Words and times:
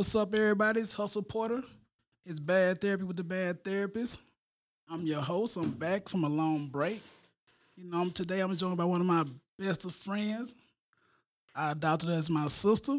What's 0.00 0.16
up, 0.16 0.34
everybody? 0.34 0.80
It's 0.80 0.94
Hustle 0.94 1.20
Porter. 1.20 1.62
It's 2.24 2.40
Bad 2.40 2.80
Therapy 2.80 3.04
with 3.04 3.18
the 3.18 3.22
Bad 3.22 3.62
Therapist. 3.62 4.22
I'm 4.88 5.02
your 5.02 5.20
host. 5.20 5.58
I'm 5.58 5.72
back 5.72 6.08
from 6.08 6.24
a 6.24 6.28
long 6.30 6.68
break. 6.68 7.02
You 7.76 7.84
know, 7.84 8.08
today 8.08 8.40
I'm 8.40 8.56
joined 8.56 8.78
by 8.78 8.86
one 8.86 9.02
of 9.02 9.06
my 9.06 9.26
best 9.58 9.84
of 9.84 9.94
friends. 9.94 10.54
I 11.54 11.72
adopted 11.72 12.08
her 12.08 12.14
as 12.14 12.30
my 12.30 12.46
sister. 12.46 12.96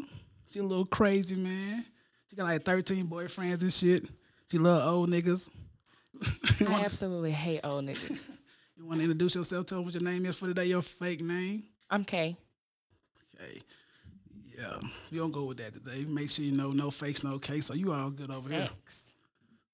She 0.48 0.60
a 0.60 0.62
little 0.62 0.86
crazy, 0.86 1.34
man. 1.34 1.84
She 2.30 2.36
got 2.36 2.44
like 2.44 2.62
13 2.62 3.08
boyfriends 3.08 3.62
and 3.62 3.72
shit. 3.72 4.08
She 4.48 4.58
love 4.58 4.86
old 4.86 5.10
niggas. 5.10 5.50
I 6.68 6.84
absolutely 6.84 7.32
hate 7.32 7.62
old 7.64 7.84
niggas. 7.84 8.30
You 8.78 8.86
want 8.86 9.00
to 9.00 9.04
introduce 9.04 9.34
yourself? 9.34 9.66
Tell 9.66 9.78
them 9.78 9.86
what 9.86 9.94
your 9.94 10.04
name 10.04 10.24
is 10.24 10.36
for 10.36 10.46
today. 10.46 10.66
Your 10.66 10.82
fake 10.82 11.20
name. 11.20 11.64
I'm 11.90 12.04
Kay. 12.04 12.36
Okay. 13.34 13.60
Yeah, 14.62 14.78
we 15.10 15.18
don't 15.18 15.32
go 15.32 15.44
with 15.44 15.56
that 15.58 15.72
today. 15.74 16.04
Make 16.08 16.30
sure 16.30 16.44
you 16.44 16.52
know 16.52 16.70
no 16.70 16.90
fakes, 16.90 17.24
no 17.24 17.38
case. 17.40 17.66
So 17.66 17.74
you 17.74 17.92
all 17.92 18.10
good 18.10 18.30
over 18.30 18.48
here. 18.48 18.68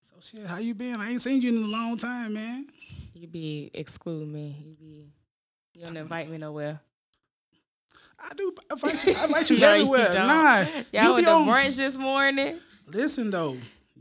So 0.01 0.15
shit, 0.23 0.47
how 0.47 0.59
you 0.59 0.75
been? 0.75 0.99
I 1.01 1.11
ain't 1.11 1.21
seen 1.21 1.43
you 1.43 1.51
in 1.51 1.63
a 1.63 1.67
long 1.67 1.99
time, 1.99 2.33
man. 2.33 2.67
You 3.13 3.27
be 3.29 3.71
exclude 3.75 4.27
me. 4.29 4.57
You 4.65 4.77
be 4.77 5.13
you 5.75 5.85
don't 5.85 5.97
invite 5.97 6.31
me 6.31 6.39
nowhere. 6.39 6.81
I 8.19 8.33
do 8.35 8.53
invite 8.71 9.07
you. 9.07 9.15
I 9.19 9.25
invite 9.27 9.51
you 9.51 9.59
No, 9.61 9.75
you 9.75 9.81
everywhere. 9.95 10.13
don't. 10.15 10.27
nah, 10.27 10.59
Y'all 10.93 11.05
you 11.05 11.13
went 11.15 11.17
be 11.19 11.25
to 11.25 11.31
on. 11.33 11.47
brunch 11.49 11.77
this 11.77 11.97
morning. 11.99 12.59
Listen 12.87 13.31
though, 13.31 13.59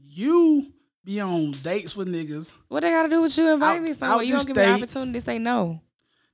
you 0.10 0.72
be 1.04 1.20
on 1.20 1.52
dates 1.52 1.96
with 1.98 2.08
niggas 2.08 2.56
What 2.70 2.82
they 2.82 2.92
gotta 2.92 3.10
do 3.10 3.22
with 3.22 3.38
you 3.38 3.52
invite 3.54 3.78
Out- 3.78 3.84
me 3.84 3.94
somewhere? 3.94 4.24
You 4.24 4.36
don't 4.36 4.48
give 4.48 4.56
me 4.56 4.64
the 4.64 4.70
opportunity 4.74 5.12
to 5.14 5.22
say 5.22 5.38
no. 5.40 5.82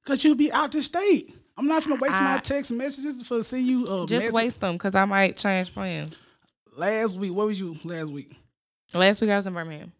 because 0.03 0.23
you 0.23 0.35
be 0.35 0.51
out 0.51 0.71
the 0.71 0.81
state. 0.83 1.33
I'm 1.57 1.67
not 1.67 1.83
gonna 1.83 1.99
waste 2.01 2.21
my 2.21 2.39
text 2.39 2.71
messages 2.71 3.21
for 3.27 3.43
see 3.43 3.61
you. 3.61 3.85
Uh, 3.85 4.05
Just 4.05 4.25
message. 4.25 4.33
waste 4.33 4.59
them 4.61 4.73
because 4.73 4.95
I 4.95 5.05
might 5.05 5.37
change 5.37 5.73
plans. 5.73 6.17
Last 6.75 7.15
week, 7.15 7.33
what 7.33 7.47
was 7.47 7.59
you 7.59 7.75
last 7.83 8.11
week? 8.11 8.35
Last 8.93 9.21
week 9.21 9.29
I 9.29 9.35
was 9.35 9.45
in 9.47 9.53
Birmingham. 9.53 9.91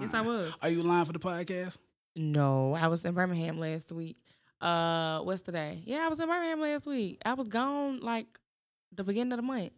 Yes, 0.00 0.14
I 0.14 0.22
was. 0.22 0.52
Are 0.62 0.70
you 0.70 0.82
lying 0.82 1.04
for 1.04 1.12
the 1.12 1.18
podcast? 1.18 1.76
No, 2.16 2.74
I 2.74 2.88
was 2.88 3.04
in 3.04 3.14
Birmingham 3.14 3.58
last 3.60 3.92
week. 3.92 4.16
Uh, 4.60 5.20
what's 5.20 5.42
today? 5.42 5.82
Yeah, 5.84 6.04
I 6.04 6.08
was 6.08 6.20
in 6.20 6.26
Birmingham 6.28 6.60
last 6.60 6.86
week. 6.86 7.20
I 7.24 7.34
was 7.34 7.48
gone 7.48 8.00
like 8.00 8.26
the 8.92 9.04
beginning 9.04 9.32
of 9.32 9.38
the 9.38 9.42
month. 9.42 9.72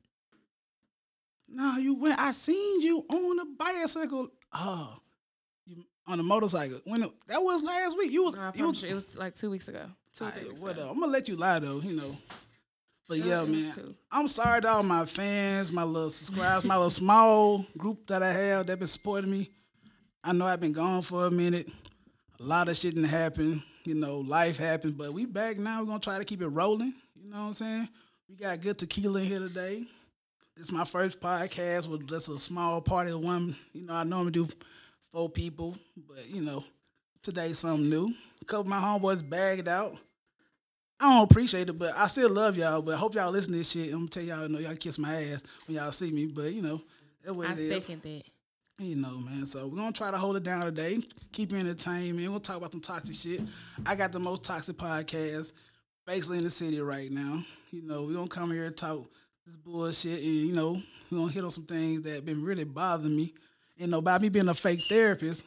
No, 1.49 1.77
you 1.77 1.95
went. 1.95 2.19
I 2.19 2.33
seen 2.33 2.81
you 2.81 3.05
on 3.09 3.41
a 3.41 3.45
bicycle. 3.57 4.29
Oh, 4.53 4.97
you 5.67 5.85
on 6.07 6.21
a 6.21 6.23
motorcycle. 6.23 6.81
When 6.85 7.03
it, 7.03 7.11
that 7.27 7.43
was 7.43 7.63
last 7.63 7.97
week. 7.99 8.13
You 8.13 8.25
was. 8.25 8.37
No, 8.37 8.43
I 8.43 8.53
you 8.55 8.69
was 8.69 8.85
it 8.85 8.95
was 8.95 9.19
like 9.19 9.35
two 9.35 9.51
weeks 9.51 9.69
ago. 9.69 9.87
Two, 10.17 10.25
or 10.25 10.31
three 10.31 10.43
Aight, 10.43 10.49
weeks 10.51 10.61
what 10.61 10.79
up? 10.79 10.91
I'm 10.91 11.01
gonna 11.01 11.13
let 11.13 11.29
you 11.29 11.37
lie 11.37 11.59
though, 11.59 11.81
you 11.81 11.97
know. 11.97 12.17
But 13.09 13.19
No, 13.19 13.25
yeah, 13.27 13.45
man. 13.45 13.73
two. 13.75 13.95
I'm 14.11 14.29
sorry 14.29 14.61
to 14.63 14.69
all 14.69 14.83
my 14.83 15.05
fans, 15.05 15.71
my 15.73 15.83
little 15.83 16.11
subscribers, 16.11 16.65
my 16.65 16.77
little 16.77 16.91
small 16.91 17.67
group 17.77 18.07
that 18.07 18.23
I 18.23 18.33
have 18.33 18.67
that 18.67 18.79
been 18.79 18.87
supporting 18.89 19.31
me. 19.31 19.51
I 20.23 20.33
know 20.33 20.47
I've 20.47 20.61
been 20.61 20.73
gone 20.73 21.03
for 21.03 21.27
a 21.27 21.31
minute. 21.31 21.69
A 22.41 22.43
lot 22.43 22.69
of 22.69 22.77
shit 22.77 22.95
didn't 22.95 23.11
happen. 23.11 23.63
You 23.85 23.95
know, 23.95 24.19
life 24.21 24.57
happened, 24.57 24.97
but 24.97 25.13
we 25.13 25.27
back 25.27 25.59
now. 25.59 25.81
We're 25.81 25.87
gonna 25.87 26.01
try 26.01 26.19
to 26.19 26.25
keep 26.25 26.41
it 26.41 26.49
rolling. 26.49 26.95
You 27.23 27.31
know 27.31 27.37
what 27.41 27.47
I'm 27.49 27.53
saying? 27.55 27.89
We 28.29 28.37
got 28.37 28.61
good 28.61 28.79
tequila 28.79 29.21
here 29.21 29.41
today. 29.41 29.85
This 30.57 30.67
is 30.67 30.73
my 30.73 30.85
first 30.85 31.21
podcast 31.21 31.89
with 31.89 32.07
just 32.09 32.29
a 32.29 32.39
small 32.39 32.81
party 32.81 33.11
of 33.11 33.21
one. 33.21 33.55
You 33.73 33.87
know, 33.87 33.95
I 33.95 34.05
normally 34.05 34.31
do 34.33 34.47
four 35.11 35.29
people, 35.29 35.77
but 36.09 36.27
you 36.29 36.41
know, 36.41 36.65
today's 37.23 37.59
something 37.59 37.91
new. 37.91 38.15
A 38.45 38.47
couple 38.47 38.61
of 38.61 38.69
my 38.69 38.79
homeboys 38.79 39.27
bagged 39.27 39.69
out. 39.69 39.97
I 41.01 41.15
don't 41.15 41.31
appreciate 41.31 41.71
it, 41.71 41.79
but 41.79 41.97
I 41.97 42.07
still 42.09 42.29
love 42.29 42.59
y'all. 42.59 42.83
But 42.83 42.97
I 42.97 42.99
hope 42.99 43.15
y'all 43.15 43.31
listen 43.31 43.53
to 43.53 43.59
this 43.59 43.71
shit. 43.71 43.87
I'm 43.87 44.01
gonna 44.01 44.09
tell 44.09 44.23
y'all, 44.23 44.43
you 44.43 44.49
know, 44.51 44.59
y'all 44.59 44.77
kiss 44.77 44.99
my 44.99 45.15
ass 45.15 45.43
when 45.67 45.79
y'all 45.79 45.91
see 45.93 46.13
me. 46.13 46.27
But 46.27 46.53
you 46.53 46.61
know, 46.61 46.79
that's 47.23 47.35
what 47.35 47.49
I 47.49 47.53
it 47.55 47.59
is. 47.61 47.85
second 47.85 48.03
that. 48.03 48.23
You 48.85 48.97
know, 48.97 49.17
man. 49.17 49.47
So 49.47 49.67
we're 49.67 49.79
gonna 49.79 49.93
try 49.93 50.11
to 50.11 50.19
hold 50.19 50.37
it 50.37 50.43
down 50.43 50.63
today. 50.67 50.99
Keep 51.33 51.53
you 51.53 51.59
entertained, 51.59 52.19
man. 52.19 52.31
We'll 52.33 52.41
talk 52.41 52.59
about 52.59 52.73
some 52.73 52.83
toxic 52.83 53.15
shit. 53.15 53.41
I 53.87 53.97
got 53.97 54.13
the 54.13 54.19
most 54.19 54.45
toxic 54.45 54.77
podcast 54.77 55.55
basically 56.07 56.39
in 56.39 56.45
the 56.45 56.51
city 56.51 56.79
right 56.81 57.11
now. 57.11 57.41
You 57.71 57.81
know, 57.81 58.03
we're 58.03 58.15
gonna 58.17 58.29
come 58.29 58.51
here 58.51 58.65
and 58.65 58.77
talk 58.77 59.07
this 59.47 59.57
bullshit 59.57 60.19
and 60.19 60.23
you 60.23 60.53
know, 60.53 60.77
we're 61.11 61.19
gonna 61.19 61.33
hit 61.33 61.45
on 61.45 61.51
some 61.51 61.65
things 61.65 62.03
that 62.03 62.27
been 62.27 62.45
really 62.45 62.65
bothering 62.65 63.17
me. 63.17 63.33
You 63.79 63.87
know, 63.87 64.03
by 64.03 64.19
me 64.19 64.29
being 64.29 64.49
a 64.49 64.55
fake 64.55 64.83
therapist, 64.87 65.45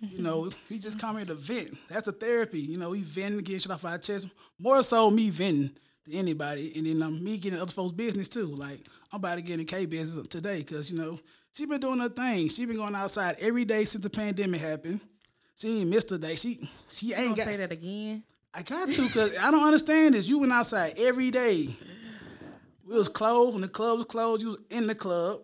you 0.00 0.22
know, 0.22 0.50
we 0.70 0.78
just 0.78 1.00
come 1.00 1.16
here 1.16 1.26
to 1.26 1.34
vent. 1.34 1.76
That's 1.88 2.08
a 2.08 2.12
therapy. 2.12 2.60
You 2.60 2.78
know, 2.78 2.90
we 2.90 3.02
venting, 3.02 3.38
getting 3.40 3.60
shit 3.60 3.70
off 3.70 3.84
our 3.84 3.98
chest. 3.98 4.32
More 4.58 4.82
so 4.82 5.10
me 5.10 5.30
venting 5.30 5.70
to 6.06 6.12
anybody, 6.14 6.72
and 6.76 6.86
then 6.86 7.02
um, 7.02 7.22
me 7.22 7.38
getting 7.38 7.60
other 7.60 7.72
folks' 7.72 7.92
business 7.92 8.28
too. 8.28 8.46
Like 8.46 8.80
I'm 9.12 9.18
about 9.18 9.36
to 9.36 9.42
get 9.42 9.60
in 9.60 9.66
K 9.66 9.86
business 9.86 10.26
today 10.28 10.58
because 10.58 10.90
you 10.90 10.98
know 10.98 11.18
she 11.52 11.66
been 11.66 11.80
doing 11.80 11.98
her 11.98 12.08
thing. 12.08 12.48
She 12.48 12.64
been 12.66 12.76
going 12.76 12.94
outside 12.94 13.36
every 13.40 13.64
day 13.64 13.84
since 13.84 14.02
the 14.02 14.10
pandemic 14.10 14.60
happened. 14.60 15.00
She 15.56 15.80
ain't 15.80 15.90
missed 15.90 16.10
a 16.12 16.18
day. 16.18 16.36
She 16.36 16.58
she 16.88 17.06
You 17.06 17.14
ain't 17.16 17.24
gonna 17.24 17.36
got. 17.36 17.46
say 17.46 17.56
that 17.58 17.72
again? 17.72 18.22
I 18.54 18.62
got 18.62 18.88
to 18.90 19.02
because 19.06 19.36
I 19.38 19.50
don't 19.50 19.64
understand 19.64 20.14
this. 20.14 20.28
You 20.28 20.38
went 20.38 20.52
outside 20.52 20.94
every 20.96 21.30
day. 21.30 21.68
We 22.84 22.96
was 22.98 23.08
closed 23.08 23.52
when 23.52 23.62
the 23.62 23.68
club 23.68 23.98
was 23.98 24.06
closed. 24.06 24.42
You 24.42 24.48
was 24.48 24.60
in 24.70 24.86
the 24.88 24.94
club. 24.94 25.42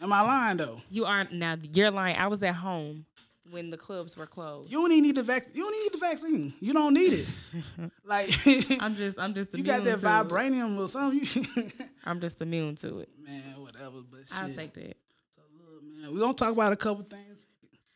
Am 0.00 0.12
I 0.12 0.20
lying 0.22 0.56
though? 0.56 0.78
You 0.90 1.04
aren't 1.06 1.32
now. 1.32 1.56
You're 1.72 1.90
lying. 1.90 2.16
I 2.16 2.28
was 2.28 2.42
at 2.42 2.54
home 2.54 3.04
when 3.50 3.70
the 3.70 3.76
clubs 3.76 4.16
were 4.16 4.26
closed. 4.26 4.70
You 4.70 4.78
don't 4.78 4.92
even 4.92 5.04
need 5.04 5.16
the 5.16 5.22
vaccine. 5.22 5.54
You 5.54 5.62
don't 5.62 5.82
need 5.82 5.92
the 5.92 5.98
vaccine. 5.98 6.54
You 6.60 6.72
don't 6.72 6.94
need 6.94 7.12
it. 7.12 7.26
like 8.04 8.30
I'm 8.80 8.96
just. 8.96 9.18
I'm 9.18 9.34
just. 9.34 9.56
you 9.56 9.64
got 9.64 9.84
that 9.84 9.98
vibranium 9.98 10.78
or 10.78 10.88
something. 10.88 11.20
You 11.20 11.70
I'm 12.04 12.20
just 12.20 12.40
immune 12.40 12.76
to 12.76 13.00
it. 13.00 13.08
man, 13.24 13.42
whatever. 13.58 14.02
But 14.10 14.20
shit. 14.20 14.38
I'll 14.40 14.52
take 14.52 14.72
that. 14.74 14.96
So 15.34 15.42
look, 15.58 15.82
man, 15.82 16.14
we're 16.14 16.20
gonna 16.20 16.34
talk 16.34 16.52
about 16.52 16.72
a 16.72 16.76
couple 16.76 17.04
things. 17.04 17.44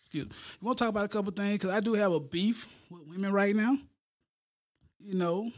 Excuse 0.01 0.27
me. 0.27 0.33
We're 0.61 0.67
gonna 0.67 0.77
talk 0.77 0.89
about 0.89 1.05
a 1.05 1.09
couple 1.09 1.33
things 1.33 1.59
because 1.59 1.71
I 1.71 1.81
do 1.81 1.95
have 1.95 2.13
a 2.13 2.21
beef 2.21 2.67
with 2.91 3.07
women 3.09 3.33
right 3.33 3.55
now. 3.55 3.77
You 4.99 5.15
know, 5.15 5.51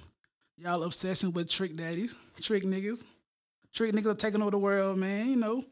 y'all 0.57 0.83
obsession 0.83 1.33
with 1.33 1.49
trick 1.49 1.77
daddies, 1.77 2.15
trick 2.41 2.65
niggas. 2.65 3.05
Trick 3.73 3.93
niggas 3.93 4.07
are 4.07 4.15
taking 4.15 4.41
over 4.41 4.53
the 4.53 4.59
world, 4.59 4.99
man. 4.99 5.29
You 5.29 5.37
know, 5.37 5.65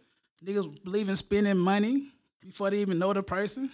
niggas 0.45 0.85
believe 0.85 1.09
in 1.09 1.17
spending 1.17 1.57
money 1.57 2.09
before 2.41 2.71
they 2.71 2.79
even 2.79 2.99
know 2.99 3.13
the 3.13 3.23
person. 3.23 3.71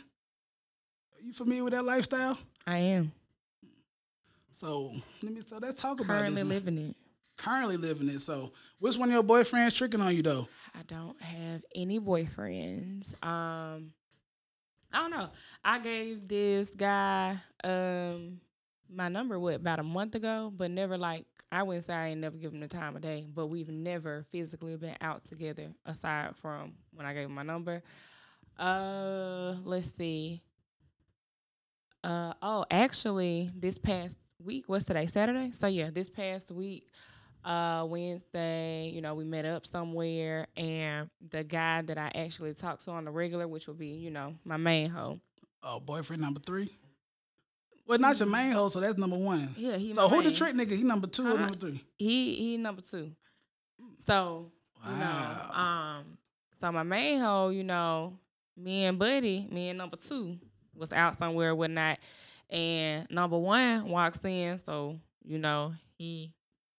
You 1.22 1.32
familiar 1.32 1.64
with 1.64 1.72
that 1.72 1.84
lifestyle? 1.84 2.38
I 2.66 2.78
am 2.78 3.12
So 4.50 4.92
let 5.22 5.32
me 5.32 5.41
so 5.44 5.58
let's 5.60 5.81
talk 5.81 6.00
about 6.00 6.20
currently 6.20 6.42
living 6.42 6.78
it. 6.78 6.97
Currently 7.36 7.76
living 7.76 8.08
it. 8.08 8.20
So 8.20 8.53
which 8.81 8.97
one 8.97 9.08
of 9.10 9.14
your 9.14 9.22
boyfriends 9.22 9.76
tricking 9.76 10.00
on 10.00 10.14
you 10.14 10.22
though? 10.22 10.48
I 10.75 10.82
don't 10.86 11.20
have 11.20 11.64
any 11.75 12.00
boyfriends. 12.00 13.14
Um, 13.25 13.92
I 14.92 14.98
don't 14.98 15.10
know. 15.10 15.28
I 15.64 15.78
gave 15.78 16.28
this 16.28 16.70
guy 16.70 17.37
um 17.64 18.41
my 18.92 19.08
number 19.08 19.38
what 19.38 19.54
about 19.54 19.78
a 19.78 19.84
month 19.84 20.14
ago, 20.14 20.52
but 20.54 20.70
never 20.70 20.98
like 20.98 21.26
I 21.52 21.62
wouldn't 21.62 21.84
say 21.84 21.94
I 21.94 22.08
ain't 22.08 22.20
never 22.20 22.37
give 22.37 22.52
him 22.52 22.60
the 22.60 22.69
time 22.69 22.97
of 22.97 23.02
day, 23.02 23.26
but 23.32 23.47
we've 23.47 23.69
never 23.69 24.25
physically 24.31 24.76
been 24.76 24.97
out 25.00 25.25
together 25.25 25.69
aside 25.84 26.37
from 26.37 26.72
when 26.94 27.06
I 27.06 27.14
gave 27.14 27.26
him 27.26 27.34
my 27.34 27.42
number. 27.42 27.82
Uh, 28.58 29.54
let's 29.64 29.91
see. 29.91 30.42
Uh 32.03 32.33
oh, 32.41 32.65
actually, 32.71 33.50
this 33.55 33.77
past 33.78 34.19
week, 34.43 34.65
what's 34.69 34.87
today? 34.87 35.06
Saturday. 35.06 35.50
So 35.53 35.66
yeah, 35.66 35.91
this 35.93 36.09
past 36.09 36.50
week, 36.50 36.87
uh 37.44 37.87
Wednesday, 37.88 38.91
you 38.94 39.03
know, 39.03 39.15
we 39.15 39.25
met 39.25 39.44
up 39.44 39.66
somewhere 39.66 40.47
and 40.56 41.11
the 41.31 41.44
guy 41.44 41.83
that 41.83 41.99
I 41.99 42.11
actually 42.15 42.55
talked 42.55 42.84
to 42.87 42.93
on 42.93 43.05
the 43.05 43.11
regular, 43.11 43.47
which 43.47 43.66
would 43.69 43.78
be, 43.78 43.88
you 43.88 44.11
know, 44.11 44.34
my 44.44 44.56
main 44.56 44.88
hoe. 44.88 45.21
Oh, 45.62 45.78
boyfriend 45.81 46.22
number 46.22 46.41
three. 46.41 46.71
Well, 47.87 47.99
not 47.99 48.19
your 48.19 48.28
main 48.28 48.53
hoe, 48.53 48.69
so 48.69 48.81
that's 48.81 48.97
number 48.97 49.19
one. 49.19 49.49
Yeah, 49.59 49.77
he 49.77 49.93
So 49.93 50.09
who 50.09 50.22
the 50.22 50.31
trick 50.32 50.55
nigga? 50.55 50.77
He 50.77 50.84
number 50.84 51.06
two 51.06 51.27
or 51.27 51.32
Uh, 51.32 51.37
number 51.41 51.59
three? 51.59 51.84
He 51.99 52.34
he 52.37 52.56
number 52.56 52.81
two. 52.81 53.11
So, 53.99 54.50
you 54.87 54.91
know, 54.93 54.97
Wow. 55.00 55.96
um 55.99 56.19
so 56.55 56.73
my 56.73 56.82
main 56.82 57.20
hoe, 57.20 57.50
you 57.50 57.64
know, 57.64 58.19
me 58.56 58.85
and 58.85 58.99
Buddy, 58.99 59.46
me 59.50 59.69
and 59.69 59.79
number 59.79 59.96
two 59.96 60.38
was 60.81 60.93
out 60.93 61.17
somewhere 61.19 61.50
or 61.50 61.55
whatnot. 61.55 61.99
And 62.49 63.06
number 63.11 63.38
one 63.38 63.88
walks 63.88 64.19
in, 64.25 64.59
so, 64.59 64.99
you 65.25 65.38
know, 65.38 65.73
he 65.97 66.32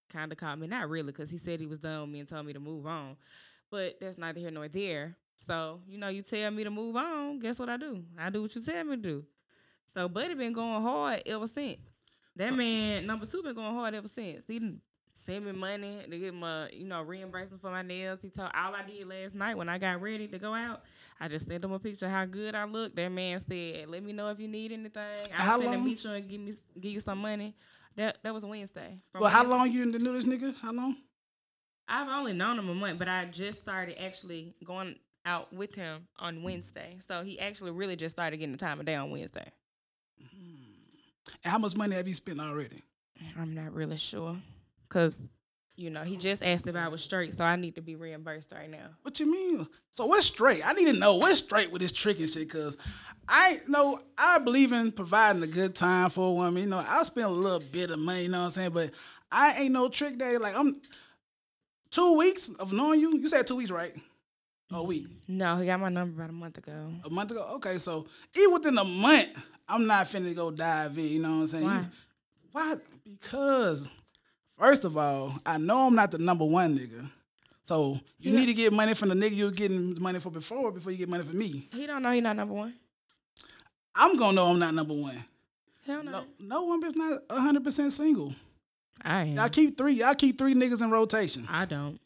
kind 0.10 0.30
of 0.32 0.38
called 0.38 0.60
me, 0.60 0.68
not 0.68 0.90
really, 0.90 1.14
because 1.14 1.30
he 1.30 1.38
said 1.38 1.62
he 1.62 1.66
was 1.66 1.80
done 1.80 2.02
with 2.02 2.10
me 2.10 2.20
and 2.20 2.28
told 2.28 2.46
me 2.46 2.52
to 2.52 2.60
move 2.60 2.86
on. 2.86 3.16
But 3.70 3.98
that's 4.02 4.18
neither 4.18 4.40
here 4.42 4.52
nor 4.52 4.68
there. 4.68 5.16
So, 5.38 5.80
you 5.88 5.98
know, 5.98 6.10
you 6.10 6.22
tell 6.24 6.52
me 6.52 6.66
to 6.66 6.70
move 6.70 6.96
on, 6.98 7.40
guess 7.40 7.58
what 7.58 7.70
I 7.70 7.78
do? 7.78 8.04
I 8.20 8.30
do 8.30 8.42
what 8.42 8.54
you 8.54 8.62
tell 8.62 8.84
me 8.84 8.98
to 8.98 9.02
do. 9.02 9.26
So 9.94 10.10
Buddy 10.10 10.34
been 10.34 10.54
going 10.54 10.82
hard 10.82 11.24
ever 11.26 11.48
since. 11.48 11.80
That 12.36 12.50
So- 12.50 12.56
man, 12.56 13.06
number 13.08 13.26
two, 13.26 13.42
been 13.42 13.56
going 13.56 13.74
hard 13.74 13.94
ever 13.96 14.08
since. 14.08 14.46
He 14.48 14.60
sent 15.22 15.46
me 15.46 15.52
money 15.52 16.00
to 16.10 16.18
get 16.18 16.34
my, 16.34 16.70
you 16.72 16.86
know, 16.86 17.02
reimbursement 17.02 17.62
for 17.62 17.72
my 17.72 17.82
nails. 17.82 18.22
He 18.22 18.30
told 18.30 18.52
all 18.54 18.76
I 18.76 18.84
did 18.84 19.08
last 19.08 19.36
night 19.36 19.56
when 19.56 19.70
I 19.70 19.78
got 19.78 20.02
ready 20.02 20.28
to 20.28 20.40
go 20.40 20.54
out. 20.54 20.82
I 21.20 21.28
just 21.28 21.48
sent 21.48 21.64
him 21.64 21.72
a 21.72 21.80
picture 21.80 22.08
of 22.08 22.12
how 22.12 22.26
good 22.26 22.56
I 22.56 22.66
look. 22.66 22.96
That 22.96 23.10
man 23.10 23.40
said, 23.40 23.88
"Let 23.88 24.04
me 24.04 24.14
know 24.14 24.30
if 24.30 24.40
you 24.40 24.48
need 24.48 24.72
anything. 24.72 25.04
How 25.32 25.56
I'm 25.56 25.62
finna 25.62 25.66
long? 25.66 25.84
meet 25.86 26.04
you 26.04 26.12
and 26.12 26.30
give 26.30 26.42
me 26.42 26.54
give 26.80 26.92
you 26.92 27.00
some 27.00 27.20
money." 27.20 27.56
That 27.96 28.18
that 28.24 28.34
was 28.34 28.46
Wednesday. 28.46 29.00
Well, 29.14 29.30
how 29.30 29.46
long 29.46 29.72
you 29.72 29.86
knew 29.86 30.00
this 30.00 30.26
nigga? 30.26 30.56
How 30.58 30.72
long? 30.72 30.98
I've 31.88 32.08
only 32.08 32.34
known 32.34 32.58
him 32.58 32.70
a 32.70 32.74
month, 32.74 33.00
but 33.00 33.10
I 33.10 33.26
just 33.26 33.60
started 33.60 34.02
actually 34.02 34.56
going 34.64 34.96
out 35.26 35.52
with 35.54 35.76
him 35.76 36.08
on 36.18 36.42
Wednesday. 36.42 36.98
So 37.02 37.24
he 37.24 37.40
actually 37.40 37.72
really 37.72 37.96
just 37.96 38.16
started 38.16 38.38
getting 38.38 38.54
the 38.54 38.58
time 38.58 38.80
of 38.80 38.86
day 38.86 38.96
on 38.96 39.12
Wednesday. 39.12 39.52
Hmm. 40.20 40.64
And 41.44 41.52
how 41.52 41.58
much 41.58 41.76
money 41.76 41.96
have 41.96 42.08
you 42.08 42.14
spent 42.14 42.40
already? 42.40 42.82
I'm 43.38 43.54
not 43.54 43.74
really 43.74 43.98
sure. 43.98 44.38
Cause, 44.92 45.24
you 45.78 45.90
know, 45.90 46.04
he 46.04 46.18
just 46.18 46.44
asked 46.44 46.68
if 46.68 46.76
I 46.76 46.90
was 46.90 47.02
straight, 47.02 47.34
so 47.34 47.46
I 47.46 47.56
need 47.56 47.76
to 47.76 47.82
be 47.82 47.96
reimbursed 47.96 48.52
right 48.52 48.70
now. 48.70 48.90
What 49.04 49.22
you 49.22 49.32
mean? 49.32 49.66
So 49.92 50.06
what's 50.06 50.26
straight? 50.26 50.68
I 50.68 50.74
need 50.74 50.92
to 50.92 51.00
know 51.00 51.16
what's 51.16 51.40
straight 51.40 51.72
with 51.72 51.82
this 51.82 51.94
trick 51.94 52.20
and 52.20 52.30
shit, 52.30 52.50
cause 52.50 52.78
I 53.28 53.58
know 53.70 54.00
I 54.18 54.40
believe 54.40 54.74
in 54.74 54.92
providing 54.92 55.42
a 55.44 55.48
good 55.48 55.74
time 55.74 56.10
for 56.10 56.28
a 56.28 56.34
woman. 56.34 56.64
You 56.64 56.70
know, 56.70 56.84
I'll 56.86 57.06
spend 57.06 57.28
a 57.28 57.30
little 57.30 57.62
bit 57.72 57.90
of 57.90 58.00
money, 58.00 58.24
you 58.24 58.30
know 58.30 58.40
what 58.40 58.46
I'm 58.46 58.52
saying? 58.52 58.72
But 58.72 58.92
I 59.32 59.54
ain't 59.62 59.72
no 59.72 59.88
trick 59.88 60.18
daddy. 60.18 60.38
Like 60.38 60.58
I'm 60.58 60.76
two 61.90 62.18
weeks 62.18 62.50
of 62.60 62.74
knowing 62.74 63.00
you. 63.00 63.18
You 63.18 63.30
said 63.30 63.48
two 63.48 63.56
weeks, 63.56 63.72
right? 63.72 63.96
A 63.96 64.74
mm-hmm. 64.74 64.88
week. 64.88 65.08
No, 65.30 65.56
he 65.56 65.66
got 65.66 65.80
my 65.80 65.90
number 65.90 66.22
about 66.22 66.32
a 66.32 66.34
month 66.34 66.58
ago. 66.58 66.92
A 67.06 67.10
month 67.10 67.32
ago? 67.32 67.48
Okay, 67.56 67.78
so 67.78 68.08
even 68.36 68.54
within 68.54 68.78
a 68.78 68.84
month, 68.84 69.42
I'm 69.70 69.88
not 69.88 70.06
finna 70.08 70.36
go 70.36 70.52
dive 70.52 70.98
in, 70.98 71.06
you 71.06 71.22
know 71.22 71.30
what 71.30 71.36
I'm 71.36 71.48
saying? 71.48 71.64
Why? 71.64 71.86
Why? 72.52 72.76
Because 73.06 73.90
first 74.62 74.86
of 74.86 74.96
all, 74.96 75.34
I 75.44 75.58
know 75.58 75.88
I'm 75.88 75.96
not 75.96 76.12
the 76.12 76.20
number 76.20 76.46
one 76.46 76.78
nigga. 76.78 77.10
So 77.64 78.00
you 78.20 78.32
Yeah. 78.32 78.40
need 78.40 78.46
to 78.48 78.54
get 78.54 78.72
money 78.74 78.94
from 78.94 79.10
the 79.10 79.16
nigga 79.16 79.36
you 79.36 79.46
were 79.46 79.52
getting 79.52 80.00
money 80.02 80.20
for 80.20 80.30
before 80.30 80.72
before 80.72 80.92
you 80.92 80.98
get 81.00 81.10
money 81.10 81.24
from 81.24 81.38
me. 81.38 81.68
He 81.74 81.88
don't 81.88 82.02
know 82.04 82.12
he 82.12 82.22
not 82.22 82.36
number 82.36 82.54
one. 82.54 82.74
I'm 83.96 84.16
gonna 84.18 84.34
know 84.34 84.46
I'm 84.48 84.60
not 84.60 84.74
number 84.74 84.94
one. 84.94 85.18
Hell 85.86 86.04
don't. 86.04 86.12
No, 86.12 86.26
no 86.40 86.64
one 86.66 86.84
is 86.84 86.96
not 86.96 87.22
hundred 87.30 87.64
percent 87.64 87.92
single. 87.94 88.34
I 89.04 89.24
am. 89.24 89.36
Y'all 89.36 89.50
keep 89.50 89.78
three. 89.78 89.94
Y'all 89.94 90.14
keep 90.16 90.38
three 90.38 90.54
niggas 90.54 90.82
in 90.84 90.92
rotation. 90.92 91.48
I 91.50 91.66
don't. 91.66 92.00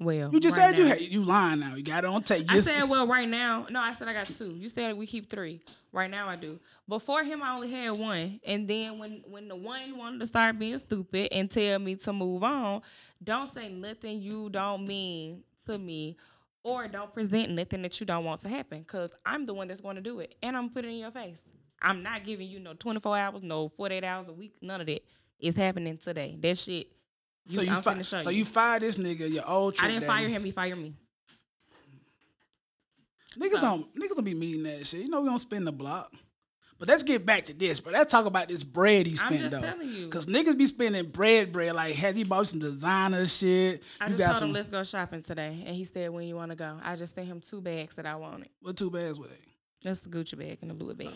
Well, 0.00 0.30
You 0.32 0.40
just 0.40 0.56
right 0.58 0.70
said 0.70 0.78
you 0.78 0.84
now. 0.84 0.90
had 0.90 1.00
you 1.00 1.22
lying 1.22 1.60
now. 1.60 1.74
You 1.76 1.82
got 1.84 2.02
it 2.04 2.08
on 2.08 2.22
tape. 2.24 2.50
I 2.50 2.56
You 2.56 2.62
said, 2.62 2.88
well, 2.88 3.06
right 3.06 3.28
now, 3.28 3.66
no, 3.70 3.78
I 3.80 3.92
said 3.92 4.08
I 4.08 4.12
got 4.12 4.26
two. 4.26 4.50
You 4.50 4.68
said 4.68 4.96
we 4.96 5.06
keep 5.06 5.30
three. 5.30 5.60
Right 5.92 6.10
now, 6.10 6.28
I 6.28 6.34
do. 6.36 6.58
Before 6.88 7.22
him, 7.22 7.42
I 7.42 7.54
only 7.54 7.70
had 7.70 7.92
one, 7.96 8.40
and 8.44 8.66
then 8.66 8.98
when 8.98 9.22
when 9.28 9.46
the 9.48 9.54
one 9.56 9.96
wanted 9.96 10.18
to 10.20 10.26
start 10.26 10.58
being 10.58 10.78
stupid 10.78 11.28
and 11.32 11.48
tell 11.50 11.78
me 11.78 11.94
to 11.94 12.12
move 12.12 12.42
on, 12.42 12.82
don't 13.22 13.48
say 13.48 13.68
nothing 13.68 14.20
you 14.20 14.50
don't 14.50 14.86
mean 14.86 15.44
to 15.66 15.78
me, 15.78 16.16
or 16.64 16.88
don't 16.88 17.14
present 17.14 17.52
nothing 17.52 17.82
that 17.82 17.98
you 18.00 18.06
don't 18.06 18.24
want 18.24 18.40
to 18.40 18.48
happen, 18.48 18.80
because 18.80 19.14
I'm 19.24 19.46
the 19.46 19.54
one 19.54 19.68
that's 19.68 19.80
going 19.80 19.96
to 19.96 20.02
do 20.02 20.18
it, 20.18 20.34
and 20.42 20.56
I'm 20.56 20.68
putting 20.70 20.90
it 20.90 20.94
in 20.94 21.00
your 21.00 21.10
face. 21.12 21.44
I'm 21.80 22.02
not 22.02 22.24
giving 22.24 22.48
you 22.48 22.58
no 22.58 22.74
24 22.74 23.16
hours, 23.16 23.42
no 23.42 23.68
48 23.68 24.02
hours 24.02 24.28
a 24.28 24.32
week, 24.32 24.54
none 24.60 24.80
of 24.80 24.88
that. 24.88 25.02
It's 25.38 25.56
happening 25.56 25.98
today. 25.98 26.36
That 26.40 26.58
shit. 26.58 26.88
You, 27.46 27.54
so 27.56 27.60
you 27.62 27.76
fi- 27.76 28.02
so 28.02 28.30
you. 28.30 28.38
you 28.38 28.44
fired 28.44 28.82
this 28.82 28.96
nigga, 28.96 29.30
your 29.30 29.48
old 29.48 29.74
I 29.80 29.88
didn't 29.88 30.02
daddy. 30.02 30.06
fire 30.06 30.28
him. 30.28 30.44
He 30.44 30.50
fired 30.50 30.78
me. 30.78 30.94
Niggas 33.38 33.52
So- 33.54 33.60
don't 33.60 33.94
niggas 33.94 34.14
don't 34.14 34.24
be 34.24 34.34
meeting 34.34 34.62
that 34.64 34.86
shit. 34.86 35.00
You 35.00 35.08
know 35.08 35.20
we 35.20 35.28
don't 35.28 35.38
spend 35.38 35.66
the 35.66 35.72
block. 35.72 36.12
But 36.76 36.88
let's 36.88 37.04
get 37.04 37.24
back 37.24 37.44
to 37.44 37.54
this, 37.54 37.78
bro. 37.78 37.92
Let's 37.92 38.10
talk 38.10 38.26
about 38.26 38.48
this 38.48 38.64
bread 38.64 39.06
he 39.06 39.14
spent 39.14 39.48
though. 39.50 39.60
telling 39.60 39.88
you. 39.88 40.08
Cause 40.08 40.26
niggas 40.26 40.58
be 40.58 40.66
spending 40.66 41.06
bread, 41.06 41.52
bread. 41.52 41.72
Like, 41.74 41.94
has 41.94 42.16
he 42.16 42.24
bought 42.24 42.48
some 42.48 42.58
designer 42.58 43.26
shit? 43.28 43.80
I 44.00 44.06
you 44.06 44.10
just 44.10 44.18
got 44.18 44.26
told 44.26 44.36
some. 44.38 44.48
him 44.48 44.54
let's 44.54 44.68
go 44.68 44.82
shopping 44.82 45.22
today, 45.22 45.62
and 45.66 45.76
he 45.76 45.84
said 45.84 46.10
when 46.10 46.26
you 46.26 46.34
want 46.34 46.50
to 46.50 46.56
go. 46.56 46.76
I 46.82 46.96
just 46.96 47.14
sent 47.14 47.28
him 47.28 47.40
two 47.40 47.60
bags 47.60 47.94
that 47.96 48.06
I 48.06 48.16
wanted. 48.16 48.48
what 48.60 48.76
two 48.76 48.90
bags 48.90 49.18
were 49.20 49.28
they? 49.28 49.34
That's 49.82 50.00
the 50.00 50.08
Gucci 50.10 50.36
bag 50.36 50.58
and 50.62 50.70
the 50.70 50.74
Louis 50.74 50.94
bag. 50.94 51.10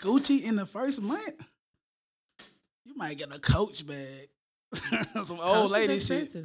Gucci 0.00 0.42
in 0.42 0.56
the 0.56 0.66
first 0.66 1.00
month. 1.00 1.46
You 2.84 2.96
might 2.96 3.16
get 3.16 3.34
a 3.34 3.38
Coach 3.38 3.86
bag. 3.86 4.28
some 5.24 5.40
old 5.40 5.70
Coach 5.70 5.70
lady 5.72 5.98
shit. 6.00 6.36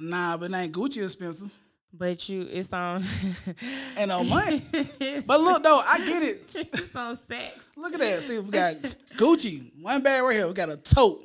Nah, 0.00 0.36
but 0.36 0.52
ain't 0.52 0.72
Gucci 0.72 1.02
expensive. 1.02 1.50
But 1.92 2.28
you, 2.28 2.42
it's 2.50 2.72
on. 2.72 3.04
And 3.96 4.12
a 4.12 4.22
month. 4.22 4.70
But 5.26 5.40
look 5.40 5.62
though, 5.62 5.78
I 5.86 5.98
get 6.04 6.22
it. 6.22 6.56
it's 6.72 6.94
on 6.94 7.16
Saks. 7.16 7.70
Look 7.76 7.94
at 7.94 8.00
that. 8.00 8.22
See, 8.22 8.38
we 8.38 8.50
got 8.50 8.74
Gucci. 9.16 9.70
One 9.80 10.02
bag 10.02 10.22
right 10.22 10.36
here. 10.36 10.46
We 10.46 10.52
got 10.52 10.70
a 10.70 10.76
tote. 10.76 11.24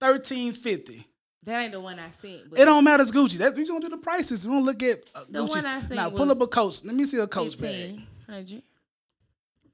Thirteen 0.00 0.52
fifty. 0.52 1.06
That 1.44 1.60
ain't 1.60 1.72
the 1.72 1.80
one 1.80 1.98
I 1.98 2.10
sent. 2.10 2.50
But 2.50 2.58
It 2.58 2.64
don't 2.64 2.84
matter. 2.84 3.02
It's 3.02 3.12
Gucci. 3.12 3.36
That's 3.36 3.56
we 3.56 3.66
gonna 3.66 3.80
do 3.80 3.88
the 3.88 3.96
prices. 3.98 4.46
We 4.46 4.52
gonna 4.54 4.64
look 4.64 4.82
at 4.82 5.00
uh, 5.14 5.24
The 5.28 5.40
Gucci. 5.40 5.48
one 5.56 5.66
I 5.66 5.80
seen 5.80 5.96
now 5.96 6.10
pull 6.10 6.30
up 6.30 6.40
a 6.40 6.46
coach. 6.46 6.84
Let 6.84 6.94
me 6.94 7.04
see 7.04 7.18
a 7.18 7.26
coach 7.26 7.58
bag. 7.60 7.92
1500. 8.26 8.62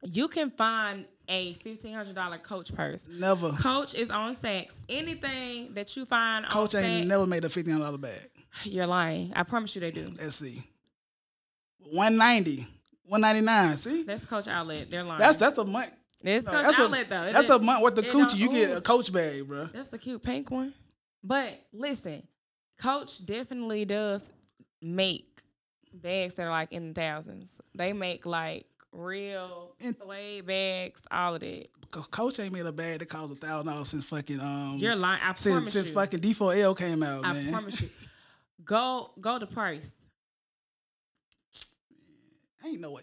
You 0.05 0.29
can 0.29 0.51
find 0.51 1.05
a 1.31 1.55
fifteen 1.55 1.95
hundred 1.95 2.15
dollar 2.15 2.37
Coach 2.39 2.75
purse. 2.75 3.09
Never. 3.09 3.51
Coach 3.53 3.95
is 3.95 4.11
on 4.11 4.33
Saks. 4.35 4.75
Anything 4.89 5.73
that 5.75 5.97
you 5.97 6.05
find 6.05 6.47
Coach 6.49 6.75
on 6.75 6.83
ain't 6.85 7.05
Saks, 7.07 7.09
never 7.09 7.27
made 7.27 7.45
a 7.45 7.49
fifteen 7.49 7.75
hundred 7.75 7.87
dollar 7.87 7.99
bag. 7.99 8.31
you're 8.65 8.87
lying. 8.87 9.33
I 9.35 9.45
promise 9.45 9.75
you 9.75 9.81
they 9.81 9.91
do. 9.93 10.13
Let's 10.19 10.37
see. 10.37 10.63
One 11.79 12.17
ninety. 12.17 12.67
One 13.05 13.21
ninety 13.23 13.41
nine. 13.41 13.77
See, 13.77 14.03
That's 14.03 14.25
Coach 14.27 14.47
Outlet. 14.49 14.87
They're 14.91 15.03
lying. 15.03 15.19
that's 15.19 15.37
that's 15.37 15.59
a 15.59 15.65
month. 15.65 15.91
it's 16.23 16.45
no, 16.47 16.53
Coach 16.53 16.63
that's 16.65 16.79
Outlet 16.79 17.07
a, 17.07 17.11
though. 17.11 17.23
It 17.23 17.33
That's 17.33 17.49
a 17.49 17.59
month 17.59 17.83
worth 17.83 17.99
of 17.99 18.05
coochie. 18.05 18.37
You 18.37 18.51
get 18.51 18.77
a 18.77 18.81
coach 18.81 19.13
bag, 19.13 19.49
bro. 19.49 19.67
That's 19.73 19.89
the 19.89 19.99
cute 19.99 20.23
pink 20.23 20.51
one. 20.51 20.75
But 21.25 21.59
listen, 21.73 22.23
Coach 22.79 23.25
definitely 23.27 23.85
does 23.85 24.31
make 24.81 25.27
bags 25.93 26.35
that 26.35 26.45
are 26.45 26.51
like 26.51 26.73
in 26.73 26.89
the 26.89 26.95
thousands. 26.95 27.61
They 27.75 27.93
make 27.93 28.27
like 28.27 28.67
real 28.93 29.75
And- 29.81 29.97
suede 29.97 30.47
bags, 30.47 31.03
all 31.11 31.35
of 31.35 31.41
that. 31.41 31.69
Coach 32.11 32.39
ain't 32.39 32.53
made 32.53 32.67
a 32.67 32.73
bag 32.73 33.01
that 33.01 33.09
costs 33.09 33.35
a 33.35 33.39
thousand 33.39 33.67
dollars 33.67 33.89
since 33.89 34.05
fucking 34.05 34.39
um 34.41 34.77
You're 34.79 34.95
lying. 34.95 35.21
I 35.25 35.35
since 35.35 35.55
promise 35.55 35.73
since 35.73 35.89
you. 35.89 35.95
fucking 35.95 36.21
D 36.21 36.33
four 36.33 36.55
L 36.55 36.75
came 36.75 37.03
out, 37.03 37.25
I 37.25 37.33
man. 37.33 37.51
promise 37.53 37.81
you. 37.81 37.89
Go 38.65 39.11
go 39.21 39.39
to 39.39 39.47
price. 39.47 39.93
Ain't 42.65 42.81
no 42.81 42.93
way. 42.93 43.03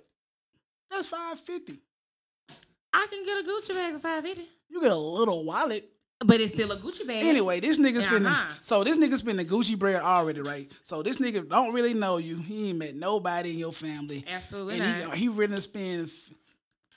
That's 0.89 1.07
five 1.07 1.39
fifty. 1.39 1.79
I 2.93 3.07
can 3.09 3.25
get 3.25 3.43
a 3.43 3.49
Gucci 3.49 3.73
bag 3.73 3.93
for 3.95 3.99
five 3.99 4.23
fifty, 4.23 4.47
You 4.69 4.81
get 4.81 4.91
a 4.91 4.95
little 4.95 5.43
wallet. 5.43 5.89
But 6.25 6.41
it's 6.41 6.53
still 6.53 6.71
a 6.71 6.77
Gucci 6.77 7.05
bag. 7.05 7.23
Anyway, 7.23 7.59
this 7.59 7.77
nigga 7.77 8.01
spending 8.01 8.25
Uh-huh. 8.25 8.53
so 8.61 8.83
this 8.83 8.97
nigga 8.97 9.15
spending 9.17 9.45
Gucci 9.45 9.77
bread 9.77 10.01
already, 10.01 10.41
right? 10.41 10.71
So 10.83 11.03
this 11.03 11.17
nigga 11.17 11.47
don't 11.47 11.73
really 11.73 11.93
know 11.93 12.17
you. 12.17 12.37
He 12.37 12.69
ain't 12.69 12.79
met 12.79 12.95
nobody 12.95 13.51
in 13.51 13.57
your 13.57 13.71
family. 13.73 14.23
absolutely 14.27 14.79
and 14.79 15.05
not. 15.05 15.13
he 15.15 15.21
he 15.23 15.27
really 15.29 15.59
spend 15.61 16.09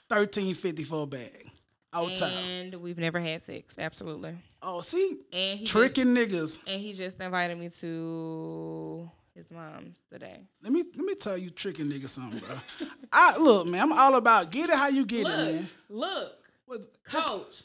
thirteen 0.09 0.53
fifty 0.55 0.83
for 0.83 1.03
a 1.03 1.07
bag. 1.07 1.47
Out 1.93 2.15
top. 2.15 2.31
and 2.31 2.73
we've 2.75 2.97
never 2.97 3.19
had 3.19 3.41
sex. 3.41 3.77
Absolutely. 3.77 4.33
Oh, 4.61 4.79
see? 4.79 5.17
And 5.33 5.59
he 5.59 5.65
just- 5.65 5.73
Tricking 5.73 6.15
niggas. 6.15 6.61
and 6.65 6.81
he 6.81 6.93
just 6.93 7.19
invited 7.19 7.57
me 7.57 7.67
to 7.67 9.11
his 9.35 9.51
mom's 9.51 10.01
today. 10.09 10.39
Let 10.63 10.71
me 10.71 10.83
let 10.95 11.05
me 11.05 11.15
tell 11.15 11.37
you 11.37 11.49
tricking 11.49 11.87
niggas 11.87 12.09
something, 12.09 12.39
bro. 12.39 12.55
I 13.11 13.37
look, 13.37 13.67
man, 13.67 13.81
I'm 13.81 13.91
all 13.93 14.15
about 14.15 14.51
get 14.51 14.69
it 14.69 14.75
how 14.75 14.87
you 14.87 15.05
get 15.05 15.21
it, 15.21 15.27
man. 15.27 15.69
look, 15.89 16.31
What- 16.65 16.85
coach, 17.03 17.61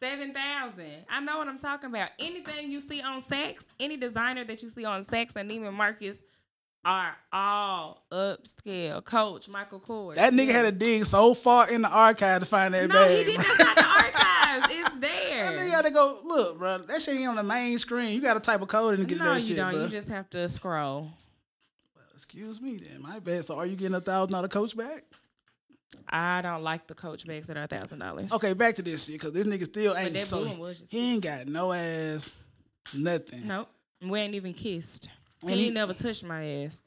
4500 0.00 0.34
7000 0.74 1.04
I 1.10 1.20
know 1.20 1.38
what 1.38 1.48
I'm 1.48 1.58
talking 1.58 1.90
about. 1.90 2.10
Anything 2.18 2.70
you 2.70 2.80
see 2.80 3.00
on 3.02 3.20
Saks, 3.20 3.66
any 3.80 3.96
designer 3.96 4.44
that 4.44 4.62
you 4.62 4.68
see 4.68 4.84
on 4.84 5.02
Saks 5.02 5.36
and 5.36 5.50
Neiman 5.50 5.72
Marcus 5.72 6.22
are 6.84 7.16
all 7.32 8.04
upscale. 8.12 9.02
Coach, 9.04 9.48
Michael 9.48 9.80
Kors. 9.80 10.14
That 10.16 10.32
nigga 10.32 10.50
had 10.52 10.62
to 10.62 10.72
dig 10.72 11.04
so 11.06 11.34
far 11.34 11.68
in 11.70 11.82
the 11.82 11.88
archive 11.88 12.40
to 12.40 12.46
find 12.46 12.74
that 12.74 12.88
No, 12.88 12.94
bag. 12.94 13.18
he 13.18 13.24
didn't. 13.32 13.44
bro. 13.44 13.54
That's 13.56 13.58
not 13.58 13.76
the 13.76 13.86
archives. 13.86 14.66
It's 14.70 14.96
That 14.96 15.00
nigga 15.00 15.56
there. 15.56 15.68
had 15.70 15.84
to 15.84 15.90
go 15.90 16.20
look, 16.24 16.58
bro. 16.58 16.78
That 16.78 17.02
shit 17.02 17.16
ain't 17.16 17.28
on 17.28 17.36
the 17.36 17.42
main 17.42 17.76
screen. 17.78 18.14
You 18.14 18.20
got 18.20 18.34
to 18.34 18.40
type 18.40 18.62
a 18.62 18.66
code 18.66 18.94
in 18.94 19.00
to 19.00 19.06
get 19.06 19.18
No, 19.18 19.34
that 19.34 19.40
you 19.42 19.46
shit, 19.48 19.56
don't. 19.56 19.72
bro. 19.72 19.82
You 19.82 19.88
just 19.88 20.08
have 20.10 20.30
to 20.30 20.46
scroll. 20.48 21.10
Well, 21.94 22.04
Excuse 22.14 22.60
me, 22.60 22.76
then. 22.76 23.02
My 23.02 23.18
bad. 23.18 23.44
So, 23.44 23.56
are 23.56 23.66
you 23.66 23.74
getting 23.76 23.96
a 23.96 24.00
thousand 24.00 24.32
dollar 24.32 24.48
coach 24.48 24.76
back? 24.76 25.02
I 26.08 26.42
don't 26.42 26.62
like 26.62 26.86
the 26.86 26.94
Coach 26.94 27.26
bags 27.26 27.46
that 27.48 27.56
are 27.56 27.66
thousand 27.66 27.98
dollars. 28.00 28.32
Okay, 28.32 28.52
back 28.52 28.74
to 28.76 28.82
this 28.82 29.06
shit 29.06 29.14
because 29.20 29.32
this 29.32 29.46
nigga 29.46 29.64
still 29.64 29.96
ain't. 29.96 30.12
that 30.14 30.26
so 30.26 30.44
blue 30.44 30.56
was 30.58 30.80
just- 30.80 30.92
he 30.92 31.14
ain't 31.14 31.22
got 31.22 31.46
no 31.48 31.72
ass, 31.72 32.30
nothing. 32.94 33.46
Nope. 33.46 33.68
We 34.02 34.18
ain't 34.20 34.34
even 34.34 34.52
kissed. 34.54 35.08
And 35.42 35.50
he, 35.52 35.64
he- 35.66 35.70
never 35.70 35.94
touched 35.94 36.24
my 36.24 36.44
ass. 36.64 36.82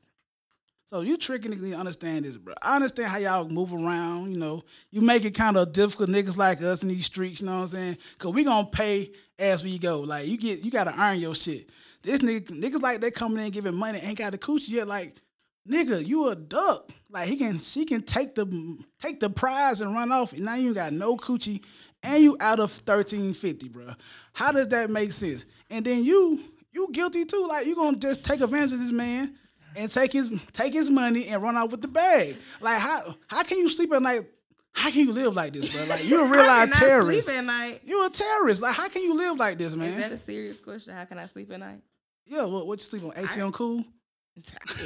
So 0.85 1.01
you 1.01 1.17
tricking 1.17 1.51
niggas 1.51 1.69
to 1.71 1.77
understand 1.77 2.25
this, 2.25 2.35
bro. 2.35 2.55
I 2.63 2.75
understand 2.75 3.09
how 3.09 3.17
y'all 3.19 3.47
move 3.47 3.71
around, 3.75 4.31
you 4.31 4.39
know. 4.39 4.63
You 4.89 5.01
make 5.01 5.23
it 5.23 5.35
kind 5.35 5.55
of 5.55 5.71
difficult 5.71 6.09
niggas 6.09 6.35
like 6.35 6.63
us 6.63 6.81
in 6.81 6.89
these 6.89 7.05
streets, 7.05 7.41
you 7.41 7.45
know 7.45 7.53
what 7.57 7.61
I'm 7.61 7.67
saying? 7.67 7.97
Cause 8.17 8.33
we 8.33 8.43
gonna 8.43 8.65
pay 8.65 9.11
as 9.37 9.63
we 9.63 9.77
go. 9.77 9.99
Like 9.99 10.25
you 10.27 10.35
get 10.37 10.63
you 10.65 10.71
gotta 10.71 10.99
earn 10.99 11.19
your 11.19 11.35
shit. 11.35 11.69
This 12.01 12.21
nigga 12.21 12.47
niggas 12.49 12.81
like 12.81 13.01
they 13.01 13.11
coming 13.11 13.45
in 13.45 13.51
giving 13.51 13.75
money 13.75 13.99
ain't 13.99 14.17
got 14.17 14.31
the 14.31 14.39
coochie 14.39 14.69
yet. 14.69 14.87
Like, 14.87 15.13
nigga, 15.67 16.05
you 16.05 16.29
a 16.29 16.35
duck. 16.35 16.91
Like 17.09 17.27
he 17.27 17.37
can 17.37 17.57
she 17.59 17.85
can 17.85 18.03
take 18.03 18.35
the 18.35 18.77
take 18.99 19.19
the 19.19 19.29
prize 19.29 19.81
and 19.81 19.93
run 19.93 20.11
off. 20.11 20.33
And 20.33 20.43
now 20.45 20.55
you 20.55 20.73
got 20.73 20.93
no 20.93 21.17
coochie 21.17 21.63
and 22.03 22.23
you 22.23 22.37
out 22.39 22.59
of 22.59 22.69
1350, 22.71 23.69
bro. 23.69 23.93
How 24.33 24.51
does 24.51 24.67
that 24.69 24.89
make 24.89 25.11
sense? 25.11 25.45
And 25.69 25.83
then 25.83 26.03
you 26.03 26.39
you 26.71 26.87
guilty 26.91 27.25
too. 27.25 27.45
Like 27.47 27.65
you 27.65 27.75
gonna 27.75 27.97
just 27.97 28.23
take 28.23 28.41
advantage 28.41 28.73
of 28.73 28.79
this 28.79 28.91
man 28.91 29.35
and 29.75 29.91
take 29.91 30.13
his 30.13 30.29
take 30.53 30.73
his 30.73 30.89
money 30.89 31.27
and 31.27 31.41
run 31.41 31.57
off 31.57 31.71
with 31.71 31.81
the 31.81 31.87
bag. 31.87 32.37
Like 32.61 32.79
how 32.79 33.15
how 33.27 33.43
can 33.43 33.57
you 33.57 33.69
sleep 33.69 33.91
at 33.93 34.01
night? 34.01 34.21
How 34.71 34.91
can 34.91 35.01
you 35.01 35.11
live 35.11 35.35
like 35.35 35.53
this, 35.53 35.71
bro? 35.71 35.83
Like 35.85 36.07
you're 36.07 36.25
a 36.25 36.29
real 36.29 36.45
life 36.45 36.71
terrorist. 36.71 37.27
Sleep 37.27 37.39
at 37.39 37.45
night. 37.45 37.81
You're 37.83 38.05
a 38.05 38.09
terrorist. 38.09 38.61
Like 38.61 38.75
how 38.75 38.87
can 38.87 39.01
you 39.01 39.15
live 39.15 39.37
like 39.37 39.57
this, 39.57 39.75
man? 39.75 39.89
Is 39.89 39.95
that 39.97 40.11
a 40.11 40.17
serious 40.17 40.59
question? 40.59 40.93
How 40.93 41.05
can 41.05 41.17
I 41.17 41.25
sleep 41.25 41.51
at 41.51 41.59
night? 41.59 41.81
Yeah, 42.27 42.45
what 42.45 42.67
what 42.67 42.79
you 42.79 42.85
sleep 42.85 43.03
on? 43.03 43.13
AC 43.15 43.41
I- 43.41 43.43
on 43.43 43.51
cool? 43.51 43.83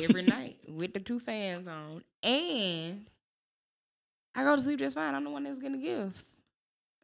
Every 0.02 0.24
night 0.24 0.58
with 0.68 0.94
the 0.94 1.00
two 1.00 1.20
fans 1.20 1.68
on, 1.68 2.04
and 2.22 3.06
I 4.36 4.44
go 4.44 4.56
to 4.56 4.62
sleep 4.62 4.80
just 4.80 4.96
fine. 4.96 5.14
I'm 5.16 5.24
the 5.24 5.30
one 5.30 5.44
that's 5.44 5.60
getting 5.60 5.80
the 5.80 5.86
gifts. 5.86 6.36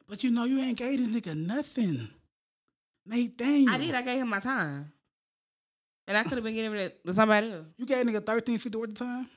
But 0.08 0.24
you 0.24 0.30
know 0.30 0.44
you 0.44 0.60
ain't 0.60 0.76
gave 0.78 0.98
this 0.98 1.08
nigga 1.22 1.36
nothing. 1.36 2.08
Nate 3.06 3.36
Daniel. 3.36 3.72
I 3.74 3.78
did. 3.78 3.94
I 3.94 4.02
gave 4.02 4.20
him 4.20 4.28
my 4.28 4.40
time, 4.40 4.92
and 6.06 6.16
I 6.16 6.22
could 6.22 6.32
have 6.32 6.44
been 6.44 6.54
giving 6.54 6.78
it 6.78 7.04
to 7.06 7.12
somebody 7.12 7.52
else. 7.52 7.66
You 7.76 7.86
gave 7.86 8.04
nigga 8.06 8.24
thirteen 8.24 8.58
fifty 8.58 8.76
worth 8.76 8.90
of 8.90 8.94
time. 8.96 9.28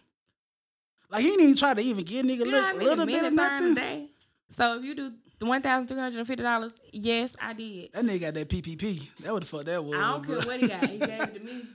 Like 1.09 1.21
he 1.21 1.27
didn't 1.29 1.43
even 1.43 1.55
try 1.57 1.73
to 1.75 1.81
even 1.81 2.03
give 2.03 2.25
nigga 2.25 2.39
You 2.45 2.51
know 2.51 2.57
look, 2.57 2.65
how 2.65 2.75
a 2.75 2.77
little 2.77 3.05
bit 3.05 3.23
of 3.23 3.33
nothing. 3.33 3.75
day? 3.75 4.09
So 4.49 4.77
if 4.79 4.83
you 4.83 4.95
do 4.95 5.11
one 5.41 5.61
thousand 5.61 5.87
three 5.87 5.99
hundred 5.99 6.17
and 6.19 6.27
fifty 6.27 6.41
dollars, 6.43 6.73
yes, 6.91 7.35
I 7.41 7.53
did. 7.53 7.93
That 7.93 8.03
nigga 8.05 8.21
got 8.21 8.33
that 8.33 8.49
PPP. 8.49 9.15
That 9.19 9.33
what 9.33 9.41
the 9.41 9.45
fuck 9.47 9.65
that 9.65 9.83
was. 9.83 9.95
I 9.95 10.11
don't 10.11 10.25
bro. 10.25 10.39
care 10.39 10.47
what 10.47 10.59
he 10.59 10.67
got. 10.67 10.89
He 10.89 10.97
gave 10.97 11.09
it 11.21 11.33
to 11.35 11.39
me. 11.45 11.65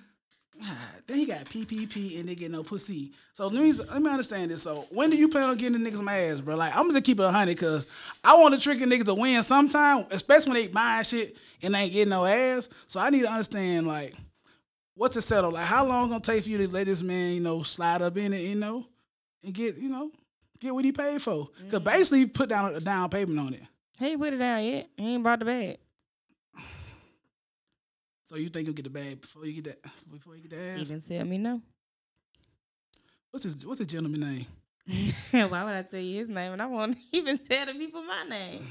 Then 1.07 1.17
he 1.17 1.25
got 1.25 1.45
PPP 1.47 2.21
and 2.21 2.29
they 2.29 2.35
get 2.35 2.50
no 2.50 2.62
pussy. 2.62 3.12
So 3.33 3.47
let 3.47 3.62
me 3.62 3.73
let 3.73 4.03
me 4.03 4.11
understand 4.11 4.50
this. 4.50 4.62
So 4.62 4.87
when 4.91 5.09
do 5.09 5.17
you 5.17 5.29
plan 5.29 5.49
on 5.49 5.57
getting 5.57 5.83
the 5.83 5.91
niggas 5.91 6.03
my 6.03 6.15
ass, 6.15 6.41
bro? 6.41 6.55
Like 6.55 6.77
I'm 6.77 6.87
gonna 6.87 7.00
keep 7.00 7.19
it 7.19 7.23
a 7.23 7.31
hundred 7.31 7.57
because 7.57 7.87
I 8.23 8.37
want 8.37 8.55
to 8.55 8.61
trick 8.61 8.81
a 8.81 8.85
niggas 8.85 9.07
to 9.07 9.15
win 9.15 9.43
sometime, 9.43 10.05
especially 10.11 10.53
when 10.53 10.62
they 10.62 10.69
buying 10.69 11.05
shit 11.05 11.37
and 11.62 11.75
they 11.75 11.79
ain't 11.81 11.93
getting 11.93 12.11
no 12.11 12.27
ass. 12.27 12.69
So 12.88 13.00
I 13.00 13.09
need 13.09 13.23
to 13.23 13.31
understand 13.31 13.87
like 13.87 14.15
what's 14.95 15.15
the 15.15 15.23
settle? 15.23 15.53
Like 15.53 15.65
how 15.65 15.87
long 15.87 16.11
gonna 16.11 16.21
take 16.21 16.43
for 16.43 16.50
you 16.50 16.59
to 16.59 16.69
let 16.69 16.87
this 16.87 17.03
man, 17.03 17.35
you 17.35 17.41
know, 17.41 17.62
slide 17.62 18.03
up 18.03 18.17
in 18.19 18.33
it, 18.35 18.41
you 18.41 18.57
know, 18.57 18.87
and 19.43 19.55
get, 19.55 19.77
you 19.77 19.88
know, 19.88 20.11
get 20.61 20.75
what 20.75 20.85
he 20.85 20.93
paid 20.93 21.23
for? 21.23 21.47
Cause 21.71 21.81
mm-hmm. 21.81 21.85
basically 21.85 22.27
put 22.27 22.50
down 22.50 22.75
a 22.75 22.81
down 22.81 23.09
payment 23.09 23.38
on 23.38 23.55
it. 23.55 23.62
He 23.99 24.17
put 24.17 24.35
it 24.35 24.38
down 24.38 24.65
yet. 24.65 24.88
He 24.97 25.15
ain't 25.15 25.25
bought 25.25 25.38
the 25.38 25.45
bag. 25.45 25.79
So 28.28 28.37
you 28.37 28.50
think 28.50 28.66
you'll 28.66 28.75
get 28.75 28.82
the 28.85 28.90
bag 28.90 29.23
before 29.23 29.47
you 29.47 29.54
get 29.62 29.64
that 29.82 29.90
before 30.12 30.37
you 30.37 30.42
get 30.42 30.50
the 30.50 30.56
He 30.75 30.82
ass? 30.82 30.88
didn't 30.88 31.08
tell 31.08 31.25
me 31.25 31.38
no. 31.38 31.62
What's 33.30 33.44
his 33.44 33.64
what's 33.64 33.78
the 33.78 33.87
gentleman 33.87 34.20
name? 34.20 34.47
Why 35.30 35.64
would 35.64 35.75
I 35.75 35.82
tell 35.82 35.99
you 35.99 36.18
his 36.18 36.28
name? 36.28 36.52
And 36.52 36.61
I 36.61 36.66
won't 36.66 36.99
even 37.12 37.38
tell 37.38 37.64
the 37.64 37.73
people 37.73 38.02
my 38.02 38.25
name. 38.28 38.61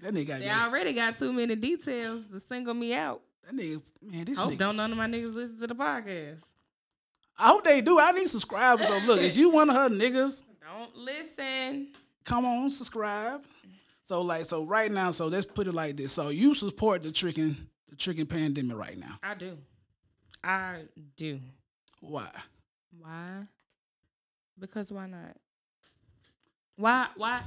That 0.00 0.14
nigga 0.14 0.38
They 0.38 0.48
already 0.50 0.92
got 0.92 1.18
too 1.18 1.32
many 1.32 1.56
details 1.56 2.24
to 2.26 2.38
single 2.38 2.74
me 2.74 2.94
out. 2.94 3.20
That 3.44 3.52
nigga, 3.56 3.82
man, 4.02 4.24
this 4.26 4.38
Hope 4.38 4.52
nigga. 4.52 4.58
don't 4.58 4.76
none 4.76 4.92
of 4.92 4.96
my 4.98 5.06
niggas 5.06 5.34
listen 5.34 5.58
to 5.58 5.66
the 5.66 5.74
podcast. 5.74 6.36
I 7.36 7.48
hope 7.48 7.64
they 7.64 7.80
do. 7.80 7.98
I 7.98 8.12
need 8.12 8.28
subscribers. 8.28 8.86
So 8.88 8.98
look, 9.06 9.20
is 9.20 9.36
you 9.38 9.48
one 9.50 9.70
of 9.70 9.74
her 9.74 9.88
niggas? 9.88 10.44
Don't 10.62 10.96
listen. 10.96 11.88
Come 12.24 12.44
on, 12.46 12.70
subscribe. 12.70 13.42
So 14.04 14.22
like, 14.22 14.44
so 14.44 14.64
right 14.64 14.90
now, 14.92 15.10
so 15.10 15.26
let's 15.26 15.46
put 15.46 15.66
it 15.66 15.72
like 15.74 15.96
this. 15.96 16.12
So 16.12 16.28
you 16.28 16.54
support 16.54 17.02
the 17.02 17.10
tricking, 17.10 17.56
tricking 17.98 18.26
pandemic 18.26 18.76
right 18.76 18.96
now. 18.96 19.14
I 19.22 19.34
do. 19.34 19.58
I 20.42 20.82
do. 21.16 21.40
Why? 22.00 22.30
Why? 22.98 23.42
Because 24.58 24.92
why 24.92 25.06
not? 25.06 25.36
Why 26.76 27.08
why 27.16 27.42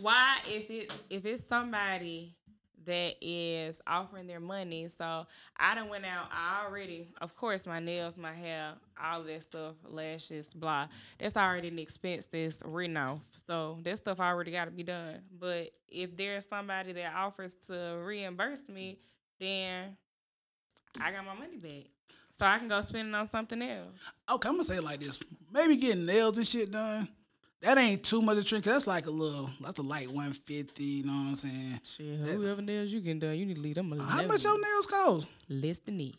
why 0.00 0.38
if 0.46 0.70
it 0.70 0.92
if 1.10 1.26
it's 1.26 1.42
somebody 1.42 2.36
that 2.84 3.16
is 3.20 3.82
offering 3.84 4.28
their 4.28 4.38
money, 4.38 4.86
so 4.86 5.26
I 5.56 5.74
done 5.74 5.88
went 5.88 6.04
out, 6.04 6.28
I 6.30 6.64
already 6.64 7.08
of 7.20 7.34
course 7.34 7.66
my 7.66 7.80
nails, 7.80 8.16
my 8.16 8.32
hair, 8.32 8.74
all 9.02 9.22
of 9.22 9.26
that 9.26 9.42
stuff, 9.42 9.74
lashes, 9.88 10.48
blah. 10.48 10.86
That's 11.18 11.36
already 11.36 11.68
an 11.68 11.80
expense 11.80 12.26
that's 12.26 12.62
written 12.64 12.96
off. 12.96 13.26
So 13.46 13.78
that 13.82 13.96
stuff 13.98 14.20
already 14.20 14.52
gotta 14.52 14.70
be 14.70 14.84
done. 14.84 15.20
But 15.36 15.70
if 15.88 16.16
there's 16.16 16.46
somebody 16.46 16.92
that 16.92 17.12
offers 17.16 17.54
to 17.66 18.00
reimburse 18.04 18.68
me, 18.68 19.00
then 19.38 19.96
I 21.00 21.10
got 21.12 21.24
my 21.24 21.34
money 21.34 21.56
back. 21.56 21.84
So 22.30 22.44
I 22.44 22.58
can 22.58 22.68
go 22.68 22.80
spend 22.82 23.08
it 23.08 23.14
on 23.14 23.28
something 23.30 23.62
else. 23.62 23.92
Okay, 24.30 24.48
I'm 24.48 24.54
gonna 24.56 24.64
say 24.64 24.76
it 24.76 24.84
like 24.84 25.00
this. 25.00 25.18
Maybe 25.52 25.76
getting 25.76 26.04
nails 26.04 26.36
and 26.36 26.46
shit 26.46 26.70
done. 26.70 27.08
That 27.62 27.78
ain't 27.78 28.04
too 28.04 28.20
much 28.20 28.36
of 28.36 28.44
trick. 28.46 28.62
'cause 28.64 28.72
That's 28.74 28.86
like 28.86 29.06
a 29.06 29.10
little. 29.10 29.48
That's 29.60 29.78
a 29.78 29.82
light 29.82 30.10
150. 30.10 30.84
You 30.84 31.04
know 31.04 31.12
what 31.12 31.18
I'm 31.28 31.34
saying? 31.34 31.80
Shit, 31.82 32.20
whoever 32.20 32.60
nails 32.60 32.92
you 32.92 33.00
getting 33.00 33.20
done, 33.20 33.36
you 33.38 33.46
need 33.46 33.54
to 33.54 33.60
leave 33.60 33.76
them 33.76 33.92
alone. 33.92 34.06
How 34.06 34.22
much 34.26 34.44
your 34.44 34.60
nails 34.60 34.86
cost? 34.86 35.28
less 35.48 35.78
than 35.78 36.00
it? 36.00 36.14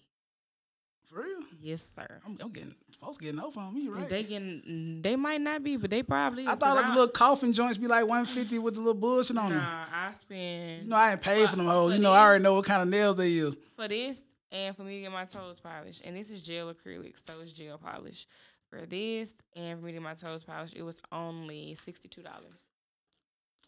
For 1.07 1.21
real? 1.23 1.39
Yes, 1.61 1.89
sir. 1.95 2.19
I'm, 2.25 2.37
I'm 2.41 2.49
getting 2.51 2.75
folks 2.99 3.17
getting 3.17 3.39
over 3.39 3.59
on 3.61 3.73
me, 3.73 3.87
right? 3.87 4.09
They 4.09 4.23
getting, 4.23 4.99
they 5.01 5.15
might 5.15 5.39
not 5.39 5.63
be, 5.63 5.77
but 5.77 5.89
they 5.89 6.03
probably. 6.03 6.45
I 6.45 6.55
thought 6.55 6.75
like 6.75 6.85
the 6.87 6.91
little 6.91 7.07
coffin 7.07 7.53
joints 7.53 7.77
be 7.77 7.87
like 7.87 8.05
150 8.05 8.59
with 8.59 8.73
the 8.73 8.81
little 8.81 8.93
bullshit 8.93 9.37
on 9.37 9.51
them. 9.51 9.59
Nah, 9.59 9.85
I 9.93 10.11
spend 10.11 10.83
You 10.83 10.89
know 10.89 10.97
I 10.97 11.11
ain't 11.13 11.21
paid 11.21 11.49
for 11.49 11.55
them 11.55 11.65
hoes. 11.65 11.93
You 11.93 11.97
for 11.97 12.03
know 12.03 12.11
I 12.11 12.25
already 12.25 12.43
know 12.43 12.55
what 12.55 12.65
kind 12.65 12.81
of 12.81 12.89
nails 12.89 13.15
they 13.15 13.29
use. 13.29 13.55
for 13.75 13.87
this 13.87 14.23
and 14.51 14.75
for 14.75 14.83
me 14.83 14.95
to 14.97 15.01
get 15.03 15.11
my 15.11 15.25
toes 15.25 15.59
polished. 15.61 16.01
And 16.03 16.15
this 16.15 16.29
is 16.29 16.43
gel 16.43 16.73
acrylic, 16.73 17.13
so 17.25 17.33
it's 17.41 17.53
gel 17.53 17.77
polish. 17.77 18.27
For 18.69 18.85
this 18.85 19.33
and 19.55 19.79
for 19.79 19.85
me 19.85 19.93
to 19.93 19.99
get 19.99 20.01
my 20.03 20.13
toes 20.13 20.43
polished, 20.43 20.75
it 20.75 20.83
was 20.83 20.99
only 21.11 21.75
sixty 21.75 22.09
two 22.09 22.21
dollars. 22.21 22.65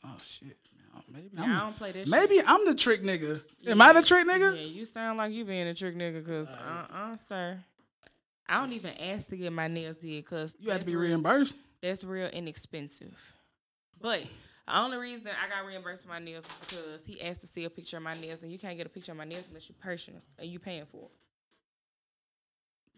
Oh 0.04 0.18
shit. 0.22 0.58
Maybe 1.12 1.30
I 1.38 1.44
I'm, 1.44 1.60
don't 1.60 1.78
play 1.78 1.92
this. 1.92 2.10
maybe 2.10 2.40
I'm 2.46 2.66
the 2.66 2.76
trick 2.76 3.04
nigga. 3.04 3.42
Am 3.68 3.82
I 3.82 3.94
the 3.94 4.02
trick 4.02 4.28
nigga? 4.28 4.56
Yeah, 4.56 4.62
you 4.62 4.86
sound 4.86 5.18
like 5.18 5.32
you 5.32 5.46
being 5.46 5.68
a 5.68 5.74
trick 5.74 5.96
nigga, 5.96 6.26
cause 6.26 6.50
uh 6.50 6.86
uh 6.94 7.16
sir. 7.16 7.58
I 8.48 8.60
don't 8.60 8.74
even 8.74 8.92
ask 9.00 9.30
to 9.30 9.38
get 9.38 9.54
my 9.54 9.68
nails 9.68 9.98
did, 9.98 10.26
cause 10.26 10.56
You 10.60 10.72
have 10.72 10.80
to 10.82 10.86
be 10.86 10.96
real- 10.96 11.10
reimbursed. 11.12 11.56
That's 11.82 12.04
real 12.04 12.28
inexpensive. 12.28 13.16
But 14.02 14.24
the 14.68 14.78
only 14.80 14.98
reason 14.98 15.28
I 15.28 15.50
got 15.50 15.66
reimbursed 15.68 16.04
for 16.04 16.10
my 16.10 16.20
nails 16.20 16.46
is 16.46 16.58
because 16.60 17.06
he 17.06 17.22
asked 17.22 17.42
to 17.42 17.48
see 17.48 17.66
a 17.66 17.70
picture 17.70 17.98
of 17.98 18.04
my 18.04 18.14
nails, 18.16 18.44
and 18.44 18.52
you 18.52 18.60
can't 18.60 18.78
get 18.78 18.86
a 18.86 18.90
picture 18.90 19.12
of 19.12 19.18
my 19.18 19.26
nails 19.26 19.46
unless 19.50 19.70
you 19.70 19.76
purchase 19.80 20.26
and 20.38 20.50
you 20.50 20.60
paying 20.60 20.86
for 20.86 21.04
it. 21.06 21.12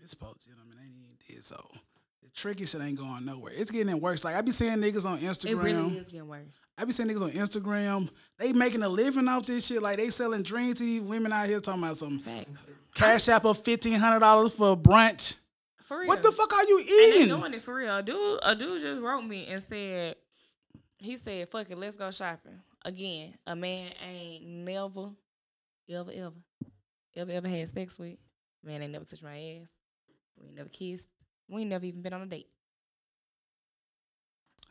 It's 0.04 0.12
supposed, 0.12 0.48
you 0.48 0.54
know 0.54 0.62
I 0.66 0.70
mean? 0.70 0.78
They 0.78 0.84
ain't 0.86 0.96
even 1.04 1.18
did 1.36 1.44
so. 1.46 1.70
Tricky 2.34 2.66
shit 2.66 2.82
ain't 2.82 2.98
going 2.98 3.26
nowhere. 3.26 3.52
It's 3.56 3.72
getting 3.72 4.00
worse. 4.00 4.24
Like 4.24 4.36
I 4.36 4.42
be 4.42 4.52
seeing 4.52 4.78
niggas 4.78 5.06
on 5.06 5.18
Instagram. 5.20 5.50
It 5.50 5.56
really 5.58 5.98
is 5.98 6.08
getting 6.08 6.28
worse. 6.30 6.62
I 6.78 6.86
be 6.86 6.92
seeing 6.94 7.10
niggas 7.10 7.22
on 7.22 7.32
Instagram. 7.32 8.10
They 8.40 8.54
making 8.54 8.84
a 8.84 8.90
living 8.90 9.28
off 9.28 9.46
this 9.46 9.68
shit. 9.68 9.82
Like 9.82 9.98
they 9.98 10.10
selling 10.10 10.42
dreams 10.42 10.76
to 10.76 10.84
these 10.84 11.02
women 11.02 11.34
out 11.34 11.48
here 11.48 11.60
talking 11.60 11.84
about 11.84 11.98
some 11.98 12.20
Facts. 12.20 12.72
cash 12.96 13.28
app 13.28 13.44
of 13.46 13.58
fifteen 13.60 14.00
hundred 14.00 14.20
dollars 14.22 14.54
for 14.56 14.72
a 14.72 14.76
brunch. 14.78 15.40
For 15.84 16.00
real. 16.00 16.08
What 16.08 16.24
the 16.24 16.32
fuck 16.32 16.54
are 16.54 16.64
you 16.64 16.78
And 16.80 16.88
they 16.88 17.16
eating? 17.18 17.28
doing 17.38 17.54
it 17.54 17.62
for 17.64 17.74
real. 17.76 17.98
A 17.98 18.02
dude, 18.02 18.40
a 18.44 18.56
dude 18.56 18.82
just 18.82 19.02
wrote 19.02 19.24
me 19.24 19.48
and 19.48 19.62
said, 19.62 20.16
he 20.98 21.18
said, 21.18 21.50
"Fuck 21.50 21.70
it, 21.70 21.78
let's 21.78 21.98
go 21.98 22.10
shopping." 22.12 22.62
Again, 22.86 23.34
a 23.46 23.56
man 23.58 23.92
ain't 24.02 24.46
never, 24.48 25.10
ever, 25.90 26.12
ever, 26.16 26.36
ever, 27.18 27.32
ever 27.32 27.48
had 27.50 27.68
sex 27.70 28.00
with. 28.00 28.18
Man 28.64 28.82
ain't 28.82 28.94
never 28.94 29.04
touched 29.04 29.22
my 29.22 29.60
ass. 29.62 29.76
We 30.42 30.50
never 30.52 30.70
kissed. 30.70 31.10
We 31.52 31.62
ain't 31.62 31.70
never 31.70 31.86
even 31.86 32.02
been 32.02 32.14
on 32.14 32.22
a 32.22 32.26
date. 32.26 32.48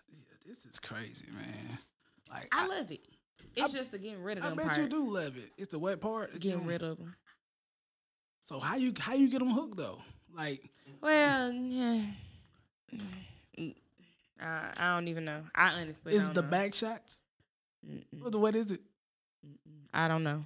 Yeah, 0.09 0.19
this 0.47 0.65
is 0.65 0.79
crazy, 0.79 1.31
man. 1.31 1.79
Like 2.31 2.49
I 2.53 2.67
love 2.67 2.91
it. 2.91 3.07
It's 3.55 3.73
just 3.73 3.93
the 3.93 3.99
getting 3.99 4.23
rid 4.23 4.39
of 4.39 4.45
them. 4.45 4.53
I 4.55 4.57
bet 4.57 4.67
part. 4.67 4.79
you 4.79 4.89
do 4.89 5.05
love 5.05 5.37
it. 5.37 5.51
It's 5.59 5.73
the 5.73 5.79
wet 5.79 6.01
part. 6.01 6.39
Getting 6.41 6.67
rid 6.67 6.83
of 6.83 6.97
them. 6.99 7.15
So 8.41 8.59
how 8.59 8.77
you 8.77 8.95
how 8.99 9.15
you 9.15 9.29
get 9.29 9.41
them 9.41 9.51
hooked 9.51 9.77
though? 9.77 9.99
Like 10.35 10.71
Well, 11.03 11.53
yeah. 11.53 12.03
Mm, 13.59 13.75
I, 14.41 14.71
I 14.79 14.95
don't 14.95 15.09
even 15.09 15.25
know. 15.25 15.43
I 15.55 15.81
honestly 15.81 16.15
is 16.15 16.31
the 16.31 16.43
know. 16.43 16.49
back 16.49 16.73
shots? 16.75 17.23
Mm-mm, 17.87 18.35
what 18.35 18.55
is 18.57 18.71
it? 18.71 18.81
I 19.93 20.09
don't 20.09 20.25
know. 20.25 20.45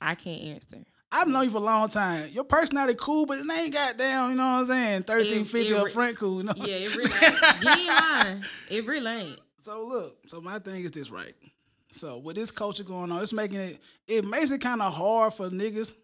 I 0.00 0.14
can't 0.14 0.42
answer. 0.42 0.78
I've 1.12 1.26
known 1.26 1.44
you 1.44 1.50
for 1.50 1.56
a 1.56 1.60
long 1.60 1.88
time. 1.88 2.28
Your 2.30 2.44
personality 2.44 2.96
cool, 2.98 3.26
but 3.26 3.38
it 3.38 3.50
ain't 3.50 3.72
goddamn, 3.74 4.30
you 4.30 4.36
know 4.36 4.44
what 4.44 4.60
I'm 4.60 4.66
saying? 4.66 5.02
Thirteen 5.02 5.44
fifty 5.44 5.74
it 5.74 5.76
up 5.78 5.86
re- 5.86 5.90
front 5.90 6.16
cool, 6.16 6.38
you 6.38 6.42
know? 6.44 6.52
Yeah, 6.56 6.76
it 6.76 6.96
really 6.96 7.10
ain't. 7.22 7.62
You 7.62 7.70
ain't 7.70 7.86
lying. 7.86 8.44
It 8.70 8.86
really 8.86 9.10
ain't. 9.10 9.40
So 9.58 9.86
look, 9.86 10.18
so 10.26 10.40
my 10.40 10.58
thing 10.58 10.84
is 10.84 10.92
this, 10.92 11.10
right? 11.10 11.34
So 11.92 12.18
with 12.18 12.36
this 12.36 12.50
culture 12.50 12.84
going 12.84 13.10
on, 13.10 13.22
it's 13.22 13.32
making 13.32 13.58
it 13.58 13.78
it 14.06 14.24
makes 14.24 14.50
it 14.50 14.60
kind 14.60 14.80
of 14.80 14.94
hard 14.94 15.34
for 15.34 15.50
niggas 15.50 15.96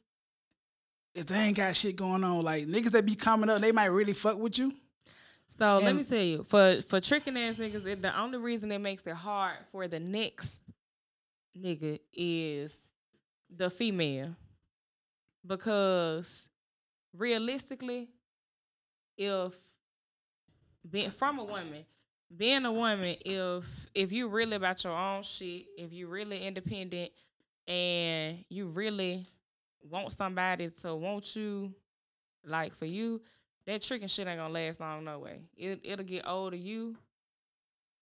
if 1.14 1.26
they 1.26 1.36
ain't 1.36 1.56
got 1.56 1.76
shit 1.76 1.96
going 1.96 2.24
on. 2.24 2.42
Like 2.42 2.64
niggas 2.64 2.90
that 2.90 3.06
be 3.06 3.14
coming 3.14 3.48
up, 3.48 3.60
they 3.60 3.72
might 3.72 3.86
really 3.86 4.12
fuck 4.12 4.38
with 4.38 4.58
you. 4.58 4.72
So 5.48 5.76
let 5.76 5.94
me 5.94 6.02
tell 6.02 6.18
you, 6.18 6.42
for 6.42 6.80
for 6.80 7.00
tricking 7.00 7.36
ass 7.38 7.56
niggas, 7.56 7.86
it, 7.86 8.02
the 8.02 8.18
only 8.18 8.38
reason 8.38 8.72
it 8.72 8.80
makes 8.80 9.04
it 9.06 9.14
hard 9.14 9.58
for 9.70 9.86
the 9.86 10.00
next 10.00 10.62
nigga 11.56 12.00
is 12.12 12.76
the 13.54 13.70
female, 13.70 14.34
because 15.46 16.48
realistically, 17.16 18.08
if 19.16 19.54
being 20.88 21.10
from 21.10 21.38
a 21.38 21.44
woman, 21.44 21.84
being 22.34 22.64
a 22.64 22.72
woman, 22.72 23.16
if 23.24 23.86
if 23.94 24.12
you 24.12 24.28
really 24.28 24.56
about 24.56 24.82
your 24.84 24.96
own 24.96 25.22
shit, 25.22 25.66
if 25.76 25.92
you 25.92 26.08
really 26.08 26.44
independent, 26.44 27.10
and 27.66 28.44
you 28.48 28.66
really 28.66 29.26
want 29.82 30.12
somebody 30.12 30.70
to 30.82 30.94
want 30.94 31.36
you, 31.36 31.74
like 32.44 32.74
for 32.74 32.86
you, 32.86 33.20
that 33.66 33.82
tricking 33.82 34.08
shit 34.08 34.26
ain't 34.26 34.38
gonna 34.38 34.52
last 34.52 34.80
long 34.80 35.04
no 35.04 35.18
way. 35.18 35.40
It 35.56 35.80
it'll 35.84 36.04
get 36.04 36.26
old 36.26 36.52
to 36.52 36.58
you 36.58 36.96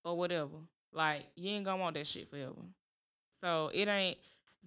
or 0.04 0.16
whatever. 0.16 0.56
Like 0.92 1.26
you 1.36 1.50
ain't 1.50 1.64
gonna 1.64 1.80
want 1.80 1.94
that 1.94 2.06
shit 2.06 2.28
forever. 2.28 2.62
So 3.40 3.70
it 3.74 3.88
ain't 3.88 4.18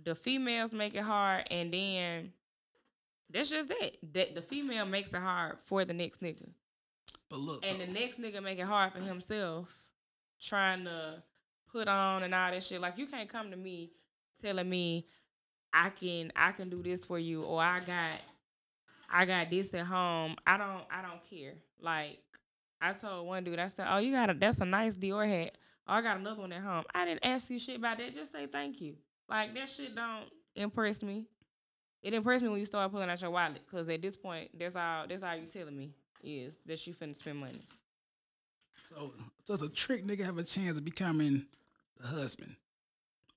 the 0.03 0.13
females 0.13 0.72
make 0.72 0.96
it 0.96 1.01
hard, 1.01 1.48
and 1.50 1.74
then 1.74 2.31
that's 3.29 3.50
just 3.50 3.69
that. 3.69 3.98
That 4.13 4.36
the 4.36 4.41
female 4.41 4.86
makes 4.86 5.10
it 5.10 5.22
hard 5.22 5.60
for 5.60 5.84
the 5.86 5.93
next 5.93 6.22
nigga, 6.22 6.48
But 7.29 7.39
look, 7.39 7.65
and 7.65 7.79
so, 7.79 7.86
the 7.86 7.91
next 7.91 8.19
nigga 8.19 8.41
make 8.41 8.60
it 8.60 8.65
hard 8.65 8.93
for 8.93 9.00
himself, 9.00 9.69
trying 10.41 10.86
to 10.86 11.24
put 11.72 11.88
on 11.88 12.24
and 12.24 12.34
all 12.34 12.51
that 12.51 12.63
shit. 12.63 12.81
Like 12.81 12.98
you 12.98 13.07
can't 13.07 13.29
come 13.29 13.51
to 13.51 13.57
me 13.57 13.91
telling 14.41 14.69
me 14.69 15.07
I 15.74 15.89
can 15.89 16.31
I 16.36 16.51
can 16.51 16.69
do 16.69 16.81
this 16.81 17.05
for 17.05 17.19
you, 17.19 17.43
or 17.43 17.62
I 17.62 17.79
got 17.81 18.22
I 19.10 19.25
got 19.25 19.50
this 19.50 19.74
at 19.74 19.86
home. 19.86 20.36
I 20.46 20.57
don't 20.57 20.84
I 20.91 21.01
don't 21.01 21.24
care. 21.29 21.53
Like 21.79 22.19
I 22.81 22.93
told 22.93 23.27
one 23.27 23.43
dude, 23.43 23.60
I 23.60 23.67
said, 23.67 23.88
"Oh, 23.89 23.98
you 23.98 24.12
got 24.12 24.29
a 24.29 24.34
that's 24.34 24.60
a 24.60 24.65
nice 24.65 24.96
Dior 24.96 25.27
hat. 25.27 25.57
Oh, 25.88 25.93
I 25.93 26.01
got 26.01 26.17
another 26.17 26.41
one 26.41 26.51
at 26.51 26.62
home. 26.62 26.84
I 26.93 27.05
didn't 27.05 27.25
ask 27.25 27.50
you 27.50 27.60
shit 27.60 27.77
about 27.77 27.98
that. 27.98 28.13
Just 28.13 28.31
say 28.31 28.46
thank 28.46 28.81
you. 28.81 28.96
Like 29.29 29.53
that 29.55 29.69
shit 29.69 29.96
don't 29.96 30.25
impress 30.55 31.01
me. 31.03 31.25
It 32.01 32.13
impressed 32.13 32.43
me 32.43 32.49
when 32.49 32.59
you 32.59 32.65
start 32.65 32.91
pulling 32.91 33.09
out 33.09 33.21
your 33.21 33.31
wallet, 33.31 33.61
cause 33.69 33.87
at 33.89 34.01
this 34.01 34.15
point, 34.15 34.49
that's 34.57 34.75
all 34.75 35.05
that's 35.07 35.23
all 35.23 35.35
you 35.35 35.47
telling 35.47 35.75
me 35.77 35.91
is 36.23 36.59
that 36.65 36.85
you 36.87 36.93
finna 36.93 37.15
spend 37.15 37.37
money. 37.39 37.61
so 38.81 39.13
does 39.45 39.61
a 39.61 39.69
trick 39.69 40.05
nigga 40.05 40.23
have 40.23 40.37
a 40.37 40.43
chance 40.43 40.77
of 40.77 40.85
becoming 40.85 41.45
the 41.99 42.07
husband 42.07 42.55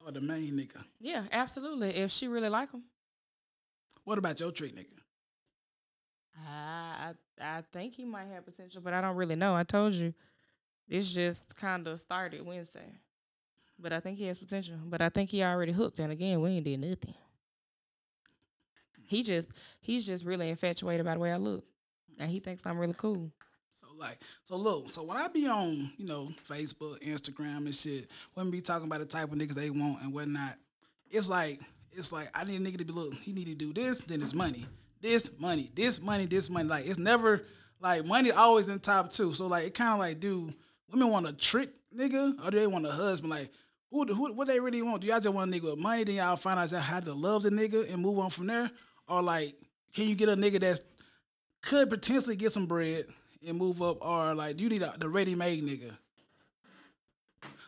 or 0.05 0.13
the 0.13 0.21
main 0.21 0.53
nigga? 0.53 0.83
Yeah, 1.01 1.25
absolutely. 1.33 1.91
If 1.97 2.11
she 2.11 2.29
really 2.29 2.49
like 2.49 2.71
him, 2.73 2.85
What 4.05 4.19
about 4.19 4.39
your 4.41 4.53
trick 4.53 4.75
nigga? 4.77 4.99
I 6.47 7.15
I, 7.41 7.59
I 7.59 7.63
think 7.73 7.95
he 7.95 8.05
might 8.05 8.27
have 8.29 8.45
potential, 8.45 8.81
but 8.83 8.93
I 8.93 9.01
don't 9.01 9.17
really 9.17 9.37
know. 9.37 9.55
I 9.55 9.63
told 9.65 9.95
you, 9.95 10.15
this 10.89 11.13
just 11.13 11.55
kind 11.57 11.87
of 11.87 11.99
started 12.01 12.45
Wednesday, 12.45 12.93
but 13.79 13.93
I 13.93 14.01
think 14.01 14.19
he 14.19 14.27
has 14.27 14.39
potential. 14.39 14.77
But 14.85 15.01
I 15.01 15.09
think 15.09 15.31
he 15.31 15.43
already 15.43 15.73
hooked, 15.73 15.99
and 15.99 16.13
again, 16.13 16.41
we 16.41 16.51
ain't 16.51 16.65
did 16.65 16.81
nothing. 16.81 17.15
He 19.11 19.25
just 19.25 19.51
he's 19.81 20.07
just 20.07 20.25
really 20.25 20.51
infatuated 20.51 21.05
by 21.05 21.15
the 21.15 21.19
way 21.19 21.33
I 21.33 21.37
look, 21.37 21.65
and 22.21 22.31
he 22.31 22.39
thinks 22.39 22.65
I'm 22.65 22.79
really 22.79 22.95
cool. 22.97 23.33
So 23.73 23.89
like, 23.99 24.19
so 24.45 24.57
look, 24.57 24.89
so 24.89 25.03
when 25.03 25.17
I 25.17 25.27
be 25.27 25.49
on, 25.49 25.91
you 25.99 26.07
know, 26.07 26.29
Facebook, 26.49 27.03
Instagram 27.03 27.67
and 27.67 27.75
shit, 27.75 28.07
women 28.37 28.53
be 28.53 28.61
talking 28.61 28.87
about 28.87 29.01
the 29.01 29.07
type 29.07 29.33
of 29.33 29.37
niggas 29.37 29.55
they 29.55 29.71
want 29.71 30.01
and 30.03 30.13
whatnot. 30.13 30.55
It's 31.11 31.29
like, 31.29 31.61
it's 31.91 32.13
like 32.13 32.29
I 32.35 32.45
need 32.45 32.61
a 32.61 32.65
nigga 32.65 32.79
to 32.79 32.85
be 32.85 32.93
look, 32.93 33.15
he 33.15 33.33
need 33.33 33.49
to 33.49 33.55
do 33.57 33.73
this, 33.73 33.99
then 34.03 34.23
it's 34.23 34.33
money. 34.33 34.65
This 35.01 35.37
money, 35.41 35.73
this 35.75 36.01
money, 36.01 36.27
this 36.27 36.49
money. 36.49 36.69
Like 36.69 36.87
it's 36.87 36.99
never 36.99 37.45
like 37.81 38.05
money 38.05 38.31
always 38.31 38.69
in 38.69 38.79
top 38.79 39.11
two. 39.11 39.33
So 39.33 39.49
like 39.49 39.67
it 39.67 39.75
kind 39.75 39.93
of 39.93 39.99
like, 39.99 40.21
do 40.21 40.51
women 40.89 41.09
want 41.09 41.29
a 41.29 41.33
trick 41.33 41.71
nigga 41.93 42.47
or 42.47 42.53
do 42.53 42.61
they 42.61 42.69
want 42.69 42.87
a 42.87 42.93
husband? 42.93 43.31
Like 43.33 43.51
who, 43.91 44.05
who 44.05 44.33
what 44.35 44.47
they 44.47 44.61
really 44.61 44.83
want? 44.83 45.03
Do 45.03 45.09
y'all 45.09 45.19
just 45.19 45.35
want 45.35 45.53
a 45.53 45.59
nigga 45.59 45.71
with 45.71 45.81
money? 45.81 46.05
Then 46.05 46.17
y'all 46.17 46.37
find 46.37 46.61
out 46.61 46.71
how 46.71 47.01
to 47.01 47.13
love 47.13 47.43
the 47.43 47.51
nigga 47.51 47.93
and 47.93 48.01
move 48.01 48.19
on 48.21 48.31
from 48.31 48.47
there? 48.47 48.71
Or 49.11 49.21
like, 49.21 49.57
can 49.93 50.07
you 50.07 50.15
get 50.15 50.31
a 50.31 50.37
nigga 50.37 50.61
that 50.61 50.81
could 51.63 51.91
potentially 51.91 52.37
get 52.37 52.53
some 52.53 52.67
bread 52.67 53.05
and 53.47 53.59
move 53.59 53.83
up, 53.83 53.99
or 54.05 54.35
like 54.35 54.57
do 54.57 54.65
you 54.65 54.71
need 54.71 54.83
a, 54.83 54.95
the 54.99 55.09
ready 55.09 55.35
made 55.35 55.63
nigga. 55.63 55.97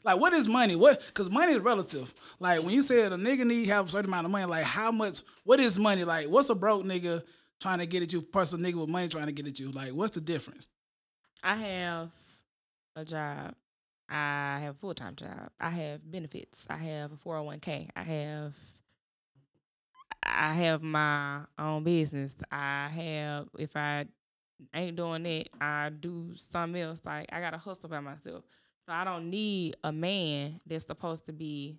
Like 0.04 0.18
what 0.18 0.32
is 0.32 0.48
money? 0.48 0.76
What? 0.76 1.02
Because 1.06 1.30
money 1.30 1.52
is 1.52 1.60
relative. 1.60 2.12
Like 2.40 2.62
when 2.62 2.74
you 2.74 2.82
said 2.82 3.12
a 3.12 3.16
nigga 3.16 3.44
need 3.44 3.68
have 3.68 3.86
a 3.86 3.88
certain 3.88 4.10
amount 4.10 4.26
of 4.26 4.32
money, 4.32 4.44
like 4.44 4.64
how 4.64 4.90
much? 4.90 5.22
What 5.44 5.60
is 5.60 5.78
money? 5.78 6.04
Like 6.04 6.28
what's 6.28 6.50
a 6.50 6.54
broke 6.54 6.84
nigga 6.84 7.22
trying 7.60 7.78
to 7.78 7.86
get 7.86 8.02
at 8.02 8.12
you? 8.12 8.20
Person 8.20 8.60
nigga 8.60 8.74
with 8.74 8.88
money 8.88 9.08
trying 9.08 9.26
to 9.26 9.32
get 9.32 9.46
at 9.46 9.58
you? 9.58 9.70
Like 9.70 9.92
what's 9.92 10.14
the 10.14 10.20
difference? 10.20 10.68
I 11.42 11.54
have 11.56 12.10
a 12.96 13.04
job. 13.04 13.54
I 14.08 14.60
have 14.62 14.74
a 14.74 14.78
full 14.78 14.94
time 14.94 15.16
job. 15.16 15.50
I 15.60 15.70
have 15.70 16.10
benefits. 16.10 16.66
I 16.68 16.76
have 16.76 17.12
a 17.12 17.16
four 17.16 17.36
hundred 17.36 17.46
one 17.46 17.60
k. 17.60 17.88
I 17.94 18.02
have 18.02 18.54
I 20.22 20.54
have 20.54 20.82
my 20.82 21.40
own 21.58 21.84
business. 21.84 22.36
I 22.50 22.88
have 22.88 23.48
if 23.58 23.76
I 23.76 24.06
ain't 24.74 24.96
doing 24.96 25.26
it, 25.26 25.48
I 25.60 25.90
do 25.90 26.32
something 26.34 26.80
else. 26.80 27.02
Like 27.04 27.28
I 27.32 27.40
gotta 27.40 27.58
hustle 27.58 27.88
by 27.88 28.00
myself. 28.00 28.44
So 28.86 28.92
I 28.92 29.04
don't 29.04 29.30
need 29.30 29.76
a 29.84 29.92
man 29.92 30.60
that's 30.66 30.86
supposed 30.86 31.26
to 31.26 31.32
be 31.32 31.78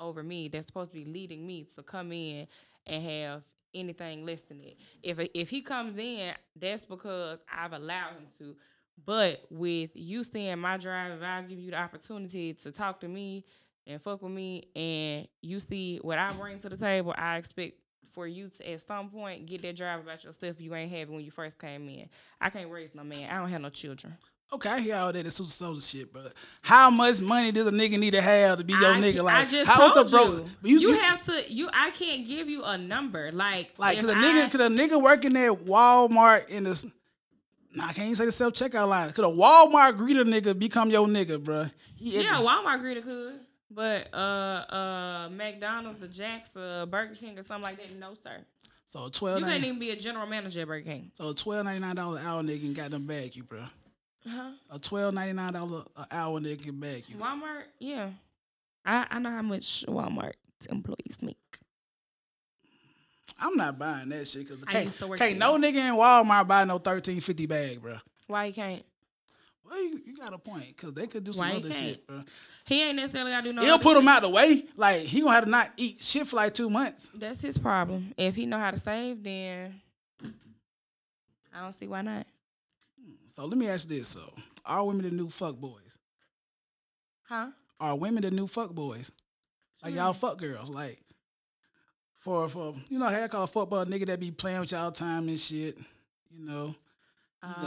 over 0.00 0.22
me, 0.22 0.48
that's 0.48 0.66
supposed 0.66 0.92
to 0.92 0.98
be 0.98 1.04
leading 1.04 1.46
me 1.46 1.66
to 1.74 1.82
come 1.82 2.12
in 2.12 2.46
and 2.86 3.02
have 3.04 3.42
anything 3.74 4.24
less 4.24 4.42
than 4.42 4.60
it. 4.60 4.78
If 5.02 5.18
if 5.34 5.50
he 5.50 5.60
comes 5.60 5.96
in, 5.96 6.32
that's 6.56 6.84
because 6.84 7.42
I've 7.52 7.72
allowed 7.72 8.10
him 8.10 8.26
to. 8.38 8.56
But 9.04 9.46
with 9.50 9.90
you 9.94 10.24
seeing 10.24 10.58
my 10.58 10.76
drive, 10.76 11.12
if 11.12 11.22
I 11.22 11.42
give 11.42 11.58
you 11.58 11.70
the 11.70 11.78
opportunity 11.78 12.54
to 12.54 12.72
talk 12.72 13.00
to 13.00 13.08
me 13.08 13.44
and 13.88 14.00
fuck 14.00 14.22
with 14.22 14.30
me, 14.32 14.64
and 14.76 15.26
you 15.42 15.58
see 15.58 15.98
what 15.98 16.18
I 16.18 16.28
bring 16.34 16.58
to 16.60 16.68
the 16.68 16.76
table, 16.76 17.14
I 17.16 17.38
expect 17.38 17.74
for 18.12 18.26
you 18.26 18.48
to 18.48 18.72
at 18.72 18.80
some 18.80 19.10
point 19.10 19.46
get 19.46 19.62
that 19.62 19.76
drive 19.76 20.00
about 20.00 20.22
yourself 20.24 20.60
you 20.60 20.74
ain't 20.74 20.90
having 20.90 21.14
when 21.14 21.24
you 21.24 21.30
first 21.30 21.58
came 21.58 21.88
in. 21.88 22.08
I 22.40 22.50
can't 22.50 22.70
raise 22.70 22.94
no 22.94 23.04
man. 23.04 23.30
I 23.30 23.38
don't 23.38 23.48
have 23.48 23.60
no 23.60 23.70
children. 23.70 24.16
Okay, 24.50 24.70
I 24.70 24.80
hear 24.80 24.96
all 24.96 25.12
that. 25.12 25.26
It's 25.26 25.36
super 25.36 25.50
soda 25.50 25.80
shit, 25.80 26.10
but 26.10 26.32
how 26.62 26.88
much 26.88 27.20
money 27.20 27.52
does 27.52 27.66
a 27.66 27.70
nigga 27.70 27.98
need 27.98 28.12
to 28.12 28.22
have 28.22 28.58
to 28.58 28.64
be 28.64 28.72
your 28.72 28.92
I, 28.92 29.00
nigga? 29.00 29.22
Like 29.22 29.34
I 29.34 29.44
just 29.44 29.70
how 29.70 29.92
told 29.92 30.10
broke? 30.10 30.28
you. 30.38 30.44
but 30.62 30.70
You, 30.70 30.92
have 30.94 31.24
to. 31.26 31.52
You. 31.52 31.68
I 31.72 31.90
can't 31.90 32.26
give 32.26 32.48
you 32.48 32.64
a 32.64 32.78
number. 32.78 33.30
Like 33.30 33.74
Like, 33.76 34.00
could 34.00 34.08
a 34.08 34.14
nigga, 34.14 34.50
could 34.50 34.62
a 34.62 34.68
nigga 34.68 35.02
working 35.02 35.36
at 35.36 35.52
Walmart 35.52 36.48
in 36.48 36.64
this. 36.64 36.86
nah, 37.74 37.84
I 37.84 37.92
can't 37.92 38.06
even 38.06 38.16
say 38.16 38.24
the 38.24 38.32
self 38.32 38.54
checkout 38.54 38.88
line. 38.88 39.12
Could 39.12 39.26
a 39.26 39.28
Walmart 39.28 39.98
greeter 39.98 40.24
nigga 40.24 40.58
become 40.58 40.88
your 40.88 41.06
nigga, 41.06 41.36
bruh? 41.38 41.70
He, 41.96 42.22
Yeah, 42.22 42.36
Walmart 42.36 42.80
greeter 42.80 43.02
could. 43.04 43.40
But 43.70 44.08
uh 44.14 44.16
uh 44.16 45.28
McDonald's 45.30 46.02
or 46.02 46.08
Jack's 46.08 46.56
or 46.56 46.86
Burger 46.86 47.14
King 47.14 47.38
or 47.38 47.42
something 47.42 47.64
like 47.64 47.76
that, 47.76 47.94
no 47.98 48.14
sir. 48.14 48.38
so 48.86 49.08
twelve 49.10 49.40
You 49.40 49.46
can't 49.46 49.62
even 49.64 49.78
be 49.78 49.90
a 49.90 49.96
general 49.96 50.26
manager 50.26 50.62
at 50.62 50.66
Burger 50.68 50.84
King. 50.84 51.10
so 51.14 51.32
twelve 51.32 51.64
ninety 51.64 51.80
nine 51.80 51.96
dollar 51.96 52.18
an 52.18 52.26
hour 52.26 52.42
nigga 52.42 52.62
can 52.62 52.72
got 52.72 52.90
them 52.90 53.06
bag 53.06 53.36
you, 53.36 53.42
bro. 53.42 53.64
Huh? 54.26 54.50
A 54.70 54.78
twelve 54.78 55.12
ninety 55.14 55.34
nine 55.34 55.52
dollar 55.52 55.82
an 55.96 56.06
hour 56.10 56.40
nigga 56.40 56.64
can 56.64 56.80
bag 56.80 57.04
you. 57.08 57.16
Walmart, 57.16 57.64
yeah. 57.78 58.10
I, 58.86 59.06
I 59.10 59.18
know 59.18 59.30
how 59.30 59.42
much 59.42 59.84
Walmart 59.86 60.32
employees 60.70 61.18
make. 61.20 61.36
I'm 63.38 63.54
not 63.56 63.78
buying 63.78 64.08
that 64.08 64.26
shit 64.26 64.48
because 64.48 64.64
I 64.66 64.72
can't, 64.72 64.84
used 64.86 64.98
to 64.98 65.06
work 65.06 65.18
can't 65.18 65.38
no 65.38 65.56
nigga 65.58 65.76
in 65.76 65.94
Walmart 65.94 66.48
buy 66.48 66.64
no 66.64 66.78
thirteen 66.78 67.20
fifty 67.20 67.46
bag, 67.46 67.82
bro. 67.82 67.98
Why 68.26 68.46
you 68.46 68.52
can't? 68.54 68.82
Well, 69.68 69.82
you, 69.82 70.00
you 70.06 70.16
got 70.16 70.32
a 70.32 70.38
point 70.38 70.68
because 70.68 70.94
they 70.94 71.06
could 71.06 71.24
do 71.24 71.32
some 71.34 71.46
Why 71.50 71.56
other 71.56 71.70
shit, 71.70 72.06
bruh. 72.06 72.26
He 72.68 72.82
ain't 72.82 72.96
necessarily 72.96 73.30
gotta 73.32 73.44
do 73.48 73.52
no 73.54 73.62
He'll 73.62 73.78
put 73.78 73.94
shit. 73.94 74.02
him 74.02 74.08
out 74.08 74.16
of 74.18 74.22
the 74.30 74.34
way. 74.36 74.64
Like 74.76 75.00
he 75.02 75.20
gonna 75.20 75.32
have 75.34 75.44
to 75.44 75.50
not 75.50 75.70
eat 75.78 76.00
shit 76.00 76.26
for 76.26 76.36
like 76.36 76.52
two 76.54 76.68
months. 76.68 77.10
That's 77.14 77.40
his 77.40 77.56
problem. 77.58 78.12
If 78.16 78.36
he 78.36 78.44
know 78.46 78.58
how 78.58 78.70
to 78.70 78.76
save, 78.76 79.22
then 79.24 79.80
I 81.54 81.60
don't 81.62 81.72
see 81.72 81.88
why 81.88 82.02
not. 82.02 82.26
So 83.26 83.46
let 83.46 83.56
me 83.56 83.68
ask 83.68 83.88
this: 83.88 84.08
So, 84.08 84.20
are 84.64 84.84
women 84.84 85.02
the 85.02 85.10
new 85.10 85.28
fuck 85.30 85.56
boys? 85.56 85.98
Huh? 87.28 87.48
Are 87.80 87.96
women 87.96 88.22
the 88.22 88.30
new 88.30 88.46
fuck 88.46 88.74
boys? 88.74 89.12
Like 89.82 89.94
y'all 89.94 90.12
fuck 90.12 90.38
girls, 90.38 90.68
like 90.68 91.00
for 92.16 92.48
for 92.48 92.74
you 92.88 92.98
know, 92.98 93.06
how 93.06 93.22
I 93.22 93.28
call 93.28 93.44
a 93.44 93.46
football 93.46 93.84
nigga 93.86 94.06
that 94.06 94.20
be 94.20 94.30
playing 94.30 94.60
with 94.60 94.72
y'all 94.72 94.90
time 94.90 95.28
and 95.28 95.38
shit. 95.38 95.78
You 96.30 96.44
know, 96.44 96.74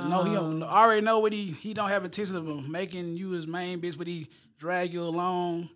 no, 0.08 0.24
he 0.26 0.34
don't 0.36 0.62
Um, 0.62 0.64
already 0.64 1.02
know 1.02 1.20
what 1.20 1.32
he 1.34 1.46
he 1.48 1.74
don't 1.74 1.90
have 1.90 2.04
intention 2.04 2.36
of 2.36 2.70
making 2.70 3.16
you 3.16 3.32
his 3.32 3.48
main 3.48 3.80
bitch, 3.80 3.98
but 3.98 4.08
he 4.08 4.28
drag 4.62 4.94
you 4.94 5.02
along 5.02 5.68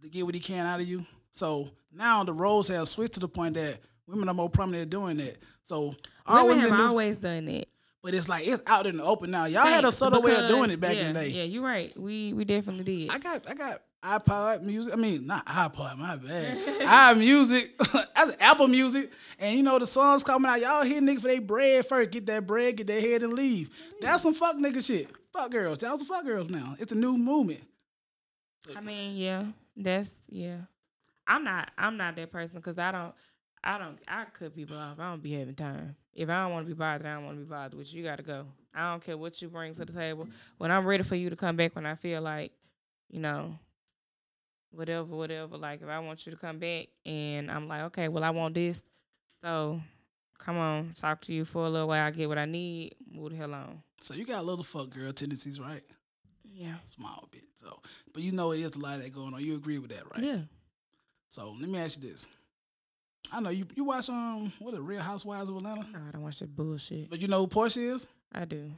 to 0.00 0.08
get 0.08 0.24
what 0.24 0.32
he 0.32 0.40
can 0.40 0.64
out 0.64 0.80
of 0.80 0.86
you. 0.86 1.04
So 1.32 1.68
now 1.92 2.22
the 2.22 2.32
roles 2.32 2.68
have 2.68 2.86
switched 2.86 3.14
to 3.14 3.20
the 3.20 3.28
point 3.28 3.54
that 3.54 3.80
women 4.06 4.28
are 4.28 4.34
more 4.34 4.48
prominent 4.48 4.84
at 4.84 4.90
doing 4.90 5.16
that. 5.16 5.36
So 5.62 5.92
Women 6.28 6.46
women 6.46 6.70
have 6.70 6.80
always 6.88 7.18
done 7.18 7.48
it. 7.48 7.68
but 8.00 8.14
it's 8.14 8.28
like 8.28 8.46
it's 8.46 8.62
out 8.68 8.86
in 8.86 8.98
the 8.98 9.02
open 9.02 9.32
now. 9.32 9.46
Y'all 9.46 9.66
had 9.66 9.80
a 9.80 9.82
Thanks, 9.82 9.96
subtle 9.96 10.22
way 10.22 10.36
of 10.36 10.46
doing 10.48 10.70
it 10.70 10.78
back 10.78 10.96
yeah, 10.96 11.08
in 11.08 11.14
the 11.14 11.20
day. 11.20 11.28
Yeah, 11.30 11.42
you're 11.42 11.64
right. 11.64 11.92
We 11.98 12.32
we 12.32 12.44
definitely 12.44 12.84
did. 12.84 13.12
I 13.12 13.18
got 13.18 13.50
I 13.50 13.54
got 13.54 13.80
iPod 14.04 14.62
music. 14.62 14.92
I 14.92 14.96
mean, 14.96 15.26
not 15.26 15.44
iPod, 15.46 15.96
my 15.98 16.14
bad. 16.14 16.58
i 16.86 17.14
music. 17.14 17.76
That's 17.92 18.36
Apple 18.38 18.68
Music. 18.68 19.10
And 19.40 19.56
you 19.56 19.64
know 19.64 19.80
the 19.80 19.86
songs 19.86 20.22
coming 20.22 20.48
out. 20.48 20.60
Y'all 20.60 20.84
hear 20.84 21.00
niggas 21.00 21.22
for 21.22 21.28
they 21.28 21.40
bread 21.40 21.86
first. 21.86 22.12
Get 22.12 22.26
that 22.26 22.46
bread, 22.46 22.76
get 22.76 22.86
their 22.86 23.00
head 23.00 23.24
and 23.24 23.32
leave. 23.32 23.70
That's 24.00 24.22
some 24.22 24.34
fuck 24.34 24.56
nigga 24.56 24.84
shit. 24.84 25.08
Fuck 25.32 25.50
girls. 25.50 25.82
Y'all 25.82 25.96
some 25.98 26.06
fuck 26.06 26.24
girls 26.24 26.50
now. 26.50 26.76
It's 26.78 26.92
a 26.92 26.96
new 26.96 27.16
movement. 27.16 27.64
I 28.76 28.80
mean, 28.80 29.16
yeah, 29.16 29.44
that's 29.76 30.20
yeah. 30.28 30.58
I'm 31.26 31.44
not 31.44 31.70
I'm 31.76 31.96
not 31.96 32.16
that 32.16 32.32
person 32.32 32.58
because 32.58 32.78
I 32.78 32.90
don't 32.90 33.14
I 33.62 33.78
don't 33.78 33.98
I 34.08 34.24
cut 34.32 34.54
people 34.54 34.76
off. 34.76 34.98
I 34.98 35.10
don't 35.10 35.22
be 35.22 35.32
having 35.32 35.54
time. 35.54 35.96
If 36.14 36.28
I 36.28 36.42
don't 36.42 36.52
want 36.52 36.66
to 36.66 36.74
be 36.74 36.78
bothered, 36.78 37.06
I 37.06 37.14
don't 37.14 37.24
want 37.24 37.38
to 37.38 37.44
be 37.44 37.48
bothered 37.48 37.74
with 37.74 37.92
you. 37.92 38.02
You 38.02 38.08
got 38.08 38.16
to 38.16 38.22
go. 38.22 38.46
I 38.74 38.90
don't 38.90 39.04
care 39.04 39.16
what 39.16 39.40
you 39.40 39.48
bring 39.48 39.72
to 39.74 39.84
the 39.84 39.92
table. 39.92 40.28
When 40.58 40.70
I'm 40.70 40.86
ready 40.86 41.02
for 41.02 41.14
you 41.16 41.30
to 41.30 41.36
come 41.36 41.56
back, 41.56 41.74
when 41.76 41.86
I 41.86 41.94
feel 41.94 42.20
like, 42.20 42.52
you 43.08 43.20
know, 43.20 43.58
whatever, 44.70 45.04
whatever. 45.04 45.56
Like 45.56 45.82
if 45.82 45.88
I 45.88 45.98
want 46.00 46.26
you 46.26 46.32
to 46.32 46.38
come 46.38 46.58
back, 46.58 46.88
and 47.06 47.50
I'm 47.50 47.68
like, 47.68 47.82
okay, 47.82 48.08
well 48.08 48.24
I 48.24 48.30
want 48.30 48.54
this, 48.54 48.82
so 49.42 49.80
come 50.38 50.56
on, 50.56 50.94
talk 50.98 51.20
to 51.22 51.32
you 51.32 51.44
for 51.44 51.64
a 51.64 51.68
little 51.68 51.88
while. 51.88 52.06
I 52.06 52.10
get 52.10 52.28
what 52.28 52.38
I 52.38 52.46
need. 52.46 52.96
Move 53.10 53.30
the 53.30 53.36
hell 53.36 53.54
on. 53.54 53.82
So 54.00 54.14
you 54.14 54.24
got 54.24 54.44
little 54.44 54.64
fuck 54.64 54.90
girl 54.90 55.12
tendencies, 55.12 55.60
right? 55.60 55.82
Yeah. 56.58 56.74
Small 56.84 57.28
bit. 57.30 57.44
So, 57.54 57.80
but 58.12 58.22
you 58.22 58.32
know 58.32 58.52
it 58.52 58.58
is 58.60 58.74
a 58.74 58.80
lot 58.80 58.96
of 58.96 59.04
that 59.04 59.14
going 59.14 59.32
on. 59.32 59.40
You 59.44 59.56
agree 59.56 59.78
with 59.78 59.90
that, 59.90 60.02
right? 60.12 60.24
Yeah. 60.24 60.40
So 61.28 61.54
let 61.60 61.68
me 61.68 61.78
ask 61.78 62.02
you 62.02 62.08
this. 62.10 62.26
I 63.32 63.40
know 63.40 63.50
you 63.50 63.64
you 63.76 63.84
watch 63.84 64.08
um 64.08 64.52
what 64.58 64.74
the 64.74 64.80
Real 64.80 65.00
Housewives 65.00 65.48
of 65.50 65.56
Atlanta, 65.56 65.82
No, 65.92 65.98
I 66.08 66.10
don't 66.12 66.22
watch 66.22 66.38
that 66.40 66.54
bullshit. 66.54 67.10
but 67.10 67.20
you 67.20 67.28
know 67.28 67.40
who 67.40 67.46
Porsha 67.46 67.94
is. 67.94 68.06
I 68.34 68.44
do. 68.44 68.70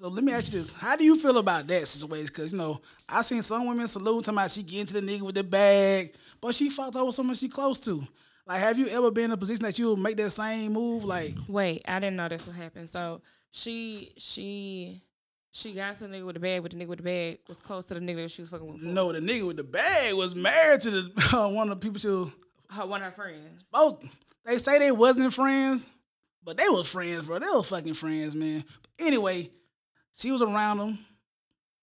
So 0.00 0.08
let 0.08 0.24
me 0.24 0.32
ask 0.32 0.52
you 0.52 0.58
this: 0.58 0.72
How 0.72 0.96
do 0.96 1.04
you 1.04 1.16
feel 1.16 1.36
about 1.38 1.66
that 1.68 1.86
situation? 1.86 2.26
Because 2.26 2.52
you 2.52 2.58
know 2.58 2.80
I 3.08 3.22
seen 3.22 3.42
some 3.42 3.66
women 3.68 3.86
salute 3.86 4.24
talking 4.24 4.38
about 4.38 4.50
she 4.50 4.62
get 4.62 4.80
into 4.80 4.94
the 4.94 5.00
nigga 5.00 5.22
with 5.22 5.34
the 5.34 5.44
bag, 5.44 6.14
but 6.40 6.54
she 6.54 6.70
fucked 6.70 6.96
over 6.96 7.12
someone 7.12 7.36
she 7.36 7.48
close 7.48 7.78
to. 7.80 8.02
Like, 8.46 8.60
have 8.60 8.78
you 8.78 8.88
ever 8.88 9.10
been 9.10 9.24
in 9.26 9.32
a 9.32 9.36
position 9.36 9.64
that 9.64 9.78
you 9.78 9.90
would 9.90 9.98
make 9.98 10.16
that 10.16 10.30
same 10.30 10.72
move? 10.72 11.04
Like, 11.04 11.34
Wait, 11.48 11.82
I 11.86 11.98
didn't 12.00 12.16
know 12.16 12.28
this 12.28 12.46
would 12.46 12.56
happen. 12.56 12.86
So 12.86 13.20
she 13.50 14.12
she 14.16 15.02
she 15.50 15.72
got 15.72 15.98
the 15.98 16.06
nigga 16.06 16.24
with 16.26 16.34
the 16.34 16.40
bag, 16.40 16.62
but 16.62 16.72
the 16.72 16.76
nigga 16.78 16.88
with 16.88 16.98
the 16.98 17.04
bag 17.04 17.38
was 17.48 17.60
close 17.60 17.84
to 17.86 17.94
the 17.94 18.00
nigga 18.00 18.16
that 18.22 18.30
she 18.30 18.42
was 18.42 18.50
fucking 18.50 18.66
with. 18.66 18.78
before. 18.78 18.92
no, 18.92 19.12
the 19.12 19.20
nigga 19.20 19.46
with 19.46 19.56
the 19.56 19.64
bag 19.64 20.14
was 20.14 20.34
married 20.36 20.80
to 20.82 20.90
the 20.90 21.30
uh, 21.36 21.48
one 21.48 21.70
of 21.70 21.80
the 21.80 21.84
people 21.84 21.98
she 21.98 22.08
was 22.08 22.30
Her, 22.70 22.86
one 22.86 23.02
of 23.02 23.06
her 23.12 23.16
friends. 23.16 23.64
both. 23.72 24.04
They 24.44 24.58
say 24.58 24.78
they 24.78 24.92
wasn't 24.92 25.32
friends, 25.34 25.88
but 26.44 26.56
they 26.56 26.68
was 26.68 26.88
friends, 26.88 27.26
bro. 27.26 27.38
They 27.38 27.46
were 27.48 27.62
fucking 27.62 27.94
friends, 27.94 28.34
man. 28.34 28.64
But 28.82 29.06
anyway, 29.06 29.50
she 30.14 30.30
was 30.32 30.42
around 30.42 30.78
them 30.78 30.98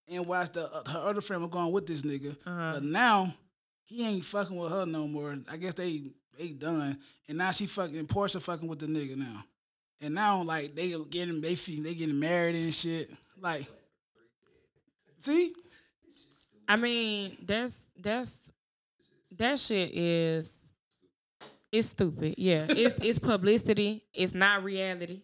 and 0.09 0.25
watched 0.25 0.53
the, 0.53 0.63
uh, 0.71 0.89
her 0.89 1.09
other 1.09 1.21
friend 1.21 1.41
was 1.43 1.51
going 1.51 1.71
with 1.71 1.85
this 1.85 2.01
nigga. 2.03 2.31
Uh-huh. 2.45 2.71
But 2.73 2.83
now 2.83 3.33
he 3.83 4.05
ain't 4.07 4.25
fucking 4.25 4.55
with 4.57 4.71
her 4.71 4.85
no 4.85 5.07
more. 5.07 5.35
I 5.51 5.57
guess 5.57 5.73
they 5.75 6.03
they 6.37 6.49
done, 6.49 6.97
and 7.27 7.37
now 7.37 7.51
she 7.51 7.65
fucking 7.65 8.07
Porsha 8.07 8.41
fucking 8.41 8.67
with 8.67 8.79
the 8.79 8.87
nigga 8.87 9.15
now. 9.15 9.43
And 10.01 10.13
now 10.15 10.41
like 10.43 10.75
they 10.75 10.95
getting 11.09 11.41
they 11.41 11.53
they 11.55 11.93
getting 11.93 12.19
married 12.19 12.55
and 12.55 12.73
shit. 12.73 13.09
Like, 13.39 13.65
see, 15.17 15.53
I 16.67 16.75
mean, 16.75 17.37
that's 17.45 17.87
that's 17.97 18.51
that 19.37 19.59
shit 19.59 19.91
is 19.93 20.63
it's 21.71 21.89
stupid. 21.89 22.35
Yeah, 22.37 22.65
it's 22.69 22.95
it's 22.99 23.19
publicity. 23.19 24.03
It's 24.13 24.33
not 24.33 24.63
reality. 24.63 25.21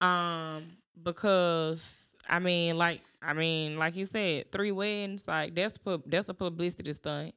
Um, 0.00 0.64
because 1.02 2.08
I 2.28 2.38
mean, 2.38 2.76
like 2.76 3.00
I 3.22 3.32
mean, 3.34 3.76
like 3.78 3.96
you 3.96 4.04
said, 4.06 4.50
three 4.50 4.72
weddings, 4.72 5.26
like 5.28 5.54
that's 5.54 5.78
pub 5.78 6.02
that's 6.06 6.28
a 6.28 6.34
publicity 6.34 6.92
stunt. 6.92 7.34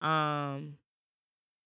Um, 0.00 0.74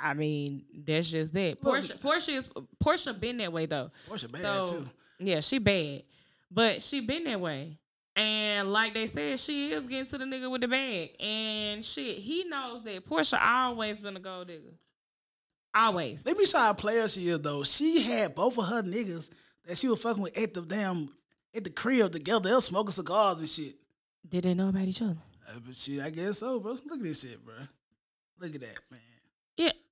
I 0.01 0.15
mean, 0.15 0.65
that's 0.87 1.11
just 1.11 1.35
that. 1.35 1.61
Porsha, 1.61 1.99
Porsha 1.99 2.37
is 2.37 2.49
Porsha 2.83 3.19
been 3.19 3.37
that 3.39 3.53
way 3.53 3.67
though. 3.67 3.91
Porsha 4.09 4.31
bad 4.31 4.43
So 4.43 4.65
too. 4.79 4.87
yeah, 5.19 5.41
she 5.41 5.59
bad, 5.59 6.05
but 6.51 6.83
she 6.83 7.01
been 7.01 7.25
that 7.25 7.41
way. 7.41 7.79
And 8.17 8.73
like 8.73 8.95
they 8.95 9.07
said, 9.07 9.39
she 9.39 9.71
is 9.71 9.87
getting 9.87 10.07
to 10.07 10.19
the 10.19 10.25
nigga 10.25 10.51
with 10.51 10.63
the 10.63 10.69
bag. 10.69 11.11
And 11.21 11.85
shit, 11.85 12.19
he 12.19 12.45
knows 12.45 12.83
that 12.83 13.07
Porsha 13.09 13.41
always 13.41 13.99
been 14.01 14.17
a 14.17 14.21
gold 14.21 14.49
digger. 14.49 14.75
Always. 15.75 16.27
Let 16.27 16.37
me 16.37 16.45
show 16.45 16.59
how 16.59 16.73
player 16.73 17.07
she 17.09 17.29
is 17.29 17.41
though. 17.41 17.63
She 17.63 18.03
had 18.03 18.35
both 18.35 18.59
of 18.59 18.67
her 18.67 18.83
niggas 18.83 19.31
that 19.65 19.79
she 19.79 19.87
was 19.87 20.03
fucking 20.03 20.23
with 20.23 20.37
at 20.37 20.53
the 20.53 20.63
damn 20.63 21.11
at 21.55 21.63
the 21.63 21.71
crib 21.71 22.11
together. 22.11 22.49
They 22.49 22.55
was 22.55 22.65
smoking 22.65 22.91
cigars 22.91 23.39
and 23.39 23.49
shit. 23.49 23.77
Did 24.29 24.45
they 24.45 24.55
know 24.55 24.69
about 24.69 24.89
each 24.89 25.03
other? 25.03 25.17
Uh, 25.49 25.61
but 25.65 25.77
shit, 25.77 26.01
I 26.01 26.11
guess 26.11 26.39
so, 26.39 26.59
bro. 26.59 26.73
Look 26.73 26.99
at 26.99 27.03
this 27.03 27.21
shit, 27.21 27.45
bro. 27.45 27.55
Look 28.41 28.55
at 28.55 28.61
that, 28.61 28.81
man. 28.91 29.01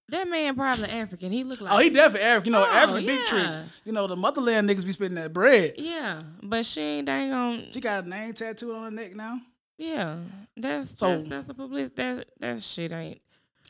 Yeah, 0.09 0.19
that 0.19 0.29
man 0.29 0.55
probably 0.55 0.89
African. 0.91 1.33
He 1.33 1.45
look 1.45 1.61
like 1.61 1.73
Oh, 1.73 1.79
he 1.79 1.91
definitely 1.91 2.27
African. 2.27 2.53
You 2.53 2.59
know, 2.59 2.65
Oh, 2.69 2.73
African 2.75 3.07
big 3.07 3.27
trick. 3.27 3.51
You 3.85 3.93
know, 3.93 4.07
the 4.07 4.17
motherland 4.17 4.69
niggas 4.69 4.85
be 4.87 4.93
spitting 4.93 5.17
that 5.17 5.33
bread. 5.33 5.75
Yeah, 5.79 6.23
but 6.43 6.65
she 6.65 6.81
ain't 6.81 7.07
dang 7.07 7.33
on. 7.33 7.65
She 7.71 7.81
got 7.81 8.05
a 8.05 8.09
name 8.09 8.33
tattooed 8.33 8.75
on 8.75 8.85
her 8.85 8.91
neck 8.91 9.15
now. 9.15 9.41
Yeah, 9.79 10.17
that's 10.57 10.97
So- 10.97 11.09
that's 11.09 11.25
that's 11.25 11.47
the 11.47 11.55
publicity. 11.55 11.95
That 11.97 12.27
that 12.41 12.63
shit 12.63 12.93
ain't. 12.93 13.21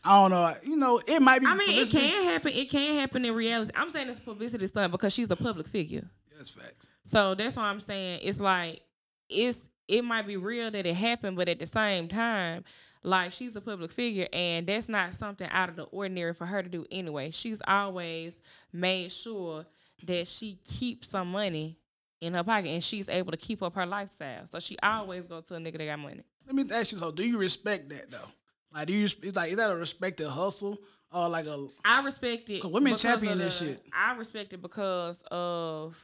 I 0.05 0.20
don't 0.22 0.31
know. 0.31 0.53
You 0.62 0.77
know, 0.77 1.01
it 1.05 1.20
might 1.20 1.40
be. 1.40 1.46
I 1.49 1.55
mean, 1.57 1.70
it 1.83 1.90
can 1.90 2.25
happen. 2.25 2.53
It 2.53 2.70
can 2.70 3.01
happen 3.01 3.25
in 3.25 3.35
reality. 3.35 3.72
I'm 3.75 3.90
saying 3.90 4.09
it's 4.09 4.20
publicity 4.20 4.66
stunt 4.68 4.92
because 4.92 5.12
she's 5.12 5.31
a 5.33 5.37
public 5.37 5.66
figure. 5.66 6.05
That's 6.37 6.49
facts. 6.49 6.87
So 7.03 7.35
that's 7.35 7.57
why 7.57 7.64
I'm 7.64 7.81
saying 7.81 8.20
it's 8.22 8.38
like 8.38 8.83
it's 9.29 9.68
it 9.88 10.05
might 10.05 10.27
be 10.27 10.37
real 10.37 10.70
that 10.70 10.87
it 10.87 10.94
happened, 10.94 11.37
but 11.37 11.49
at 11.49 11.59
the 11.59 11.66
same 11.66 12.07
time, 12.09 12.62
like 13.07 13.31
she's 13.31 13.55
a 13.55 13.61
public 13.61 13.90
figure 13.90 14.27
and 14.33 14.66
that's 14.66 14.88
not 14.88 15.14
something 15.14 15.49
out 15.51 15.69
of 15.69 15.77
the 15.77 15.85
ordinary 15.85 16.35
for 16.35 16.45
her 16.45 16.62
to 16.62 16.69
do 16.69 16.85
anyway. 16.90 17.31
She's 17.31 17.62
always 17.66 18.42
made 18.73 19.12
sure 19.12 19.64
that 20.05 20.27
she 20.27 20.59
keeps 20.69 21.11
some 21.11 21.31
money 21.31 21.79
in 22.21 22.35
her 22.35 22.42
pocket 22.42 22.69
and 22.69 22.83
she's 22.83 23.09
able 23.09 23.31
to 23.31 23.37
keep 23.37 23.62
up 23.62 23.77
her 23.77 23.87
lifestyle. 23.87 24.47
So 24.47 24.59
she 24.59 24.77
always 24.83 25.25
go 25.25 25.40
to 25.40 25.55
a 25.55 25.59
nigga 25.59 25.79
that 25.79 25.87
got 25.87 25.99
money. 26.01 26.23
Let 26.47 26.55
me 26.57 26.64
ask 26.75 26.90
you 26.90 26.99
so. 26.99 27.12
Do 27.12 27.23
you 27.23 27.38
respect 27.38 27.88
that 27.90 28.11
though? 28.11 28.29
Like, 28.75 28.88
do 28.88 28.92
you? 28.92 29.05
It's 29.05 29.37
like, 29.37 29.53
is 29.53 29.57
that 29.57 29.71
a 29.71 29.77
respected 29.77 30.29
hustle 30.29 30.77
or 31.12 31.29
like 31.29 31.47
a? 31.47 31.69
I 31.85 32.03
respect 32.03 32.51
it. 32.51 32.64
women 32.64 32.97
champion 32.97 33.38
this 33.38 33.59
shit. 33.59 33.83
I 33.92 34.16
respect 34.16 34.53
it 34.53 34.61
because 34.61 35.23
of 35.31 35.97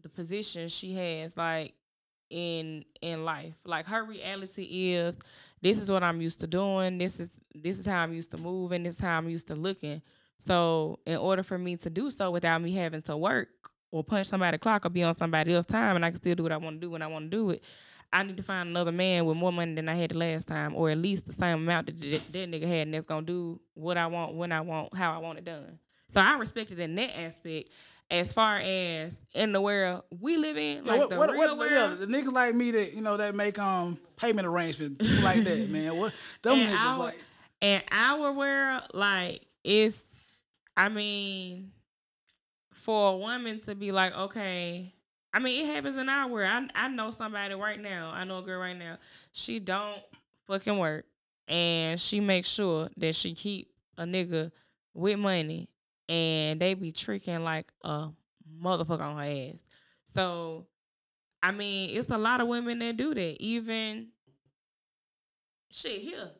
the 0.00 0.08
position 0.08 0.68
she 0.68 0.94
has, 0.94 1.36
like 1.36 1.74
in 2.30 2.84
in 3.00 3.24
life. 3.24 3.54
Like 3.64 3.86
her 3.86 4.04
reality 4.04 4.94
is, 4.94 5.18
this 5.60 5.80
is 5.80 5.90
what 5.90 6.02
I'm 6.02 6.20
used 6.20 6.40
to 6.40 6.46
doing. 6.46 6.98
This 6.98 7.20
is 7.20 7.30
this 7.54 7.78
is 7.78 7.86
how 7.86 8.02
I'm 8.02 8.12
used 8.12 8.30
to 8.32 8.38
moving. 8.38 8.82
This 8.82 8.96
is 8.96 9.00
how 9.00 9.18
I'm 9.18 9.28
used 9.28 9.48
to 9.48 9.54
looking. 9.54 10.02
So 10.38 11.00
in 11.06 11.16
order 11.16 11.42
for 11.42 11.58
me 11.58 11.76
to 11.76 11.90
do 11.90 12.10
so 12.10 12.30
without 12.30 12.62
me 12.62 12.72
having 12.72 13.02
to 13.02 13.16
work 13.16 13.48
or 13.90 14.04
punch 14.04 14.28
somebody's 14.28 14.60
clock 14.60 14.86
or 14.86 14.90
be 14.90 15.02
on 15.02 15.14
somebody 15.14 15.52
else's 15.52 15.66
time, 15.66 15.96
and 15.96 16.04
I 16.04 16.10
can 16.10 16.16
still 16.16 16.34
do 16.34 16.44
what 16.44 16.52
I 16.52 16.58
want 16.58 16.76
to 16.76 16.80
do 16.80 16.90
when 16.90 17.02
I 17.02 17.06
want 17.06 17.30
to 17.30 17.36
do 17.36 17.50
it. 17.50 17.62
I 18.12 18.22
need 18.22 18.36
to 18.38 18.42
find 18.42 18.68
another 18.68 18.92
man 18.92 19.26
with 19.26 19.36
more 19.36 19.52
money 19.52 19.74
than 19.74 19.88
I 19.88 19.94
had 19.94 20.10
the 20.10 20.18
last 20.18 20.48
time, 20.48 20.74
or 20.74 20.90
at 20.90 20.98
least 20.98 21.26
the 21.26 21.32
same 21.32 21.58
amount 21.58 21.86
that 21.86 22.00
that, 22.00 22.32
that 22.32 22.50
nigga 22.50 22.66
had, 22.66 22.86
and 22.86 22.94
that's 22.94 23.04
gonna 23.04 23.26
do 23.26 23.60
what 23.74 23.98
I 23.98 24.06
want, 24.06 24.34
when 24.34 24.52
I 24.52 24.60
want, 24.60 24.94
how 24.94 25.12
I 25.12 25.18
want 25.18 25.38
it 25.38 25.44
done. 25.44 25.78
So 26.08 26.20
I 26.20 26.36
respect 26.38 26.70
it 26.70 26.78
in 26.78 26.94
that 26.94 27.18
aspect. 27.18 27.70
As 28.10 28.32
far 28.32 28.56
as 28.56 29.22
in 29.34 29.52
the 29.52 29.60
world 29.60 30.02
we 30.18 30.38
live 30.38 30.56
in, 30.56 30.84
Yeah, 30.84 30.92
like 30.92 31.00
what, 31.00 31.10
the 31.10 31.18
what, 31.18 31.30
real 31.32 31.56
what, 31.58 31.70
yeah, 31.70 31.88
world, 31.88 31.98
the 32.00 32.06
niggas 32.06 32.32
like 32.32 32.54
me 32.54 32.70
that 32.70 32.94
you 32.94 33.02
know 33.02 33.16
that 33.18 33.34
make 33.34 33.58
um 33.58 33.98
payment 34.16 34.46
arrangements 34.46 35.22
like 35.22 35.44
that, 35.44 35.68
man. 35.68 35.96
What 35.96 36.14
them 36.42 36.54
And 36.58 36.72
niggas 36.72 36.78
our- 36.92 36.98
like? 36.98 37.18
in 37.60 37.82
our 37.90 38.32
world, 38.32 38.82
like 38.94 39.42
it's, 39.62 40.14
I 40.76 40.88
mean, 40.88 41.72
for 42.72 43.12
a 43.12 43.16
woman 43.16 43.58
to 43.60 43.74
be 43.74 43.92
like, 43.92 44.16
okay, 44.16 44.94
I 45.34 45.38
mean, 45.40 45.66
it 45.66 45.74
happens 45.74 45.96
in 45.96 46.08
our 46.08 46.28
world. 46.28 46.48
I 46.48 46.86
I 46.86 46.88
know 46.88 47.10
somebody 47.10 47.54
right 47.54 47.80
now. 47.80 48.10
I 48.14 48.24
know 48.24 48.38
a 48.38 48.42
girl 48.42 48.60
right 48.60 48.76
now. 48.78 48.96
She 49.32 49.58
don't 49.60 50.00
fucking 50.46 50.78
work, 50.78 51.04
and 51.46 52.00
she 52.00 52.20
makes 52.20 52.48
sure 52.48 52.88
that 52.96 53.14
she 53.14 53.34
keep 53.34 53.70
a 53.98 54.04
nigga 54.04 54.50
with 54.94 55.18
money, 55.18 55.68
and 56.08 56.60
they 56.60 56.74
be 56.74 56.90
tricking 56.90 57.44
like 57.44 57.70
a 57.82 58.08
motherfucker 58.60 59.00
on 59.00 59.16
her 59.16 59.52
ass. 59.52 59.62
So, 60.04 60.66
I 61.42 61.52
mean, 61.52 61.90
it's 61.96 62.10
a 62.10 62.18
lot 62.18 62.40
of 62.40 62.48
women 62.48 62.78
that 62.80 62.96
do 62.96 63.14
that. 63.14 63.36
Even 63.42 64.08
shit 65.70 66.00
here. 66.00 66.30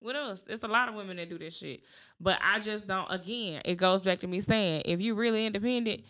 What 0.00 0.16
else? 0.16 0.44
It's 0.48 0.62
a 0.62 0.68
lot 0.68 0.88
of 0.88 0.94
women 0.94 1.16
that 1.16 1.28
do 1.28 1.38
this 1.38 1.56
shit. 1.56 1.82
But 2.20 2.38
I 2.42 2.60
just 2.60 2.86
don't 2.86 3.10
again, 3.10 3.62
it 3.64 3.76
goes 3.76 4.02
back 4.02 4.20
to 4.20 4.26
me 4.26 4.40
saying 4.40 4.82
if 4.84 5.00
you 5.00 5.14
really 5.14 5.46
independent 5.46 6.02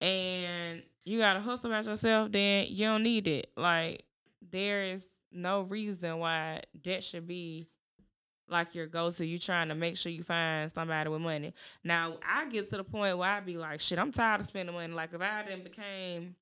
and 0.00 0.82
you 1.04 1.18
gotta 1.18 1.40
hustle 1.40 1.70
about 1.70 1.84
yourself, 1.84 2.32
then 2.32 2.66
you 2.68 2.86
don't 2.86 3.02
need 3.02 3.28
it. 3.28 3.50
Like 3.56 4.04
there 4.50 4.82
is 4.84 5.06
no 5.30 5.62
reason 5.62 6.18
why 6.18 6.62
that 6.84 7.04
should 7.04 7.26
be 7.26 7.68
like 8.48 8.74
your 8.74 8.86
go 8.86 9.10
to. 9.10 9.26
You 9.26 9.38
trying 9.38 9.68
to 9.68 9.74
make 9.74 9.96
sure 9.96 10.12
you 10.12 10.22
find 10.22 10.70
somebody 10.70 11.08
with 11.10 11.20
money. 11.20 11.52
Now 11.84 12.14
I 12.26 12.46
get 12.46 12.70
to 12.70 12.76
the 12.76 12.84
point 12.84 13.18
where 13.18 13.28
I 13.28 13.40
be 13.40 13.56
like, 13.56 13.80
shit, 13.80 13.98
I'm 13.98 14.12
tired 14.12 14.40
of 14.40 14.46
spending 14.46 14.74
money. 14.74 14.92
Like 14.92 15.12
if 15.12 15.20
I 15.20 15.42
didn't 15.42 15.64
became 15.64 16.34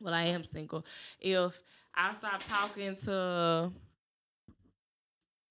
well, 0.00 0.14
I 0.14 0.24
am 0.24 0.44
single. 0.44 0.84
If 1.18 1.62
I 1.94 2.12
stop 2.12 2.40
talking 2.46 2.94
to 2.96 3.72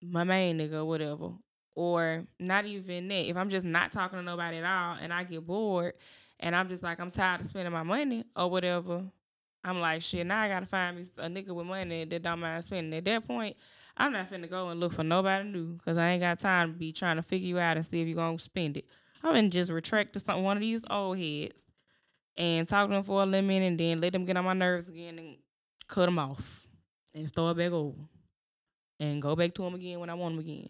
my 0.02 0.24
main 0.24 0.58
nigga 0.58 0.86
whatever. 0.86 1.32
Or 1.76 2.26
not 2.40 2.66
even 2.66 3.08
that. 3.08 3.30
If 3.30 3.38
I'm 3.38 3.50
just 3.50 3.66
not 3.66 3.92
talking 3.92 4.20
to 4.20 4.24
nobody 4.24 4.58
at 4.58 4.66
all 4.66 4.98
and 5.00 5.14
I 5.14 5.24
get 5.24 5.46
bored 5.46 5.94
and 6.40 6.56
I'm 6.56 6.68
just 6.68 6.84
like, 6.84 7.00
I'm 7.00 7.12
tired 7.12 7.42
of 7.42 7.48
spending 7.48 7.72
my 7.72 7.84
money 7.84 8.26
or 8.36 8.50
whatever, 8.50 9.04
I'm 9.64 9.80
like, 9.80 10.02
shit, 10.02 10.26
now 10.26 10.42
I 10.42 10.50
gotta 10.50 10.66
find 10.66 10.98
me 10.98 11.06
a 11.18 11.30
nigga 11.30 11.50
with 11.50 11.68
money 11.68 12.06
that 12.06 12.22
don't 12.22 12.40
mind 12.40 12.64
spending. 12.64 12.98
At 12.98 13.06
that 13.06 13.28
point, 13.28 13.56
I'm 14.00 14.14
not 14.14 14.32
finna 14.32 14.50
go 14.50 14.70
and 14.70 14.80
look 14.80 14.94
for 14.94 15.04
nobody 15.04 15.50
new 15.50 15.74
because 15.74 15.98
I 15.98 16.12
ain't 16.12 16.22
got 16.22 16.40
time 16.40 16.72
to 16.72 16.80
be 16.80 16.94
trying 16.94 17.18
to 17.18 17.22
figure 17.22 17.50
you 17.50 17.60
out 17.60 17.76
and 17.76 17.86
see 17.86 18.02
if 18.02 18.08
you're 18.08 18.16
gonna 18.16 18.40
spend 18.40 18.78
it. 18.78 18.86
I'm 19.22 19.34
gonna 19.34 19.50
just 19.50 19.70
retract 19.70 20.14
to 20.14 20.22
some 20.22 20.42
one 20.42 20.56
of 20.56 20.62
these 20.62 20.86
old 20.90 21.18
heads 21.18 21.66
and 22.38 22.66
talk 22.66 22.88
to 22.88 22.96
them 22.96 23.04
for 23.04 23.22
a 23.22 23.26
minute 23.26 23.68
and 23.68 23.78
then 23.78 24.00
let 24.00 24.14
them 24.14 24.24
get 24.24 24.38
on 24.38 24.46
my 24.46 24.54
nerves 24.54 24.88
again 24.88 25.20
and 25.20 25.36
cut 25.88 26.06
them 26.06 26.18
off 26.18 26.66
and 27.14 27.28
start 27.28 27.58
back 27.58 27.74
over 27.74 27.98
and 29.02 29.22
go 29.22 29.36
back 29.36 29.54
to 29.56 29.64
them 29.64 29.76
again 29.76 30.00
when 30.00 30.10
I 30.10 30.14
want 30.14 30.36
them 30.36 30.46
again. 30.46 30.70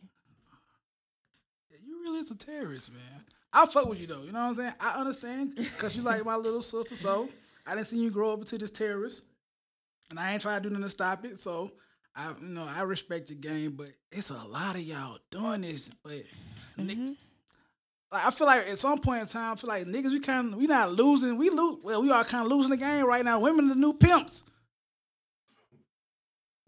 Yeah, 1.69 1.77
you 1.85 2.01
really 2.01 2.19
is 2.19 2.31
a 2.31 2.37
terrorist, 2.37 2.91
man. 2.91 3.23
I 3.53 3.67
fuck 3.67 3.87
with 3.87 4.01
you 4.01 4.07
though. 4.07 4.23
You 4.23 4.31
know 4.31 4.39
what 4.39 4.49
I'm 4.49 4.55
saying? 4.55 4.73
I 4.79 4.99
understand 4.99 5.55
because 5.55 5.95
you 5.95 6.01
like 6.01 6.25
my 6.25 6.35
little 6.35 6.63
sister. 6.63 6.95
So 6.95 7.29
I 7.67 7.75
didn't 7.75 7.87
see 7.87 8.01
you 8.01 8.09
grow 8.09 8.33
up 8.33 8.39
into 8.39 8.57
this 8.57 8.71
terrorist, 8.71 9.23
and 10.09 10.19
I 10.19 10.33
ain't 10.33 10.41
trying 10.41 10.63
to 10.63 10.69
do 10.69 10.73
nothing 10.73 10.85
to 10.85 10.89
stop 10.89 11.25
it. 11.25 11.39
So 11.39 11.71
I 12.19 12.33
you 12.41 12.47
know 12.49 12.67
I 12.67 12.81
respect 12.83 13.29
your 13.29 13.39
game, 13.39 13.71
but 13.71 13.89
it's 14.11 14.29
a 14.29 14.43
lot 14.47 14.75
of 14.75 14.81
y'all 14.81 15.17
doing 15.31 15.61
this. 15.61 15.89
But 16.03 16.23
Mm-hmm. 16.77 17.07
like, 18.11 18.25
I 18.25 18.31
feel 18.31 18.47
like 18.47 18.67
at 18.69 18.77
some 18.77 18.99
point 18.99 19.21
in 19.21 19.27
time, 19.27 19.53
I 19.53 19.55
feel 19.55 19.67
like 19.67 19.85
niggas 19.85 20.11
we 20.11 20.19
kind 20.19 20.53
of 20.53 20.59
we 20.59 20.67
not 20.67 20.91
losing. 20.93 21.37
We 21.37 21.49
lose. 21.49 21.79
Well, 21.83 22.01
we 22.01 22.11
are 22.11 22.23
kind 22.23 22.45
of 22.45 22.51
losing 22.51 22.71
the 22.71 22.77
game 22.77 23.05
right 23.05 23.23
now. 23.25 23.39
Women 23.39 23.65
are 23.69 23.73
the 23.73 23.79
new 23.81 23.93
pimps. 23.93 24.43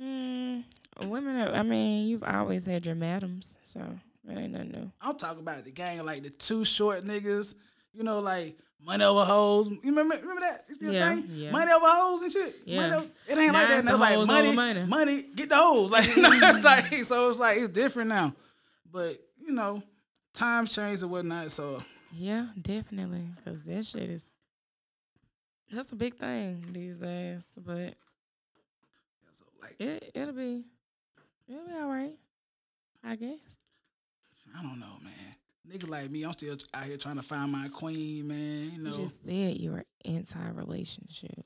Mm, 0.01 0.63
women, 1.05 1.35
are, 1.47 1.53
I 1.53 1.63
mean, 1.63 2.07
you've 2.07 2.23
always 2.23 2.65
had 2.65 2.85
your 2.85 2.95
madams, 2.95 3.57
so 3.63 3.79
it 4.27 4.37
ain't 4.37 4.51
nothing 4.53 4.71
new. 4.71 4.91
I'm 4.99 5.15
talking 5.15 5.41
about 5.41 5.63
the 5.63 5.71
gang, 5.71 6.03
like 6.05 6.23
the 6.23 6.29
Too 6.29 6.65
Short 6.65 7.03
niggas. 7.03 7.55
You 7.93 8.03
know, 8.03 8.19
like 8.19 8.57
money 8.85 9.03
over 9.03 9.23
hoes. 9.23 9.69
You 9.69 9.79
remember 9.83 10.15
remember 10.15 10.41
that? 10.41 10.65
Yeah, 10.79 11.13
thing? 11.13 11.27
yeah. 11.29 11.51
Money 11.51 11.71
over 11.71 11.85
hoes 11.87 12.21
and 12.21 12.31
shit. 12.31 12.55
Yeah. 12.65 12.81
Money 12.81 12.93
over, 12.95 13.07
it 13.29 13.37
ain't 13.37 13.53
Now 13.53 13.59
like 13.59 13.67
that. 13.67 13.85
the 13.85 13.97
like 13.97 14.27
money, 14.27 14.55
money. 14.55 14.83
money, 14.85 15.23
get 15.35 15.49
the 15.49 15.55
hoes. 15.55 15.91
Like, 15.91 16.07
you 16.15 16.21
know, 16.21 16.31
it's 16.31 16.45
mm-hmm. 16.45 16.63
like 16.63 16.85
so 17.05 17.29
it's 17.29 17.39
like 17.39 17.57
it's 17.57 17.69
different 17.69 18.09
now. 18.09 18.33
But 18.91 19.17
you 19.39 19.51
know, 19.51 19.81
times 20.33 20.75
change 20.75 21.01
and 21.01 21.11
whatnot. 21.11 21.51
So 21.51 21.81
Yeah, 22.13 22.47
definitely, 22.61 23.23
because 23.35 23.63
that 23.63 23.85
shit 23.85 24.09
is 24.09 24.25
that's 25.71 25.91
a 25.91 25.95
big 25.95 26.15
thing 26.15 26.65
these 26.71 26.97
days. 26.99 27.47
But 27.57 27.95
so 29.31 29.45
like 29.61 29.79
it 29.79 30.11
it'll 30.13 30.33
be 30.33 30.63
it'll 31.47 31.67
be 31.67 31.73
all 31.73 31.89
right, 31.89 32.15
I 33.03 33.15
guess. 33.15 33.57
I 34.57 34.61
don't 34.61 34.79
know, 34.79 34.97
man. 35.01 35.35
Niggas 35.69 35.89
like 35.89 36.09
me, 36.09 36.23
I'm 36.23 36.31
still 36.33 36.57
out 36.73 36.83
here 36.85 36.97
trying 36.97 37.17
to 37.17 37.21
find 37.21 37.51
my 37.51 37.67
queen, 37.71 38.27
man. 38.27 38.37
You 38.37 38.71
You 38.77 38.83
know, 38.83 38.97
just 38.97 39.25
said 39.25 39.57
you 39.57 39.71
were 39.71 39.85
anti-relationship. 40.05 41.45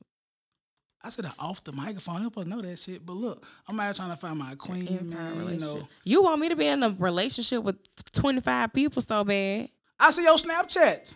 I 1.03 1.09
said 1.09 1.25
off 1.37 1.63
the 1.63 1.71
microphone. 1.71 2.21
Help 2.21 2.37
us 2.37 2.47
know 2.47 2.61
that 2.61 2.79
shit. 2.79 3.05
But 3.05 3.13
look, 3.13 3.45
I'm 3.67 3.79
out 3.79 3.83
here 3.83 3.93
trying 3.93 4.09
to 4.09 4.15
find 4.15 4.39
my 4.39 4.55
queen, 4.55 5.09
man. 5.09 5.49
You 5.53 5.59
know, 5.59 5.87
You 6.03 6.23
want 6.23 6.41
me 6.41 6.49
to 6.49 6.55
be 6.55 6.65
in 6.65 6.81
a 6.81 6.89
relationship 6.89 7.61
with 7.63 7.75
25 8.13 8.73
people 8.73 9.01
so 9.01 9.23
bad 9.23 9.69
I 9.99 10.11
see 10.11 10.23
your 10.23 10.37
Snapchats. 10.37 11.15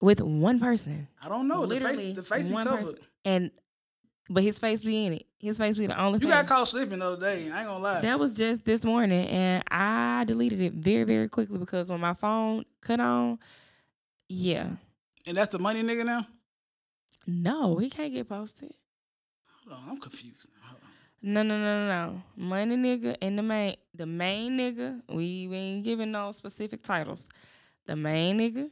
with 0.00 0.20
one 0.20 0.60
person? 0.60 1.08
I 1.22 1.28
don't 1.28 1.48
know. 1.48 1.62
The 1.62 1.66
Literally, 1.66 1.96
face, 2.14 2.16
the 2.16 2.22
face 2.22 2.48
be 2.48 2.54
covered. 2.54 2.76
person. 2.76 2.98
And 3.24 3.50
but 4.30 4.42
his 4.42 4.58
face 4.58 4.82
be 4.82 5.06
in 5.06 5.12
it. 5.14 5.26
His 5.38 5.58
face 5.58 5.76
be 5.76 5.86
the 5.86 6.00
only. 6.00 6.18
You 6.18 6.28
face. 6.28 6.42
got 6.42 6.46
caught 6.46 6.68
sleeping 6.68 6.98
the 7.00 7.06
other 7.06 7.20
day. 7.20 7.50
I 7.50 7.60
ain't 7.60 7.68
gonna 7.68 7.78
lie. 7.78 8.00
That 8.00 8.18
was 8.18 8.34
just 8.34 8.64
this 8.64 8.84
morning, 8.84 9.26
and 9.28 9.62
I 9.70 10.24
deleted 10.26 10.60
it 10.60 10.72
very, 10.72 11.04
very 11.04 11.28
quickly 11.28 11.58
because 11.58 11.90
when 11.90 12.00
my 12.00 12.14
phone 12.14 12.64
cut 12.80 13.00
on, 13.00 13.38
yeah, 14.28 14.68
and 15.26 15.36
that's 15.36 15.48
the 15.48 15.58
money 15.58 15.82
nigga 15.82 16.04
now. 16.04 16.26
no, 17.26 17.76
he 17.76 17.90
can't 17.90 18.12
get 18.12 18.28
posted. 18.28 18.72
Hold 19.66 19.78
on, 19.80 19.90
I'm 19.90 19.98
confused. 19.98 20.48
Hold 20.62 20.80
on. 20.82 20.88
No, 21.32 21.42
no, 21.42 21.58
no, 21.58 21.86
no, 21.86 21.88
no. 21.88 22.22
Money 22.36 22.76
nigga 22.76 23.16
and 23.20 23.38
the 23.38 23.42
main, 23.42 23.76
the 23.94 24.06
main 24.06 24.58
nigga. 24.58 25.00
We 25.08 25.48
ain't 25.52 25.84
giving 25.84 26.12
no 26.12 26.32
specific 26.32 26.82
titles. 26.82 27.26
The 27.86 27.96
main 27.96 28.38
nigga 28.38 28.70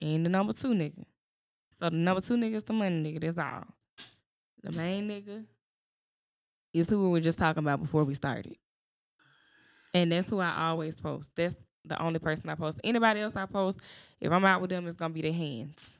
and 0.00 0.24
the 0.24 0.30
number 0.30 0.52
two 0.52 0.68
nigga. 0.68 1.04
So 1.78 1.88
the 1.90 1.96
number 1.96 2.20
two 2.20 2.34
nigga 2.36 2.56
is 2.56 2.64
the 2.64 2.72
money 2.72 3.02
nigga. 3.02 3.20
That's 3.20 3.38
all. 3.38 3.64
The 4.62 4.72
main 4.72 5.08
nigga 5.08 5.44
is 6.72 6.88
who 6.90 7.02
we 7.04 7.08
were 7.10 7.20
just 7.20 7.38
talking 7.38 7.62
about 7.62 7.80
before 7.80 8.04
we 8.04 8.14
started. 8.14 8.56
And 9.94 10.12
that's 10.12 10.28
who 10.28 10.38
I 10.40 10.68
always 10.68 11.00
post. 11.00 11.30
That's 11.36 11.56
the 11.84 12.00
only 12.02 12.18
person 12.18 12.50
I 12.50 12.54
post. 12.54 12.80
Anybody 12.84 13.20
else 13.20 13.36
I 13.36 13.46
post, 13.46 13.80
if 14.20 14.30
I'm 14.30 14.44
out 14.44 14.60
with 14.60 14.70
them, 14.70 14.86
it's 14.86 14.96
gonna 14.96 15.14
be 15.14 15.22
their 15.22 15.32
hands, 15.32 15.96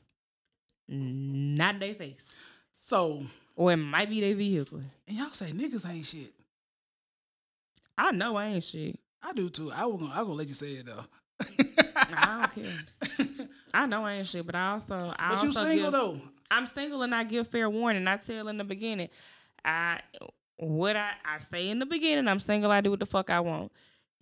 not 0.87 1.79
their 1.79 1.95
face, 1.95 2.31
So, 2.71 3.23
or 3.55 3.71
it 3.71 3.77
might 3.77 4.09
be 4.09 4.21
their 4.21 4.35
vehicle. 4.35 4.81
and 5.07 5.17
y'all 5.17 5.27
say 5.27 5.47
niggas 5.51 5.89
ain't 5.89 6.05
shit. 6.05 6.33
I 7.97 8.11
know 8.11 8.35
I 8.37 8.47
ain't 8.47 8.63
shit. 8.63 8.99
I 9.21 9.33
do 9.33 9.49
too. 9.49 9.71
I 9.71 9.85
was 9.85 9.99
gonna, 9.99 10.13
I 10.13 10.17
gonna 10.19 10.33
let 10.33 10.47
you 10.47 10.53
say 10.53 10.73
it 10.73 10.85
though. 10.85 11.03
I 12.05 12.49
don't 12.55 12.65
care. 12.65 13.47
I 13.73 13.85
know 13.85 14.05
I 14.05 14.13
ain't 14.13 14.27
shit, 14.27 14.45
but 14.45 14.55
I 14.55 14.71
also, 14.71 15.11
I 15.19 15.29
But 15.29 15.41
you 15.43 15.49
also 15.49 15.63
single 15.65 15.91
give, 15.91 15.93
though. 15.93 16.21
I'm 16.51 16.65
single 16.65 17.01
and 17.03 17.13
I 17.13 17.23
give 17.23 17.47
fair 17.47 17.69
warning. 17.69 18.07
I 18.07 18.17
tell 18.17 18.47
in 18.47 18.57
the 18.57 18.63
beginning, 18.63 19.09
I 19.63 19.99
what 20.57 20.95
I 20.95 21.11
I 21.25 21.39
say 21.39 21.69
in 21.69 21.79
the 21.79 21.85
beginning, 21.85 22.27
I'm 22.27 22.39
single. 22.39 22.71
I 22.71 22.81
do 22.81 22.91
what 22.91 22.99
the 22.99 23.05
fuck 23.05 23.29
I 23.29 23.39
want. 23.39 23.71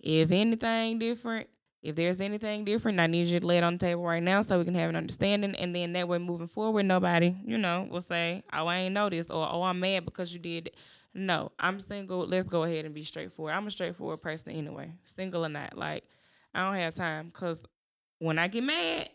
If 0.00 0.30
anything 0.30 0.98
different, 0.98 1.48
if 1.82 1.96
there's 1.96 2.20
anything 2.20 2.64
different, 2.64 3.00
I 3.00 3.06
need 3.06 3.26
you 3.26 3.40
to 3.40 3.46
lay 3.46 3.58
it 3.58 3.64
on 3.64 3.74
the 3.74 3.78
table 3.78 4.04
right 4.04 4.22
now 4.22 4.42
so 4.42 4.58
we 4.58 4.64
can 4.64 4.74
have 4.74 4.90
an 4.90 4.96
understanding. 4.96 5.54
And 5.54 5.74
then 5.74 5.92
that 5.94 6.08
way, 6.08 6.18
moving 6.18 6.46
forward, 6.46 6.84
nobody, 6.84 7.34
you 7.44 7.58
know, 7.58 7.88
will 7.90 8.00
say, 8.00 8.42
"Oh, 8.52 8.66
I 8.66 8.78
ain't 8.78 8.94
noticed 8.94 9.30
or 9.30 9.48
"Oh, 9.50 9.62
I'm 9.62 9.80
mad 9.80 10.04
because 10.04 10.32
you 10.32 10.40
did." 10.40 10.70
No, 11.14 11.52
I'm 11.58 11.80
single. 11.80 12.26
Let's 12.26 12.48
go 12.48 12.64
ahead 12.64 12.84
and 12.84 12.94
be 12.94 13.02
straightforward. 13.02 13.54
I'm 13.54 13.66
a 13.66 13.70
straightforward 13.70 14.22
person 14.22 14.52
anyway, 14.52 14.92
single 15.04 15.44
or 15.44 15.48
not. 15.48 15.76
Like 15.76 16.04
I 16.54 16.64
don't 16.64 16.74
have 16.74 16.94
time 16.94 17.26
because 17.26 17.62
when 18.18 18.38
I 18.38 18.48
get 18.48 18.64
mad, 18.64 19.10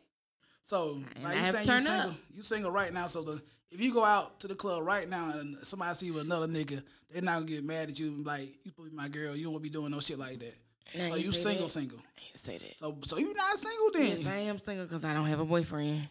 So, 0.64 1.02
And 1.16 1.24
like 1.24 1.38
you 1.38 1.46
saying 1.46 1.68
you 1.68 1.80
single, 1.80 2.10
up. 2.12 2.16
you 2.34 2.42
single 2.44 2.72
right 2.72 2.94
now. 2.94 3.08
So 3.08 3.22
the 3.22 3.42
if 3.72 3.82
you 3.82 3.94
go 3.94 4.04
out 4.04 4.40
to 4.40 4.48
the 4.48 4.56
club 4.56 4.84
right 4.86 5.08
now 5.10 5.38
and 5.38 5.58
somebody 5.66 5.94
see 5.96 6.06
you 6.08 6.14
with 6.14 6.26
another 6.26 6.48
nigga, 6.48 6.82
they're 7.12 7.22
not 7.22 7.34
gonna 7.40 7.46
get 7.46 7.64
mad 7.66 7.90
at 7.90 8.00
you. 8.00 8.08
and 8.08 8.18
be 8.20 8.24
Like 8.24 8.42
you 8.64 8.72
supposed 8.72 8.88
to 8.88 8.92
be 8.92 8.96
my 8.96 9.10
girl. 9.10 9.36
You 9.36 9.44
don't 9.46 9.54
want 9.54 9.64
to 9.64 9.70
be 9.70 9.74
doing 9.74 9.92
no 9.92 10.00
shit 10.00 10.18
like 10.18 10.40
that. 10.40 10.56
So 10.96 11.16
you 11.16 11.32
single, 11.32 11.68
single. 11.70 12.00
I 12.00 12.22
ain't 12.26 12.38
say 12.38 12.58
that. 12.58 12.78
So 12.80 12.98
so 13.04 13.18
you 13.18 13.34
not 13.34 13.58
single 13.58 13.92
then? 13.94 14.18
Yes, 14.18 14.28
I 14.28 14.38
am 14.40 14.58
single 14.58 14.86
because 14.86 15.04
I 15.04 15.14
don't 15.14 15.28
have 15.28 15.40
a 15.40 15.46
boyfriend. 15.46 16.08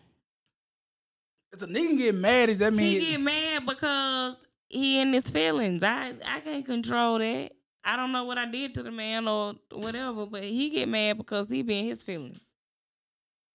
If 1.53 1.63
a 1.63 1.67
nigga 1.67 1.97
get 1.99 2.15
mad, 2.15 2.47
does 2.47 2.59
that 2.59 2.73
mean 2.73 3.01
He 3.01 3.11
get 3.13 3.21
mad 3.21 3.67
because 3.67 4.39
he 4.69 5.01
in 5.01 5.13
his 5.13 5.29
feelings. 5.31 5.83
I 5.83 6.15
I 6.27 6.41
can't 6.41 6.65
control 6.65 7.19
that. 7.19 7.53
I 7.85 7.97
don't 7.97 8.13
know 8.13 8.25
what 8.25 8.39
I 8.39 8.47
did 8.47 8.75
to 8.75 8.83
the 8.83 8.91
man 8.91 9.27
or 9.29 9.55
whatever, 9.71 10.27
but 10.27 10.45
he 10.45 10.71
get 10.71 10.89
mad 10.89 11.17
because 11.19 11.49
he 11.49 11.63
be 11.63 11.79
in 11.79 11.87
his 11.87 12.03
feelings. 12.03 12.41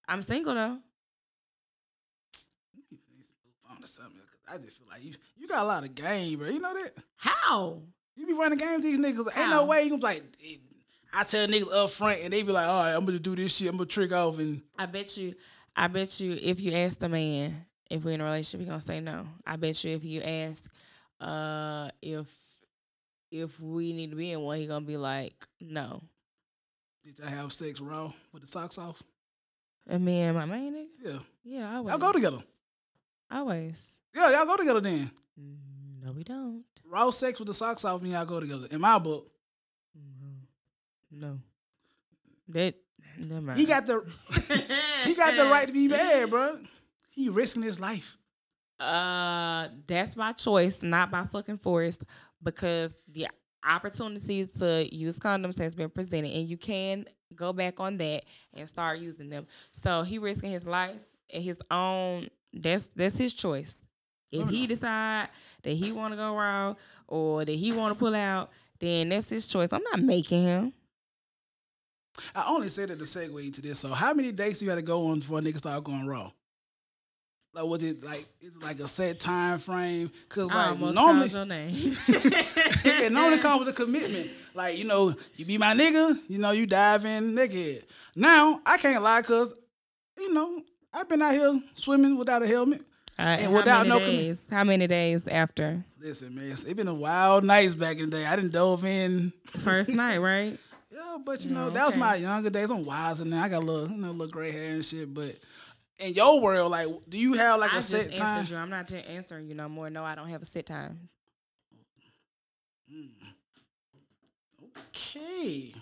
I'm 0.07 0.21
single 0.21 0.53
though. 0.53 0.77
on 3.69 3.81
to 3.81 3.87
something? 3.87 4.19
'cause 4.21 4.36
I 4.51 4.57
just 4.57 4.77
feel 4.77 4.87
like 4.89 5.03
you 5.03 5.13
you 5.37 5.47
got 5.47 5.63
a 5.63 5.67
lot 5.67 5.83
of 5.83 5.93
game, 5.95 6.39
bro. 6.39 6.47
You 6.49 6.59
know 6.59 6.73
that 6.73 6.91
How? 7.17 7.81
you 8.15 8.25
be 8.25 8.33
running 8.33 8.57
games 8.57 8.83
these 8.83 8.97
niggas. 8.99 9.37
Ain't 9.37 9.49
no 9.49 9.65
way 9.65 9.83
you 9.83 9.89
can 9.91 9.97
be 9.99 10.03
like. 10.03 10.23
I 11.13 11.23
tell 11.23 11.47
niggas 11.47 11.71
up 11.73 11.89
front 11.89 12.19
and 12.23 12.33
they 12.33 12.43
be 12.43 12.51
like, 12.51 12.67
all 12.67 12.83
right, 12.83 12.93
I'm 12.93 13.05
gonna 13.05 13.19
do 13.19 13.35
this 13.35 13.55
shit. 13.55 13.69
I'm 13.69 13.77
gonna 13.77 13.85
trick 13.87 14.11
off 14.11 14.39
and 14.39 14.61
I 14.77 14.85
bet 14.85 15.17
you. 15.17 15.33
I 15.75 15.87
bet 15.87 16.19
you 16.19 16.37
if 16.41 16.61
you 16.61 16.73
ask 16.73 16.99
the 16.99 17.09
man 17.09 17.65
if 17.89 18.03
we're 18.03 18.11
in 18.11 18.21
a 18.21 18.25
relationship, 18.25 18.61
he 18.61 18.65
gonna 18.67 18.79
say 18.81 18.99
no. 18.99 19.27
I 19.45 19.55
bet 19.55 19.83
you 19.83 19.95
if 19.95 20.03
you 20.03 20.21
ask 20.21 20.71
uh 21.19 21.89
if 22.01 22.27
if 23.31 23.59
we 23.59 23.93
need 23.93 24.11
to 24.11 24.15
be 24.15 24.31
in 24.31 24.41
one, 24.41 24.57
he 24.57 24.67
gonna 24.67 24.85
be 24.85 24.97
like 24.97 25.47
no. 25.59 26.01
did 27.03 27.19
y'all 27.19 27.27
have 27.27 27.51
sex 27.53 27.79
raw 27.81 28.11
with 28.33 28.43
the 28.43 28.47
socks 28.47 28.77
off? 28.77 29.01
And 29.87 30.03
me 30.03 30.19
and 30.21 30.37
my 30.37 30.45
main 30.45 30.73
nigga. 30.73 30.87
Yeah, 31.03 31.19
Yeah, 31.43 31.71
I 31.71 31.75
always. 31.77 31.91
y'all 31.91 31.99
go 31.99 32.11
together. 32.11 32.39
Always. 33.31 33.96
Yeah, 34.15 34.31
y'all 34.31 34.45
go 34.45 34.57
together 34.57 34.81
then. 34.81 35.09
Mm, 35.39 36.03
No, 36.05 36.11
we 36.11 36.23
don't. 36.23 36.63
Raw 36.89 37.09
sex 37.09 37.37
with 37.39 37.47
the 37.47 37.53
socks 37.53 37.83
off, 37.85 38.01
and 38.01 38.11
y'all 38.11 38.25
go 38.25 38.39
together. 38.39 38.67
In 38.71 38.81
my 38.81 38.97
book, 38.99 39.29
No. 41.11 41.39
That 42.49 42.75
never 43.17 43.41
mind. 43.41 43.59
he 43.59 43.65
got 43.65 43.85
the 43.85 44.05
he 45.03 45.13
got 45.15 45.35
the 45.35 45.45
right 45.45 45.67
to 45.67 45.73
be 45.73 45.87
mad, 45.89 46.29
bro. 46.29 46.59
He 47.09 47.29
risking 47.29 47.61
his 47.63 47.79
life. 47.79 48.17
Uh, 48.79 49.67
that's 49.87 50.15
my 50.15 50.31
choice, 50.33 50.83
not 50.83 51.09
by 51.11 51.23
fucking 51.23 51.57
force, 51.57 51.97
because 52.43 52.95
the 53.11 53.27
opportunities 53.67 54.53
to 54.53 54.87
use 54.95 55.17
condoms 55.19 55.57
has 55.59 55.73
been 55.75 55.89
presented, 55.89 56.31
and 56.31 56.47
you 56.47 56.57
can 56.57 57.05
go 57.35 57.51
back 57.51 57.79
on 57.79 57.97
that 57.97 58.23
and 58.53 58.69
start 58.69 58.99
using 58.99 59.29
them. 59.29 59.47
So 59.71 60.03
he 60.03 60.19
risking 60.19 60.51
his 60.51 60.65
life 60.65 60.95
and 61.33 61.43
his 61.43 61.59
own. 61.71 62.29
That's 62.53 62.87
that's 62.95 63.17
his 63.17 63.33
choice. 63.33 63.77
If 64.31 64.49
he 64.49 64.67
decide 64.67 65.29
that 65.63 65.71
he 65.71 65.91
want 65.91 66.13
to 66.13 66.17
go 66.17 66.35
raw 66.35 66.75
or 67.07 67.45
that 67.45 67.51
he 67.51 67.71
want 67.71 67.93
to 67.93 67.99
pull 67.99 68.15
out, 68.15 68.51
then 68.79 69.09
that's 69.09 69.29
his 69.29 69.47
choice. 69.47 69.71
I'm 69.71 69.83
not 69.83 70.01
making 70.01 70.43
him. 70.43 70.73
I 72.35 72.45
only 72.49 72.69
said 72.69 72.89
it 72.89 72.99
to 72.99 73.05
segue 73.05 73.45
into 73.45 73.61
this. 73.61 73.79
So, 73.79 73.89
how 73.89 74.13
many 74.13 74.31
days 74.31 74.59
do 74.59 74.65
you 74.65 74.71
got 74.71 74.75
to 74.75 74.81
go 74.81 75.07
on 75.07 75.19
before 75.19 75.39
a 75.39 75.41
nigga 75.41 75.57
start 75.57 75.83
going 75.83 76.07
raw? 76.07 76.31
Like, 77.53 77.65
was 77.65 77.83
it 77.83 78.03
like 78.03 78.27
is 78.41 78.55
it 78.55 78.63
like 78.63 78.79
a 78.79 78.87
set 78.87 79.19
time 79.19 79.57
frame? 79.57 80.11
Cause 80.29 80.51
I 80.51 80.55
like 80.55 80.69
almost 80.69 80.95
normally, 80.95 81.29
your 81.29 81.45
name. 81.45 81.73
it 82.07 83.11
normally 83.11 83.39
comes 83.39 83.59
with 83.65 83.69
a 83.69 83.73
commitment. 83.73 84.29
Like 84.53 84.77
you 84.77 84.83
know, 84.83 85.13
you 85.35 85.45
be 85.45 85.57
my 85.57 85.73
nigga. 85.73 86.17
You 86.27 86.39
know, 86.39 86.51
you 86.51 86.67
dive 86.67 87.05
in 87.05 87.33
nigga. 87.33 87.83
Now 88.15 88.61
I 88.65 88.77
can't 88.77 89.01
lie, 89.03 89.21
cause 89.23 89.55
you 90.19 90.33
know 90.33 90.61
I've 90.93 91.09
been 91.09 91.21
out 91.21 91.33
here 91.33 91.59
swimming 91.75 92.17
without 92.17 92.43
a 92.43 92.47
helmet. 92.47 92.81
Uh, 93.19 93.21
And 93.39 93.53
without 93.53 93.87
no 93.87 93.97
days? 93.99 94.47
how 94.49 94.63
many 94.63 94.85
days 94.87 95.25
after 95.27 95.83
Listen, 95.99 96.35
man, 96.35 96.51
it's 96.51 96.71
been 96.73 96.87
a 96.87 96.93
wild 96.93 97.43
nights 97.43 97.73
back 97.73 97.97
in 97.97 98.09
the 98.09 98.17
day. 98.17 98.25
I 98.25 98.35
didn't 98.35 98.51
dove 98.51 98.85
in. 98.85 99.33
first 99.57 99.89
night, 100.03 100.19
right? 100.19 100.57
Yeah, 100.91 101.17
but 101.25 101.43
you 101.43 101.51
know, 101.51 101.69
that 101.71 101.85
was 101.85 101.95
my 101.97 102.15
younger 102.15 102.49
days. 102.51 102.69
I'm 102.69 102.85
wiser 102.85 103.25
now. 103.25 103.43
I 103.43 103.49
got 103.49 103.63
a 103.63 103.65
little, 103.65 103.89
you 103.89 103.97
know, 104.01 104.11
little 104.11 104.27
gray 104.27 104.51
hair 104.51 104.71
and 104.75 104.85
shit. 104.85 105.11
But 105.13 105.35
in 105.99 106.13
your 106.13 106.39
world, 106.41 106.71
like, 106.71 106.87
do 107.09 107.17
you 107.17 107.33
have 107.33 107.59
like 107.59 107.71
I 107.71 107.77
a 107.77 107.77
just 107.77 107.89
set 107.89 108.15
time? 108.15 108.45
you. 108.49 108.55
I'm 108.55 108.69
not 108.69 108.87
just 108.87 109.05
answering 109.07 109.47
you 109.47 109.55
no 109.55 109.67
more. 109.67 109.89
No, 109.89 110.03
I 110.03 110.13
don't 110.15 110.29
have 110.29 110.41
a 110.41 110.45
set 110.45 110.65
time. 110.67 111.09
Okay. 114.89 115.73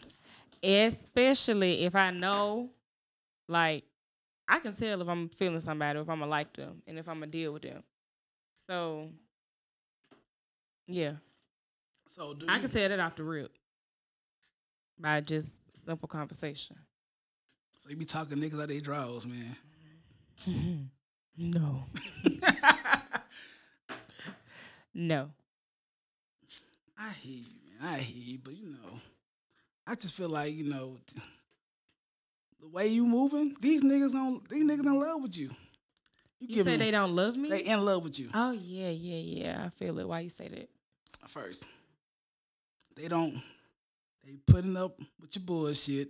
Especially 0.63 1.83
if 1.83 1.95
I 1.95 2.11
know, 2.11 2.69
like, 3.47 3.83
I 4.47 4.59
can 4.59 4.73
tell 4.75 5.01
if 5.01 5.07
I'm 5.07 5.29
feeling 5.29 5.59
somebody, 5.59 5.97
or 5.99 6.03
if 6.03 6.09
I'm 6.09 6.19
gonna 6.19 6.29
like 6.31 6.53
them, 6.53 6.81
and 6.87 6.97
if 6.99 7.07
I'm 7.09 7.15
gonna 7.15 7.27
deal 7.31 7.53
with 7.53 7.63
them. 7.63 7.83
So, 8.67 9.09
yeah, 10.87 11.13
So 12.07 12.33
do 12.33 12.45
I 12.47 12.55
you, 12.55 12.61
can 12.61 12.69
tell 12.69 12.87
that 12.89 12.99
off 12.99 13.15
the 13.15 13.23
rip 13.23 13.51
by 14.99 15.21
just 15.21 15.53
simple 15.85 16.07
conversation. 16.07 16.77
so 17.77 17.89
you 17.89 17.97
be 17.97 18.05
talking 18.05 18.37
niggas 18.37 18.61
out 18.61 18.69
they 18.69 18.79
draws, 18.79 19.25
man. 19.25 19.55
Mm-hmm. 20.47 20.83
no, 21.51 21.83
no. 24.93 25.29
I 26.97 27.11
hear 27.11 27.33
you, 27.39 27.79
man. 27.81 27.89
I 27.93 27.97
hear 27.97 28.23
you, 28.33 28.39
but 28.43 28.55
you 28.55 28.67
know, 28.67 28.99
I 29.85 29.95
just 29.95 30.13
feel 30.13 30.29
like 30.29 30.53
you 30.53 30.63
know, 30.65 30.97
the 32.59 32.67
way 32.67 32.87
you 32.87 33.05
moving, 33.05 33.55
these 33.61 33.81
niggas 33.83 34.13
don't, 34.13 34.47
these 34.49 34.63
niggas 34.63 34.85
in 34.85 34.99
love 34.99 35.21
with 35.21 35.37
you. 35.37 35.49
You 36.39 36.47
give 36.55 36.65
say 36.65 36.77
they 36.77 36.91
don't 36.91 37.15
love 37.15 37.37
me? 37.37 37.49
they 37.49 37.63
in 37.65 37.83
love 37.83 38.03
with 38.03 38.19
you 38.19 38.29
oh 38.33 38.51
yeah, 38.51 38.89
yeah, 38.89 39.43
yeah. 39.43 39.63
I 39.65 39.69
feel 39.69 39.97
it. 39.99 40.07
Why 40.07 40.19
you 40.21 40.29
say 40.29 40.47
that? 40.49 40.69
first. 41.27 41.65
They 42.95 43.07
don't. 43.07 43.41
They 44.23 44.37
putting 44.47 44.77
up 44.77 44.99
with 45.19 45.35
your 45.35 45.43
bullshit. 45.43 46.09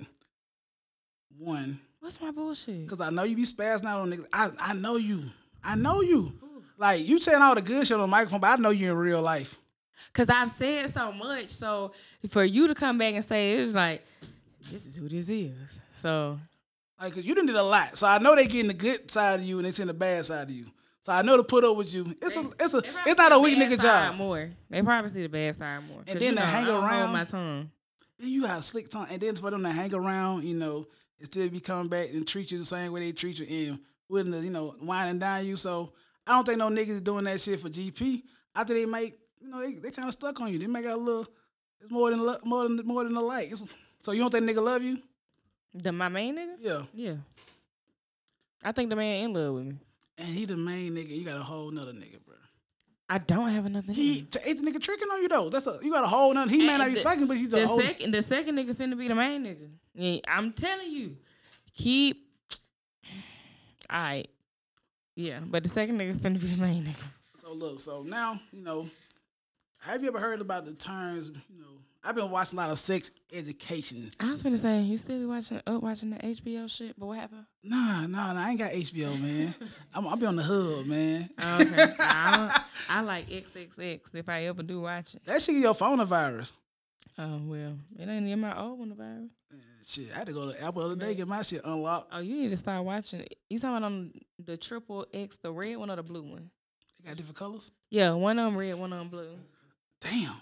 One, 1.37 1.79
What's 1.99 2.21
my 2.21 2.31
bullshit? 2.31 2.83
because 2.85 3.01
I 3.01 3.09
know 3.09 3.23
you 3.23 3.35
be 3.35 3.43
spazzing 3.43 3.85
out 3.85 4.01
on 4.01 4.11
niggas. 4.11 4.27
I 4.31 4.49
I 4.59 4.73
know 4.73 4.95
you. 4.97 5.23
I 5.63 5.75
know 5.75 6.01
you. 6.01 6.33
Like 6.77 7.05
you 7.07 7.19
saying 7.19 7.41
all 7.41 7.55
the 7.55 7.61
good 7.61 7.87
shit 7.87 7.95
on 7.95 8.01
the 8.01 8.07
microphone, 8.07 8.39
but 8.41 8.51
I 8.51 8.61
know 8.61 8.69
you 8.69 8.91
in 8.91 8.97
real 8.97 9.21
life. 9.21 9.57
Cause 10.13 10.29
I've 10.29 10.51
said 10.51 10.89
so 10.89 11.11
much. 11.11 11.49
So 11.49 11.93
for 12.29 12.43
you 12.43 12.67
to 12.67 12.75
come 12.75 12.97
back 12.97 13.13
and 13.15 13.23
say 13.23 13.53
it's 13.55 13.75
like, 13.75 14.05
this 14.71 14.85
is 14.85 14.95
who 14.95 15.07
this 15.09 15.29
is. 15.29 15.79
So 15.97 16.39
Like, 16.99 17.13
cause 17.13 17.23
you 17.25 17.35
done 17.35 17.45
did 17.45 17.55
a 17.55 17.63
lot, 17.63 17.97
so 17.97 18.07
I 18.07 18.19
know 18.19 18.35
they 18.35 18.47
getting 18.47 18.67
the 18.67 18.73
good 18.73 19.09
side 19.11 19.39
of 19.39 19.45
you 19.45 19.57
and 19.57 19.65
they 19.65 19.71
seeing 19.71 19.87
the 19.87 19.93
bad 19.93 20.25
side 20.25 20.43
of 20.47 20.51
you. 20.51 20.65
So 21.01 21.13
I 21.13 21.21
know 21.21 21.37
to 21.37 21.43
put 21.43 21.63
up 21.63 21.77
with 21.77 21.93
you. 21.93 22.03
It's 22.21 22.35
a, 22.35 22.49
it's 22.59 22.73
a, 22.73 22.81
it's 23.05 23.17
not 23.17 23.31
a 23.31 23.39
weak 23.39 23.57
nigga 23.59 23.79
job. 23.79 24.17
More. 24.17 24.49
They 24.71 24.81
probably 24.81 25.09
see 25.09 25.21
the 25.21 25.29
bad 25.29 25.55
side 25.55 25.87
more. 25.87 26.01
And 26.07 26.19
then 26.19 26.29
to 26.35 26.35
know, 26.35 26.41
hang 26.41 26.63
I 26.63 26.67
don't 26.67 26.81
hold 26.81 26.91
around- 26.91 27.13
my 27.13 27.23
tongue. 27.25 27.71
You 28.17 28.43
got 28.43 28.59
a 28.59 28.61
slick 28.61 28.89
tongue, 28.89 29.07
and 29.11 29.21
then 29.21 29.35
for 29.35 29.51
them 29.51 29.61
to 29.63 29.69
hang 29.69 29.93
around, 29.93 30.45
you 30.45 30.55
know, 30.55 30.85
and 31.19 31.25
still 31.25 31.49
be 31.49 31.59
coming 31.59 31.89
back 31.89 32.09
and 32.13 32.25
treat 32.25 32.49
you 32.49 32.57
the 32.57 32.65
same 32.65 32.91
way 32.93 33.01
they 33.01 33.11
treat 33.11 33.37
you, 33.39 33.69
and 33.69 33.79
willing 34.07 34.31
to, 34.31 34.39
you 34.39 34.49
know, 34.51 34.73
winding 34.81 35.19
down 35.19 35.45
you. 35.45 35.57
So 35.57 35.91
I 36.25 36.31
don't 36.31 36.45
think 36.45 36.57
no 36.57 36.69
niggas 36.69 36.87
is 36.89 37.01
doing 37.01 37.25
that 37.25 37.41
shit 37.41 37.59
for 37.59 37.67
GP. 37.67 38.23
After 38.55 38.73
they 38.73 38.85
make, 38.85 39.13
you 39.41 39.49
know, 39.49 39.59
they, 39.59 39.73
they 39.73 39.91
kind 39.91 40.07
of 40.07 40.13
stuck 40.13 40.39
on 40.39 40.51
you. 40.51 40.57
They 40.59 40.65
make 40.67 40.85
a 40.85 40.95
little. 40.95 41.27
It's 41.81 41.91
more 41.91 42.09
than 42.09 42.19
more 42.45 42.63
than 42.63 42.79
more 42.85 43.03
than 43.03 43.13
the 43.13 43.21
like. 43.21 43.51
It's, 43.51 43.75
so 43.99 44.11
you 44.11 44.19
don't 44.21 44.31
think 44.31 44.49
nigga 44.49 44.63
love 44.63 44.83
you? 44.83 44.99
The 45.73 45.91
my 45.91 46.07
main 46.09 46.35
nigga? 46.37 46.55
Yeah. 46.59 46.83
Yeah. 46.93 47.15
I 48.63 48.71
think 48.71 48.89
the 48.89 48.95
man 48.95 49.25
in 49.25 49.33
love 49.33 49.53
with 49.55 49.65
me. 49.65 49.75
And 50.17 50.27
he 50.27 50.45
the 50.45 50.57
main 50.57 50.93
nigga. 50.93 51.09
You 51.09 51.25
got 51.25 51.37
a 51.37 51.43
whole 51.43 51.69
nother 51.71 51.91
nigga, 51.91 52.23
bro. 52.25 52.35
I 53.07 53.19
don't 53.19 53.49
have 53.49 53.65
another 53.67 53.89
Nigga. 53.93 53.95
He 53.95 54.19
ain't 54.19 54.31
the 54.63 54.71
nigga 54.71 54.81
tricking 54.81 55.07
on 55.09 55.21
you 55.21 55.27
though. 55.27 55.49
That's 55.49 55.67
a 55.67 55.77
you 55.83 55.91
got 55.91 56.03
a 56.03 56.07
whole 56.07 56.33
nother. 56.33 56.49
He 56.49 56.59
may 56.65 56.69
And 56.69 56.77
not 56.79 56.87
be 56.87 56.95
the- 56.95 57.01
fucking, 57.01 57.27
but 57.27 57.37
he's 57.37 57.47
a 57.53 57.57
The 57.57 57.67
whole. 57.67 57.79
second 57.79 58.11
the 58.11 58.21
second 58.21 58.57
nigga 58.57 58.73
finna 58.73 58.97
be 58.97 59.07
the 59.07 59.13
main 59.15 59.43
nigga. 59.43 59.69
Yeah, 59.93 60.19
I'm 60.27 60.51
telling 60.53 60.89
you. 60.91 61.17
Keep 61.75 62.25
Alright. 63.91 64.29
Yeah, 65.15 65.39
but 65.45 65.63
the 65.63 65.69
second 65.69 65.99
nigga 65.99 66.15
finna 66.15 66.41
be 66.41 66.47
the 66.47 66.57
main 66.61 66.83
nigga. 66.85 67.03
So 67.35 67.53
look, 67.53 67.79
so 67.79 68.03
now 68.03 68.39
you 68.51 68.63
know. 68.63 68.85
Have 69.81 70.01
you 70.01 70.07
ever 70.07 70.19
heard 70.19 70.41
about 70.41 70.65
the 70.65 70.73
terms? 70.73 71.29
You 71.53 71.59
know, 71.59 71.77
I've 72.07 72.13
been 72.15 72.29
watching 72.29 72.59
a 72.59 72.61
lot 72.61 72.69
of 72.69 72.77
sex 72.77 73.09
education. 73.33 74.11
I 74.19 74.31
was 74.31 74.43
gonna 74.43 74.59
say, 74.59 74.81
you 74.81 74.95
still 74.95 75.17
be 75.17 75.25
watching 75.25 75.59
up 75.65 75.81
watching 75.81 76.11
the 76.11 76.17
HBO 76.17 76.69
shit, 76.69 76.93
but 76.99 77.07
what 77.07 77.17
happened? 77.17 77.45
Nah, 77.63 78.05
nah, 78.05 78.33
nah. 78.33 78.45
I 78.45 78.49
ain't 78.51 78.59
got 78.59 78.71
HBO, 78.71 79.19
man. 79.19 79.55
I'm, 79.93 80.07
I'll 80.07 80.15
be 80.15 80.27
on 80.27 80.35
the 80.35 80.43
hub, 80.43 80.85
man. 80.85 81.27
Okay. 81.39 81.93
I, 81.99 82.61
I 82.89 83.01
like 83.01 83.27
XXX 83.27 84.13
if 84.13 84.29
I 84.29 84.45
ever 84.45 84.61
do 84.61 84.81
watch 84.81 85.15
it. 85.15 85.25
That 85.25 85.41
shit 85.41 85.55
give 85.55 85.63
your 85.63 85.73
phone 85.73 85.99
a 85.99 86.05
virus. 86.05 86.53
Oh 87.17 87.41
well, 87.45 87.77
it 87.97 88.07
ain't 88.07 88.27
in 88.27 88.39
my 88.39 88.59
old 88.59 88.77
one 88.77 88.89
the 88.89 88.95
virus. 88.95 89.31
Eh, 89.51 89.57
shit, 89.83 90.07
I 90.13 90.19
had 90.19 90.27
to 90.27 90.33
go 90.33 90.51
to 90.51 90.63
Apple 90.63 90.81
the 90.81 90.87
other 90.89 90.95
day 90.97 91.15
get 91.15 91.27
my 91.27 91.41
shit 91.41 91.61
unlocked. 91.63 92.09
Oh, 92.11 92.19
you 92.19 92.35
need 92.35 92.49
to 92.49 92.57
start 92.57 92.83
watching 92.83 93.21
it. 93.21 93.35
You 93.49 93.57
talking 93.57 93.77
about 93.77 93.85
on 93.85 94.11
the 94.43 94.57
triple 94.57 95.07
X, 95.13 95.37
the 95.37 95.51
red 95.51 95.77
one 95.77 95.89
or 95.89 95.95
the 95.95 96.03
blue 96.03 96.23
one? 96.23 96.51
They 97.01 97.09
got 97.09 97.17
different 97.17 97.37
colors. 97.37 97.71
Yeah, 97.89 98.11
one 98.11 98.37
of 98.37 98.45
them 98.45 98.57
red, 98.57 98.75
one 98.75 98.93
of 98.93 98.99
them 98.99 99.07
blue. 99.07 99.29
Damn. 100.01 100.35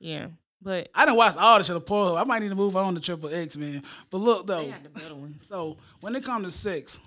Yeah, 0.00 0.26
but 0.60 0.88
I 0.94 1.04
didn't 1.04 1.16
watch 1.18 1.36
all 1.36 1.58
the 1.58 1.64
shit 1.64 1.76
on 1.76 1.82
Pornhub. 1.82 2.20
I 2.20 2.24
might 2.24 2.40
need 2.40 2.48
to 2.48 2.54
move 2.54 2.76
on 2.76 2.94
to 2.94 3.00
Triple 3.00 3.32
X, 3.32 3.56
man. 3.56 3.82
But 4.10 4.18
look 4.18 4.46
though, 4.46 4.62
they 4.62 4.70
got 4.70 4.82
the 4.82 4.88
better 4.88 5.14
ones. 5.14 5.46
so 5.46 5.76
when 6.00 6.16
it 6.16 6.24
comes 6.24 6.44
to 6.46 6.50
sex, 6.50 7.00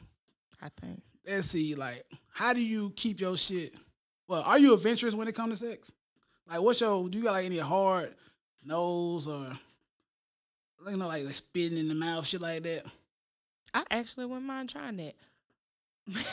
I 0.61 0.69
think. 0.79 1.01
let's 1.27 1.47
see, 1.47 1.75
like, 1.75 2.03
how 2.33 2.53
do 2.53 2.61
you 2.61 2.91
keep 2.95 3.19
your 3.19 3.37
shit? 3.37 3.75
Well, 4.27 4.43
are 4.45 4.59
you 4.59 4.73
adventurous 4.73 5.13
when 5.13 5.27
it 5.27 5.35
comes 5.35 5.59
to 5.59 5.67
sex? 5.67 5.91
Like, 6.47 6.61
what's 6.61 6.79
your? 6.81 7.07
Do 7.09 7.17
you 7.17 7.23
got 7.23 7.33
like 7.33 7.45
any 7.45 7.57
hard 7.57 8.13
nose 8.65 9.27
or, 9.27 9.51
you 10.89 10.97
know, 10.97 11.07
like, 11.07 11.25
like 11.25 11.33
spitting 11.33 11.77
in 11.77 11.87
the 11.87 11.95
mouth, 11.95 12.25
shit 12.25 12.41
like 12.41 12.63
that? 12.63 12.85
I 13.73 13.83
actually 13.91 14.25
wouldn't 14.25 14.45
mind 14.45 14.69
trying 14.69 14.97
that. 14.97 15.15
What? 16.07 16.25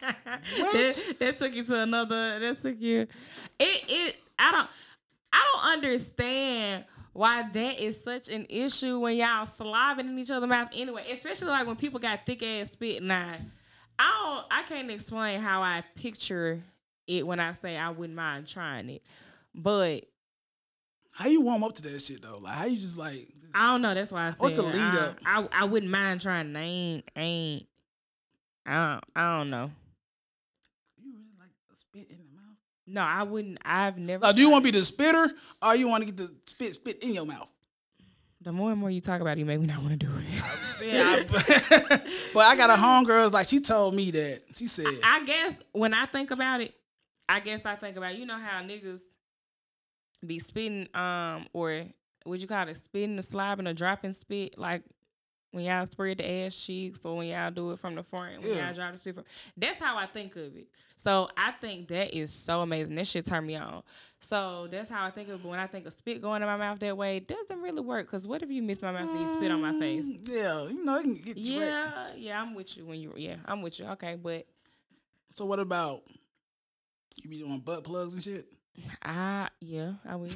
that, 0.72 1.14
that 1.18 1.38
took 1.38 1.54
you 1.54 1.64
to 1.64 1.82
another. 1.82 2.38
That 2.40 2.62
took 2.62 2.80
you. 2.80 3.02
It 3.58 3.84
it. 3.88 4.16
I 4.38 4.52
don't. 4.52 4.68
I 5.34 5.50
don't 5.52 5.72
understand 5.84 6.84
why 7.12 7.48
that 7.52 7.78
is 7.80 8.02
such 8.02 8.28
an 8.28 8.46
issue 8.48 8.98
when 9.00 9.16
y'all 9.16 9.46
saliving 9.46 10.08
in 10.08 10.18
each 10.18 10.30
other's 10.30 10.48
mouth 10.48 10.68
anyway. 10.74 11.04
Especially 11.10 11.48
like 11.48 11.66
when 11.66 11.76
people 11.76 11.98
got 12.00 12.24
thick 12.24 12.42
ass 12.42 12.70
spit. 12.72 13.02
Now, 13.02 13.28
I 13.98 14.10
don't. 14.24 14.46
I 14.50 14.62
can't 14.64 14.90
explain 14.90 15.40
how 15.40 15.62
I 15.62 15.82
picture 15.96 16.62
it 17.06 17.26
when 17.26 17.40
I 17.40 17.52
say 17.52 17.76
I 17.76 17.90
wouldn't 17.90 18.16
mind 18.16 18.46
trying 18.46 18.88
it, 18.90 19.02
but 19.54 20.04
How 21.12 21.28
you 21.28 21.40
warm 21.42 21.62
up 21.62 21.74
to 21.74 21.82
that 21.82 22.00
shit 22.00 22.22
though? 22.22 22.38
Like, 22.38 22.54
how 22.54 22.64
you 22.66 22.76
just 22.76 22.96
like? 22.96 23.12
Just, 23.12 23.56
I 23.56 23.70
don't 23.72 23.82
know. 23.82 23.94
That's 23.94 24.10
why 24.12 24.26
I 24.26 24.30
said 24.30 24.40
What's 24.40 24.56
the 24.56 24.62
lead 24.64 24.76
I, 24.76 24.98
up? 25.00 25.18
I 25.26 25.48
I 25.52 25.64
wouldn't 25.64 25.92
mind 25.92 26.20
trying. 26.22 26.54
it. 26.54 26.58
I 26.58 26.62
ain't 26.62 27.04
I 27.16 27.20
ain't. 27.20 27.66
I 28.66 28.72
don't, 28.72 29.04
I 29.14 29.38
don't 29.38 29.50
know. 29.50 29.70
you 30.96 31.12
really 31.12 31.26
like 31.38 31.50
spit 31.74 32.06
in 32.10 32.16
the? 32.18 32.24
No, 32.86 33.00
I 33.00 33.22
wouldn't. 33.22 33.58
I've 33.64 33.96
never. 33.98 34.26
Now, 34.26 34.32
do 34.32 34.40
you 34.40 34.50
want 34.50 34.64
to 34.64 34.72
be 34.72 34.78
the 34.78 34.84
spitter, 34.84 35.30
or 35.62 35.76
you 35.76 35.88
want 35.88 36.02
to 36.02 36.12
get 36.12 36.16
the 36.16 36.34
spit 36.46 36.74
spit 36.74 37.02
in 37.02 37.14
your 37.14 37.24
mouth? 37.24 37.48
The 38.42 38.52
more 38.52 38.70
and 38.72 38.78
more 38.78 38.90
you 38.90 39.00
talk 39.00 39.22
about 39.22 39.38
it, 39.38 39.40
you 39.40 39.46
make 39.46 39.58
me 39.58 39.66
not 39.66 39.78
want 39.78 39.98
to 39.98 40.06
do 40.06 40.12
it. 40.12 40.24
I, 40.82 41.98
but 42.34 42.40
I 42.40 42.56
got 42.56 42.68
a 42.68 42.74
homegirl 42.74 43.32
like 43.32 43.48
she 43.48 43.60
told 43.60 43.94
me 43.94 44.10
that 44.10 44.40
she 44.54 44.66
said, 44.66 44.86
I 45.02 45.24
guess 45.24 45.56
when 45.72 45.94
I 45.94 46.04
think 46.04 46.30
about 46.30 46.60
it, 46.60 46.74
I 47.26 47.40
guess 47.40 47.64
I 47.64 47.76
think 47.76 47.96
about 47.96 48.18
you 48.18 48.26
know 48.26 48.38
how 48.38 48.62
niggas 48.62 49.00
be 50.26 50.38
spitting 50.38 50.88
um 50.94 51.46
or 51.52 51.84
what 52.24 52.40
you 52.40 52.46
call 52.46 52.66
it 52.68 52.76
spitting 52.76 53.16
the 53.16 53.22
slobbing 53.22 53.68
or 53.68 53.74
dropping 53.74 54.12
spit 54.12 54.58
like 54.58 54.82
when 55.54 55.64
y'all 55.64 55.86
spread 55.86 56.18
the 56.18 56.30
ass 56.30 56.54
cheeks 56.54 57.00
or 57.04 57.16
when 57.16 57.28
y'all 57.28 57.50
do 57.50 57.70
it 57.70 57.78
from 57.78 57.94
the 57.94 58.02
front 58.02 58.42
when 58.42 58.50
Yeah. 58.50 58.66
y'all 58.66 58.74
drop 58.74 58.92
the 58.92 58.98
spit 58.98 59.14
from 59.14 59.24
that's 59.56 59.78
how 59.78 59.96
I 59.96 60.06
think 60.06 60.36
of 60.36 60.56
it. 60.56 60.68
So 60.96 61.28
I 61.36 61.52
think 61.52 61.88
that 61.88 62.14
is 62.16 62.32
so 62.32 62.60
amazing. 62.60 62.94
That 62.96 63.06
shit 63.06 63.24
turn 63.26 63.46
me 63.46 63.56
on. 63.56 63.82
So 64.20 64.68
that's 64.70 64.88
how 64.90 65.04
I 65.04 65.10
think 65.10 65.28
of 65.28 65.36
it. 65.36 65.42
But 65.42 65.48
when 65.50 65.58
I 65.58 65.66
think 65.66 65.86
of 65.86 65.92
spit 65.92 66.20
going 66.22 66.42
in 66.42 66.48
my 66.48 66.56
mouth 66.56 66.78
that 66.80 66.96
way, 66.96 67.18
it 67.18 67.28
doesn't 67.28 67.60
really 67.60 67.80
work. 67.82 68.08
Cause 68.08 68.26
what 68.26 68.42
if 68.42 68.50
you 68.50 68.62
miss 68.62 68.80
my 68.82 68.90
mouth 68.92 69.02
and 69.08 69.20
you 69.20 69.26
spit 69.26 69.50
on 69.52 69.60
my 69.62 69.78
face? 69.78 70.08
"Mm, 70.08 70.28
Yeah, 70.28 70.68
you 70.68 70.84
know, 70.84 70.98
it 70.98 71.02
can 71.02 71.14
get 71.14 71.36
you. 71.36 71.60
Yeah, 71.60 72.08
yeah, 72.16 72.40
I'm 72.42 72.54
with 72.54 72.76
you 72.76 72.84
when 72.86 73.00
you 73.00 73.12
yeah, 73.16 73.36
I'm 73.44 73.62
with 73.62 73.78
you. 73.78 73.86
Okay, 73.86 74.16
but 74.16 74.46
So 75.30 75.44
what 75.46 75.58
about 75.60 76.02
you 77.22 77.30
be 77.30 77.38
doing 77.38 77.60
butt 77.60 77.84
plugs 77.84 78.14
and 78.14 78.22
shit? 78.22 78.46
I 79.02 79.48
yeah, 79.60 79.92
I 80.04 80.16
will. 80.16 80.30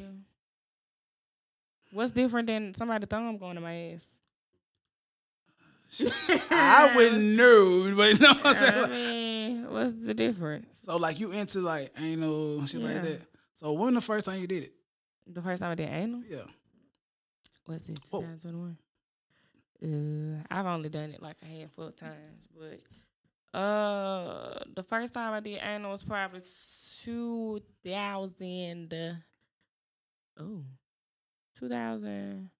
What's 1.90 2.12
different 2.12 2.46
than 2.48 2.74
somebody 2.74 3.07
thumb 3.07 3.38
going 3.38 3.54
to 3.54 3.61
my 3.62 3.74
ass? 3.94 4.09
I 6.51 6.93
wouldn't 6.95 7.22
know, 7.36 7.93
but 7.97 8.12
you 8.12 8.18
know 8.20 8.34
what 8.34 8.47
I'm 8.47 8.55
I 8.57 8.86
saying. 8.86 8.91
mean, 8.91 9.70
what's 9.70 9.95
the 9.95 10.14
difference? 10.14 10.80
So 10.84 10.97
like 10.97 11.18
you 11.20 11.32
into 11.32 11.61
like 11.61 11.91
anal 12.01 12.64
shit 12.66 12.80
Yeah. 12.82 12.89
like 12.93 13.03
that. 13.03 13.26
So 13.55 13.72
when 13.72 13.95
the 13.95 14.01
first 14.01 14.26
time 14.26 14.41
you 14.41 14.47
did 14.47 14.64
it? 14.64 14.72
The 15.26 15.43
first 15.43 15.61
time 15.62 15.72
I 15.72 15.74
did 15.74 15.89
anal 15.89 16.22
Yeah. 16.28 16.45
was 17.66 17.89
it 17.89 17.99
2021. 18.11 18.76
Uh, 19.80 20.43
I've 20.51 20.66
only 20.66 20.89
done 20.89 21.11
it 21.12 21.22
like 21.22 21.36
a 21.43 21.47
handful 21.47 21.86
of 21.86 21.95
times, 21.97 22.49
but 22.59 22.80
uh, 23.59 24.59
the 24.74 24.82
first 24.82 25.14
time 25.14 25.32
I 25.32 25.41
did 25.41 25.61
anal 25.62 25.93
was 25.93 26.03
probably 26.03 26.43
2000. 27.05 28.93
Uh, 28.93 29.14
oh, 30.41 30.64
2000. 31.59 32.51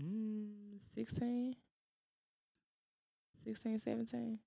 Mm, 0.00 0.71
16, 0.94 1.56
16, 3.44 3.78
17. 3.78 4.38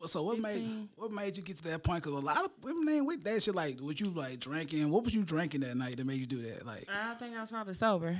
Well, 0.00 0.08
so 0.08 0.22
what 0.22 0.40
made 0.40 0.88
what 0.96 1.12
made 1.12 1.36
you 1.36 1.42
get 1.42 1.58
to 1.58 1.64
that 1.64 1.82
point? 1.82 2.02
Because 2.02 2.16
a 2.16 2.24
lot 2.24 2.42
of 2.42 2.50
women 2.62 2.88
ain't 2.94 3.06
with 3.06 3.22
that 3.24 3.42
shit. 3.42 3.54
Like, 3.54 3.78
what 3.80 4.00
you 4.00 4.10
like 4.10 4.40
drinking? 4.40 4.88
What 4.90 5.04
was 5.04 5.14
you 5.14 5.24
drinking 5.24 5.60
that 5.60 5.76
night 5.76 5.98
that 5.98 6.06
made 6.06 6.18
you 6.18 6.26
do 6.26 6.40
that? 6.42 6.64
Like, 6.64 6.86
I 6.90 7.14
think 7.14 7.36
I 7.36 7.40
was 7.40 7.50
probably 7.50 7.74
sober. 7.74 8.18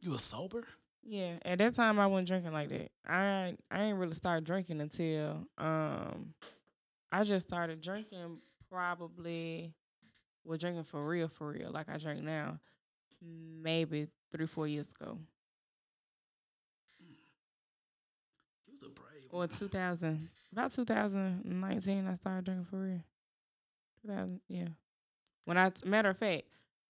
you 0.00 0.10
was 0.10 0.22
sober? 0.22 0.64
Yeah, 1.04 1.34
at 1.44 1.58
that 1.58 1.74
time 1.74 2.00
I 2.00 2.06
wasn't 2.08 2.28
drinking 2.28 2.52
like 2.52 2.68
that. 2.70 2.90
I 3.06 3.56
I 3.70 3.84
ain't 3.84 3.98
really 3.98 4.14
start 4.14 4.42
drinking 4.42 4.80
until 4.80 5.46
um 5.56 6.34
I 7.12 7.22
just 7.22 7.46
started 7.46 7.80
drinking 7.80 8.38
probably 8.68 9.72
well 10.44 10.58
drinking 10.58 10.84
for 10.84 11.06
real 11.06 11.28
for 11.28 11.52
real 11.52 11.70
like 11.70 11.88
I 11.88 11.98
drink 11.98 12.22
now 12.22 12.58
maybe 13.20 14.08
three 14.32 14.46
four 14.46 14.66
years 14.66 14.88
ago 15.00 15.18
You 18.82 18.88
was 18.88 18.98
a 18.98 19.00
brave. 19.00 19.32
or 19.32 19.46
2000 19.46 20.28
about 20.52 20.72
2019 20.72 22.06
I 22.08 22.14
started 22.14 22.44
drinking 22.44 22.66
for 22.66 22.80
real. 22.80 23.04
2000 24.02 24.40
yeah. 24.48 24.68
When 25.44 25.56
I 25.58 25.72
matter 25.84 26.10
of 26.10 26.18
fact 26.18 26.44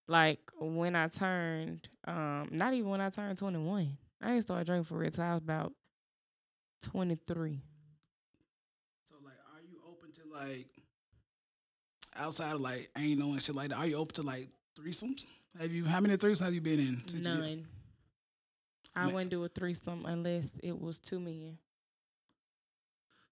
like 0.08 0.40
when 0.58 0.96
I 0.96 1.08
turned 1.08 1.88
um 2.06 2.48
not 2.50 2.74
even 2.74 2.90
when 2.90 3.00
I 3.00 3.10
turned 3.10 3.38
21 3.38 3.96
I 4.20 4.34
ain't 4.34 4.42
started 4.42 4.66
drinking 4.66 4.84
for 4.84 4.98
real 4.98 5.10
till 5.10 5.24
I 5.24 5.34
was 5.34 5.42
about 5.42 5.72
23. 6.90 7.60
So 9.04 9.14
like, 9.24 9.34
are 9.54 9.60
you 9.62 9.78
open 9.88 10.10
to 10.12 10.22
like 10.32 10.66
outside 12.16 12.54
of 12.54 12.60
like 12.60 12.88
ain't 12.98 13.18
no 13.18 13.26
and 13.32 13.42
shit 13.42 13.54
like 13.54 13.68
that? 13.70 13.78
Are 13.78 13.86
you 13.86 13.96
open 13.96 14.14
to 14.16 14.22
like 14.22 14.48
threesomes? 14.78 15.24
Have 15.60 15.70
you? 15.70 15.84
How 15.84 16.00
many 16.00 16.16
threesomes 16.16 16.44
have 16.44 16.54
you 16.54 16.60
been 16.60 16.80
in? 16.80 17.02
since 17.06 17.14
you- 17.26 17.34
None. 17.34 17.66
I 18.94 19.04
Man. 19.06 19.14
wouldn't 19.14 19.30
do 19.30 19.42
a 19.44 19.48
threesome 19.48 20.04
unless 20.06 20.52
it 20.62 20.78
was 20.78 20.98
two 20.98 21.18
men. 21.20 21.56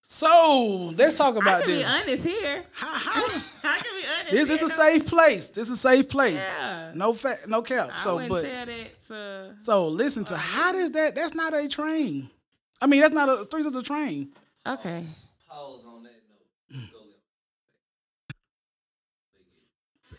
So 0.03 0.93
let's 0.97 1.17
talk 1.17 1.37
I 1.37 1.39
about 1.39 1.61
can 1.63 1.69
this. 1.71 1.87
be 1.87 1.93
honest 1.93 2.25
here. 2.25 2.65
How, 2.73 2.89
how, 2.99 3.23
I 3.65 3.79
can 3.79 3.95
be 4.01 4.07
honest. 4.19 4.31
this 4.33 4.51
is 4.51 4.57
a 4.57 4.61
though. 4.61 4.69
safe 4.69 5.07
place. 5.07 5.49
This 5.49 5.69
is 5.69 5.75
a 5.75 5.77
safe 5.77 6.09
place. 6.09 6.35
Yeah. 6.35 6.93
No 6.95 7.13
fat, 7.13 7.39
no 7.49 7.63
cap. 7.63 7.91
I 7.93 8.01
So, 8.01 8.15
wouldn't 8.15 8.31
but 8.31 8.43
tell 8.43 8.67
that 8.67 9.07
to. 9.09 9.55
so 9.59 9.89
listen 9.89 10.25
to 10.25 10.37
how 10.37 10.73
does 10.73 10.91
that? 10.93 11.15
That's 11.15 11.35
not 11.35 11.55
a 11.55 11.69
train. 11.69 12.29
I 12.81 12.87
mean, 12.87 13.01
that's 13.03 13.15
not 13.15 13.29
a 13.29 13.45
threesome's 13.45 13.77
a 13.77 13.83
train. 13.83 14.33
Okay. 14.67 15.05
Pause 15.49 15.87
on 15.87 16.03
that 16.03 16.13
note. 16.71 17.07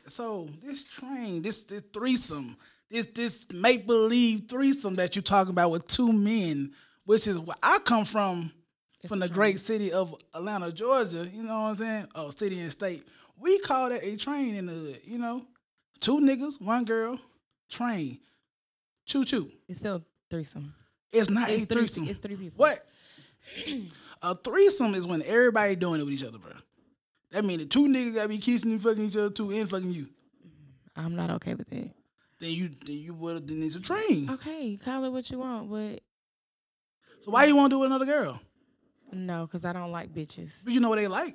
So 0.08 0.48
this 0.64 0.84
train, 0.84 1.42
this 1.42 1.64
this 1.64 1.84
threesome, 1.94 2.56
this 2.90 3.08
this 3.08 3.46
make 3.54 3.88
believe 3.88 4.48
threesome 4.50 4.96
that 4.96 5.16
you're 5.16 5.24
talking 5.24 5.52
about 5.52 5.72
with 5.72 5.88
two 5.88 6.12
men, 6.14 6.72
which 7.06 7.28
is 7.28 7.40
where 7.40 7.56
I 7.64 7.80
come 7.80 8.06
from, 8.06 8.52
It's 9.04 9.10
from 9.12 9.20
the 9.20 9.28
train. 9.28 9.36
great 9.36 9.60
city 9.60 9.92
of 9.92 10.16
Atlanta, 10.34 10.72
Georgia. 10.72 11.28
You 11.34 11.44
know 11.44 11.54
what 11.62 11.68
I'm 11.70 11.76
saying? 11.76 12.08
Oh, 12.16 12.30
city 12.30 12.60
and 12.60 12.72
state. 12.72 13.04
We 13.40 13.60
call 13.60 13.90
that 13.90 14.04
a 14.04 14.16
train 14.18 14.56
in 14.56 14.68
the 14.68 14.74
hood. 14.74 15.02
You 15.06 15.18
know, 15.18 15.46
two 16.00 16.20
niggas, 16.20 16.62
one 16.62 16.86
girl, 16.86 17.20
train, 17.70 18.20
choo 19.06 19.26
choo. 19.26 19.52
It's 19.68 19.80
still 19.80 20.04
threesome. 20.30 20.74
It's 21.12 21.30
not 21.30 21.50
It's 21.50 21.64
a 21.64 21.66
three. 21.66 21.78
threesome. 21.80 22.08
It's 22.08 22.20
three 22.20 22.36
people. 22.36 22.58
What? 22.58 22.80
a 24.22 24.36
threesome 24.36 24.94
is 24.94 25.08
when 25.08 25.22
everybody 25.24 25.76
doing 25.76 26.00
it 26.00 26.04
with 26.04 26.14
each 26.14 26.24
other, 26.24 26.38
bro. 26.38 26.52
That 27.32 27.44
means 27.46 27.64
the 27.64 27.68
two 27.70 27.88
niggas 27.88 28.16
gotta 28.16 28.30
be 28.30 28.38
kissing 28.38 28.72
and 28.72 28.82
fucking 28.82 29.06
each 29.06 29.18
other 29.18 29.30
too 29.32 29.50
and 29.52 29.70
fucking 29.70 29.92
you. 29.92 30.04
Mm-hmm. 30.04 31.00
I'm 31.06 31.16
not 31.16 31.32
okay 31.32 31.56
with 31.56 31.70
that. 31.70 31.90
Then 32.40 32.52
you 32.52 32.70
then 32.70 32.96
you 32.98 33.14
would 33.16 33.48
then 33.48 33.64
it's 33.64 33.76
a 33.76 33.80
train. 33.80 34.30
Okay, 34.30 34.78
call 34.84 35.04
it 35.06 35.10
what 35.12 35.30
you 35.32 35.40
want, 35.40 35.70
but 35.72 36.02
So 37.22 37.32
why 37.32 37.46
you 37.46 37.56
want 37.56 37.72
to 37.72 37.76
do 37.76 37.80
it 37.80 37.82
with 37.82 37.92
another 37.92 38.06
girl? 38.06 38.40
No, 39.12 39.46
because 39.46 39.66
I 39.66 39.74
don't 39.74 39.92
like 39.92 40.14
bitches. 40.14 40.64
But 40.64 40.74
you 40.74 40.80
know 40.80 40.90
what 40.90 40.98
they 40.98 41.08
like. 41.08 41.34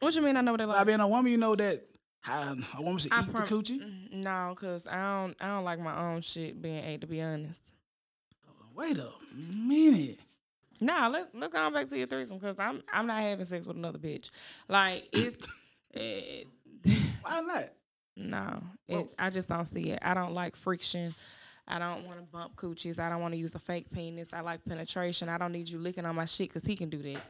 What 0.00 0.14
you 0.14 0.22
mean? 0.22 0.36
I 0.36 0.40
know 0.42 0.52
what 0.52 0.58
they 0.58 0.66
By 0.66 0.72
like. 0.72 0.86
being 0.86 1.00
a 1.00 1.08
woman, 1.08 1.30
you 1.32 1.38
know 1.38 1.54
that 1.56 1.80
a 2.28 2.56
woman 2.82 2.98
should 2.98 3.12
I 3.12 3.20
eat 3.22 3.32
prom- 3.32 3.46
the 3.46 3.54
coochie. 3.54 3.80
Mm, 3.80 4.12
No, 4.22 4.54
cause 4.56 4.86
I 4.86 4.96
don't. 4.96 5.36
I 5.40 5.46
don't 5.48 5.64
like 5.64 5.78
my 5.80 5.98
own 6.12 6.20
shit 6.20 6.60
being 6.60 6.84
ate. 6.84 7.00
To 7.02 7.06
be 7.06 7.20
honest. 7.22 7.62
Wait 8.74 8.98
a 8.98 9.08
minute. 9.52 10.18
Nah, 10.80 11.06
let's 11.08 11.28
go 11.52 11.58
on 11.60 11.72
back 11.72 11.88
to 11.88 11.96
your 11.96 12.08
threesome 12.08 12.38
because 12.38 12.58
I'm 12.58 12.82
I'm 12.92 13.06
not 13.06 13.20
having 13.20 13.44
sex 13.44 13.64
with 13.66 13.76
another 13.76 13.98
bitch. 13.98 14.30
Like 14.68 15.08
it's 15.12 15.46
it, 15.92 16.48
Why 17.22 17.40
not? 17.40 17.64
no, 18.16 18.62
it, 18.88 19.08
I 19.18 19.30
just 19.30 19.48
don't 19.48 19.64
see 19.66 19.90
it. 19.90 20.00
I 20.02 20.12
don't 20.14 20.34
like 20.34 20.56
friction. 20.56 21.14
I 21.66 21.78
don't 21.78 22.06
want 22.06 22.18
to 22.18 22.24
bump 22.24 22.56
coochies. 22.56 22.98
I 22.98 23.08
don't 23.08 23.20
want 23.20 23.32
to 23.34 23.38
use 23.38 23.54
a 23.54 23.58
fake 23.58 23.90
penis. 23.90 24.32
I 24.32 24.40
like 24.40 24.64
penetration. 24.64 25.28
I 25.28 25.38
don't 25.38 25.52
need 25.52 25.68
you 25.68 25.78
licking 25.78 26.04
on 26.04 26.14
my 26.14 26.26
shit 26.26 26.48
because 26.48 26.64
he 26.64 26.76
can 26.76 26.90
do 26.90 27.02
that. 27.02 27.22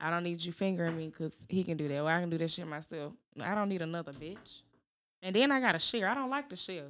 I 0.00 0.10
don't 0.10 0.24
need 0.24 0.42
you 0.42 0.52
fingering 0.52 0.96
me 0.96 1.08
because 1.08 1.46
he 1.48 1.62
can 1.64 1.76
do 1.76 1.86
that. 1.88 2.04
Well, 2.04 2.06
I 2.08 2.20
can 2.20 2.30
do 2.30 2.38
that 2.38 2.50
shit 2.50 2.66
myself. 2.66 3.12
I 3.40 3.54
don't 3.54 3.68
need 3.68 3.82
another 3.82 4.12
bitch. 4.12 4.62
And 5.22 5.34
then 5.34 5.52
I 5.52 5.60
gotta 5.60 5.78
share. 5.78 6.08
I 6.08 6.14
don't 6.14 6.30
like 6.30 6.48
to 6.50 6.56
share. 6.56 6.88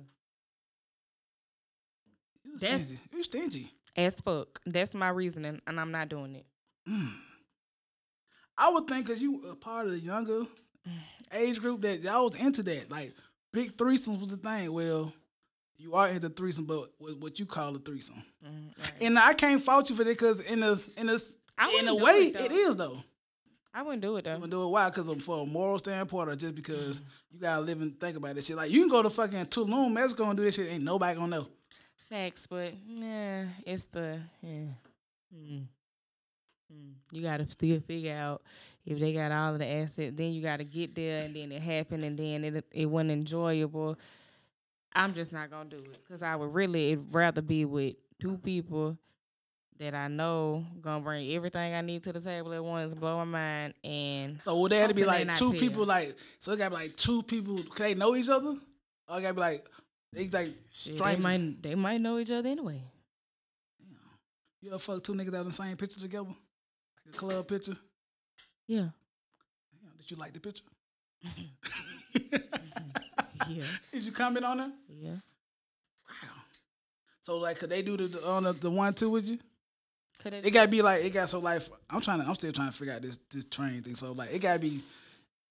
You 2.44 2.58
That's- 2.58 2.82
stingy. 2.82 3.00
You 3.12 3.22
stingy. 3.22 3.70
As 3.96 4.14
fuck. 4.20 4.60
That's 4.66 4.94
my 4.94 5.08
reasoning, 5.08 5.60
and 5.66 5.80
I'm 5.80 5.92
not 5.92 6.08
doing 6.08 6.34
it. 6.36 6.46
Mm. 6.88 7.12
I 8.58 8.70
would 8.70 8.86
think 8.86 9.06
because 9.06 9.22
you 9.22 9.40
a 9.50 9.54
part 9.54 9.86
of 9.86 9.92
the 9.92 9.98
younger 9.98 10.42
age 11.32 11.60
group 11.60 11.82
that 11.82 12.00
y'all 12.00 12.24
was 12.24 12.36
into 12.36 12.62
that. 12.64 12.90
Like 12.90 13.12
big 13.52 13.76
threesomes 13.76 14.20
was 14.20 14.28
the 14.28 14.36
thing. 14.36 14.72
Well, 14.72 15.12
you 15.76 15.94
are 15.94 16.08
into 16.08 16.28
threesome, 16.28 16.64
but 16.64 16.88
what, 16.98 17.18
what 17.18 17.38
you 17.38 17.46
call 17.46 17.74
a 17.74 17.78
threesome. 17.78 18.22
Mm, 18.44 18.78
right. 18.78 18.92
And 19.00 19.18
I 19.18 19.34
can't 19.34 19.60
fault 19.60 19.90
you 19.90 19.96
for 19.96 20.04
that 20.04 20.10
because 20.10 20.40
in 20.50 20.62
a 20.62 20.76
in 20.98 21.08
a 21.08 21.18
I 21.58 21.76
in 21.80 21.88
a 21.88 21.94
way 21.94 22.32
it, 22.34 22.40
it 22.40 22.52
is 22.52 22.76
though. 22.76 22.98
I 23.72 23.82
wouldn't 23.82 24.02
do 24.02 24.16
it 24.16 24.24
though. 24.24 24.34
I'm 24.34 24.40
gonna 24.40 24.52
do 24.52 24.64
it 24.64 24.68
why? 24.68 24.88
Because 24.88 25.10
for 25.22 25.42
a 25.42 25.46
moral 25.46 25.78
standpoint, 25.78 26.30
or 26.30 26.36
just 26.36 26.54
because 26.54 27.02
you 27.30 27.40
gotta 27.40 27.62
live 27.62 27.82
and 27.82 27.98
think 27.98 28.16
about 28.16 28.36
this 28.36 28.46
shit. 28.46 28.56
Like 28.56 28.70
you 28.70 28.80
can 28.80 28.88
go 28.88 29.02
to 29.02 29.10
fucking 29.10 29.46
Tulum, 29.46 29.92
Mexico, 29.92 30.24
and 30.24 30.36
do 30.36 30.44
this 30.44 30.54
shit. 30.54 30.70
Ain't 30.70 30.84
nobody 30.84 31.18
gonna 31.18 31.36
know. 31.36 31.48
Facts, 31.96 32.46
but 32.46 32.72
yeah, 32.86 33.46
it's 33.66 33.86
the 33.86 34.20
yeah. 34.42 34.66
Mm. 35.36 35.64
Mm. 36.72 36.92
You 37.10 37.22
gotta 37.22 37.46
still 37.46 37.80
figure 37.80 38.14
out 38.14 38.42
if 38.86 38.98
they 39.00 39.12
got 39.12 39.32
all 39.32 39.54
of 39.54 39.58
the 39.58 39.66
assets. 39.66 40.12
Then 40.14 40.30
you 40.30 40.42
gotta 40.42 40.64
get 40.64 40.94
there, 40.94 41.24
and 41.24 41.34
then 41.34 41.50
it 41.50 41.62
happened, 41.62 42.04
and 42.04 42.16
then 42.16 42.44
it 42.44 42.64
it 42.70 42.86
wasn't 42.86 43.10
enjoyable. 43.10 43.98
I'm 44.94 45.12
just 45.12 45.32
not 45.32 45.50
gonna 45.50 45.68
do 45.68 45.76
it 45.76 45.98
because 46.06 46.22
I 46.22 46.36
would 46.36 46.54
really 46.54 46.96
rather 46.96 47.42
be 47.42 47.64
with 47.64 47.96
two 48.20 48.38
people 48.38 48.96
that 49.78 49.94
I 49.94 50.08
know 50.08 50.64
gonna 50.80 51.02
bring 51.02 51.30
everything 51.32 51.74
I 51.74 51.80
need 51.80 52.04
to 52.04 52.12
the 52.12 52.20
table 52.20 52.52
at 52.52 52.62
once, 52.62 52.94
blow 52.94 53.18
my 53.18 53.24
mind, 53.24 53.74
and 53.82 54.40
So 54.40 54.58
would 54.60 54.72
they 54.72 54.78
have 54.78 54.88
to 54.88 54.94
be 54.94 55.04
like 55.04 55.34
two 55.34 55.52
people? 55.52 55.84
Like 55.84 56.14
so, 56.38 56.52
it 56.52 56.58
gotta 56.58 56.70
be 56.70 56.76
like 56.76 56.96
two 56.96 57.22
people. 57.22 57.56
Can 57.74 57.86
they 57.86 57.94
know 57.94 58.14
each 58.14 58.28
other? 58.28 58.54
Or 59.08 59.18
it 59.18 59.22
gotta 59.22 59.34
be 59.34 59.40
like 59.40 59.64
they 60.12 60.28
like 60.28 60.52
shit, 60.70 60.96
they 60.96 61.16
might 61.16 61.62
they 61.62 61.74
might 61.74 62.00
know 62.00 62.18
each 62.18 62.30
other 62.30 62.48
anyway. 62.48 62.82
You 64.62 64.70
ever 64.70 64.78
fuck 64.78 65.02
two 65.02 65.12
niggas 65.12 65.30
that 65.32 65.38
was 65.38 65.46
in 65.46 65.46
the 65.48 65.52
same 65.52 65.76
picture 65.76 66.00
together, 66.00 66.28
like 67.04 67.14
a 67.14 67.18
club 67.18 67.46
picture? 67.46 67.76
Yeah, 68.66 68.88
Damn, 69.82 69.92
did 69.98 70.10
you 70.10 70.16
like 70.16 70.32
the 70.32 70.40
picture? 70.40 70.64
yeah, 73.48 73.64
Did 73.92 74.02
you 74.02 74.12
comment 74.12 74.44
on 74.44 74.60
it? 74.60 74.70
yeah. 74.88 75.10
Wow. 75.10 76.28
So 77.20 77.38
like, 77.38 77.58
could 77.58 77.70
they 77.70 77.82
do 77.82 77.96
the, 77.96 78.04
the 78.04 78.26
on 78.26 78.44
the, 78.44 78.52
the 78.52 78.70
one 78.70 78.92
two 78.94 79.10
with 79.10 79.28
you? 79.28 79.38
Could 80.18 80.34
It 80.34 80.46
It 80.46 80.50
gotta 80.52 80.70
be 80.70 80.82
like 80.82 81.04
it 81.04 81.12
got 81.12 81.28
so 81.28 81.38
like 81.40 81.62
I'm 81.90 82.00
trying 82.00 82.20
to 82.20 82.26
I'm 82.26 82.34
still 82.34 82.52
trying 82.52 82.70
to 82.70 82.76
figure 82.76 82.94
out 82.94 83.02
this 83.02 83.18
this 83.30 83.44
train 83.46 83.82
thing. 83.82 83.94
So 83.94 84.12
like 84.12 84.32
it 84.32 84.40
gotta 84.40 84.58
be 84.58 84.80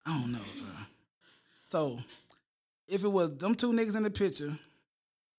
I 0.05 0.19
don't 0.19 0.31
know, 0.31 0.39
bro. 0.57 0.67
So 1.65 1.99
if 2.87 3.03
it 3.03 3.07
was 3.07 3.37
them 3.37 3.55
two 3.55 3.71
niggas 3.71 3.95
in 3.95 4.03
the 4.03 4.09
picture 4.11 4.51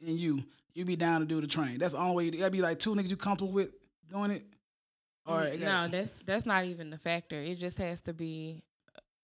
and 0.00 0.18
you, 0.18 0.42
you 0.74 0.84
be 0.84 0.96
down 0.96 1.20
to 1.20 1.26
do 1.26 1.40
the 1.40 1.46
train. 1.46 1.78
That's 1.78 1.92
the 1.92 2.00
only 2.00 2.16
way. 2.16 2.28
It 2.28 2.38
gotta 2.38 2.50
be 2.50 2.62
like 2.62 2.78
two 2.78 2.94
niggas 2.94 3.10
you 3.10 3.16
comfortable 3.16 3.52
with 3.52 3.70
doing 4.10 4.30
it. 4.32 4.42
Or 5.26 5.42
it 5.42 5.60
no, 5.60 5.66
gotta, 5.66 5.92
that's 5.92 6.12
that's 6.26 6.46
not 6.46 6.64
even 6.64 6.90
the 6.90 6.98
factor. 6.98 7.40
It 7.40 7.54
just 7.58 7.78
has 7.78 8.02
to 8.02 8.12
be 8.12 8.62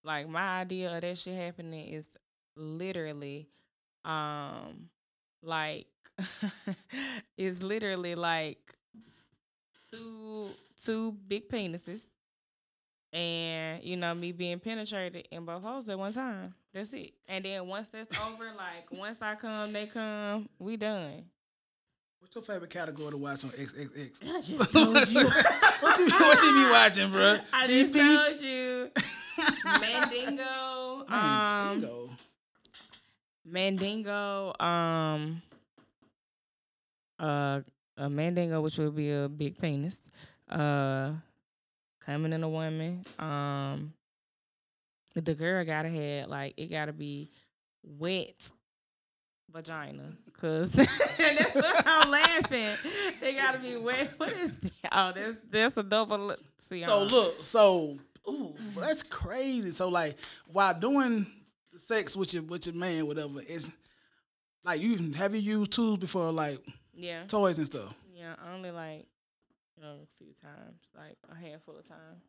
like 0.04 0.28
my 0.28 0.60
idea 0.60 0.94
of 0.94 1.02
that 1.02 1.18
shit 1.18 1.36
happening 1.36 1.88
is 1.88 2.16
literally 2.60 3.48
um 4.04 4.88
like 5.42 5.86
it's 7.36 7.62
literally 7.62 8.14
like 8.14 8.74
two 9.90 10.46
two 10.82 11.12
big 11.26 11.48
penises 11.48 12.04
and 13.12 13.82
you 13.82 13.96
know 13.96 14.14
me 14.14 14.32
being 14.32 14.58
penetrated 14.58 15.26
in 15.30 15.44
both 15.44 15.62
holes 15.62 15.88
at 15.88 15.98
one 15.98 16.12
time. 16.12 16.54
That's 16.72 16.92
it. 16.92 17.12
And 17.26 17.44
then 17.44 17.66
once 17.66 17.88
that's 17.88 18.18
over, 18.20 18.44
like 18.56 18.86
once 18.92 19.20
I 19.20 19.34
come, 19.34 19.72
they 19.72 19.86
come, 19.86 20.48
we 20.58 20.76
done. 20.76 21.24
What's 22.20 22.34
your 22.34 22.42
favorite 22.42 22.70
category 22.70 23.10
to 23.10 23.16
watch 23.16 23.44
on 23.44 23.50
XXX? 23.50 24.22
I 24.36 24.40
just 24.40 24.72
told 24.72 25.08
you. 25.08 25.24
what 25.80 25.98
you 25.98 26.06
what 26.06 26.42
you 26.42 26.54
be 26.54 26.70
watching, 26.70 27.10
bro? 27.10 27.38
I 27.52 27.66
just 27.66 27.94
DP? 27.94 28.28
told 28.28 28.42
you. 28.42 28.90
Mandingo. 29.64 31.04
Man, 31.08 31.84
um. 31.84 32.09
Mandingo. 33.44 34.54
Um. 34.60 35.42
Uh, 37.18 37.60
a 37.98 38.08
mandingo, 38.08 38.62
which 38.62 38.78
would 38.78 38.96
be 38.96 39.10
a 39.12 39.28
big 39.28 39.58
penis. 39.58 40.10
Uh, 40.48 41.12
coming 42.00 42.32
in 42.32 42.42
a 42.42 42.48
woman. 42.48 43.04
Um, 43.18 43.92
the 45.14 45.34
girl 45.34 45.64
gotta 45.64 45.90
have 45.90 46.28
like 46.28 46.54
it 46.56 46.70
gotta 46.70 46.92
be 46.92 47.30
wet 47.82 48.52
vagina, 49.52 50.10
cause 50.40 50.72
that's 51.18 51.54
what 51.54 51.82
I'm 51.86 52.10
laughing. 52.10 52.68
They 53.20 53.34
gotta 53.34 53.58
be 53.58 53.76
wet. 53.76 54.14
What 54.16 54.32
is 54.32 54.58
that? 54.60 54.72
Oh, 54.92 55.12
there's 55.12 55.38
there's 55.50 55.76
a 55.76 55.82
double. 55.82 56.34
See, 56.58 56.84
So 56.84 57.02
um, 57.02 57.08
look, 57.08 57.42
so 57.42 57.98
ooh, 58.28 58.54
that's 58.78 59.02
crazy. 59.02 59.72
So 59.72 59.88
like 59.88 60.16
while 60.46 60.72
doing 60.72 61.26
the 61.72 61.78
sex 61.78 62.16
with 62.16 62.34
your 62.34 62.42
with 62.42 62.66
your 62.66 62.74
man, 62.74 63.06
whatever, 63.06 63.40
it's 63.40 63.70
like 64.64 64.80
you 64.80 65.12
have 65.12 65.34
you 65.34 65.40
used 65.40 65.72
tools 65.72 65.98
before, 65.98 66.30
like 66.32 66.58
yeah, 66.94 67.24
toys 67.26 67.58
and 67.58 67.66
stuff. 67.66 67.94
yeah, 68.14 68.34
only 68.52 68.70
like 68.70 69.06
you 69.76 69.82
know, 69.82 69.98
a 70.02 70.16
few 70.16 70.32
times, 70.34 70.80
like 70.96 71.16
a 71.30 71.34
handful 71.34 71.76
of 71.76 71.88
times. 71.88 72.22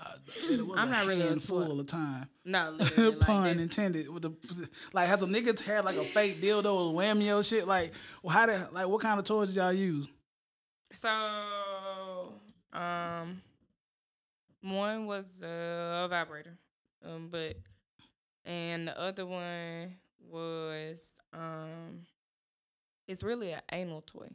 Uh, 0.00 0.74
I'm 0.76 0.90
not 0.90 1.06
really 1.06 1.20
handful 1.20 1.78
of 1.78 1.86
time. 1.86 2.26
No, 2.44 2.76
like 2.96 3.20
Pun 3.20 3.58
intended. 3.58 4.08
With 4.08 4.22
the 4.22 4.68
like, 4.92 5.06
has 5.08 5.22
a 5.22 5.26
nigga 5.26 5.58
had 5.64 5.84
like 5.84 5.96
a 5.96 6.04
fake 6.04 6.40
dildo 6.40 6.64
or 6.74 7.00
whammy 7.00 7.36
or 7.36 7.42
shit? 7.42 7.66
Like, 7.66 7.92
well, 8.22 8.34
how 8.34 8.46
did 8.46 8.72
like 8.72 8.88
what 8.88 9.00
kind 9.00 9.18
of 9.18 9.24
toys 9.24 9.48
did 9.48 9.56
y'all 9.56 9.72
use? 9.72 10.08
So, 10.94 12.34
um, 12.72 13.42
one 14.62 15.06
was 15.06 15.42
a 15.42 16.06
vibrator, 16.08 16.56
um, 17.04 17.28
but 17.30 17.56
and 18.44 18.88
the 18.88 18.98
other 19.00 19.26
one 19.26 19.94
was 20.28 21.14
um, 21.32 22.06
it's 23.06 23.22
really 23.22 23.52
an 23.52 23.60
anal 23.70 24.02
toy, 24.02 24.28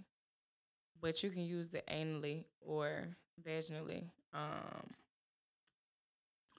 but 1.01 1.22
you 1.24 1.30
can 1.30 1.43
use 1.45 1.74
it 1.74 1.86
anally 1.91 2.45
or 2.62 3.08
vaginally. 3.45 4.03
Um, 4.34 4.91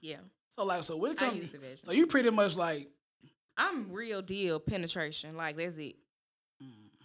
yeah, 0.01 0.17
So 0.49 0.65
like, 0.65 0.83
so 0.83 0.97
when 0.97 1.11
it 1.11 1.17
comes, 1.17 1.35
use 1.37 1.51
the 1.51 1.57
vaginal. 1.57 1.77
so 1.83 1.91
you 1.91 2.07
pretty 2.07 2.29
much 2.31 2.55
like, 2.55 2.87
I'm 3.57 3.91
real 3.91 4.21
deal 4.21 4.59
penetration, 4.59 5.35
like 5.35 5.57
that's 5.57 5.77
it. 5.77 5.95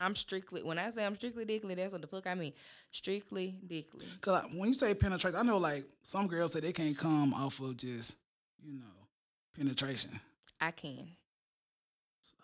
I'm 0.01 0.17
strictly 0.17 0.63
when 0.65 0.77
I 0.79 0.91
say 0.91 1.05
I'm 1.07 1.15
strictly 1.15 1.45
dickly, 1.45 1.75
that's 1.77 1.93
what 1.93 2.03
the 2.03 2.09
fuck 2.09 2.27
I 2.27 2.35
mean. 2.35 2.53
Strictly 2.91 3.57
dickly. 3.65 4.07
cause 4.21 4.43
like, 4.43 4.53
when 4.55 4.69
you 4.69 4.75
say 4.75 4.93
penetration, 4.95 5.39
I 5.39 5.43
know 5.43 5.59
like 5.59 5.85
some 6.03 6.27
girls 6.27 6.53
say 6.53 6.61
they 6.61 6.73
can't 6.73 6.99
come 6.99 7.33
off 7.33 7.61
of 7.61 7.77
just, 7.77 8.17
you 8.65 8.79
know, 8.81 8.87
penetration. 9.57 10.11
I 10.65 10.71
can. 10.71 11.07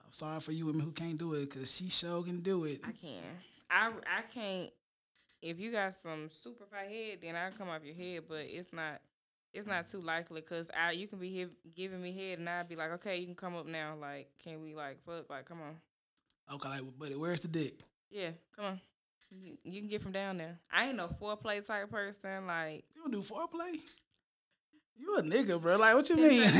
I'm 0.04 0.12
sorry 0.12 0.40
for 0.40 0.52
you 0.52 0.66
women 0.66 0.82
who 0.82 0.92
can't 0.92 1.18
do 1.18 1.32
it, 1.34 1.50
cause 1.50 1.74
she 1.74 1.88
sure 1.88 2.22
can 2.22 2.40
do 2.40 2.64
it. 2.64 2.80
I 2.84 2.92
can. 2.92 3.22
I 3.70 3.86
I 3.88 4.22
can't. 4.34 4.70
If 5.40 5.58
you 5.58 5.72
got 5.72 5.94
some 5.94 6.28
super 6.28 6.66
fat 6.66 6.86
head, 6.90 7.20
then 7.22 7.34
I'll 7.34 7.52
come 7.52 7.70
off 7.70 7.82
your 7.82 7.94
head. 7.94 8.24
But 8.28 8.44
it's 8.48 8.74
not. 8.74 9.00
It's 9.54 9.66
not 9.66 9.86
too 9.86 10.02
likely 10.02 10.42
because 10.42 10.70
I 10.78 10.90
you 10.90 11.08
can 11.08 11.18
be 11.18 11.30
here 11.30 11.48
giving 11.74 12.02
me 12.02 12.12
head 12.12 12.38
and 12.38 12.48
I'd 12.48 12.68
be 12.68 12.76
like, 12.76 12.90
okay, 12.92 13.16
you 13.16 13.24
can 13.24 13.34
come 13.34 13.56
up 13.56 13.66
now. 13.66 13.94
Like, 13.98 14.28
can 14.44 14.60
we 14.60 14.74
like 14.74 14.98
fuck? 15.06 15.30
Like, 15.30 15.46
come 15.46 15.60
on. 15.62 15.76
Okay, 16.54 16.68
like, 16.68 16.82
but 16.98 17.16
where's 17.16 17.40
the 17.40 17.48
dick? 17.48 17.80
Yeah, 18.10 18.30
come 18.54 18.66
on. 18.66 18.80
You, 19.30 19.56
you 19.64 19.80
can 19.80 19.88
get 19.88 20.02
from 20.02 20.12
down 20.12 20.36
there. 20.36 20.58
I 20.70 20.88
ain't 20.88 20.96
no 20.96 21.08
foreplay 21.08 21.66
type 21.66 21.90
person. 21.90 22.46
Like, 22.46 22.84
You 22.94 23.02
don't 23.02 23.12
do 23.12 23.20
foreplay? 23.20 23.80
You 25.01 25.16
a 25.16 25.22
nigga, 25.22 25.61
bro. 25.61 25.76
Like, 25.78 25.94
what 25.94 26.09
you 26.11 26.16
mean? 26.16 26.42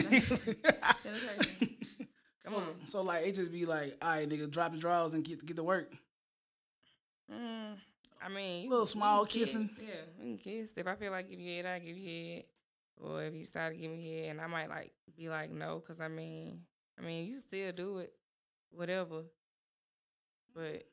Come 2.45 2.55
so, 2.55 2.57
on. 2.57 2.87
so, 2.87 3.03
like, 3.03 3.27
it 3.27 3.35
just 3.35 3.53
be 3.53 3.67
like, 3.67 3.93
all 4.03 4.09
right, 4.17 4.29
nigga, 4.29 4.51
drop 4.51 4.73
your 4.73 4.81
drawers 4.81 5.15
and 5.15 5.23
get 5.25 5.45
get 5.45 5.57
to 5.57 5.63
work. 5.63 5.93
Mm, 7.31 7.75
I 8.25 8.29
mean, 8.29 8.69
Little 8.69 8.87
small 8.87 9.25
can 9.27 9.41
kiss. 9.41 9.51
kissing. 9.53 9.71
Yeah, 9.81 9.95
we 10.19 10.25
can 10.25 10.39
kiss. 10.39 10.75
If 10.77 10.87
I 10.87 10.95
feel 10.97 11.13
like 11.13 11.29
giving 11.29 11.45
you 11.45 11.57
head, 11.63 11.67
I 11.67 11.79
give 11.79 11.97
you 11.97 12.35
head. 12.35 12.45
Or 13.03 13.23
if 13.25 13.35
you 13.35 13.45
start 13.45 13.75
giving 13.75 13.91
give 13.97 13.99
me 14.05 14.17
head, 14.23 14.31
and 14.31 14.41
I 14.41 14.47
might 14.47 14.69
like 14.69 14.93
be 15.17 15.29
like 15.29 15.51
no, 15.51 15.79
because 15.79 16.01
I 16.01 16.09
mean, 16.09 16.63
I 16.99 17.03
mean, 17.03 17.27
you 17.29 17.39
still 17.41 17.73
do 17.73 17.99
it, 17.99 18.13
whatever. 18.71 19.23
But 20.55 20.85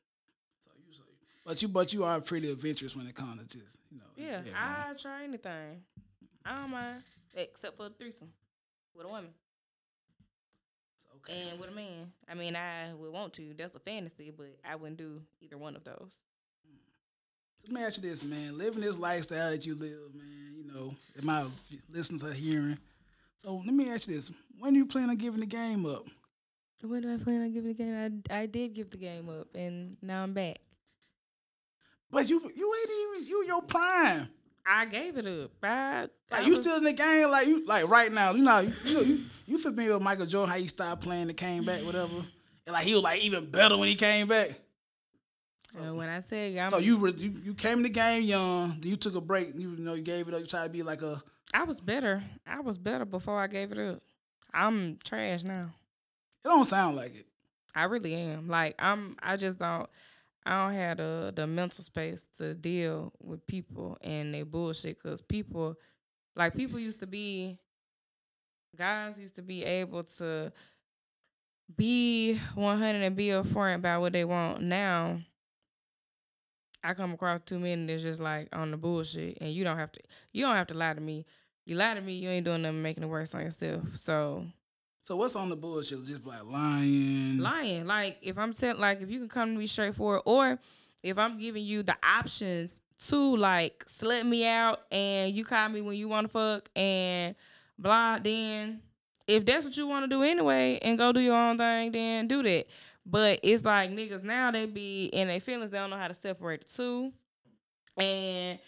So 0.60 0.70
you 0.86 0.92
say, 0.94 1.02
but 1.44 1.60
you 1.62 1.68
but 1.68 1.92
you 1.92 2.04
are 2.04 2.20
pretty 2.20 2.50
adventurous 2.50 2.94
when 2.96 3.06
it 3.06 3.14
comes 3.14 3.40
to 3.40 3.58
just 3.58 3.78
you 3.90 3.98
know. 3.98 4.04
yeah. 4.16 4.42
I 4.54 4.94
try 4.94 5.24
anything. 5.24 5.82
I 6.46 6.54
don't 6.62 6.70
mind, 6.70 7.02
except 7.36 7.76
for 7.76 7.86
a 7.86 7.90
threesome 7.90 8.32
with 8.94 9.06
a 9.08 9.12
woman 9.12 9.30
So, 10.96 11.08
okay. 11.16 11.50
and 11.50 11.60
with 11.60 11.70
a 11.70 11.74
man. 11.74 12.12
I 12.28 12.34
mean, 12.34 12.56
I 12.56 12.92
would 12.94 13.12
want 13.12 13.32
to. 13.34 13.54
That's 13.56 13.74
a 13.74 13.80
fantasy, 13.80 14.32
but 14.36 14.56
I 14.68 14.76
wouldn't 14.76 14.98
do 14.98 15.20
either 15.40 15.56
one 15.58 15.76
of 15.76 15.84
those. 15.84 16.16
Let 17.64 17.72
me 17.72 17.82
ask 17.82 17.96
you 17.96 18.02
this, 18.02 18.24
man. 18.24 18.56
Living 18.56 18.80
this 18.80 18.98
lifestyle 18.98 19.50
that 19.50 19.66
you 19.66 19.74
live, 19.74 20.14
man. 20.14 20.54
You 20.56 20.72
know, 20.72 20.94
that 21.14 21.24
my 21.24 21.44
listeners 21.90 22.24
are 22.24 22.32
hearing. 22.32 22.78
So 23.42 23.56
let 23.56 23.74
me 23.74 23.90
ask 23.90 24.08
you 24.08 24.14
this: 24.14 24.30
When 24.58 24.72
do 24.72 24.78
you 24.78 24.86
plan 24.86 25.10
on 25.10 25.16
giving 25.16 25.40
the 25.40 25.46
game 25.46 25.84
up? 25.86 26.04
When 26.82 27.02
do 27.02 27.12
I 27.12 27.16
plan 27.18 27.42
on 27.42 27.52
giving 27.52 27.68
the 27.68 27.74
game? 27.74 28.22
I 28.30 28.34
I 28.42 28.46
did 28.46 28.74
give 28.74 28.90
the 28.90 28.96
game 28.96 29.28
up, 29.28 29.48
and 29.54 29.96
now 30.00 30.22
I'm 30.22 30.32
back. 30.32 30.58
But 32.10 32.28
you 32.30 32.40
you 32.54 32.74
ain't 32.80 33.18
even 33.18 33.28
you 33.28 33.42
in 33.42 33.46
your 33.48 33.62
prime. 33.62 34.28
I 34.68 34.84
gave 34.86 35.16
it 35.16 35.26
up. 35.26 35.50
I, 35.62 36.08
I 36.30 36.40
you 36.42 36.50
was- 36.50 36.60
still 36.60 36.76
in 36.76 36.84
the 36.84 36.92
game, 36.92 37.30
like 37.30 37.46
you 37.46 37.64
like 37.66 37.88
right 37.88 38.12
now. 38.12 38.32
You 38.32 38.42
know, 38.42 38.60
you, 38.60 38.72
you 38.84 39.00
you, 39.00 39.24
you 39.46 39.58
familiar 39.58 39.94
with 39.94 40.02
Michael 40.02 40.26
Jordan? 40.26 40.50
How 40.52 40.58
he 40.58 40.66
stopped 40.66 41.02
playing 41.02 41.28
and 41.28 41.36
came 41.36 41.64
back, 41.64 41.80
whatever. 41.84 42.14
And 42.66 42.72
like 42.74 42.84
he 42.84 42.92
was 42.94 43.02
like 43.02 43.20
even 43.24 43.50
better 43.50 43.76
when 43.78 43.88
he 43.88 43.94
came 43.94 44.26
back. 44.28 44.50
Uh, 45.78 45.94
when 45.94 46.08
I 46.08 46.20
tell 46.20 46.38
you, 46.46 46.60
I'm, 46.60 46.70
So 46.70 46.78
you 46.78 46.98
were 46.98 47.08
you, 47.08 47.32
you 47.44 47.54
came 47.54 47.78
in 47.78 47.82
the 47.84 47.88
game 47.90 48.22
young. 48.22 48.78
You 48.82 48.96
took 48.96 49.14
a 49.14 49.20
break. 49.20 49.54
You 49.54 49.68
know 49.78 49.94
you 49.94 50.02
gave 50.02 50.28
it 50.28 50.34
up. 50.34 50.40
You 50.40 50.46
tried 50.46 50.64
to 50.64 50.70
be 50.70 50.82
like 50.82 51.02
a. 51.02 51.22
I 51.54 51.64
was 51.64 51.80
better. 51.80 52.22
I 52.46 52.60
was 52.60 52.76
better 52.78 53.04
before 53.04 53.38
I 53.38 53.46
gave 53.46 53.72
it 53.72 53.78
up. 53.78 54.02
I'm 54.52 54.98
trash 55.02 55.44
now. 55.44 55.70
It 56.44 56.48
don't 56.48 56.64
sound 56.64 56.96
like 56.96 57.14
it. 57.14 57.26
I 57.74 57.84
really 57.84 58.14
am. 58.14 58.48
Like 58.48 58.74
I'm. 58.78 59.16
I 59.22 59.36
just 59.36 59.58
don't. 59.58 59.88
I 60.48 60.64
don't 60.64 60.74
have 60.74 60.96
the 60.96 61.32
the 61.36 61.46
mental 61.46 61.84
space 61.84 62.24
to 62.38 62.54
deal 62.54 63.12
with 63.22 63.46
people 63.46 63.98
and 64.00 64.32
they 64.32 64.44
bullshit. 64.44 65.00
Cause 65.02 65.20
people, 65.20 65.76
like 66.34 66.56
people 66.56 66.78
used 66.78 67.00
to 67.00 67.06
be, 67.06 67.58
guys 68.74 69.20
used 69.20 69.34
to 69.34 69.42
be 69.42 69.62
able 69.62 70.04
to 70.04 70.50
be 71.76 72.40
100 72.54 73.02
and 73.02 73.14
be 73.14 73.26
upfront 73.26 73.74
about 73.74 74.00
what 74.00 74.14
they 74.14 74.24
want. 74.24 74.62
Now, 74.62 75.20
I 76.82 76.94
come 76.94 77.12
across 77.12 77.40
too 77.44 77.58
many 77.58 77.84
that's 77.84 78.02
just 78.02 78.20
like 78.20 78.48
on 78.54 78.70
the 78.70 78.78
bullshit, 78.78 79.36
and 79.42 79.52
you 79.52 79.64
don't 79.64 79.76
have 79.76 79.92
to. 79.92 80.00
You 80.32 80.46
don't 80.46 80.56
have 80.56 80.68
to 80.68 80.74
lie 80.74 80.94
to 80.94 81.00
me. 81.00 81.26
You 81.66 81.76
lie 81.76 81.92
to 81.92 82.00
me, 82.00 82.14
you 82.14 82.30
ain't 82.30 82.46
doing 82.46 82.62
nothing 82.62 82.80
making 82.80 83.04
it 83.04 83.08
worse 83.08 83.34
on 83.34 83.42
yourself. 83.42 83.90
So 83.90 84.46
So 85.08 85.16
what's 85.16 85.36
on 85.36 85.48
the 85.48 85.56
bullshit? 85.56 86.04
Just 86.04 86.26
like 86.26 86.44
lying. 86.44 87.38
lying. 87.38 87.86
Like 87.86 88.18
if 88.20 88.36
I'm 88.36 88.52
telling, 88.52 88.78
like 88.78 89.00
if 89.00 89.08
you 89.08 89.20
can 89.20 89.28
come 89.30 89.54
to 89.54 89.58
me 89.58 89.66
straightforward, 89.66 90.20
or 90.26 90.58
if 91.02 91.16
I'm 91.16 91.38
giving 91.38 91.64
you 91.64 91.82
the 91.82 91.96
options 92.02 92.82
to 93.06 93.36
like 93.38 93.86
slut 93.86 94.26
me 94.26 94.46
out 94.46 94.80
and 94.92 95.34
you 95.34 95.46
call 95.46 95.70
me 95.70 95.80
when 95.80 95.96
you 95.96 96.08
want 96.08 96.26
to 96.26 96.28
fuck 96.28 96.68
and 96.76 97.34
blah, 97.78 98.18
then 98.18 98.82
if 99.26 99.46
that's 99.46 99.64
what 99.64 99.74
you 99.78 99.86
want 99.86 100.04
to 100.04 100.14
do 100.14 100.22
anyway 100.22 100.78
and 100.82 100.98
go 100.98 101.10
do 101.10 101.20
your 101.20 101.36
own 101.36 101.56
thing, 101.56 101.90
then 101.90 102.28
do 102.28 102.42
that. 102.42 102.66
But 103.06 103.40
it's 103.42 103.64
like 103.64 103.90
niggas 103.90 104.24
now 104.24 104.50
they 104.50 104.66
be 104.66 105.06
in 105.06 105.28
their 105.28 105.40
feelings, 105.40 105.70
they 105.70 105.78
don't 105.78 105.88
know 105.88 105.96
how 105.96 106.08
to 106.08 106.12
separate 106.12 106.66
the 106.66 106.68
two. 106.70 107.12
And 107.96 108.58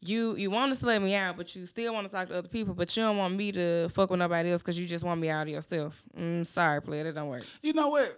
you 0.00 0.36
you 0.36 0.50
want 0.50 0.74
to 0.74 0.84
slut 0.84 1.02
me 1.02 1.14
out, 1.14 1.36
but 1.36 1.54
you 1.56 1.66
still 1.66 1.92
want 1.92 2.06
to 2.06 2.12
talk 2.12 2.28
to 2.28 2.38
other 2.38 2.48
people, 2.48 2.74
but 2.74 2.96
you 2.96 3.02
don't 3.02 3.16
want 3.16 3.34
me 3.34 3.52
to 3.52 3.88
fuck 3.88 4.10
with 4.10 4.18
nobody 4.18 4.52
else 4.52 4.62
because 4.62 4.78
you 4.78 4.86
just 4.86 5.04
want 5.04 5.20
me 5.20 5.28
out 5.28 5.42
of 5.42 5.48
yourself. 5.48 6.02
Mm, 6.16 6.46
sorry, 6.46 6.80
player, 6.80 7.04
that 7.04 7.14
don't 7.14 7.28
work. 7.28 7.44
You 7.62 7.72
know 7.72 7.88
what? 7.88 8.08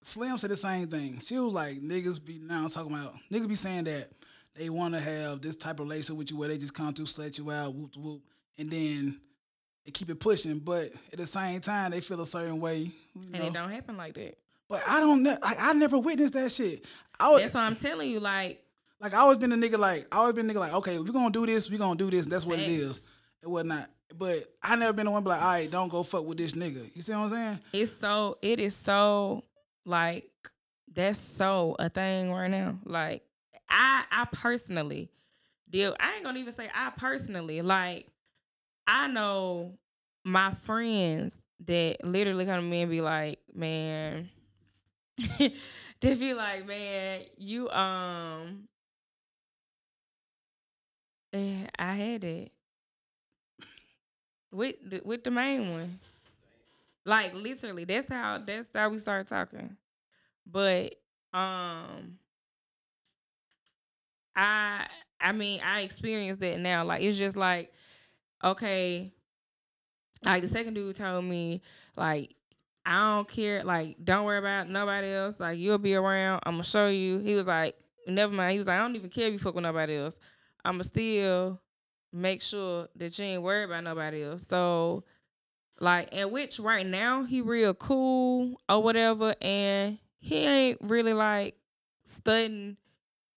Slim 0.00 0.38
said 0.38 0.50
the 0.50 0.56
same 0.56 0.86
thing. 0.86 1.20
She 1.20 1.38
was 1.38 1.52
like, 1.52 1.76
niggas 1.76 2.24
be 2.24 2.38
now 2.42 2.66
talking 2.68 2.92
about 2.92 3.14
niggas 3.30 3.48
be 3.48 3.56
saying 3.56 3.84
that 3.84 4.08
they 4.54 4.70
want 4.70 4.94
to 4.94 5.00
have 5.00 5.40
this 5.40 5.56
type 5.56 5.80
of 5.80 5.86
relationship 5.86 6.16
with 6.16 6.30
you 6.30 6.38
where 6.38 6.48
they 6.48 6.58
just 6.58 6.74
come 6.74 6.94
through, 6.94 7.06
slut 7.06 7.36
you 7.38 7.50
out, 7.50 7.74
whoop 7.74 7.94
whoop, 7.96 8.22
and 8.58 8.70
then 8.70 9.20
they 9.84 9.90
keep 9.90 10.08
it 10.10 10.20
pushing. 10.20 10.58
But 10.58 10.92
at 11.12 11.18
the 11.18 11.26
same 11.26 11.60
time, 11.60 11.90
they 11.90 12.00
feel 12.00 12.20
a 12.20 12.26
certain 12.26 12.60
way. 12.60 12.90
And 13.14 13.32
know? 13.32 13.46
it 13.46 13.52
don't 13.52 13.70
happen 13.70 13.96
like 13.96 14.14
that. 14.14 14.38
But 14.68 14.82
I 14.86 15.00
don't. 15.00 15.22
know. 15.22 15.36
Like, 15.42 15.56
I 15.60 15.72
never 15.72 15.98
witnessed 15.98 16.34
that 16.34 16.52
shit. 16.52 16.84
I 17.18 17.30
was 17.30 17.40
That's 17.40 17.54
why 17.54 17.62
I'm 17.62 17.74
telling 17.74 18.10
you, 18.10 18.20
like, 18.20 18.62
like 19.00 19.14
I 19.14 19.18
always 19.18 19.38
been 19.38 19.52
a 19.52 19.56
nigga 19.56 19.78
like 19.78 20.06
I 20.12 20.18
always 20.18 20.34
been 20.34 20.48
a 20.48 20.52
nigga 20.52 20.60
like 20.60 20.74
okay, 20.74 20.94
if 20.94 21.02
we 21.02 21.12
gonna 21.12 21.30
do 21.30 21.46
this, 21.46 21.70
we're 21.70 21.78
gonna 21.78 21.96
do 21.96 22.10
this. 22.10 22.26
That's 22.26 22.46
what 22.46 22.58
it 22.58 22.66
is. 22.66 22.72
it 22.72 22.90
is 22.90 23.08
and 23.42 23.52
whatnot. 23.52 23.88
But 24.16 24.38
I 24.62 24.76
never 24.76 24.92
been 24.92 25.06
the 25.06 25.12
one 25.12 25.22
be 25.22 25.28
like, 25.28 25.42
all 25.42 25.52
right, 25.52 25.70
don't 25.70 25.88
go 25.88 26.02
fuck 26.02 26.24
with 26.24 26.38
this 26.38 26.52
nigga. 26.52 26.90
You 26.94 27.02
see 27.02 27.12
what 27.12 27.18
I'm 27.18 27.30
saying? 27.30 27.60
it's 27.72 27.92
so 27.92 28.38
it 28.42 28.58
is 28.58 28.74
so 28.74 29.44
like 29.84 30.30
that's 30.92 31.18
so 31.18 31.76
a 31.78 31.88
thing 31.88 32.32
right 32.32 32.50
now. 32.50 32.78
Like 32.84 33.22
I 33.68 34.04
I 34.10 34.26
personally 34.32 35.10
deal 35.70 35.94
I 36.00 36.14
ain't 36.14 36.24
gonna 36.24 36.38
even 36.38 36.52
say 36.52 36.68
I 36.74 36.90
personally 36.90 37.62
like 37.62 38.06
I 38.86 39.06
know 39.08 39.78
my 40.24 40.54
friends 40.54 41.40
that 41.66 42.04
literally 42.04 42.46
come 42.46 42.56
to 42.56 42.62
me 42.62 42.82
and 42.82 42.90
be 42.90 43.00
like, 43.00 43.40
man, 43.54 44.30
they 45.38 46.14
be 46.14 46.34
like, 46.34 46.66
man, 46.66 47.22
you 47.36 47.68
um 47.70 48.68
eh, 51.32 51.66
I 51.78 51.94
had 51.94 52.24
it. 52.24 52.52
with 54.50 54.76
the, 54.84 55.00
with 55.04 55.24
the 55.24 55.30
main 55.30 55.70
one. 55.72 55.98
Like 57.04 57.34
literally, 57.34 57.84
that's 57.84 58.08
how 58.08 58.38
that's 58.38 58.70
how 58.74 58.88
we 58.90 58.98
started 58.98 59.28
talking. 59.28 59.76
But 60.46 60.94
um, 61.32 62.18
I 64.36 64.86
I 65.20 65.32
mean 65.32 65.60
I 65.64 65.80
experienced 65.82 66.40
that 66.40 66.60
now. 66.60 66.84
Like 66.84 67.02
it's 67.02 67.18
just 67.18 67.36
like 67.36 67.72
okay, 68.44 69.12
like 70.24 70.42
the 70.42 70.48
second 70.48 70.74
dude 70.74 70.96
told 70.96 71.24
me 71.24 71.62
like 71.96 72.34
I 72.86 73.16
don't 73.16 73.28
care. 73.28 73.64
Like, 73.64 73.96
don't 74.02 74.24
worry 74.24 74.38
about 74.38 74.70
nobody 74.70 75.12
else. 75.12 75.36
Like, 75.38 75.58
you'll 75.58 75.76
be 75.78 75.94
around. 75.94 76.40
I'm 76.46 76.54
gonna 76.54 76.64
show 76.64 76.88
you. 76.88 77.18
He 77.18 77.34
was 77.34 77.46
like, 77.46 77.76
never 78.06 78.32
mind. 78.32 78.52
He 78.52 78.58
was 78.58 78.66
like, 78.66 78.78
I 78.78 78.82
don't 78.82 78.96
even 78.96 79.10
care 79.10 79.26
if 79.26 79.34
you 79.34 79.38
fuck 79.38 79.54
with 79.54 79.62
nobody 79.64 79.96
else. 79.96 80.18
I'ma 80.68 80.82
still 80.82 81.58
make 82.12 82.42
sure 82.42 82.88
that 82.96 83.18
you 83.18 83.24
ain't 83.24 83.42
worried 83.42 83.64
about 83.64 83.84
nobody 83.84 84.22
else. 84.22 84.46
So, 84.46 85.02
like, 85.80 86.10
and 86.12 86.30
which 86.30 86.60
right 86.60 86.86
now 86.86 87.24
he 87.24 87.40
real 87.40 87.72
cool 87.72 88.60
or 88.68 88.82
whatever, 88.82 89.34
and 89.40 89.98
he 90.18 90.36
ain't 90.44 90.78
really 90.82 91.14
like 91.14 91.56
studying 92.04 92.76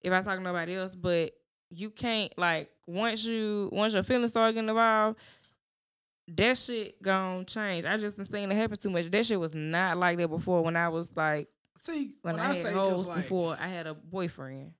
if 0.01 0.11
I 0.11 0.21
talk 0.21 0.37
to 0.37 0.43
nobody 0.43 0.75
else. 0.75 0.93
But 0.93 1.31
you 1.69 1.89
can't 1.89 2.37
like 2.37 2.69
once 2.85 3.23
you 3.23 3.69
once 3.71 3.93
your 3.93 4.03
feelings 4.03 4.31
start 4.31 4.53
getting 4.53 4.67
involved, 4.67 5.17
that 6.27 6.57
shit 6.57 7.01
gonna 7.01 7.45
change. 7.45 7.85
I 7.85 7.95
just 7.95 8.17
been 8.17 8.25
saying 8.25 8.51
it 8.51 8.55
happen 8.55 8.75
too 8.75 8.89
much. 8.89 9.09
That 9.09 9.25
shit 9.25 9.39
was 9.39 9.55
not 9.55 9.95
like 9.95 10.17
that 10.17 10.27
before 10.27 10.63
when 10.63 10.75
I 10.75 10.89
was 10.89 11.15
like 11.15 11.47
See, 11.77 12.11
when, 12.23 12.35
when, 12.35 12.43
I, 12.43 12.45
I, 12.45 12.47
had 12.49 12.57
say 12.57 12.73
hoes 12.73 13.07
like, 13.07 13.17
before 13.17 13.57
I 13.57 13.67
had 13.67 13.87
a 13.87 13.93
boyfriend. 13.93 14.73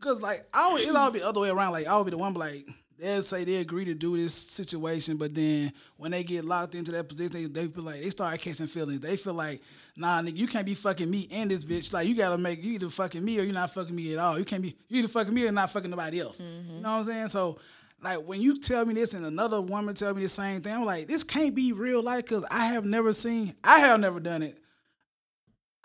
Cause 0.00 0.20
like 0.20 0.46
I 0.52 0.72
would, 0.72 0.82
it'll 0.82 0.96
all 0.96 1.10
be 1.10 1.20
the 1.20 1.28
other 1.28 1.40
way 1.40 1.50
around. 1.50 1.72
Like 1.72 1.86
I 1.86 1.96
would 1.96 2.04
be 2.04 2.10
the 2.10 2.18
one, 2.18 2.34
like 2.34 2.66
they'll 2.98 3.22
say 3.22 3.44
they 3.44 3.56
agree 3.56 3.84
to 3.84 3.94
do 3.94 4.16
this 4.16 4.34
situation, 4.34 5.16
but 5.16 5.34
then 5.34 5.72
when 5.96 6.10
they 6.10 6.24
get 6.24 6.44
locked 6.44 6.74
into 6.74 6.92
that 6.92 7.08
position, 7.08 7.32
they, 7.32 7.44
they 7.44 7.66
feel 7.68 7.84
like 7.84 8.02
they 8.02 8.10
start 8.10 8.40
catching 8.40 8.66
feelings. 8.66 9.00
They 9.00 9.16
feel 9.16 9.34
like, 9.34 9.60
nah, 9.96 10.20
nigga, 10.22 10.36
you 10.36 10.46
can't 10.46 10.66
be 10.66 10.74
fucking 10.74 11.10
me 11.10 11.28
and 11.30 11.50
this 11.50 11.64
bitch. 11.64 11.92
Like 11.92 12.06
you 12.06 12.16
gotta 12.16 12.38
make 12.38 12.62
you 12.62 12.72
either 12.72 12.88
fucking 12.88 13.24
me 13.24 13.38
or 13.38 13.42
you're 13.42 13.54
not 13.54 13.72
fucking 13.72 13.94
me 13.94 14.12
at 14.12 14.18
all. 14.18 14.38
You 14.38 14.44
can't 14.44 14.62
be 14.62 14.76
you 14.88 14.98
either 14.98 15.08
fucking 15.08 15.34
me 15.34 15.46
or 15.46 15.52
not 15.52 15.70
fucking 15.70 15.90
nobody 15.90 16.20
else. 16.20 16.40
You 16.40 16.46
mm-hmm. 16.46 16.82
know 16.82 16.92
what 16.92 16.98
I'm 16.98 17.04
saying? 17.04 17.28
So. 17.28 17.58
Like 18.02 18.18
when 18.18 18.42
you 18.42 18.58
tell 18.58 18.84
me 18.84 18.92
this 18.92 19.14
and 19.14 19.24
another 19.24 19.58
woman 19.58 19.94
tell 19.94 20.14
me 20.14 20.20
the 20.20 20.28
same 20.28 20.60
thing, 20.60 20.74
I'm 20.74 20.84
like, 20.84 21.06
this 21.08 21.24
can't 21.24 21.54
be 21.54 21.72
real 21.72 22.02
life 22.02 22.24
because 22.26 22.44
I 22.50 22.66
have 22.66 22.84
never 22.84 23.14
seen, 23.14 23.54
I 23.64 23.78
have 23.78 23.98
never 23.98 24.20
done 24.20 24.42
it. 24.42 24.58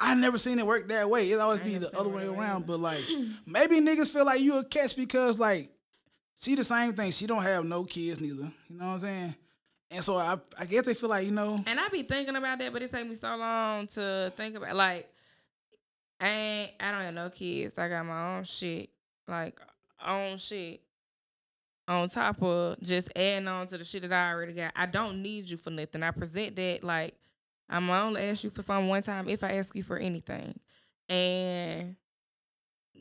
I 0.01 0.15
never 0.15 0.37
seen 0.37 0.57
it 0.57 0.65
work 0.65 0.87
that 0.89 1.09
way. 1.09 1.29
It 1.31 1.39
always 1.39 1.61
I 1.61 1.63
be 1.63 1.77
the 1.77 1.95
other 1.97 2.09
way 2.09 2.25
around. 2.25 2.63
either. 2.63 2.65
But 2.67 2.79
like, 2.79 3.03
maybe 3.45 3.79
niggas 3.79 4.11
feel 4.11 4.25
like 4.25 4.41
you 4.41 4.57
a 4.57 4.63
catch 4.65 4.95
because 4.95 5.39
like 5.39 5.69
she 6.41 6.55
the 6.55 6.63
same 6.63 6.93
thing. 6.93 7.11
She 7.11 7.27
don't 7.27 7.43
have 7.43 7.63
no 7.65 7.83
kids 7.83 8.19
neither. 8.19 8.51
You 8.69 8.77
know 8.77 8.87
what 8.87 8.93
I'm 8.93 8.99
saying? 8.99 9.35
And 9.91 10.03
so 10.03 10.17
I, 10.17 10.37
I 10.57 10.65
guess 10.65 10.85
they 10.85 10.93
feel 10.93 11.09
like 11.09 11.25
you 11.25 11.31
know, 11.31 11.61
And 11.67 11.79
I 11.79 11.87
be 11.89 12.03
thinking 12.03 12.35
about 12.35 12.59
that, 12.59 12.73
but 12.73 12.81
it 12.81 12.89
take 12.91 13.07
me 13.07 13.13
so 13.15 13.35
long 13.35 13.87
to 13.87 14.31
think 14.35 14.55
about. 14.55 14.75
Like, 14.75 15.07
I 16.19 16.29
ain't, 16.29 16.71
I 16.79 16.91
don't 16.91 17.01
have 17.01 17.13
no 17.13 17.29
kids. 17.29 17.77
I 17.77 17.89
got 17.89 18.05
my 18.05 18.37
own 18.37 18.43
shit, 18.45 18.89
like 19.27 19.59
own 20.05 20.37
shit. 20.37 20.81
On 21.87 22.07
top 22.07 22.41
of 22.41 22.79
just 22.81 23.09
adding 23.15 23.47
on 23.49 23.67
to 23.67 23.77
the 23.77 23.83
shit 23.83 24.03
that 24.03 24.13
I 24.13 24.31
already 24.31 24.53
got, 24.53 24.71
I 24.75 24.85
don't 24.85 25.21
need 25.21 25.49
you 25.49 25.57
for 25.57 25.71
nothing. 25.71 26.03
I 26.03 26.11
present 26.11 26.55
that 26.55 26.83
like 26.83 27.15
I'm 27.69 27.89
only 27.89 28.21
ask 28.23 28.43
you 28.43 28.49
for 28.49 28.61
some 28.61 28.87
one 28.87 29.03
time 29.03 29.29
if 29.29 29.43
I 29.43 29.53
ask 29.53 29.75
you 29.75 29.83
for 29.83 29.97
anything. 29.97 30.59
And 31.09 31.95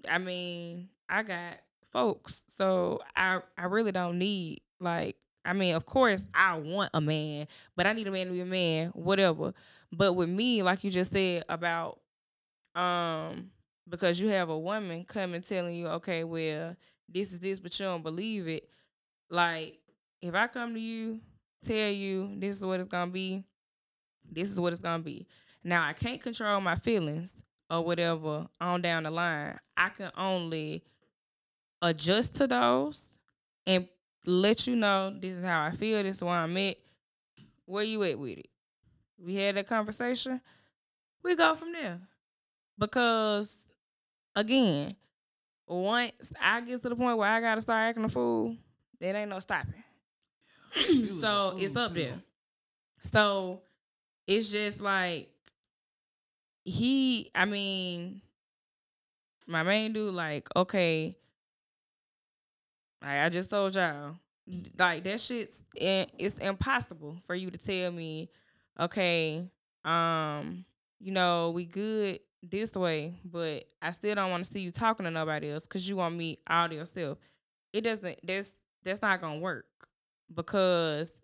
I 0.09 0.19
mean, 0.19 0.89
I 1.09 1.23
got 1.23 1.59
folks, 1.93 2.45
so 2.49 3.01
I 3.17 3.41
I 3.59 3.65
really 3.67 3.93
don't 3.93 4.19
need 4.19 4.63
like 4.81 5.17
I 5.45 5.53
mean, 5.55 5.75
of 5.75 5.87
course, 5.87 6.27
I 6.35 6.59
want 6.59 6.91
a 6.95 7.01
man, 7.01 7.47
but 7.77 7.87
I 7.87 7.93
need 7.93 8.07
a 8.07 8.11
man 8.11 8.27
to 8.27 8.33
be 8.33 8.41
a 8.41 8.45
man, 8.45 8.89
whatever. 8.89 9.55
But 9.93 10.13
with 10.13 10.29
me, 10.29 10.63
like 10.63 10.85
you 10.85 10.91
just 10.91 11.13
said 11.13 11.45
about 11.49 12.01
um 12.75 13.51
because 13.89 14.21
you 14.21 14.29
have 14.29 14.51
a 14.51 14.59
woman 14.59 15.05
coming 15.05 15.43
telling 15.43 15.75
you, 15.77 15.89
okay, 15.89 16.25
well, 16.25 16.77
this 17.09 17.33
is 17.33 17.41
this, 17.41 17.59
but 17.59 17.79
you 17.79 17.87
don't 17.87 18.03
believe 18.03 18.49
it. 18.49 18.69
Like, 19.31 19.79
if 20.23 20.35
I 20.35 20.47
come 20.49 20.75
to 20.75 20.81
you, 20.81 21.21
tell 21.65 21.91
you 21.91 22.33
this 22.39 22.57
is 22.57 22.65
what 22.65 22.81
it's 22.81 22.89
gonna 22.89 23.11
be, 23.11 23.45
this 24.31 24.51
is 24.51 24.61
what 24.61 24.73
it's 24.73 24.81
gonna 24.81 25.03
be. 25.03 25.27
Now 25.63 25.87
I 25.87 25.93
can't 25.93 26.21
control 26.21 26.61
my 26.61 26.77
feelings 26.77 27.35
or 27.71 27.85
whatever 27.85 28.47
on 28.61 28.83
down 28.83 29.05
the 29.05 29.11
line. 29.11 29.59
I 29.77 29.91
can 29.91 30.11
only 30.17 30.85
adjust 31.83 32.37
to 32.37 32.47
those 32.47 33.09
and 33.67 33.89
let 34.27 34.67
you 34.67 34.77
know 34.77 35.15
this 35.19 35.39
is 35.39 35.45
how 35.45 35.65
I 35.65 35.73
feel, 35.73 36.03
this 36.03 36.17
is 36.17 36.23
where 36.23 36.35
I'm 36.35 36.57
at. 36.57 36.77
Where 37.67 37.85
you 37.85 38.03
at 38.05 38.19
with 38.19 38.39
it? 38.39 38.49
We 39.19 39.37
had 39.37 39.57
that 39.57 39.67
conversation. 39.67 40.41
We 41.23 41.37
go 41.37 41.55
from 41.55 41.73
there. 41.73 42.01
Because 42.79 43.67
again, 44.35 44.97
once 45.67 46.33
I 46.41 46.61
get 46.63 46.83
to 46.83 46.89
the 46.89 46.97
point 46.97 47.19
where 47.19 47.29
I 47.29 47.41
gotta 47.41 47.61
start 47.61 47.91
acting 47.91 48.05
a 48.05 48.09
fool, 48.09 48.57
there 48.99 49.15
ain't 49.15 49.31
no 49.31 49.41
stopping. 49.41 49.75
so 51.11 51.57
it's 51.59 51.77
up 51.77 51.89
too. 51.89 51.95
there. 51.95 52.15
So 53.03 53.63
it's 54.31 54.51
just 54.51 54.81
like 54.81 55.29
he, 56.65 57.31
I 57.35 57.47
mean, 57.47 58.23
my 59.47 59.63
main 59.65 59.93
dude, 59.93 60.15
like, 60.15 60.49
okay, 60.55 61.17
like 63.03 63.19
I 63.19 63.29
just 63.29 63.51
told 63.51 63.75
y'all, 63.75 64.17
like 64.79 65.05
that 65.05 65.21
shit's 65.21 65.63
it's 65.75 66.39
impossible 66.39 67.19
for 67.27 67.35
you 67.35 67.51
to 67.51 67.59
tell 67.59 67.91
me, 67.91 68.31
okay, 68.79 69.45
um, 69.85 70.65
you 71.01 71.13
know, 71.13 71.51
we 71.51 71.65
good 71.65 72.21
this 72.43 72.75
way, 72.75 73.15
but 73.25 73.65
I 73.83 73.91
still 73.93 74.15
don't 74.15 74.31
want 74.31 74.45
to 74.45 74.53
see 74.53 74.61
you 74.61 74.71
talking 74.71 75.05
to 75.05 75.11
nobody 75.11 75.51
else 75.51 75.67
because 75.67 75.89
you 75.89 75.97
want 75.97 76.17
me 76.17 76.39
all 76.49 76.69
to 76.69 76.75
yourself. 76.75 77.19
It 77.73 77.83
doesn't. 77.83 78.21
That's 78.25 78.55
that's 78.85 79.03
not 79.03 79.21
gonna 79.21 79.41
work 79.41 79.67
because 80.35 81.21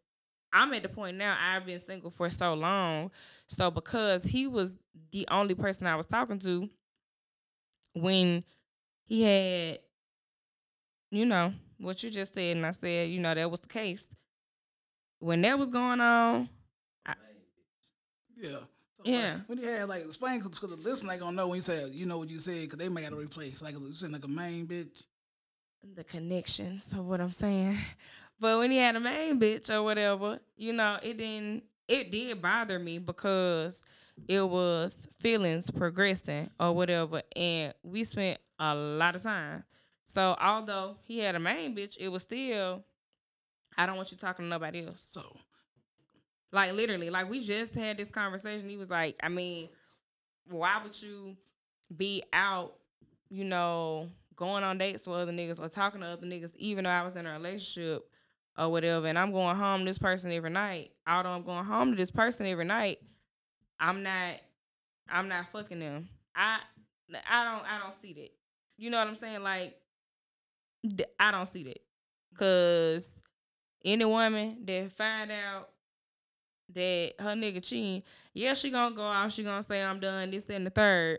I'm 0.56 0.72
at 0.72 0.82
the 0.82 0.88
point 0.88 1.16
now. 1.18 1.36
I've 1.38 1.66
been 1.66 1.78
single 1.78 2.10
for 2.10 2.30
so 2.30 2.54
long, 2.54 3.10
so 3.46 3.70
because 3.70 4.24
he 4.24 4.46
was 4.46 4.72
the 5.12 5.26
only 5.30 5.54
person 5.54 5.86
I 5.86 5.96
was 5.96 6.06
talking 6.06 6.38
to 6.40 6.68
when 7.92 8.42
he 9.04 9.22
had, 9.22 9.80
you 11.10 11.26
know, 11.26 11.52
what 11.78 12.02
you 12.02 12.10
just 12.10 12.34
said, 12.34 12.56
and 12.56 12.64
I 12.66 12.70
said, 12.70 13.10
you 13.10 13.20
know, 13.20 13.34
that 13.34 13.50
was 13.50 13.60
the 13.60 13.68
case. 13.68 14.06
When 15.18 15.42
that 15.42 15.58
was 15.58 15.68
going 15.68 16.00
on, 16.00 16.48
Yeah. 18.36 18.48
So, 18.50 19.02
Yeah. 19.04 19.34
Like, 19.34 19.48
when 19.48 19.58
you 19.58 19.68
had 19.68 19.88
like 19.88 20.04
explain 20.04 20.40
because 20.40 20.58
the 20.60 20.76
listener 20.76 21.12
ain't 21.12 21.20
gonna 21.20 21.36
know 21.36 21.48
when 21.48 21.56
you 21.56 21.62
say 21.62 21.86
you 21.88 22.06
know 22.06 22.18
what 22.18 22.30
you 22.30 22.38
said 22.38 22.62
because 22.62 22.78
they 22.78 22.88
might 22.88 23.04
gotta 23.04 23.16
replace 23.16 23.62
like 23.62 23.74
you 23.74 23.92
said 23.92 24.12
like 24.12 24.24
a 24.24 24.28
main 24.28 24.66
bitch. 24.66 25.04
the 25.94 26.04
connections 26.04 26.86
of 26.92 27.06
what 27.06 27.20
I'm 27.20 27.30
saying. 27.30 27.78
But 28.38 28.58
when 28.58 28.70
he 28.70 28.76
had 28.78 28.96
a 28.96 29.00
main 29.00 29.40
bitch 29.40 29.70
or 29.70 29.82
whatever, 29.82 30.38
you 30.56 30.72
know, 30.72 30.98
it 31.02 31.16
didn't 31.18 31.64
it 31.88 32.10
did 32.10 32.42
bother 32.42 32.78
me 32.78 32.98
because 32.98 33.84
it 34.28 34.46
was 34.48 35.06
feelings 35.18 35.70
progressing 35.70 36.50
or 36.58 36.72
whatever. 36.74 37.22
And 37.34 37.74
we 37.82 38.04
spent 38.04 38.38
a 38.58 38.74
lot 38.74 39.16
of 39.16 39.22
time. 39.22 39.64
So 40.06 40.36
although 40.40 40.96
he 41.02 41.18
had 41.18 41.34
a 41.34 41.40
main 41.40 41.74
bitch, 41.76 41.96
it 41.98 42.08
was 42.08 42.22
still 42.24 42.84
I 43.76 43.86
don't 43.86 43.96
want 43.96 44.10
you 44.12 44.18
talking 44.18 44.44
to 44.44 44.48
nobody 44.48 44.86
else. 44.86 45.02
So 45.10 45.22
Like 46.52 46.72
literally, 46.72 47.10
like 47.10 47.28
we 47.28 47.44
just 47.44 47.74
had 47.74 47.96
this 47.98 48.08
conversation. 48.08 48.68
He 48.68 48.76
was 48.76 48.90
like, 48.90 49.16
I 49.22 49.28
mean, 49.28 49.68
why 50.48 50.80
would 50.82 51.00
you 51.00 51.36
be 51.96 52.22
out, 52.32 52.74
you 53.30 53.44
know, 53.44 54.08
going 54.36 54.64
on 54.64 54.78
dates 54.78 55.06
with 55.06 55.16
other 55.18 55.32
niggas 55.32 55.60
or 55.60 55.68
talking 55.68 56.00
to 56.00 56.06
other 56.08 56.26
niggas, 56.26 56.54
even 56.56 56.84
though 56.84 56.90
I 56.90 57.02
was 57.02 57.16
in 57.16 57.26
a 57.26 57.32
relationship 57.32 58.08
or 58.58 58.70
whatever, 58.70 59.06
and 59.06 59.18
I'm 59.18 59.32
going 59.32 59.56
home 59.56 59.84
this 59.84 59.98
person 59.98 60.32
every 60.32 60.50
night. 60.50 60.92
Although 61.06 61.30
I'm 61.30 61.42
going 61.42 61.64
home 61.64 61.90
to 61.90 61.96
this 61.96 62.10
person 62.10 62.46
every 62.46 62.64
night, 62.64 62.98
I'm 63.78 64.02
not 64.02 64.36
I'm 65.08 65.28
not 65.28 65.50
fucking 65.52 65.78
them. 65.78 66.08
I 66.34 66.58
I 67.30 67.44
don't 67.44 67.64
I 67.64 67.78
don't 67.82 67.94
see 67.94 68.12
that. 68.14 68.30
You 68.78 68.90
know 68.90 68.98
what 68.98 69.08
I'm 69.08 69.16
saying? 69.16 69.42
Like 69.42 69.74
I 71.18 71.30
don't 71.30 71.46
see 71.46 71.64
that. 71.64 71.80
Cause 72.36 73.10
any 73.84 74.04
woman 74.04 74.58
that 74.64 74.92
find 74.92 75.30
out 75.30 75.70
that 76.74 77.12
her 77.18 77.34
nigga 77.34 77.62
cheating, 77.62 78.02
yeah, 78.34 78.54
she 78.54 78.70
gonna 78.70 78.94
go 78.94 79.06
out, 79.06 79.32
she 79.32 79.42
gonna 79.42 79.62
say 79.62 79.82
I'm 79.82 80.00
done, 80.00 80.30
this, 80.30 80.44
that, 80.44 80.54
and 80.54 80.66
the 80.66 80.70
third. 80.70 81.18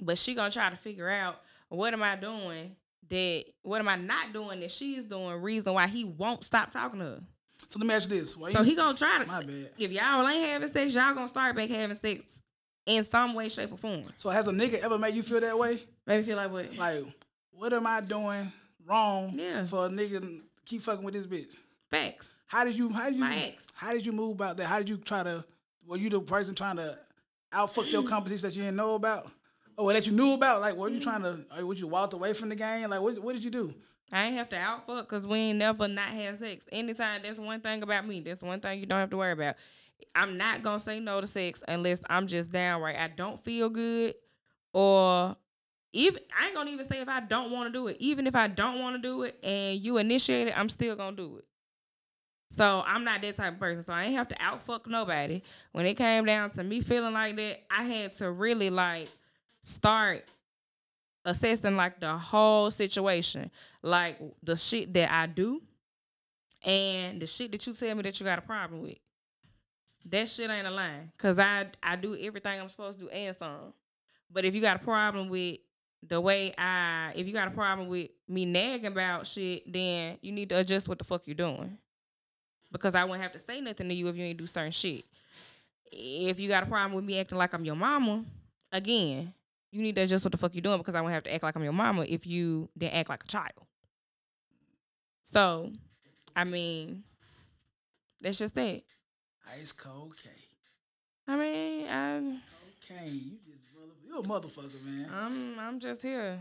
But 0.00 0.18
she 0.18 0.34
gonna 0.34 0.50
try 0.50 0.68
to 0.68 0.76
figure 0.76 1.08
out 1.08 1.40
what 1.68 1.92
am 1.92 2.02
I 2.02 2.16
doing 2.16 2.76
that 3.08 3.44
what 3.62 3.80
am 3.80 3.88
I 3.88 3.96
not 3.96 4.32
doing 4.32 4.60
that 4.60 4.70
she's 4.70 5.06
doing, 5.06 5.40
reason 5.42 5.72
why 5.74 5.86
he 5.86 6.04
won't 6.04 6.44
stop 6.44 6.70
talking 6.70 6.98
to 7.00 7.04
her. 7.04 7.20
so 7.68 7.78
let 7.78 7.86
me 7.86 7.94
ask 7.94 8.10
you 8.10 8.16
this. 8.18 8.36
Why 8.36 8.52
So 8.52 8.60
you, 8.60 8.64
he 8.64 8.76
gonna 8.76 8.96
try 8.96 9.18
to? 9.20 9.26
my 9.26 9.42
bad. 9.42 9.70
if 9.78 9.90
y'all 9.92 10.26
ain't 10.28 10.48
having 10.48 10.68
sex, 10.68 10.94
y'all 10.94 11.14
gonna 11.14 11.28
start 11.28 11.54
back 11.56 11.68
having 11.68 11.96
sex 11.96 12.42
in 12.86 13.02
some 13.04 13.34
way, 13.34 13.48
shape, 13.48 13.72
or 13.72 13.76
form. 13.78 14.02
So 14.16 14.30
has 14.30 14.48
a 14.48 14.52
nigga 14.52 14.82
ever 14.84 14.98
made 14.98 15.14
you 15.14 15.22
feel 15.22 15.40
that 15.40 15.58
way? 15.58 15.78
Maybe 16.06 16.22
feel 16.22 16.36
like 16.36 16.50
what? 16.52 16.74
Like, 16.76 17.04
what 17.50 17.72
am 17.72 17.86
I 17.86 18.00
doing 18.00 18.46
wrong 18.86 19.30
Yeah. 19.34 19.64
for 19.64 19.86
a 19.86 19.88
nigga 19.88 20.20
to 20.20 20.40
keep 20.64 20.82
fucking 20.82 21.04
with 21.04 21.14
this 21.14 21.26
bitch? 21.26 21.56
Facts. 21.90 22.34
How 22.46 22.64
did 22.64 22.76
you? 22.78 22.88
How 22.90 23.06
did 23.06 23.14
you? 23.14 23.20
My 23.20 23.36
ex. 23.36 23.66
How 23.74 23.92
did 23.92 24.04
you 24.06 24.12
move 24.12 24.32
about 24.36 24.56
that? 24.58 24.66
How 24.66 24.78
did 24.78 24.88
you 24.88 24.96
try 24.98 25.22
to? 25.22 25.44
Were 25.86 25.96
you 25.96 26.10
the 26.10 26.20
person 26.20 26.54
trying 26.54 26.76
to 26.76 26.98
outfuck 27.52 27.90
your 27.92 28.02
competition 28.08 28.48
that 28.48 28.56
you 28.56 28.62
didn't 28.62 28.76
know 28.76 28.94
about, 28.96 29.28
or 29.76 29.92
that 29.92 30.06
you 30.06 30.12
knew 30.12 30.34
about? 30.34 30.60
Like, 30.60 30.76
what 30.76 30.90
were 30.90 30.94
you 30.94 31.00
trying 31.00 31.22
to? 31.22 31.44
Or 31.58 31.66
would 31.66 31.78
you 31.78 31.86
walk 31.86 32.12
away 32.12 32.32
from 32.32 32.48
the 32.48 32.56
game? 32.56 32.90
Like, 32.90 33.00
what? 33.00 33.18
What 33.18 33.34
did 33.34 33.44
you 33.44 33.50
do? 33.50 33.74
I 34.12 34.26
ain't 34.26 34.36
have 34.36 34.48
to 34.50 34.56
outfuck 34.56 35.02
because 35.02 35.26
we 35.26 35.38
ain't 35.38 35.58
never 35.58 35.88
not 35.88 36.08
had 36.08 36.38
sex. 36.38 36.66
Anytime, 36.70 37.22
that's 37.22 37.40
one 37.40 37.60
thing 37.60 37.82
about 37.82 38.06
me. 38.06 38.20
That's 38.20 38.42
one 38.42 38.60
thing 38.60 38.78
you 38.80 38.86
don't 38.86 39.00
have 39.00 39.10
to 39.10 39.16
worry 39.16 39.32
about. 39.32 39.56
I'm 40.14 40.36
not 40.36 40.62
gonna 40.62 40.78
say 40.78 41.00
no 41.00 41.20
to 41.20 41.26
sex 41.26 41.64
unless 41.66 42.00
I'm 42.08 42.26
just 42.26 42.52
downright. 42.52 42.98
I 42.98 43.08
don't 43.08 43.38
feel 43.38 43.68
good, 43.68 44.14
or 44.72 45.36
even 45.92 46.20
I 46.38 46.46
ain't 46.46 46.54
gonna 46.54 46.70
even 46.70 46.84
say 46.84 47.00
if 47.00 47.08
I 47.08 47.20
don't 47.20 47.50
want 47.50 47.72
to 47.72 47.72
do 47.72 47.88
it. 47.88 47.96
Even 47.98 48.26
if 48.26 48.36
I 48.36 48.48
don't 48.48 48.78
want 48.78 48.96
to 48.96 49.02
do 49.02 49.22
it 49.22 49.38
and 49.42 49.80
you 49.80 49.98
initiate 49.98 50.48
it, 50.48 50.58
I'm 50.58 50.68
still 50.68 50.94
gonna 50.94 51.16
do 51.16 51.38
it. 51.38 51.44
So 52.50 52.82
I'm 52.86 53.04
not 53.04 53.22
that 53.22 53.36
type 53.36 53.54
of 53.54 53.58
person. 53.58 53.82
So 53.82 53.92
I 53.92 54.04
ain't 54.04 54.14
have 54.14 54.28
to 54.28 54.36
outfuck 54.36 54.86
nobody. 54.86 55.42
When 55.72 55.86
it 55.86 55.94
came 55.94 56.24
down 56.24 56.50
to 56.50 56.62
me 56.62 56.80
feeling 56.80 57.14
like 57.14 57.36
that, 57.36 57.60
I 57.70 57.84
had 57.84 58.12
to 58.12 58.30
really 58.30 58.70
like 58.70 59.08
start 59.66 60.24
assessing 61.24 61.76
like 61.76 61.98
the 61.98 62.16
whole 62.16 62.70
situation, 62.70 63.50
like 63.82 64.18
the 64.42 64.54
shit 64.54 64.94
that 64.94 65.10
I 65.10 65.26
do, 65.26 65.60
and 66.64 67.20
the 67.20 67.26
shit 67.26 67.50
that 67.52 67.66
you 67.66 67.72
tell 67.72 67.94
me 67.96 68.02
that 68.02 68.18
you 68.20 68.24
got 68.24 68.38
a 68.38 68.42
problem 68.42 68.82
with. 68.82 68.98
That 70.08 70.28
shit 70.28 70.48
ain't 70.48 70.68
a 70.68 70.70
line, 70.70 71.10
cause 71.18 71.40
I 71.40 71.66
I 71.82 71.96
do 71.96 72.16
everything 72.16 72.60
I'm 72.60 72.68
supposed 72.68 72.98
to 72.98 73.06
do 73.06 73.10
and 73.10 73.34
some. 73.34 73.72
But 74.30 74.44
if 74.44 74.54
you 74.54 74.60
got 74.60 74.76
a 74.76 74.84
problem 74.84 75.28
with 75.28 75.58
the 76.06 76.20
way 76.20 76.54
I, 76.56 77.12
if 77.16 77.26
you 77.26 77.32
got 77.32 77.48
a 77.48 77.52
problem 77.52 77.88
with 77.88 78.10
me 78.28 78.44
nagging 78.44 78.86
about 78.86 79.26
shit, 79.26 79.70
then 79.72 80.18
you 80.20 80.30
need 80.30 80.48
to 80.50 80.58
adjust 80.58 80.88
what 80.88 80.98
the 80.98 81.04
fuck 81.04 81.22
you're 81.26 81.34
doing. 81.34 81.76
Because 82.70 82.94
I 82.94 83.04
wouldn't 83.04 83.22
have 83.22 83.32
to 83.32 83.38
say 83.40 83.60
nothing 83.60 83.88
to 83.88 83.94
you 83.94 84.06
if 84.08 84.16
you 84.16 84.24
ain't 84.24 84.38
do 84.38 84.46
certain 84.46 84.70
shit. 84.70 85.04
If 85.90 86.38
you 86.38 86.48
got 86.48 86.62
a 86.62 86.66
problem 86.66 86.92
with 86.92 87.04
me 87.04 87.18
acting 87.18 87.38
like 87.38 87.52
I'm 87.52 87.64
your 87.64 87.76
mama, 87.76 88.24
again, 88.70 89.32
you 89.76 89.82
need 89.82 89.96
to 89.96 90.02
adjust 90.02 90.24
what 90.24 90.32
the 90.32 90.38
fuck 90.38 90.54
you 90.54 90.60
doing 90.60 90.78
because 90.78 90.94
I 90.94 91.00
won't 91.00 91.14
have 91.14 91.24
to 91.24 91.34
act 91.34 91.42
like 91.42 91.54
I'm 91.54 91.62
your 91.62 91.72
mama 91.72 92.04
if 92.08 92.26
you 92.26 92.68
didn't 92.76 92.94
act 92.94 93.08
like 93.08 93.24
a 93.24 93.26
child. 93.26 93.52
So, 95.22 95.72
I 96.34 96.44
mean, 96.44 97.02
that's 98.20 98.38
just 98.38 98.56
it. 98.58 98.84
Ice 99.58 99.72
cold 99.72 100.14
K. 100.22 100.30
I 101.28 101.36
mean, 101.36 101.88
I'm 101.88 102.40
Okay, 102.84 103.08
you 103.08 103.32
just 103.44 103.74
brother, 103.74 103.92
you 104.04 104.18
a 104.18 104.22
motherfucker, 104.22 104.84
man. 104.84 105.10
I'm 105.12 105.58
I'm 105.58 105.80
just 105.80 106.02
here. 106.02 106.38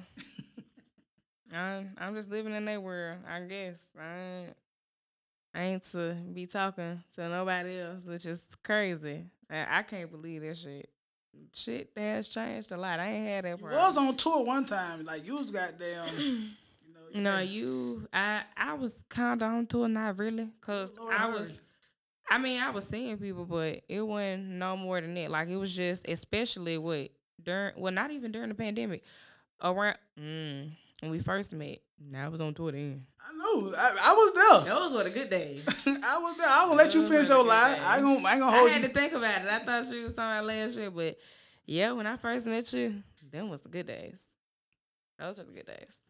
I'm 1.54 1.92
I'm 1.98 2.14
just 2.16 2.30
living 2.30 2.54
in 2.54 2.66
their 2.66 2.80
world, 2.80 3.18
I 3.28 3.42
guess. 3.42 3.84
I 4.00 4.18
ain't, 4.18 4.58
I 5.56 5.62
ain't 5.62 5.84
to 5.92 6.14
be 6.34 6.46
talking 6.46 7.02
to 7.16 7.30
nobody 7.30 7.80
else, 7.80 8.04
which 8.04 8.26
is 8.26 8.44
crazy. 8.64 9.24
I, 9.50 9.80
I 9.80 9.84
can't 9.84 10.12
believe 10.12 10.42
that 10.42 10.58
shit. 10.58 10.90
Shit 11.54 11.92
has 11.96 12.28
changed 12.28 12.72
a 12.72 12.78
lot. 12.78 13.00
I 13.00 13.08
ain't 13.12 13.28
had 13.28 13.46
that 13.46 13.50
You 13.52 13.58
problem. 13.58 13.82
was 13.82 13.98
on 13.98 14.16
tour 14.18 14.44
one 14.44 14.66
time, 14.66 15.06
like 15.06 15.26
you 15.26 15.36
was 15.38 15.52
goddamn. 15.52 16.18
You 16.18 16.94
know, 17.16 17.22
No, 17.22 17.38
had- 17.38 17.48
you. 17.48 18.08
I 18.14 18.44
I 18.58 18.74
was 18.74 19.04
kind 19.10 19.42
of 19.42 19.50
on 19.52 19.66
tour, 19.68 19.88
not 19.88 20.18
really, 20.20 20.50
cause 20.62 20.94
Lord 20.98 21.14
I 21.14 21.18
heard. 21.32 21.40
was. 21.40 21.60
I 22.30 22.40
mean, 22.40 22.60
I 22.60 22.72
was 22.72 22.86
seeing 22.88 23.18
people, 23.18 23.46
but 23.46 23.84
it 23.88 24.02
wasn't 24.02 24.46
no 24.48 24.76
more 24.76 25.00
than 25.00 25.14
that. 25.14 25.30
Like 25.32 25.48
it 25.48 25.58
was 25.58 25.76
just, 25.76 26.08
especially 26.08 26.78
with 26.78 27.10
during, 27.42 27.74
well, 27.80 27.94
not 27.94 28.10
even 28.12 28.32
during 28.32 28.50
the 28.50 28.56
pandemic, 28.56 29.04
around 29.62 29.98
mm, 30.20 30.72
when 31.02 31.12
we 31.12 31.20
first 31.20 31.54
met. 31.54 31.80
Now 32.00 32.26
I 32.26 32.28
was 32.28 32.42
on 32.42 32.54
tour 32.54 32.72
then. 32.72 33.06
I 33.20 33.34
know. 33.34 33.74
I, 33.76 33.96
I 34.04 34.14
was 34.14 34.34
there. 34.34 34.74
That 34.74 34.80
Those 34.80 34.94
were 34.94 35.04
the 35.04 35.10
good 35.10 35.30
days. 35.30 35.66
I 35.88 36.18
was 36.20 36.38
there. 36.38 36.48
I 36.48 36.66
gonna 36.66 36.76
let 36.76 36.94
you 36.94 37.06
finish 37.06 37.30
your 37.30 37.44
lie. 37.44 37.74
good 37.74 37.84
I 37.84 37.96
ain't 37.98 38.04
gonna. 38.06 38.28
I 38.28 38.32
ain't 38.34 38.42
gonna 38.42 38.58
I 38.58 38.70
had 38.70 38.82
you. 38.82 38.88
to 38.88 38.94
think 38.94 39.14
about 39.14 39.42
it. 39.42 39.48
I 39.48 39.60
thought 39.60 39.92
you 39.94 40.04
was 40.04 40.14
talking 40.14 40.38
about 40.38 40.46
last 40.46 40.78
year, 40.78 40.92
but 40.92 41.18
yeah, 41.66 41.92
when 41.94 42.06
I 42.06 42.18
first 42.18 42.46
met 42.46 42.72
you, 42.74 43.02
them 43.32 43.50
was 43.50 43.62
the 43.62 43.70
good 43.70 43.88
days. 43.88 44.26
Those 45.18 45.38
were 45.38 45.46
the 45.46 45.52
good 45.54 45.66
days. 45.66 46.02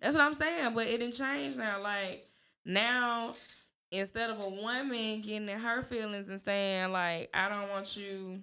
That's 0.00 0.16
what 0.16 0.24
I'm 0.24 0.34
saying, 0.34 0.74
but 0.74 0.86
it 0.86 0.98
didn't 0.98 1.14
change 1.14 1.56
now. 1.56 1.82
Like 1.82 2.26
now, 2.64 3.32
instead 3.90 4.30
of 4.30 4.42
a 4.42 4.48
woman 4.48 5.20
getting 5.20 5.48
in 5.48 5.58
her 5.58 5.82
feelings 5.82 6.28
and 6.28 6.40
saying 6.40 6.92
like, 6.92 7.28
"I 7.34 7.48
don't 7.48 7.68
want 7.68 7.96
you 7.96 8.42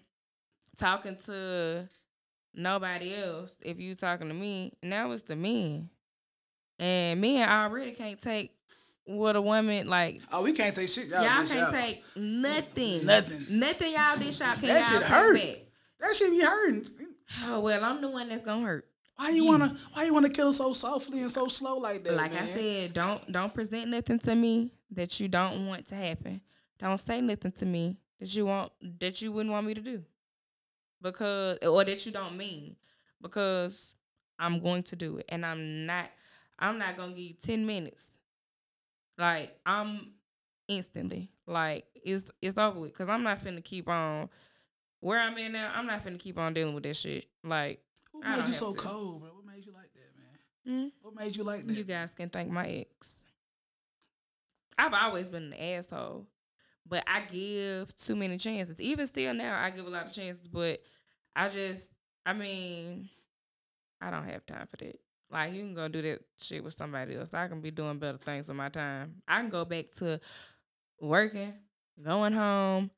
talking 0.78 1.15
to 1.26 1.88
nobody 2.53 3.15
else," 3.15 3.55
if 3.61 3.80
you 3.80 3.95
talking 3.95 4.28
to 4.28 4.34
me, 4.36 4.74
now 4.84 5.11
it's 5.11 5.24
the 5.24 5.36
men, 5.36 5.89
and 6.80 7.19
men 7.21 7.47
already 7.49 7.91
can't 7.91 8.21
take 8.21 8.51
what 9.05 9.36
a 9.36 9.41
woman 9.41 9.88
like 9.89 10.21
Oh, 10.32 10.43
we 10.43 10.51
can't 10.51 10.75
take 10.75 10.89
shit. 10.89 11.07
Y'all, 11.07 11.23
Y'all 11.23 11.45
can't 11.47 11.73
take 11.73 12.03
nothing. 12.15 13.05
Nothing. 13.05 13.59
Nothing 13.59 13.93
y'all 13.93 14.17
dish 14.17 14.41
out 14.41 14.59
can 14.59 14.67
That 14.67 14.91
y'all 14.91 14.99
shit 14.99 15.07
hurt. 15.07 15.36
back. 15.36 15.57
That 15.99 16.15
shit 16.15 16.32
be 16.32 16.41
hurting. 16.41 16.86
Oh 17.45 17.59
well, 17.61 17.84
I'm 17.84 18.01
the 18.01 18.09
one 18.09 18.30
that's 18.30 18.43
gonna 18.43 18.65
hurt. 18.65 18.86
Why 19.15 19.30
you 19.30 19.45
wanna? 19.45 19.75
Why 19.93 20.03
you 20.05 20.13
wanna 20.13 20.30
kill 20.30 20.47
her 20.47 20.53
so 20.53 20.73
softly 20.73 21.21
and 21.21 21.32
so 21.32 21.47
slow 21.47 21.78
like 21.78 22.03
that? 22.03 22.13
like 22.13 22.34
I 22.34 22.45
said, 22.45 22.93
don't 22.93 23.32
don't 23.32 23.53
present 23.53 23.89
nothing 23.89 24.19
to 24.19 24.36
me 24.36 24.71
that 24.91 25.19
you 25.19 25.28
don't 25.28 25.67
want 25.67 25.88
to 25.88 25.95
happen. 25.95 26.41
Don't 26.80 26.99
say 26.99 27.19
nothing 27.21 27.51
to 27.53 27.65
me 27.65 27.97
that 28.19 28.34
you 28.36 28.45
want 28.45 28.71
that 28.99 29.21
you 29.21 29.32
wouldn't 29.32 29.51
want 29.51 29.65
me 29.65 29.73
to 29.73 29.82
do. 29.82 30.03
Because 31.01 31.57
or 31.59 31.84
that 31.84 32.05
you 32.05 32.11
don't 32.11 32.38
mean. 32.38 32.75
Because 33.21 33.95
I'm 34.39 34.59
going 34.59 34.84
to 34.84 34.95
do 34.95 35.17
it. 35.17 35.25
And 35.30 35.45
I'm 35.45 35.86
not 35.86 36.05
I'm 36.60 36.78
not 36.78 36.97
gonna 36.97 37.10
give 37.14 37.20
you 37.20 37.34
ten 37.34 37.66
minutes. 37.66 38.16
Like 39.18 39.58
I'm 39.66 40.12
instantly. 40.68 41.32
Like 41.45 41.86
it's 42.03 42.30
it's 42.41 42.58
over 42.58 42.80
with. 42.80 42.93
Cause 42.93 43.10
I'm 43.10 43.24
not 43.24 43.41
finna 43.43 43.64
keep 43.64 43.88
on 43.88 44.30
where 44.99 45.20
I'm 45.20 45.38
in 45.38 45.51
now, 45.51 45.72
I'm 45.76 45.86
not 45.86 46.03
finna 46.03 46.20
keep 46.20 46.38
on 46.38 46.53
dealing 46.53 46.74
with 46.74 46.84
that 46.84 46.95
shit. 46.95 47.26
Like 47.43 47.82
Who 48.14 48.22
I 48.24 48.38
made 48.38 48.47
you 48.47 48.53
so 48.53 48.74
to. 48.74 48.78
cold, 48.80 49.22
bro? 49.22 49.30
What 49.30 49.45
made 49.45 49.66
you 49.66 49.72
like 49.74 49.91
that, 49.93 50.12
man? 50.72 50.86
mm, 50.88 50.91
What 51.01 51.16
made 51.16 51.36
you 51.36 51.43
like 51.43 51.66
that? 51.68 51.74
you 51.78 51.84
guys 51.84 52.12
can 52.12 52.30
thank 52.30 52.49
my 52.49 52.68
ex. 52.68 53.24
I've 54.78 54.93
always 54.93 55.28
been 55.28 55.53
an 55.53 55.60
asshole, 55.78 56.28
but 56.88 57.03
I 57.08 57.22
give 57.22 57.95
too 57.97 58.16
many 58.16 58.38
chances. 58.38 58.80
Even 58.80 59.08
still 59.08 59.34
now, 59.34 59.60
I 59.62 59.70
give 59.72 59.86
a 59.88 59.89
lot 59.89 60.05
of 60.08 60.14
chances, 60.14 60.47
but 60.47 60.82
I 61.36 61.49
just, 61.49 61.91
I 62.26 62.34
mean, 62.34 63.10
I 64.01 64.12
don't 64.12 64.26
have 64.28 64.45
time 64.45 64.68
for 64.68 64.78
that. 64.78 64.99
Like 65.30 65.53
you 65.53 65.61
can 65.61 65.73
go 65.73 65.88
do 65.88 66.01
that 66.03 66.21
shit 66.39 66.63
with 66.63 66.73
somebody 66.73 67.15
else. 67.15 67.34
I 67.34 67.47
can 67.47 67.59
be 67.61 67.71
doing 67.71 67.99
better 67.99 68.17
things 68.17 68.47
with 68.47 68.57
my 68.57 68.69
time. 68.69 69.15
I 69.28 69.41
can 69.41 69.49
go 69.49 69.65
back 69.65 69.91
to 69.97 70.19
working, 71.01 71.53
going 72.01 72.34
home, 72.34 72.91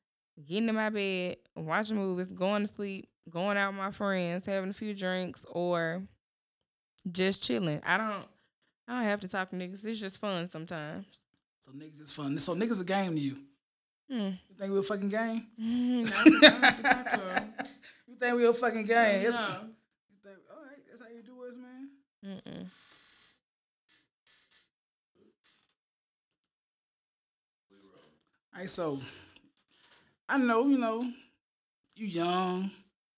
getting 0.46 0.68
in 0.68 0.74
my 0.74 0.90
bed, 0.90 1.38
watching 1.56 1.96
movies, 1.96 2.28
going 2.30 2.62
to 2.62 2.68
sleep, 2.72 3.08
going 3.28 3.56
out 3.56 3.72
with 3.72 3.78
my 3.78 3.90
friends, 3.90 4.46
having 4.46 4.70
a 4.70 4.74
few 4.74 4.94
drinks, 4.94 5.44
or 5.50 6.02
just 7.10 7.42
chilling. 7.42 7.80
I 7.84 7.96
don't 7.96 8.24
I 8.86 8.94
don't 8.94 9.04
have 9.04 9.20
to 9.20 9.28
talk 9.28 9.50
to 9.50 9.56
niggas. 9.56 9.84
It's 9.84 10.00
just 10.00 10.18
fun 10.20 10.46
sometimes. 10.46 11.06
So 11.58 11.72
niggas 11.72 12.00
is 12.02 12.12
fun. 12.12 12.38
So 12.38 12.54
niggas 12.54 12.80
a 12.80 12.84
game 12.84 13.14
to 13.16 13.20
you. 13.20 13.36
Hmm. 14.10 14.30
You 14.48 14.56
think 14.58 14.72
we 14.72 14.78
a 14.78 14.82
fucking 14.82 15.08
game? 15.08 15.46
Mm, 15.60 16.12
I 16.12 16.24
don't 16.24 16.44
have 16.62 16.76
to 16.76 16.82
talk 16.82 17.04
to 17.12 17.36
'em. 17.36 17.54
You 18.08 18.14
think 18.16 18.36
we 18.36 18.46
a 18.46 18.52
fucking 18.52 18.86
game? 18.86 19.22
No. 19.22 19.28
You 19.28 20.16
think, 20.22 20.38
all 20.50 20.62
right, 20.64 20.78
that's 20.88 21.00
how 21.00 21.08
you 21.08 21.22
do 21.22 21.40
us, 21.44 21.56
man. 21.56 21.90
Mm-mm. 22.24 22.68
All 28.54 28.60
right, 28.60 28.68
so 28.68 28.98
I 30.28 30.38
know, 30.38 30.66
you 30.66 30.78
know, 30.78 31.04
you 31.94 32.06
young, 32.06 32.70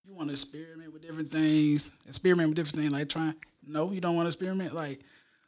you 0.05 0.13
want 0.13 0.29
to 0.29 0.33
experiment 0.33 0.93
with 0.93 1.01
different 1.01 1.31
things, 1.31 1.91
experiment 2.07 2.49
with 2.49 2.55
different 2.55 2.79
things, 2.81 2.91
like 2.91 3.09
trying. 3.09 3.35
No, 3.65 3.91
you 3.91 4.01
don't 4.01 4.15
want 4.15 4.25
to 4.25 4.29
experiment, 4.29 4.73
like. 4.73 4.99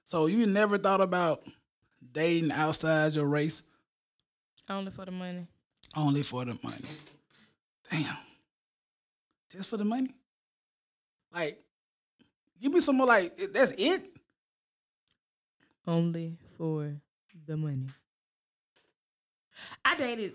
So 0.06 0.28
you 0.28 0.46
never 0.48 0.78
thought 0.78 1.02
about 1.02 1.44
dating 2.12 2.52
outside 2.52 3.14
your 3.14 3.28
race 3.28 3.64
Only 4.70 4.92
for 4.92 5.06
the 5.06 5.12
money. 5.12 5.48
only 5.96 6.24
for 6.24 6.46
the 6.46 6.58
money. 6.64 6.78
Damn, 7.92 8.16
just 9.52 9.68
for 9.70 9.78
the 9.78 9.86
money. 9.86 10.14
Like, 11.34 11.60
give 12.62 12.74
me 12.74 12.80
some 12.80 12.98
more. 12.98 13.08
Like, 13.08 13.36
that's 13.36 13.72
it. 13.78 14.10
Only 15.88 16.38
for 16.58 16.94
the 17.46 17.58
money. 17.58 17.88
I 19.84 19.96
dated, 19.96 20.34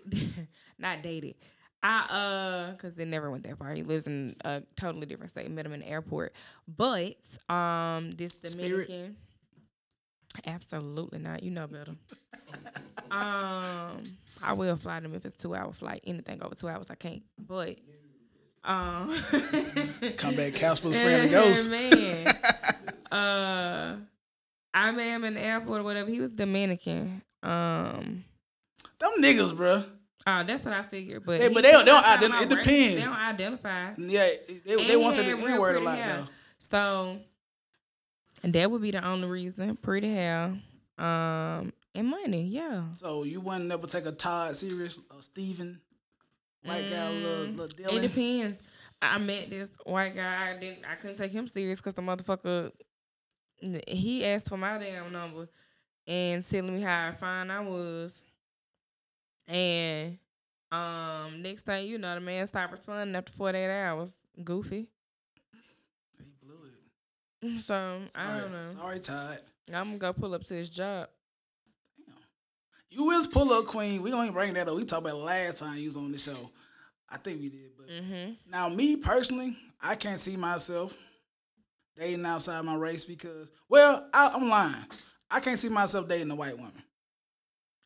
not 0.79 1.03
dated. 1.03 1.35
I 1.83 2.03
uh, 2.11 2.77
cause 2.77 2.99
it 2.99 3.09
never 3.09 3.31
went 3.31 3.45
that 3.45 3.57
far. 3.59 3.73
He 3.73 3.83
lives 3.83 4.07
in 4.07 4.37
a 4.45 4.62
totally 4.77 5.07
different 5.07 5.31
state. 5.31 5.51
Met 5.51 5.64
him 5.66 5.73
in 5.73 5.81
the 5.81 5.89
airport, 5.89 6.35
but 6.68 7.16
um, 7.49 8.11
this 8.12 8.33
Spirit? 8.33 8.89
Dominican, 8.89 9.16
absolutely 10.47 11.21
not. 11.21 11.43
You 11.43 11.51
know 11.53 11.66
better. 11.66 11.93
um, 13.11 14.03
I 14.43 14.53
will 14.53 14.77
fly 14.77 15.01
them 15.01 15.14
if 15.14 15.25
it's 15.25 15.35
two 15.35 15.55
hour 15.55 15.73
flight. 15.73 16.03
Anything 16.07 16.43
over 16.43 16.55
two 16.55 16.68
hours, 16.68 16.91
I 16.91 16.97
can't. 16.97 17.23
But 17.39 17.79
um, 18.65 19.09
Come 20.17 20.35
back, 20.37 20.55
Casper's 20.55 21.01
friendly 21.01 21.29
ghost. 21.29 21.71
Man, 21.71 22.27
uh, 23.11 23.97
I 24.75 24.91
met 24.93 25.07
him 25.07 25.25
in 25.25 25.35
the 25.35 25.41
airport 25.41 25.81
or 25.81 25.85
whatever. 25.85 26.11
He 26.11 26.21
was 26.21 26.31
Dominican. 26.31 27.23
Um, 27.43 28.25
Them 28.99 29.11
niggas, 29.21 29.57
bro. 29.57 29.83
oh, 30.27 30.45
that's 30.45 30.65
what 30.65 30.75
I 30.75 30.83
figured. 30.83 31.25
But 31.25 31.41
They- 31.41 31.49
he 31.49 31.55
but 31.55 31.63
they 31.63 31.73
don't- 31.73 31.85
they 31.87 31.91
don't 32.29 32.43
it 32.43 32.49
depends. 32.49 32.97
They 32.97 33.03
don't 33.03 33.17
identify. 33.17 33.91
Yeah, 33.97 34.29
they, 34.65 34.75
And 34.81 34.89
they 34.89 34.97
want 34.97 35.15
to 35.17 35.23
say 35.23 35.33
the 35.33 35.39
N 35.53 35.59
word 35.61 35.77
a 35.77 35.81
lot 35.81 35.99
though. 35.99 36.25
So, 36.59 37.19
and 38.43 38.53
that 38.53 38.71
would 38.71 38.83
be 38.83 38.91
the 38.91 39.03
only 39.05 39.29
reason. 39.29 39.77
Pretty 39.79 40.09
hair, 40.13 40.55
um, 40.99 41.73
and 41.95 42.07
money. 42.09 42.43
Yeah. 42.43 42.85
So 42.95 43.25
you 43.25 43.41
wouldn't 43.41 43.73
ever 43.73 43.87
take 43.87 44.05
a 44.05 44.13
Todd 44.13 44.55
serious, 44.55 45.01
a 45.19 45.23
Steven, 45.23 45.81
white 46.65 46.89
guy, 46.91 47.11
little, 47.11 47.47
Mm, 47.47 47.57
little 47.59 47.97
It 47.97 48.03
depends. 48.03 48.59
I 49.03 49.19
met 49.19 49.49
this 49.51 49.71
white 49.85 50.15
guy. 50.15 50.51
I 50.55 50.59
didn't. 50.59 50.85
I 50.85 50.95
couldn't 50.97 51.17
take 51.17 51.33
him 51.33 51.47
serious 51.47 51.79
because 51.79 51.95
the 51.95 52.03
motherfucker. 52.03 52.73
He 53.87 54.25
asked 54.25 54.49
for 54.49 54.57
my 54.57 54.79
damn 54.79 55.13
number 55.13 55.47
and 56.07 56.43
telling 56.43 56.75
me 56.75 56.81
how 56.83 57.13
fine 57.13 57.51
I 57.51 57.61
was. 57.61 58.23
And 59.47 60.19
um, 60.73 61.43
next 61.43 61.67
thing 61.67 61.87
you 61.87 61.99
know, 61.99 62.15
the 62.15 62.21
man 62.21 62.47
stopped 62.47 62.73
responding 62.73 63.15
after 63.17 63.33
forty 63.33 63.59
eight 63.59 63.83
hours. 63.83 64.15
Goofy. 64.45 64.89
He 66.19 66.25
blew 66.43 66.57
it. 66.65 67.61
So 67.63 68.01
I 68.17 68.41
don't 68.41 68.53
know. 68.53 68.63
sorry, 68.63 69.01
Todd. 69.01 69.39
I'm 69.73 69.85
gonna 69.87 69.99
go 69.99 70.13
pull 70.13 70.35
up 70.35 70.45
to 70.45 70.55
his 70.55 70.69
job. 70.69 71.09
You 72.91 73.11
is 73.12 73.26
pull 73.26 73.53
up 73.53 73.66
queen. 73.66 74.03
We 74.03 74.11
don't 74.11 74.22
even 74.22 74.34
bring 74.34 74.55
that 74.55 74.68
up. 74.68 74.76
We 74.76 74.84
talked 74.84 75.03
about 75.03 75.14
it 75.16 75.22
last 75.24 75.59
time 75.59 75.78
you 75.78 75.86
was 75.86 75.97
on 75.97 76.11
the 76.12 76.18
show. 76.18 76.51
I 77.09 77.16
think 77.18 77.41
we 77.41 77.49
did, 77.49 77.70
but 77.76 77.88
Mm-hmm. 77.88 78.32
now 78.49 78.68
me 78.68 78.97
personally, 78.97 79.57
I 79.82 79.95
can't 79.97 80.18
see 80.20 80.36
myself 80.36 80.97
dating 81.97 82.24
outside 82.24 82.64
my 82.64 82.76
race 82.76 83.05
because, 83.05 83.51
well, 83.68 84.09
I, 84.14 84.30
I'm 84.34 84.49
lying. 84.49 84.84
I 85.30 85.41
can't 85.41 85.59
see 85.59 85.68
myself 85.68 86.09
dating 86.09 86.30
a 86.30 86.34
white 86.34 86.57
woman. 86.57 86.82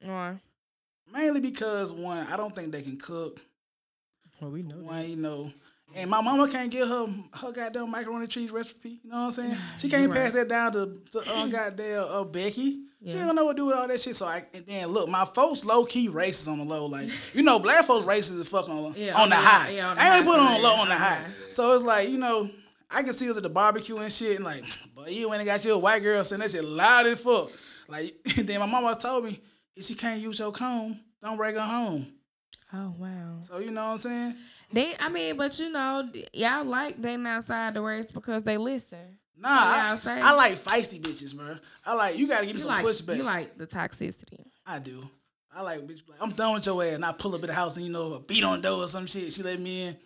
Why? 0.02 0.38
Mainly 1.12 1.40
because 1.40 1.90
one, 1.92 2.26
I 2.26 2.36
don't 2.36 2.55
think 2.55 2.72
they 2.72 2.82
can 2.82 2.96
cook. 2.98 3.40
Well, 4.40 4.50
we 4.50 4.62
know. 4.62 4.76
One, 4.76 5.09
you 5.09 5.16
know, 5.16 5.50
and 5.97 6.11
my 6.11 6.20
mama 6.20 6.49
can't 6.49 6.70
get 6.70 6.89
her 6.89 7.07
her 7.41 7.53
goddamn 7.53 7.91
macaroni 7.91 8.26
cheese 8.26 8.51
recipe. 8.51 9.01
You 9.05 9.11
know 9.11 9.16
what 9.16 9.24
I'm 9.26 9.30
saying? 9.32 9.57
She 9.78 9.89
can't 9.89 10.11
right. 10.11 10.16
pass 10.22 10.32
that 10.32 10.49
down 10.49 10.72
to, 10.72 10.97
to 11.12 11.18
uh, 11.35 11.47
goddamn 11.51 12.05
uh, 12.09 12.24
Becky. 12.24 12.80
She 13.07 13.12
Yeah. 13.12 13.26
don't 13.26 13.37
know 13.37 13.45
what 13.45 13.53
to 13.53 13.62
do 13.62 13.66
with 13.66 13.76
all 13.76 13.87
that 13.87 14.01
shit. 14.01 14.16
So 14.16 14.26
I 14.26 14.43
and 14.55 14.66
then 14.66 14.89
look, 14.89 15.09
my 15.09 15.24
folks 15.24 15.64
low 15.64 15.85
key 15.85 16.09
racist 16.09 16.49
on 16.51 16.59
the 16.59 16.64
low. 16.64 16.87
Like 16.87 17.09
you 17.35 17.43
know, 17.43 17.59
black 17.59 17.85
folks 17.85 18.07
racist 18.07 18.41
as 18.41 18.49
fuck 18.49 18.68
on, 18.68 18.95
Yeah, 18.97 19.14
on 19.14 19.22
on 19.22 19.28
the 19.30 19.37
the- 19.37 19.41
high. 19.43 19.70
yeah, 19.70 19.91
on 19.91 19.97
the 19.97 20.03
I 20.03 20.16
ain't 20.16 20.26
put 20.26 20.39
on 20.39 20.62
low 20.62 20.74
on 20.76 20.89
the 20.89 20.95
high. 20.95 21.24
So 21.51 21.74
it's 21.74 21.85
like 21.85 22.09
you 22.09 22.18
know. 22.18 22.49
I 22.95 23.03
can 23.03 23.12
see 23.12 23.28
us 23.28 23.37
at 23.37 23.43
the 23.43 23.49
barbecue 23.49 23.97
and 23.97 24.12
shit, 24.12 24.37
and 24.37 24.45
like, 24.45 24.62
but 24.95 25.11
you 25.11 25.32
and 25.32 25.45
got 25.45 25.64
your 25.64 25.78
white 25.78 26.03
girl 26.03 26.22
saying 26.22 26.41
that 26.41 26.51
shit 26.53 26.62
loud 26.62 27.07
as 27.07 27.20
fuck. 27.20 27.51
Like, 27.89 28.14
then 28.37 28.61
my 28.61 28.66
mama 28.66 28.95
told 28.95 29.24
me, 29.24 29.41
if 29.74 29.85
she 29.85 29.95
can't 29.95 30.20
use 30.20 30.39
your 30.39 30.53
comb, 30.53 31.01
don't 31.20 31.37
bring 31.37 31.55
her 31.57 31.61
home. 31.61 32.07
Oh 32.72 32.95
wow. 32.99 33.39
So 33.41 33.59
you 33.59 33.72
know 33.72 33.85
what 33.87 33.91
I'm 33.93 33.99
saying? 33.99 34.37
They, 34.72 34.94
I 34.98 35.08
mean, 35.08 35.36
but 35.36 35.58
you 35.58 35.70
know, 35.70 36.08
y'all 36.32 36.64
like 36.64 37.00
dating 37.00 37.26
outside 37.26 37.74
the 37.74 37.82
race 37.82 38.10
because 38.10 38.42
they 38.42 38.56
listen. 38.56 39.18
Nah, 39.36 39.48
I, 39.50 39.98
I 40.22 40.34
like 40.34 40.52
feisty 40.54 41.00
bitches, 41.00 41.36
bro. 41.36 41.56
I 41.84 41.94
like 41.94 42.16
you 42.16 42.28
gotta 42.28 42.46
give 42.46 42.54
me 42.54 42.60
You 42.60 42.66
some 42.66 42.76
like, 42.76 42.84
pushback. 42.84 43.16
you 43.16 43.24
like 43.24 43.58
the 43.58 43.66
toxicity. 43.66 44.44
I 44.66 44.78
do. 44.78 45.02
I 45.54 45.62
like 45.62 45.80
bitch. 45.80 46.02
Like, 46.08 46.20
I'm 46.20 46.30
done 46.30 46.54
with 46.54 46.66
your 46.66 46.82
ass, 46.82 46.94
and 46.94 47.04
I 47.04 47.12
pull 47.12 47.34
up 47.34 47.42
at 47.42 47.48
the 47.48 47.54
house 47.54 47.76
and 47.76 47.84
you 47.86 47.92
know 47.92 48.18
beat 48.26 48.42
on 48.44 48.60
door 48.60 48.82
or 48.84 48.88
some 48.88 49.06
shit. 49.06 49.32
She 49.32 49.42
let 49.42 49.58
me 49.60 49.88
in. 49.88 49.96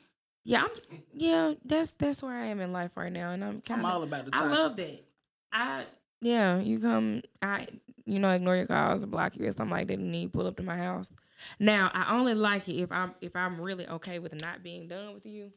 Yeah, 0.44 0.62
I'm, 0.64 1.02
yeah, 1.12 1.52
that's 1.64 1.92
that's 1.92 2.22
where 2.22 2.34
I 2.34 2.46
am 2.46 2.61
in 2.61 2.72
life 2.72 2.96
right 2.96 3.12
now, 3.12 3.30
and 3.30 3.44
I'm 3.44 3.59
kind 3.61 3.80
I'm 3.80 3.86
all 3.86 4.02
about 4.02 4.24
the 4.24 4.30
toxicity. 4.30 4.40
I 4.42 4.48
love 4.48 4.76
that. 4.76 5.04
I 5.52 5.84
yeah, 6.20 6.59
you 6.59 6.80
come, 6.80 7.22
I 7.42 7.66
you 8.06 8.18
know 8.18 8.30
ignore 8.30 8.56
your 8.56 8.66
calls, 8.66 9.04
block 9.04 9.36
you 9.36 9.46
or 9.46 9.52
something 9.52 9.70
like 9.76 9.88
that, 9.88 9.98
and 9.98 10.12
then 10.12 10.20
you 10.22 10.28
pull 10.30 10.46
up 10.46 10.56
to 10.56 10.62
my 10.62 10.76
house. 10.78 11.12
Now 11.59 11.91
I 11.93 12.16
only 12.16 12.34
like 12.34 12.68
it 12.68 12.76
if 12.76 12.93
I'm 12.93 13.14
if 13.20 13.36
I'm 13.36 13.61
really 13.61 13.86
okay 13.89 14.18
with 14.18 14.34
not 14.41 14.62
being 14.62 14.89
done 14.89 15.14
with 15.14 15.26
you. 15.26 15.53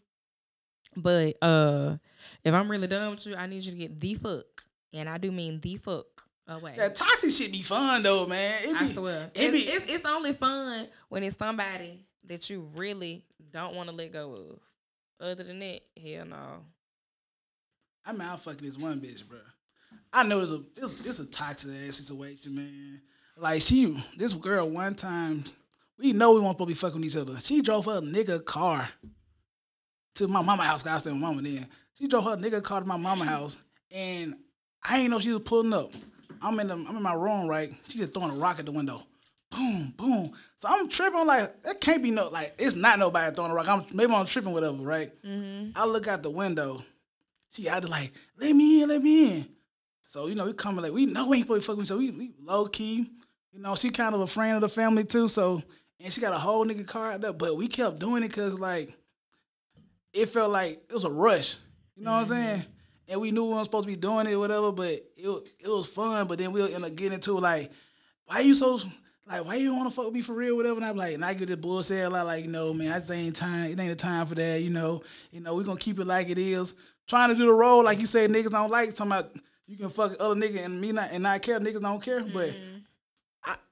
But 0.95 1.37
uh, 1.41 1.97
if 2.43 2.53
I'm 2.53 2.69
really 2.69 2.87
done 2.87 3.11
with 3.11 3.25
you, 3.25 3.35
I 3.35 3.47
need 3.47 3.63
you 3.63 3.71
to 3.71 3.77
get 3.77 3.99
the 3.99 4.13
fuck, 4.15 4.63
and 4.93 5.07
I 5.07 5.17
do 5.17 5.31
mean 5.31 5.59
the 5.61 5.77
fuck 5.77 6.05
away. 6.47 6.73
That 6.77 6.95
toxic 6.95 7.31
shit 7.31 7.51
be 7.51 7.61
fun 7.61 8.03
though, 8.03 8.25
man. 8.27 8.53
It 8.63 8.75
I 8.75 8.85
swear. 8.87 9.31
it 9.33 9.51
be- 9.51 9.57
it's, 9.59 9.83
it's, 9.83 9.93
it's 9.93 10.05
only 10.05 10.33
fun 10.33 10.87
when 11.09 11.23
it's 11.23 11.37
somebody 11.37 12.05
that 12.27 12.49
you 12.49 12.69
really 12.75 13.25
don't 13.51 13.75
want 13.75 13.89
to 13.89 13.95
let 13.95 14.11
go 14.11 14.33
of. 14.33 14.59
Other 15.25 15.43
than 15.43 15.59
that, 15.59 15.81
hell 16.01 16.25
no. 16.25 16.37
I 18.05 18.13
mean, 18.13 18.37
fucking 18.37 18.65
this 18.65 18.77
one 18.77 18.99
bitch, 18.99 19.27
bro. 19.27 19.37
I 20.11 20.23
know 20.23 20.41
it's 20.41 20.51
a 20.51 20.61
it's, 20.77 21.05
it's 21.05 21.19
a 21.19 21.25
toxic 21.27 21.71
ass 21.87 21.97
situation, 21.97 22.55
man. 22.55 23.01
Like 23.37 23.61
she, 23.61 24.03
this 24.17 24.33
girl 24.33 24.69
one 24.69 24.95
time, 24.95 25.43
we 26.01 26.13
know 26.13 26.33
we 26.33 26.39
weren't 26.39 26.53
supposed 26.53 26.69
to 26.69 26.73
be 26.73 26.73
fucking 26.73 27.01
with 27.01 27.09
each 27.09 27.17
other. 27.17 27.39
She 27.39 27.61
drove 27.61 27.85
her 27.85 28.01
nigga 28.01 28.43
car 28.43 28.89
to 30.15 30.27
my 30.27 30.41
mama 30.41 30.63
house. 30.63 30.85
I 30.85 30.97
stayed 30.97 31.11
with 31.11 31.21
my 31.21 31.27
mama 31.27 31.41
then. 31.41 31.67
She 31.93 32.07
drove 32.07 32.23
her 32.25 32.37
nigga 32.37 32.63
car 32.63 32.81
to 32.81 32.87
my 32.87 32.97
mama 32.97 33.25
house, 33.25 33.63
and 33.91 34.35
I 34.83 34.99
ain't 34.99 35.11
know 35.11 35.19
she 35.19 35.31
was 35.31 35.41
pulling 35.41 35.73
up. 35.73 35.91
I'm 36.41 36.59
in 36.59 36.67
the 36.67 36.73
I'm 36.73 36.95
in 36.95 37.03
my 37.03 37.13
room, 37.13 37.47
right? 37.47 37.71
She 37.87 37.99
just 37.99 38.13
throwing 38.13 38.31
a 38.31 38.35
rock 38.35 38.59
at 38.59 38.65
the 38.65 38.71
window. 38.71 39.03
Boom, 39.51 39.93
boom. 39.97 40.31
So 40.55 40.67
I'm 40.69 40.87
tripping 40.87 41.27
like 41.27 41.61
that 41.63 41.81
can't 41.81 42.01
be 42.01 42.11
no 42.11 42.29
like 42.29 42.55
it's 42.57 42.75
not 42.75 42.99
nobody 42.99 43.33
throwing 43.35 43.51
a 43.51 43.53
rock. 43.53 43.67
I'm 43.67 43.85
maybe 43.93 44.13
I'm 44.13 44.25
tripping 44.25 44.53
whatever, 44.53 44.77
right? 44.77 45.11
Mm-hmm. 45.23 45.71
I 45.75 45.85
look 45.85 46.07
out 46.07 46.23
the 46.23 46.31
window. 46.31 46.81
She 47.51 47.67
out 47.67 47.81
there 47.81 47.91
like, 47.91 48.13
let 48.39 48.55
me 48.55 48.81
in, 48.81 48.89
let 48.89 49.01
me 49.01 49.37
in. 49.37 49.45
So, 50.05 50.27
you 50.27 50.35
know, 50.35 50.45
we 50.45 50.53
coming 50.53 50.81
like, 50.83 50.93
we 50.93 51.05
know 51.05 51.27
we 51.27 51.37
ain't 51.37 51.45
supposed 51.45 51.63
to 51.63 51.67
fuck 51.67 51.77
with 51.77 51.85
each 51.85 51.91
other. 51.91 51.99
We, 51.99 52.11
we 52.11 52.31
low 52.41 52.65
key. 52.65 53.09
You 53.51 53.61
know, 53.61 53.75
she 53.75 53.89
kind 53.89 54.15
of 54.15 54.21
a 54.21 54.27
friend 54.27 54.55
of 54.55 54.61
the 54.61 54.69
family 54.69 55.03
too. 55.03 55.27
So, 55.27 55.61
and 56.03 56.11
she 56.11 56.21
got 56.21 56.33
a 56.33 56.37
whole 56.37 56.65
nigga 56.65 56.87
car 56.87 57.11
out 57.11 57.21
there. 57.21 57.33
But 57.33 57.57
we 57.57 57.67
kept 57.67 57.99
doing 57.99 58.23
it 58.23 58.29
because, 58.29 58.59
like, 58.59 58.95
it 60.13 60.27
felt 60.27 60.51
like 60.51 60.81
it 60.89 60.93
was 60.93 61.03
a 61.03 61.11
rush. 61.11 61.57
You 61.95 62.03
know 62.03 62.11
what 62.11 62.17
I'm 62.17 62.23
mm-hmm. 62.25 62.33
saying? 62.33 62.65
And 63.09 63.21
we 63.21 63.31
knew 63.31 63.45
we 63.45 63.53
weren't 63.53 63.65
supposed 63.65 63.87
to 63.87 63.93
be 63.93 63.99
doing 63.99 64.27
it 64.27 64.33
or 64.33 64.39
whatever, 64.39 64.71
but 64.71 64.87
it, 64.87 65.49
it 65.59 65.67
was 65.67 65.89
fun. 65.89 66.27
But 66.27 66.37
then 66.37 66.51
we'll 66.51 66.73
end 66.73 66.85
up 66.85 66.95
getting 66.95 67.13
into 67.13 67.33
like, 67.33 67.71
why 68.25 68.39
you 68.39 68.53
so 68.53 68.79
like 69.27 69.45
why 69.45 69.55
you 69.55 69.75
want 69.75 69.89
to 69.89 69.95
fuck 69.95 70.05
with 70.05 70.13
me 70.13 70.21
for 70.21 70.33
real, 70.33 70.57
whatever? 70.57 70.77
And 70.77 70.85
I'm 70.85 70.97
like, 70.97 71.13
and 71.13 71.23
I 71.23 71.33
get 71.33 71.47
this 71.47 71.55
bullshit 71.55 72.05
a 72.05 72.09
lot, 72.09 72.25
like, 72.25 72.43
you 72.43 72.51
know, 72.51 72.73
man, 72.73 72.91
I 72.91 72.95
just 72.95 73.11
ain't 73.11 73.35
time, 73.35 73.71
it 73.71 73.79
ain't 73.79 73.89
the 73.89 73.95
time 73.95 74.25
for 74.25 74.35
that, 74.35 74.61
you 74.61 74.69
know. 74.69 75.03
You 75.31 75.41
know, 75.41 75.55
we 75.55 75.63
gonna 75.63 75.79
keep 75.79 75.99
it 75.99 76.07
like 76.07 76.29
it 76.29 76.37
is. 76.37 76.73
Trying 77.07 77.29
to 77.29 77.35
do 77.35 77.45
the 77.45 77.53
role, 77.53 77.83
like 77.83 77.99
you 77.99 78.05
say, 78.05 78.27
niggas 78.27 78.51
don't 78.51 78.69
like 78.69 78.93
talking 78.93 79.11
about 79.11 79.31
you 79.67 79.77
can 79.77 79.89
fuck 79.89 80.13
other 80.19 80.35
nigga 80.35 80.65
and 80.65 80.81
me 80.81 80.91
not 80.91 81.11
and 81.11 81.23
not 81.23 81.41
care, 81.41 81.59
niggas 81.59 81.81
don't 81.81 82.03
care. 82.03 82.21
But 82.21 82.49
mm-hmm. 82.49 82.70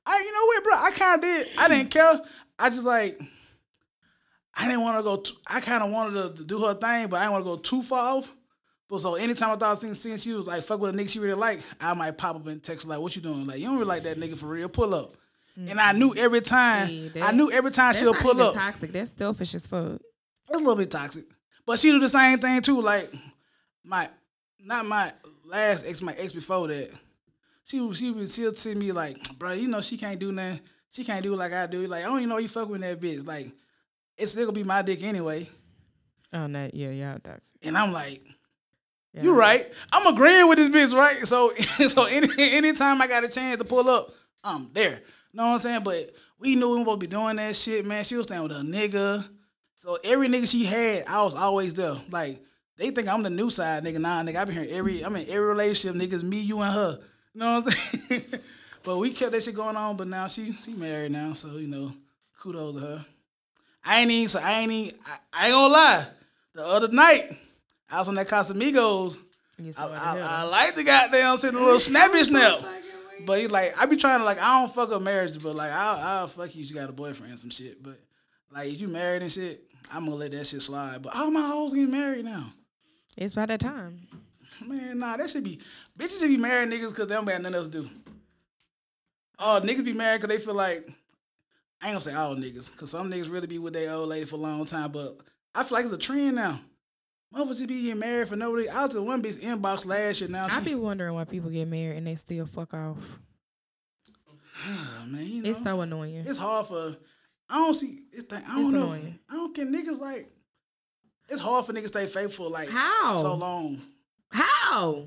I, 0.10 0.20
you 0.26 0.34
know 0.34 0.46
what, 0.46 0.64
bro, 0.64 0.74
I 0.74 0.92
kinda 0.92 1.22
did. 1.22 1.48
I 1.60 1.68
didn't 1.68 1.92
care. 1.92 2.22
I 2.58 2.70
just 2.70 2.84
like 2.84 3.20
I 4.56 4.68
didn't 4.68 4.82
want 4.82 4.98
to 4.98 5.04
go. 5.04 5.24
I 5.48 5.62
kind 5.62 5.84
of 5.84 5.92
wanted 5.92 6.14
to, 6.14 6.38
to 6.38 6.44
do 6.44 6.60
her 6.60 6.74
thing, 6.74 7.08
but 7.08 7.18
I 7.18 7.22
didn't 7.22 7.32
want 7.32 7.46
to 7.46 7.50
go 7.52 7.58
too 7.58 7.82
far 7.82 8.18
off. 8.18 8.34
But 8.90 9.00
so 9.00 9.16
anytime 9.16 9.52
I 9.52 9.56
thought 9.56 9.68
I 9.68 9.70
was 9.70 9.80
thinking, 9.80 9.96
seeing 9.96 10.18
she 10.18 10.34
was 10.34 10.48
like 10.48 10.64
fuck 10.64 10.82
with 10.82 10.96
a 10.96 10.98
nigga 10.98 11.10
she 11.10 11.20
really 11.20 11.36
like, 11.36 11.62
I 11.80 11.94
might 11.94 12.18
pop 12.18 12.36
up 12.36 12.48
and 12.48 12.62
text 12.62 12.88
like, 12.88 13.00
"What 13.00 13.16
you 13.16 13.22
doing? 13.22 13.46
Like 13.46 13.60
you 13.60 13.68
don't 13.68 13.76
really 13.76 13.86
like 13.86 14.04
that 14.04 14.18
nigga 14.18 14.36
for 14.36 14.48
real? 14.48 14.68
Pull 14.68 14.94
up." 14.94 15.14
And 15.56 15.80
I 15.80 15.92
knew 15.92 16.10
mm-hmm. 16.10 16.20
every 16.20 16.42
time. 16.42 16.88
See, 16.88 17.12
I 17.22 17.32
knew 17.32 17.52
every 17.52 17.72
time 17.72 17.94
she'll 17.94 18.14
pull 18.14 18.42
up. 18.42 18.56
toxic. 18.56 18.92
That's 18.92 19.12
selfish 19.12 19.54
as 19.56 19.68
fuck. 19.68 20.02
It's 20.50 20.58
a 20.58 20.58
little 20.58 20.76
bit 20.76 20.90
toxic, 20.90 21.26
but 21.66 21.78
she 21.80 21.92
do 21.92 22.00
the 22.00 22.10
same 22.10 22.40
thing 22.40 22.62
too. 22.62 22.82
Like 22.82 23.12
my, 23.84 24.08
not 24.60 24.86
my 24.86 25.12
last 25.46 25.88
ex, 25.88 26.02
my 26.02 26.14
ex 26.14 26.34
before 26.34 26.68
that. 26.68 26.90
She 27.70 27.94
she 27.94 28.12
would 28.12 28.30
she'll 28.30 28.52
tell 28.54 28.76
me 28.76 28.92
like, 28.92 29.18
bro, 29.40 29.52
you 29.52 29.68
know 29.68 29.82
she 29.82 29.98
can't 29.98 30.20
do 30.20 30.32
nothing. 30.32 30.60
She 30.92 31.04
can't 31.04 31.24
do 31.24 31.36
like 31.36 31.54
I 31.54 31.68
do. 31.68 31.86
Like 31.88 32.04
I 32.04 32.08
don't 32.08 32.18
even 32.18 32.30
know 32.30 32.38
you 32.38 32.48
fuck 32.48 32.70
with 32.70 32.82
that 32.82 33.00
bitch. 33.00 33.26
Like 33.28 33.48
it's 34.18 34.32
still 34.32 34.46
gonna 34.46 34.56
be 34.56 34.64
my 34.64 34.82
dick 34.82 35.04
anyway. 35.04 35.48
Oh 36.34 36.48
no, 36.48 36.70
yeah, 36.74 36.90
yeah, 36.90 37.18
toxic. 37.24 37.58
And 37.64 37.78
I'm 37.78 37.92
like, 37.92 38.22
Yeah. 39.14 39.24
you 39.24 39.36
right. 39.36 39.64
I'm 39.92 40.14
agreeing 40.14 40.48
with 40.50 40.58
this 40.58 40.70
bitch, 40.70 40.98
right? 40.98 41.18
So 41.28 41.52
so 41.88 42.06
any 42.06 42.28
anytime 42.38 43.02
I 43.02 43.08
got 43.08 43.24
a 43.24 43.28
chance 43.30 43.58
to 43.60 43.66
pull 43.66 43.88
up, 43.90 44.10
I'm 44.44 44.70
there. 44.74 45.02
Know 45.34 45.46
what 45.46 45.54
I'm 45.54 45.60
saying? 45.60 45.84
But 45.84 46.12
we 46.40 46.56
knew 46.56 46.70
we 46.70 46.76
were 46.76 46.80
supposed 46.82 47.02
to 47.02 47.08
be 47.08 47.12
doing 47.12 47.36
that 47.36 47.56
shit, 47.56 47.86
man. 47.86 48.04
She 48.04 48.16
was 48.16 48.26
staying 48.26 48.42
with 48.44 48.52
a 48.52 48.62
nigga. 48.62 49.28
So 49.76 49.98
every 50.04 50.28
nigga 50.28 50.50
she 50.50 50.66
had, 50.66 51.06
I 51.08 51.24
was 51.24 51.36
always 51.36 51.74
there. 51.74 51.96
Like, 52.10 52.42
they 52.78 52.90
think 52.92 53.08
I'm 53.08 53.24
the 53.24 53.30
new 53.30 53.50
side 53.50 53.84
nigga. 53.84 54.00
Nah, 54.00 54.24
nigga, 54.24 54.38
I've 54.38 54.48
been 54.48 54.58
here 54.64 54.78
every 54.78 55.02
I'm 55.02 55.16
in 55.16 55.30
every 55.30 55.48
relationship, 55.48 55.96
niggas, 56.02 56.24
me, 56.24 56.42
you, 56.42 56.60
and 56.62 56.74
her. 56.74 57.00
You 57.34 57.40
know 57.40 57.56
what 57.60 57.66
I'm 57.66 57.72
saying? 57.72 58.24
but 58.84 58.98
we 58.98 59.12
kept 59.12 59.32
that 59.32 59.44
shit 59.44 59.56
going 59.56 59.76
on, 59.76 59.98
but 59.98 60.08
now 60.08 60.28
she 60.28 60.52
she 60.54 60.74
married 60.74 61.12
now, 61.12 61.34
so 61.34 61.58
you 61.58 61.68
know, 61.68 61.92
kudos 62.40 62.76
to 62.76 62.82
her. 62.82 63.06
I 63.86 64.02
ain't 64.02 64.12
even 64.12 64.28
so 64.28 64.40
I 64.40 64.60
ain't 64.60 64.72
even 64.72 65.00
I, 65.06 65.18
I 65.34 65.46
ain't 65.46 65.54
gonna 65.54 65.74
lie. 65.74 66.06
The 66.54 66.66
other 66.66 66.88
night, 66.90 67.30
I 67.90 68.00
was 68.00 68.08
on 68.08 68.16
that 68.16 68.28
Casamigos. 68.28 69.20
I, 69.78 69.86
I. 69.86 70.20
I 70.22 70.44
like 70.44 70.76
the 70.76 70.84
goddamn 70.84 71.38
sitting 71.38 71.60
a 71.60 71.64
little 71.64 71.80
snappy 71.80 72.24
snap. 72.24 72.62
But 73.26 73.40
he 73.40 73.48
like, 73.48 73.80
I 73.80 73.86
be 73.86 73.98
trying 73.98 74.20
to 74.20 74.26
like, 74.26 74.42
I 74.42 74.60
don't 74.60 74.74
fuck 74.74 74.92
up 74.92 75.02
marriage, 75.02 75.42
but 75.44 75.56
like, 75.56 75.72
I'll, 75.72 75.98
I'll 76.22 76.28
fuck 76.28 76.56
you. 76.56 76.62
if 76.64 76.70
You 76.70 76.76
got 76.76 76.90
a 76.90 76.94
boyfriend 76.94 77.32
and 77.32 77.40
some 77.40 77.50
shit. 77.50 77.82
But 77.84 78.00
like, 78.52 78.70
if 78.70 78.80
you 78.80 78.88
married 78.88 79.22
and 79.22 79.32
shit, 79.32 79.62
I'm 79.92 80.06
gonna 80.06 80.16
let 80.16 80.32
that 80.32 80.48
shit 80.48 80.62
slide. 80.62 81.02
But 81.02 81.16
all 81.16 81.30
my 81.30 81.42
hoes 81.42 81.74
getting 81.74 81.92
married 81.92 82.26
now. 82.26 82.46
It's 83.18 83.36
by 83.36 83.46
that 83.48 83.60
time. 83.60 84.00
Man, 84.66 85.00
nah, 85.00 85.18
that 85.18 85.30
should 85.30 85.44
be 85.44 85.60
bitches 85.98 86.20
should 86.20 86.30
be 86.30 86.38
married 86.38 86.70
niggas 86.70 86.90
because 86.90 87.08
they 87.08 87.16
don't 87.16 87.26
got 87.26 87.42
nothing 87.42 87.56
else 87.56 87.68
to 87.70 87.82
do. 87.84 87.90
Oh, 89.40 89.60
niggas 89.64 89.86
be 89.86 89.94
married 89.94 90.22
because 90.22 90.36
they 90.38 90.44
feel 90.44 90.56
like 90.56 90.86
I 91.82 91.88
ain't 91.88 91.94
gonna 91.94 92.02
say 92.02 92.14
all 92.14 92.36
niggas, 92.36 92.72
because 92.72 92.92
some 92.92 93.10
niggas 93.10 93.32
really 93.32 93.48
be 93.48 93.58
with 93.60 93.74
their 93.74 93.92
old 93.94 94.10
lady 94.10 94.26
for 94.26 94.36
a 94.36 94.40
long 94.40 94.66
time, 94.66 94.92
but 94.92 95.18
I 95.56 95.64
feel 95.64 95.78
like 95.78 95.86
it's 95.86 95.94
a 95.94 95.98
trend 95.98 96.36
now. 96.36 96.60
Motherfuckers 97.34 97.50
just 97.58 97.68
be 97.68 97.84
getting 97.84 98.00
married 98.00 98.28
for 98.28 98.36
no 98.36 98.52
reason. 98.54 98.76
I 98.76 98.86
was 98.86 98.96
in 98.96 99.06
one 99.06 99.22
bitch 99.22 99.38
inbox 99.40 99.86
last 99.86 100.20
year. 100.20 100.30
Now 100.30 100.46
I 100.46 100.60
she, 100.60 100.66
be 100.66 100.76
wondering 100.76 101.14
why 101.14 101.24
people 101.26 101.50
get 101.52 101.68
married 101.68 101.98
and 101.98 102.08
they 102.08 102.16
still 102.16 102.46
fuck 102.48 102.74
off. 102.74 102.98
man, 105.08 105.26
you 105.26 105.44
know, 105.44 105.50
It's 105.50 105.64
so 105.64 105.82
annoying. 105.82 106.16
it's 106.28 106.40
hard 106.40 106.66
for. 106.68 106.98
I 107.50 107.56
don't 107.56 107.74
see. 107.74 108.00
It's 108.12 108.32
I 108.34 108.40
don't 108.42 108.62
It's 108.62 108.70
know. 108.70 108.84
annoying. 108.92 109.20
I 109.30 109.34
don't 109.36 109.56
get 109.56 109.68
niggas 109.68 110.00
like. 110.00 110.28
It's 111.30 111.40
hard 111.42 111.66
for 111.66 111.74
niggas 111.74 111.82
to 111.84 111.88
stay 111.90 112.06
faithful 112.08 112.50
like 112.50 112.70
How? 112.70 113.16
so 113.16 113.36
long. 113.36 113.80
How? 114.70 115.06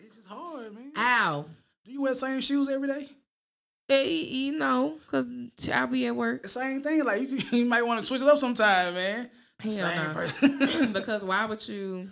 It's 0.00 0.16
just 0.16 0.28
hard, 0.28 0.74
man. 0.74 0.90
How? 0.94 1.46
Do 1.84 1.92
you 1.92 2.02
wear 2.02 2.12
the 2.12 2.18
same 2.18 2.40
shoes 2.40 2.68
every 2.68 2.88
day? 2.88 3.08
Eh, 3.88 4.02
you 4.02 4.58
know, 4.58 4.98
cause 5.06 5.30
I 5.72 5.86
be 5.86 6.06
at 6.06 6.16
work. 6.16 6.42
The 6.42 6.48
same 6.48 6.82
thing. 6.82 7.04
Like 7.04 7.20
you, 7.20 7.38
you 7.58 7.64
might 7.66 7.86
want 7.86 8.00
to 8.00 8.06
switch 8.06 8.20
it 8.20 8.26
up 8.26 8.38
sometime, 8.38 8.94
man. 8.94 9.30
Hell 9.60 9.70
same 9.70 10.08
no. 10.08 10.12
person. 10.12 10.92
because 10.92 11.24
why 11.24 11.44
would 11.44 11.66
you? 11.68 12.10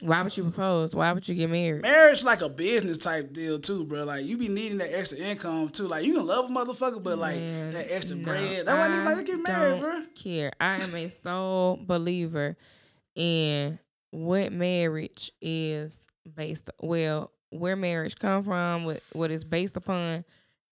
Why 0.00 0.22
would 0.22 0.36
you 0.36 0.42
propose? 0.42 0.96
Why 0.96 1.12
would 1.12 1.28
you 1.28 1.36
get 1.36 1.48
married? 1.48 1.82
Marriage 1.82 2.24
like 2.24 2.40
a 2.40 2.48
business 2.48 2.98
type 2.98 3.32
deal 3.32 3.60
too, 3.60 3.84
bro. 3.84 4.02
Like 4.02 4.24
you 4.24 4.36
be 4.36 4.48
needing 4.48 4.78
that 4.78 4.92
extra 4.92 5.18
income 5.18 5.68
too. 5.68 5.86
Like 5.86 6.04
you 6.04 6.14
can 6.14 6.26
love 6.26 6.50
a 6.50 6.52
motherfucker, 6.52 7.00
but 7.00 7.18
like 7.18 7.36
Man, 7.36 7.70
that 7.70 7.86
extra 7.88 8.16
no, 8.16 8.24
bread. 8.24 8.66
That's 8.66 8.76
why 8.76 8.88
niggas 8.88 9.04
like 9.04 9.16
to 9.18 9.22
get 9.22 9.48
married, 9.48 9.70
don't 9.70 9.80
bro. 9.80 10.02
Care. 10.16 10.52
I 10.60 10.82
am 10.82 10.92
a 10.92 11.08
sole 11.08 11.78
believer 11.80 12.56
in 13.14 13.78
what 14.14 14.52
marriage 14.52 15.32
is 15.42 16.00
based. 16.36 16.70
Well, 16.80 17.32
where 17.50 17.76
marriage 17.76 18.16
come 18.16 18.42
from, 18.44 18.84
what 18.84 19.02
what 19.12 19.30
it's 19.30 19.44
based 19.44 19.76
upon, 19.76 20.24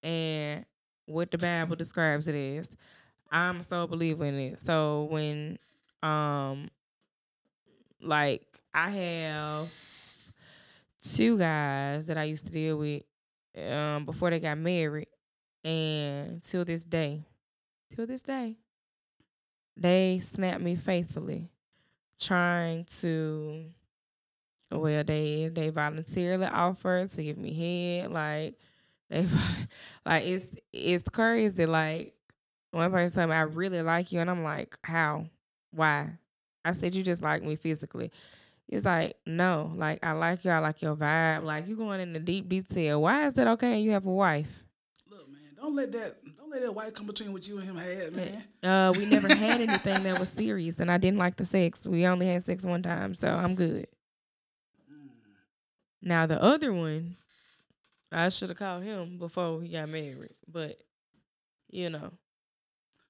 and 0.03 0.65
what 1.07 1.31
the 1.31 1.39
Bible 1.39 1.77
describes 1.77 2.29
it 2.29 2.35
as. 2.35 2.77
I'm 3.31 3.63
sole 3.63 3.87
believer 3.87 4.25
in 4.27 4.39
it. 4.39 4.61
So 4.61 5.09
when 5.11 5.59
um 6.03 6.69
like 8.01 8.47
I 8.75 8.91
have 8.91 9.73
two 11.03 11.39
guys 11.39 12.07
that 12.07 12.19
I 12.19 12.25
used 12.25 12.47
to 12.47 12.53
deal 12.53 12.79
with 12.79 13.03
um 13.57 14.05
before 14.05 14.31
they 14.31 14.41
got 14.41 14.59
married 14.59 15.09
and 15.65 16.43
till 16.43 16.65
this 16.65 16.85
day 16.85 17.25
till 17.95 18.07
this 18.07 18.23
day 18.23 18.57
they 19.77 20.19
snap 20.21 20.61
me 20.61 20.75
faithfully 20.75 21.52
trying 22.23 22.85
to 22.85 23.65
well 24.71 25.05
they 25.05 25.51
they 25.53 25.71
voluntarily 25.71 26.47
offered 26.47 27.11
to 27.11 27.23
give 27.23 27.37
me 27.37 27.53
head 27.53 28.11
like 28.11 28.55
they 29.11 29.27
like 30.07 30.25
it's 30.25 30.57
it's 30.73 31.09
crazy 31.09 31.67
like 31.67 32.15
one 32.71 32.91
person 32.91 33.15
told 33.15 33.31
me 33.31 33.37
I 33.37 33.43
really 33.43 33.83
like 33.83 34.13
you 34.13 34.21
and 34.21 34.31
I'm 34.31 34.43
like 34.43 34.79
how? 34.83 35.27
Why? 35.73 36.19
I 36.65 36.73
said 36.73 36.95
you 36.95 37.03
just 37.03 37.23
like 37.23 37.43
me 37.43 37.57
physically. 37.57 38.11
It's 38.69 38.87
like 38.87 39.17
no 39.27 39.73
like 39.77 40.05
I 40.05 40.13
like 40.13 40.45
you 40.45 40.51
I 40.51 40.59
like 40.59 40.81
your 40.81 40.97
vibe 40.97 41.45
like 41.45 41.69
you 41.69 41.77
going 41.77 42.01
into 42.01 42.21
deep 42.21 42.49
detail. 42.49 43.03
Why 43.03 43.27
is 43.27 43.35
that 43.35 43.47
okay 43.49 43.81
you 43.81 43.91
have 43.91 44.07
a 44.07 44.13
wife? 44.13 44.65
Look, 45.11 45.29
man, 45.29 45.41
don't 45.57 45.77
let 45.77 45.93
that 45.93 46.22
don't 46.53 46.61
let 46.61 46.67
that 46.67 46.73
white 46.75 46.95
come 46.95 47.07
between 47.07 47.33
what 47.33 47.47
you 47.47 47.59
and 47.59 47.65
him 47.65 47.77
had, 47.77 48.13
man. 48.13 48.45
Uh, 48.63 48.93
we 48.97 49.07
never 49.07 49.29
had 49.35 49.61
anything 49.69 50.03
that 50.03 50.19
was 50.19 50.29
serious, 50.29 50.81
and 50.81 50.91
I 50.91 50.99
didn't 50.99 51.19
like 51.19 51.37
the 51.37 51.45
sex. 51.45 51.87
We 51.87 52.07
only 52.07 52.27
had 52.27 52.43
sex 52.43 52.65
one 52.65 52.83
time, 52.83 53.15
so 53.15 53.29
I'm 53.33 53.55
good. 53.55 53.87
Now 56.01 56.27
the 56.27 56.43
other 56.43 56.73
one, 56.73 57.17
I 58.11 58.29
should 58.29 58.49
have 58.49 58.59
called 58.59 58.83
him 58.83 59.19
before 59.19 59.63
he 59.63 59.69
got 59.69 59.89
married, 59.89 60.35
but 60.49 60.77
you 61.71 61.91
know, 61.91 62.11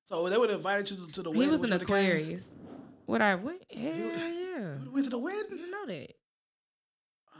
So 0.05 0.29
they 0.29 0.37
would 0.37 0.51
have 0.51 0.59
invited 0.59 0.91
you 0.91 0.99
to, 1.07 1.13
to 1.15 1.23
the 1.23 1.31
wedding. 1.31 1.45
he 1.47 1.51
was 1.51 1.63
an? 1.65 1.73
Aquarius. 1.73 2.59
What 3.07 3.23
I 3.23 3.35
went? 3.35 3.63
Hell 3.73 3.83
You- 3.83 4.11
yeah, 4.15 4.75
You 4.85 4.91
went 4.93 5.05
to 5.05 5.11
the 5.11 5.19
wedding? 5.19 5.59
you 5.59 5.71
know 5.71 5.87
that. 5.87 6.13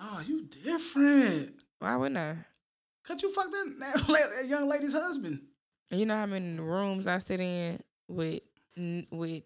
Oh, 0.01 0.23
you 0.27 0.47
different. 0.65 1.55
Why 1.79 1.97
wouldn't 1.97 2.17
I? 2.19 2.37
Cause 3.05 3.23
you 3.23 3.31
fucked 3.33 3.51
that, 3.53 3.75
that, 3.81 4.09
la- 4.09 4.15
that 4.41 4.49
young 4.49 4.69
lady's 4.69 4.95
husband. 4.95 5.43
You 5.93 6.07
know 6.07 6.17
how 6.17 6.27
many 6.27 6.59
rooms 6.59 7.07
I 7.07 7.19
sit 7.19 7.41
in 7.41 7.79
with 8.09 8.41
with 9.11 9.43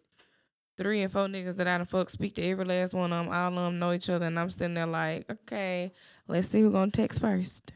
three 0.76 1.02
and 1.02 1.10
four 1.10 1.26
niggas 1.26 1.56
that 1.56 1.66
I 1.66 1.78
done 1.78 1.86
fuck 1.86 2.08
speak 2.08 2.36
to 2.36 2.42
every 2.42 2.64
last 2.64 2.94
one 2.94 3.12
of 3.12 3.24
them. 3.24 3.34
All 3.34 3.48
of 3.48 3.54
them 3.54 3.78
know 3.80 3.92
each 3.92 4.08
other, 4.08 4.26
and 4.26 4.38
I'm 4.38 4.50
sitting 4.50 4.74
there 4.74 4.86
like, 4.86 5.28
okay, 5.30 5.92
let's 6.28 6.48
see 6.48 6.60
who 6.60 6.70
gonna 6.70 6.92
text 6.92 7.20
first. 7.20 7.72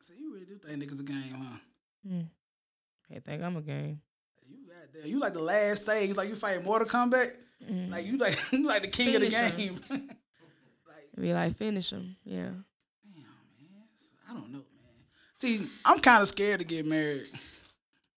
So 0.00 0.14
you 0.18 0.32
really 0.32 0.46
do 0.46 0.56
think 0.56 0.82
niggas 0.82 1.00
a 1.00 1.02
game, 1.02 1.34
huh? 1.36 1.58
Hmm. 2.08 2.20
I 3.14 3.18
think 3.18 3.42
I'm 3.42 3.56
a 3.56 3.60
game. 3.60 4.00
You 4.46 4.56
got 4.66 4.92
there. 4.94 5.06
You 5.06 5.18
like 5.18 5.34
the 5.34 5.42
last 5.42 5.82
stage, 5.82 6.16
like 6.16 6.30
you 6.30 6.34
fight 6.34 6.64
Mortal 6.64 6.88
Kombat. 6.88 7.32
Mm. 7.70 7.90
Like 7.90 8.06
you 8.06 8.16
like 8.16 8.38
you 8.52 8.66
like 8.66 8.82
the 8.82 8.88
king 8.88 9.16
of 9.16 9.20
the 9.20 9.28
game. 9.28 9.78
like 9.90 11.20
Be 11.20 11.34
like 11.34 11.56
finish 11.56 11.90
them. 11.90 12.16
Yeah. 12.24 12.44
Damn, 12.44 13.22
man. 13.22 13.82
I 14.30 14.32
don't 14.32 14.50
know, 14.50 14.58
man. 14.58 14.64
See, 15.34 15.66
I'm 15.84 15.98
kind 15.98 16.22
of 16.22 16.28
scared 16.28 16.60
to 16.60 16.66
get 16.66 16.86
married. 16.86 17.28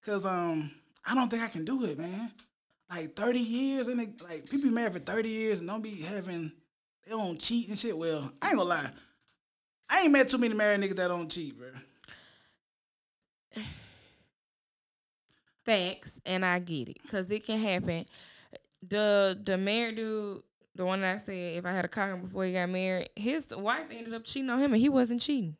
Cause 0.05 0.25
um, 0.25 0.71
I 1.05 1.13
don't 1.13 1.29
think 1.29 1.43
I 1.43 1.47
can 1.47 1.63
do 1.63 1.85
it, 1.85 1.97
man. 1.97 2.31
Like 2.89 3.15
30 3.15 3.39
years 3.39 3.87
and 3.87 3.99
they, 3.99 4.09
like 4.23 4.49
people 4.49 4.69
be 4.69 4.75
married 4.75 4.93
for 4.93 4.99
30 4.99 5.29
years 5.29 5.59
and 5.59 5.67
don't 5.67 5.81
be 5.81 6.01
having 6.01 6.51
they 7.05 7.11
don't 7.11 7.39
cheat 7.39 7.67
and 7.69 7.77
shit. 7.77 7.97
Well, 7.97 8.31
I 8.41 8.49
ain't 8.49 8.57
gonna 8.57 8.69
lie. 8.69 8.89
I 9.89 10.01
ain't 10.01 10.11
met 10.11 10.27
too 10.29 10.37
many 10.37 10.53
married 10.53 10.81
niggas 10.81 10.95
that 10.95 11.07
don't 11.07 11.29
cheat, 11.29 11.57
bro. 11.57 11.69
Facts, 15.65 16.21
and 16.25 16.45
I 16.45 16.59
get 16.59 16.89
it 16.89 17.01
because 17.01 17.29
it 17.29 17.45
can 17.45 17.59
happen. 17.59 18.05
The 18.87 19.39
the 19.43 19.57
married 19.57 19.97
dude, 19.97 20.41
the 20.75 20.85
one 20.85 21.01
that 21.01 21.13
I 21.13 21.17
said 21.17 21.57
if 21.57 21.65
I 21.65 21.71
had 21.71 21.85
a 21.85 21.89
cock 21.89 22.21
before 22.21 22.45
he 22.45 22.53
got 22.53 22.69
married, 22.69 23.09
his 23.15 23.53
wife 23.55 23.87
ended 23.91 24.13
up 24.13 24.25
cheating 24.25 24.49
on 24.49 24.59
him, 24.59 24.73
and 24.73 24.81
he 24.81 24.89
wasn't 24.89 25.21
cheating. 25.21 25.57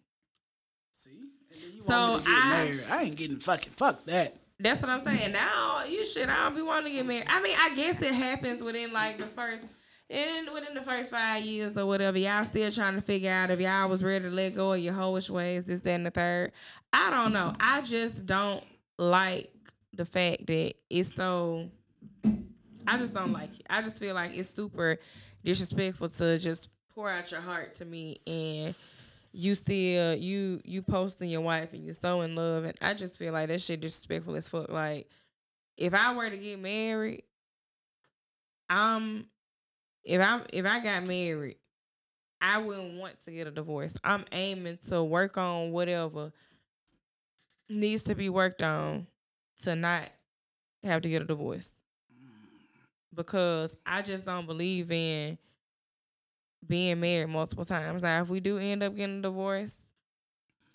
See? 0.91 1.30
And 1.73 1.83
So 1.83 1.93
want 1.93 2.25
me 2.25 2.31
to 2.31 2.77
get 2.77 2.91
I- 2.91 2.97
I 2.99 3.03
ain't 3.03 3.15
getting 3.15 3.39
fucking 3.39 3.73
fuck 3.77 4.05
that. 4.05 4.37
That's 4.59 4.81
what 4.81 4.89
I'm 4.91 4.99
saying. 4.99 5.31
Now 5.31 5.83
you 5.85 6.05
should. 6.05 6.29
I 6.29 6.43
don't 6.43 6.55
be 6.55 6.61
wanting 6.61 6.91
to 6.91 6.97
get 6.97 7.05
married. 7.05 7.25
I 7.27 7.41
mean, 7.41 7.55
I 7.59 7.73
guess 7.75 8.01
it 8.01 8.13
happens 8.13 8.61
within 8.61 8.93
like 8.93 9.17
the 9.17 9.25
first, 9.25 9.65
in 10.09 10.53
within 10.53 10.75
the 10.75 10.81
first 10.83 11.09
five 11.09 11.43
years 11.43 11.75
or 11.75 11.85
whatever. 11.87 12.17
Y'all 12.19 12.45
still 12.45 12.69
trying 12.69 12.93
to 12.95 13.01
figure 13.01 13.31
out 13.31 13.49
if 13.49 13.59
y'all 13.59 13.89
was 13.89 14.03
ready 14.03 14.25
to 14.25 14.31
let 14.31 14.53
go 14.53 14.73
of 14.73 14.79
your 14.79 14.93
hoish 14.93 15.29
ways, 15.31 15.65
this, 15.65 15.81
that, 15.81 15.91
and 15.91 16.05
the 16.05 16.11
third. 16.11 16.51
I 16.93 17.09
don't 17.09 17.33
know. 17.33 17.55
I 17.59 17.81
just 17.81 18.27
don't 18.27 18.63
like 18.99 19.51
the 19.93 20.05
fact 20.05 20.45
that 20.47 20.73
it's 20.91 21.15
so. 21.15 21.69
I 22.87 22.97
just 22.97 23.13
don't 23.13 23.31
like 23.31 23.53
it. 23.59 23.65
I 23.69 23.81
just 23.81 23.97
feel 23.97 24.13
like 24.15 24.35
it's 24.35 24.49
super 24.49 24.99
disrespectful 25.43 26.09
to 26.09 26.37
just 26.37 26.69
pour 26.93 27.09
out 27.09 27.31
your 27.31 27.41
heart 27.41 27.73
to 27.75 27.85
me 27.85 28.19
and 28.27 28.75
you 29.31 29.55
still 29.55 30.11
uh, 30.11 30.15
you 30.15 30.61
you 30.63 30.81
posting 30.81 31.29
your 31.29 31.41
wife 31.41 31.73
and 31.73 31.83
you're 31.83 31.93
so 31.93 32.21
in 32.21 32.35
love 32.35 32.65
and 32.65 32.77
I 32.81 32.93
just 32.93 33.17
feel 33.17 33.33
like 33.33 33.47
that 33.47 33.61
shit 33.61 33.81
disrespectful 33.81 34.35
as 34.35 34.49
fuck. 34.49 34.69
Like 34.69 35.07
if 35.77 35.93
I 35.93 36.13
were 36.13 36.29
to 36.29 36.37
get 36.37 36.59
married, 36.59 37.23
I'm 38.69 39.25
if 40.03 40.21
I 40.21 40.41
if 40.51 40.65
I 40.65 40.79
got 40.81 41.07
married, 41.07 41.57
I 42.41 42.57
wouldn't 42.57 42.99
want 42.99 43.21
to 43.25 43.31
get 43.31 43.47
a 43.47 43.51
divorce. 43.51 43.95
I'm 44.03 44.25
aiming 44.31 44.79
to 44.89 45.03
work 45.03 45.37
on 45.37 45.71
whatever 45.71 46.31
needs 47.69 48.03
to 48.03 48.15
be 48.15 48.29
worked 48.29 48.61
on 48.61 49.07
to 49.63 49.75
not 49.75 50.09
have 50.83 51.01
to 51.03 51.09
get 51.09 51.21
a 51.21 51.25
divorce. 51.25 51.71
Because 53.13 53.75
I 53.85 54.01
just 54.01 54.25
don't 54.25 54.45
believe 54.47 54.91
in 54.91 55.37
being 56.67 56.99
married 56.99 57.29
multiple 57.29 57.65
times. 57.65 58.01
Now, 58.03 58.21
if 58.21 58.29
we 58.29 58.39
do 58.39 58.57
end 58.57 58.83
up 58.83 58.95
getting 58.95 59.19
a 59.19 59.21
divorce, 59.21 59.85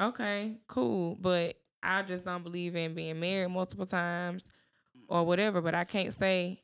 okay, 0.00 0.56
cool. 0.66 1.16
But 1.20 1.56
I 1.82 2.02
just 2.02 2.24
don't 2.24 2.42
believe 2.42 2.76
in 2.76 2.94
being 2.94 3.18
married 3.20 3.50
multiple 3.50 3.86
times 3.86 4.44
or 5.08 5.24
whatever. 5.24 5.60
But 5.60 5.74
I 5.74 5.84
can't 5.84 6.12
say. 6.12 6.60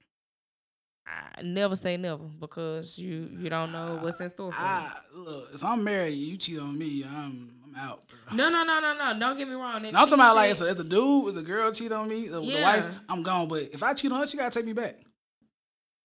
I 1.04 1.42
never 1.42 1.74
say 1.74 1.96
never 1.96 2.22
because 2.22 2.96
you 2.96 3.28
you 3.32 3.50
don't 3.50 3.72
know 3.72 3.98
ah, 3.98 4.04
what's 4.04 4.20
in 4.20 4.30
store 4.30 4.52
for 4.52 4.58
ah, 4.60 5.02
you. 5.12 5.20
I 5.20 5.24
look, 5.24 5.48
if 5.52 5.64
I'm 5.64 5.82
married, 5.82 6.12
you 6.12 6.36
cheat 6.36 6.60
on 6.60 6.78
me, 6.78 7.02
I'm 7.04 7.52
I'm 7.64 7.74
out, 7.76 8.02
bro. 8.06 8.36
No, 8.36 8.48
no, 8.48 8.62
no, 8.62 8.80
no, 8.80 8.94
no. 8.94 9.18
Don't 9.18 9.36
get 9.36 9.48
me 9.48 9.54
wrong. 9.54 9.82
That 9.82 9.92
No, 9.92 9.98
I'm 9.98 10.04
talking 10.06 10.14
about 10.14 10.36
like 10.36 10.52
it's 10.52 10.60
a, 10.60 10.70
it's 10.70 10.78
a 10.80 10.84
dude, 10.84 11.28
it's 11.28 11.38
a 11.38 11.42
girl 11.42 11.72
cheat 11.72 11.90
on 11.90 12.08
me, 12.08 12.28
the, 12.28 12.38
the 12.38 12.44
Yeah. 12.44 12.62
wife, 12.62 13.00
I'm 13.08 13.24
gone. 13.24 13.48
But 13.48 13.62
if 13.72 13.82
I 13.82 13.94
cheat 13.94 14.12
on 14.12 14.20
her, 14.20 14.26
she 14.28 14.36
gotta 14.36 14.56
take 14.56 14.64
me 14.64 14.74
back. 14.74 14.94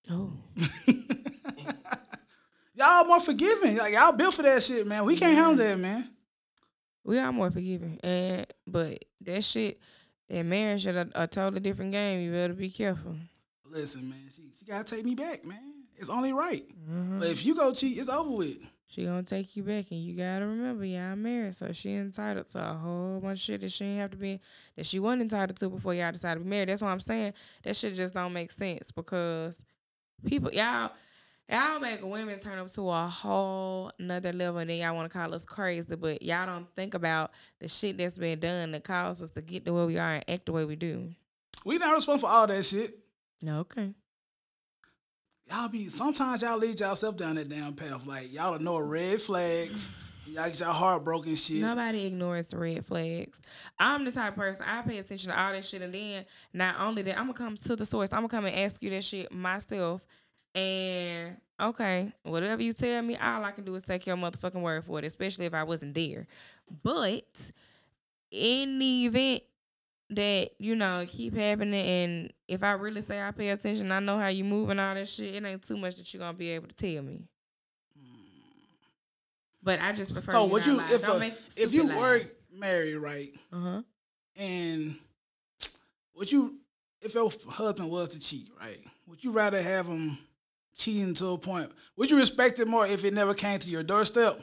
Oh. 0.10 0.34
y'all 2.78 3.06
more 3.06 3.20
forgiving. 3.20 3.78
Like 3.78 3.94
y'all 3.94 4.12
built 4.14 4.34
for 4.36 4.44
that 4.44 4.64
shit, 4.64 4.86
man. 4.88 5.06
We 5.06 5.16
can't 5.18 5.36
handle 5.36 5.56
that, 5.66 5.78
man. 5.80 6.10
We 7.04 7.18
are 7.20 7.32
more 7.32 7.50
forgiving, 7.52 8.00
and 8.04 8.46
but 8.66 9.04
that 9.22 9.44
shit, 9.44 9.80
that 10.30 10.44
marriage 10.44 10.86
is 10.88 10.96
a, 10.96 11.08
a 11.16 11.26
totally 11.28 11.62
different 11.62 11.94
game. 11.94 12.22
You 12.22 12.32
better 12.32 12.54
be 12.54 12.70
careful. 12.70 13.16
Listen, 13.66 14.10
man, 14.10 14.20
she 14.34 14.44
she 14.58 14.66
gotta 14.66 14.84
take 14.84 15.06
me 15.06 15.16
back, 15.16 15.46
man. 15.46 15.74
It's 15.96 16.10
only 16.10 16.34
right. 16.34 16.64
Mhm. 16.90 17.20
But 17.20 17.30
if 17.30 17.46
you 17.46 17.56
go 17.56 17.74
cheat, 17.74 17.98
it's 17.98 18.10
over 18.10 18.30
with. 18.32 18.66
she 18.88 19.06
gonna 19.06 19.24
take 19.24 19.56
you 19.56 19.64
back, 19.64 19.86
and 19.92 20.02
you 20.04 20.16
gotta 20.16 20.46
remember, 20.46 20.84
y'all 20.86 21.16
married, 21.16 21.56
so 21.56 21.72
she 21.72 21.94
entitled 21.94 22.48
to 22.48 22.72
a 22.72 22.74
whole 22.74 23.20
bunch 23.22 23.40
of 23.40 23.44
shit 23.44 23.62
that 23.62 23.72
she 23.72 23.86
didn't 23.86 24.00
have 24.00 24.12
to 24.12 24.18
be 24.18 24.40
that 24.76 24.86
she 24.86 25.00
wasn't 25.00 25.22
entitled 25.24 25.58
to 25.58 25.70
before 25.70 25.94
y'all 25.94 26.12
decided 26.12 26.40
to 26.40 26.44
be 26.44 26.50
married. 26.50 26.68
That's 26.70 26.82
why 26.82 26.92
I'm 26.92 27.00
saying 27.00 27.34
that 27.64 27.76
shit 27.78 27.94
just 27.96 28.14
don't 28.14 28.34
make 28.34 28.52
sense 28.52 28.92
because 28.92 29.58
people 30.26 30.52
y'all 30.52 30.92
y'all 31.50 31.80
make 31.80 32.04
women 32.04 32.40
turn 32.40 32.60
up 32.60 32.68
to 32.68 32.90
a 32.90 33.08
whole 33.08 33.92
nother 34.00 34.34
level 34.34 34.60
and 34.60 34.70
then 34.70 34.78
y'all 34.78 34.96
want 34.96 35.12
to 35.12 35.18
call 35.18 35.34
us 35.34 35.46
crazy, 35.46 35.96
but 35.96 36.22
y'all 36.22 36.46
don't 36.46 36.68
think 36.76 36.94
about 36.94 37.32
the 37.60 37.68
shit 37.68 37.98
that's 37.98 38.16
been 38.16 38.40
done 38.40 38.72
that 38.72 38.84
caused 38.84 39.24
us 39.24 39.32
to 39.32 39.42
get 39.42 39.66
the 39.66 39.74
way 39.74 39.86
we 39.86 39.98
are 39.98 40.14
and 40.14 40.30
act 40.30 40.46
the 40.46 40.52
way 40.52 40.66
we 40.66 40.76
do. 40.76 41.10
We 41.66 41.78
not 41.78 41.96
responsible 41.96 42.28
for 42.28 42.34
all 42.34 42.48
that 42.48 42.66
shit. 42.66 42.98
No, 43.42 43.60
okay. 43.60 43.94
Y'all 45.50 45.70
be 45.70 45.88
sometimes 45.88 46.42
y'all 46.42 46.58
lead 46.58 46.80
yourself 46.80 47.16
down 47.16 47.36
that 47.36 47.48
damn 47.48 47.74
path. 47.74 48.06
Like 48.06 48.34
y'all 48.34 48.56
ignore 48.56 48.86
red 48.86 49.22
flags. 49.22 49.90
Y'all 50.26 50.46
get 50.48 50.60
y'all 50.60 50.74
heart 50.74 51.06
broken 51.06 51.36
shit. 51.36 51.62
Nobody 51.62 52.06
ignores 52.06 52.48
the 52.48 52.58
red 52.58 52.86
flags. 52.86 53.42
I'm 53.80 54.04
the 54.04 54.12
type 54.12 54.34
of 54.34 54.36
person 54.36 54.66
I 54.68 54.82
pay 54.82 54.98
attention 54.98 55.32
to 55.32 55.40
all 55.40 55.54
that 55.54 55.64
shit, 55.64 55.82
and 55.82 55.94
then 55.94 56.26
not 56.54 56.76
only 56.80 57.02
that, 57.04 57.18
I'm 57.18 57.28
gonna 57.32 57.34
come 57.34 57.56
to 57.56 57.76
the 57.78 57.86
source. 57.86 58.12
I'm 58.12 58.20
gonna 58.20 58.28
come 58.28 58.46
and 58.46 58.56
ask 58.56 58.84
you 58.84 58.90
that 58.90 59.04
shit 59.06 59.32
myself. 59.32 60.06
And 60.58 61.38
okay, 61.62 62.12
whatever 62.24 62.62
you 62.64 62.74
tell 62.74 63.04
me, 63.04 63.16
all 63.18 63.44
I 63.44 63.52
can 63.52 63.64
do 63.64 63.76
is 63.76 63.84
take 63.84 64.06
your 64.08 64.18
motherfucking 64.18 64.62
word 64.62 64.84
for 64.86 65.00
it, 65.00 65.06
especially 65.06 65.46
if 65.46 65.54
I 65.54 65.64
wasn't 65.64 65.94
there. 65.94 66.26
But 66.84 67.52
in 68.32 68.80
the 68.80 69.06
event 69.06 69.44
that 70.10 70.50
you 70.60 70.76
know 70.76 71.06
keep 71.08 71.36
happening, 71.36 71.86
and 71.86 72.34
if 72.48 72.64
I 72.64 72.72
really 72.72 73.02
say 73.02 73.22
I 73.22 73.32
pay 73.32 73.50
attention, 73.50 73.92
I 73.92 74.00
know 74.00 74.18
how 74.18 74.28
you 74.30 74.44
move 74.44 74.70
and 74.70 74.80
all 74.80 74.96
that 74.96 75.08
shit. 75.08 75.36
It 75.36 75.46
ain't 75.46 75.64
too 75.64 75.78
much 75.78 75.96
that 75.98 76.12
you're 76.14 76.20
gonna 76.22 76.38
be 76.38 76.50
able 76.52 76.68
to 76.70 76.76
tell 76.76 77.04
me. 77.04 77.22
But 79.62 79.82
I 79.82 79.92
just 79.92 80.14
prefer. 80.14 80.32
So 80.32 80.46
would 80.46 80.66
you 80.66 80.78
lie. 80.78 80.88
if 80.92 81.04
a, 81.08 81.32
if 81.58 81.74
you 81.74 81.88
were 81.88 82.22
married, 82.52 82.96
right, 82.98 83.28
Uh-huh. 83.52 83.82
and 84.38 84.96
would 86.16 86.32
you 86.32 86.56
if 87.02 87.14
your 87.14 87.30
husband 87.50 87.90
was 87.90 88.10
to 88.10 88.20
cheat, 88.20 88.50
right? 88.60 88.80
Would 89.08 89.24
you 89.24 89.32
rather 89.32 89.62
have 89.62 89.86
him 89.86 90.18
cheating 90.78 91.14
to 91.16 91.28
a 91.30 91.38
point? 91.38 91.72
Would 91.98 92.12
you 92.12 92.18
respect 92.18 92.60
it 92.60 92.68
more 92.68 92.86
if 92.86 93.04
it 93.04 93.14
never 93.14 93.34
came 93.34 93.60
to 93.60 93.70
your 93.70 93.84
doorstep? 93.84 94.40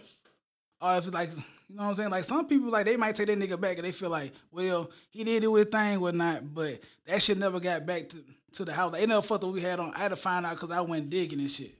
Or 0.80 0.97
if 0.99 1.12
like 1.12 1.30
you 1.68 1.76
know 1.76 1.82
what 1.85 1.89
I'm 1.91 1.95
saying? 1.95 2.11
Like 2.11 2.24
some 2.24 2.47
people 2.47 2.68
like 2.70 2.85
they 2.87 2.97
might 2.97 3.16
take 3.16 3.28
that 3.28 3.39
nigga 3.39 3.61
back 3.61 3.76
and 3.76 3.85
they 3.87 3.93
feel 3.93 4.11
like, 4.11 4.32
well, 4.53 4.91
he 5.11 5.24
did 5.24 5.43
do 5.43 5.55
his 5.55 5.66
thing, 5.66 6.01
whatnot, 6.01 6.43
but 6.55 6.78
that 7.07 7.22
shit 7.22 7.39
never 7.39 7.59
got 7.61 7.87
back 7.87 8.09
to, 8.11 8.18
to 8.53 8.64
the 8.64 8.72
house. 8.72 8.93
Like, 8.93 9.01
they 9.01 9.07
never 9.07 9.22
fucked 9.22 9.45
what 9.45 9.53
we 9.55 9.61
had 9.61 9.80
on. 9.80 9.93
I 9.95 9.99
had 10.01 10.09
to 10.09 10.16
find 10.16 10.45
out 10.45 10.55
because 10.57 10.70
I 10.70 10.80
went 10.82 11.09
digging 11.11 11.41
and 11.41 11.51
shit. 11.51 11.72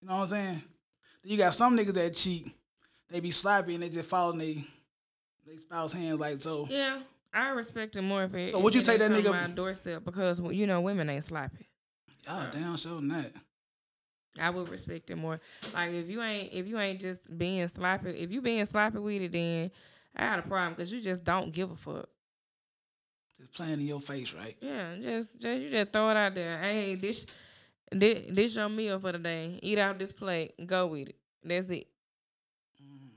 You 0.00 0.08
know 0.08 0.16
what 0.16 0.22
I'm 0.22 0.28
saying? 0.28 0.62
Then 1.22 1.32
you 1.32 1.38
got 1.38 1.54
some 1.54 1.76
niggas 1.76 1.94
that 1.94 2.14
cheat, 2.14 2.50
they 3.10 3.20
be 3.20 3.30
sloppy 3.30 3.74
and 3.74 3.82
they 3.82 3.88
just 3.88 4.08
fall 4.08 4.30
in 4.30 4.38
they 4.38 4.64
they 5.46 5.56
spouse 5.56 5.92
hands 5.92 6.18
like 6.18 6.42
so. 6.42 6.66
Yeah, 6.68 7.00
I 7.32 7.50
respect 7.50 7.96
it 7.96 8.02
more 8.02 8.24
if 8.24 8.34
it. 8.34 8.52
So 8.52 8.60
would 8.60 8.74
you 8.74 8.82
take 8.82 8.96
it 8.96 8.98
that 8.98 9.10
nigga- 9.10 9.30
my 9.30 9.46
doorstep 9.48 10.04
because 10.04 10.40
you 10.40 10.66
know 10.66 10.80
women 10.80 11.08
ain't 11.08 11.24
sloppy. 11.24 11.68
Y'all 12.26 12.50
damn 12.50 12.76
sure 12.76 13.00
that. 13.00 13.32
I 14.40 14.50
would 14.50 14.68
respect 14.68 15.10
it 15.10 15.16
more. 15.16 15.40
Like 15.74 15.90
if 15.92 16.08
you 16.08 16.22
ain't 16.22 16.52
if 16.52 16.66
you 16.66 16.78
ain't 16.78 17.00
just 17.00 17.36
being 17.36 17.66
sloppy, 17.68 18.10
if 18.10 18.32
you 18.32 18.40
being 18.40 18.64
sloppy 18.64 18.98
with 18.98 19.22
it, 19.22 19.32
then 19.32 19.70
I 20.16 20.26
got 20.26 20.38
a 20.40 20.42
problem 20.42 20.74
because 20.74 20.92
you 20.92 21.00
just 21.00 21.24
don't 21.24 21.52
give 21.52 21.70
a 21.70 21.76
fuck. 21.76 22.08
Just 23.36 23.52
playing 23.52 23.74
in 23.74 23.86
your 23.86 24.00
face, 24.00 24.34
right? 24.34 24.56
Yeah, 24.60 24.96
just 25.00 25.38
just 25.38 25.62
you 25.62 25.70
just 25.70 25.92
throw 25.92 26.10
it 26.10 26.16
out 26.16 26.34
there. 26.34 26.58
Hey, 26.58 26.96
this 26.96 27.26
this, 27.90 28.24
this 28.28 28.56
your 28.56 28.68
meal 28.68 28.98
for 28.98 29.12
the 29.12 29.18
day. 29.18 29.58
Eat 29.62 29.78
out 29.78 29.98
this 29.98 30.12
plate. 30.12 30.54
Go 30.66 30.88
with 30.88 31.08
it. 31.08 31.16
That's 31.44 31.66
it. 31.68 31.86
Mm. 32.82 33.08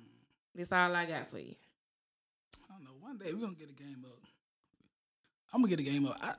That's 0.55 0.72
all 0.72 0.95
I 0.95 1.05
got 1.05 1.30
for 1.30 1.39
you. 1.39 1.55
I 2.69 2.74
don't 2.74 2.84
know. 2.84 2.91
One 2.99 3.17
day 3.17 3.34
we're 3.34 3.41
gonna 3.41 3.55
get 3.55 3.69
a 3.69 3.74
game 3.74 4.05
up. 4.05 4.17
I'm 5.53 5.61
gonna 5.61 5.76
get 5.76 5.80
a 5.80 5.89
game 5.89 6.05
up. 6.05 6.17
I 6.22 6.34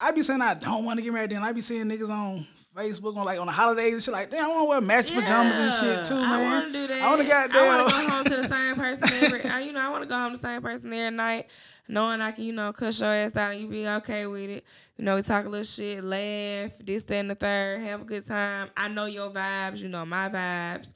I 0.00 0.12
be 0.12 0.22
saying 0.22 0.40
I 0.40 0.54
don't 0.54 0.84
want 0.84 0.98
to 0.98 1.04
get 1.04 1.12
married. 1.12 1.30
Then 1.30 1.42
I 1.42 1.52
be 1.52 1.60
seeing 1.60 1.86
niggas 1.86 2.08
on 2.08 2.46
Facebook 2.76 3.16
on 3.16 3.24
like 3.24 3.40
on 3.40 3.46
the 3.46 3.52
holidays 3.52 3.94
and 3.94 4.02
shit. 4.02 4.12
Like, 4.12 4.30
damn, 4.30 4.44
I 4.44 4.48
want 4.48 4.60
to 4.60 4.68
wear 4.68 4.80
match 4.80 5.12
pajamas 5.12 5.58
and 5.58 5.72
shit 5.72 6.04
too, 6.04 6.14
man. 6.14 6.24
I 6.24 6.42
want 6.42 6.66
to 6.66 6.72
do 6.72 6.86
that. 6.86 7.02
I 7.02 7.08
want 7.08 7.26
to 7.26 7.34
I 7.34 7.66
want 7.66 7.88
to 7.88 7.94
go 7.94 8.08
home 8.08 8.24
to 8.24 8.36
the 8.36 8.48
same 8.48 8.74
person 8.76 9.08
every. 9.24 9.50
I, 9.50 9.60
you 9.60 9.72
know, 9.72 9.80
I 9.80 9.88
want 9.88 10.04
to 10.04 10.08
go 10.08 10.14
home 10.16 10.32
to 10.32 10.38
the 10.40 10.48
same 10.48 10.62
person 10.62 10.92
every 10.92 11.16
night, 11.16 11.48
knowing 11.88 12.20
I 12.20 12.30
can, 12.30 12.44
you 12.44 12.52
know, 12.52 12.72
cuss 12.72 13.00
your 13.00 13.12
ass 13.12 13.36
out 13.36 13.52
and 13.52 13.60
you 13.60 13.68
be 13.68 13.88
okay 13.88 14.26
with 14.26 14.50
it. 14.50 14.64
You 14.96 15.04
know, 15.04 15.16
we 15.16 15.22
talk 15.22 15.44
a 15.44 15.48
little 15.48 15.64
shit, 15.64 16.04
laugh, 16.04 16.72
this, 16.78 17.02
that, 17.04 17.16
and 17.16 17.30
the 17.30 17.34
third, 17.34 17.80
have 17.80 18.02
a 18.02 18.04
good 18.04 18.24
time. 18.24 18.68
I 18.76 18.86
know 18.88 19.06
your 19.06 19.30
vibes. 19.30 19.80
You 19.80 19.88
know 19.88 20.04
my 20.06 20.28
vibes. 20.28 20.90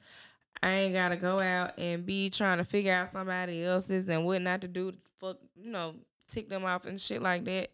I 0.61 0.69
ain't 0.69 0.93
gotta 0.93 1.17
go 1.17 1.41
out 1.41 1.77
and 1.77 2.05
be 2.05 2.29
trying 2.29 2.59
to 2.59 2.63
figure 2.63 2.93
out 2.93 3.11
somebody 3.11 3.65
else's 3.65 4.07
and 4.07 4.25
what 4.25 4.41
not 4.41 4.61
to 4.61 4.69
do. 4.69 4.91
to 4.91 4.97
Fuck, 5.19 5.37
you 5.57 5.69
know, 5.69 5.95
tick 6.27 6.47
them 6.47 6.63
off 6.63 6.85
and 6.85 6.99
shit 6.99 7.21
like 7.21 7.43
that. 7.45 7.69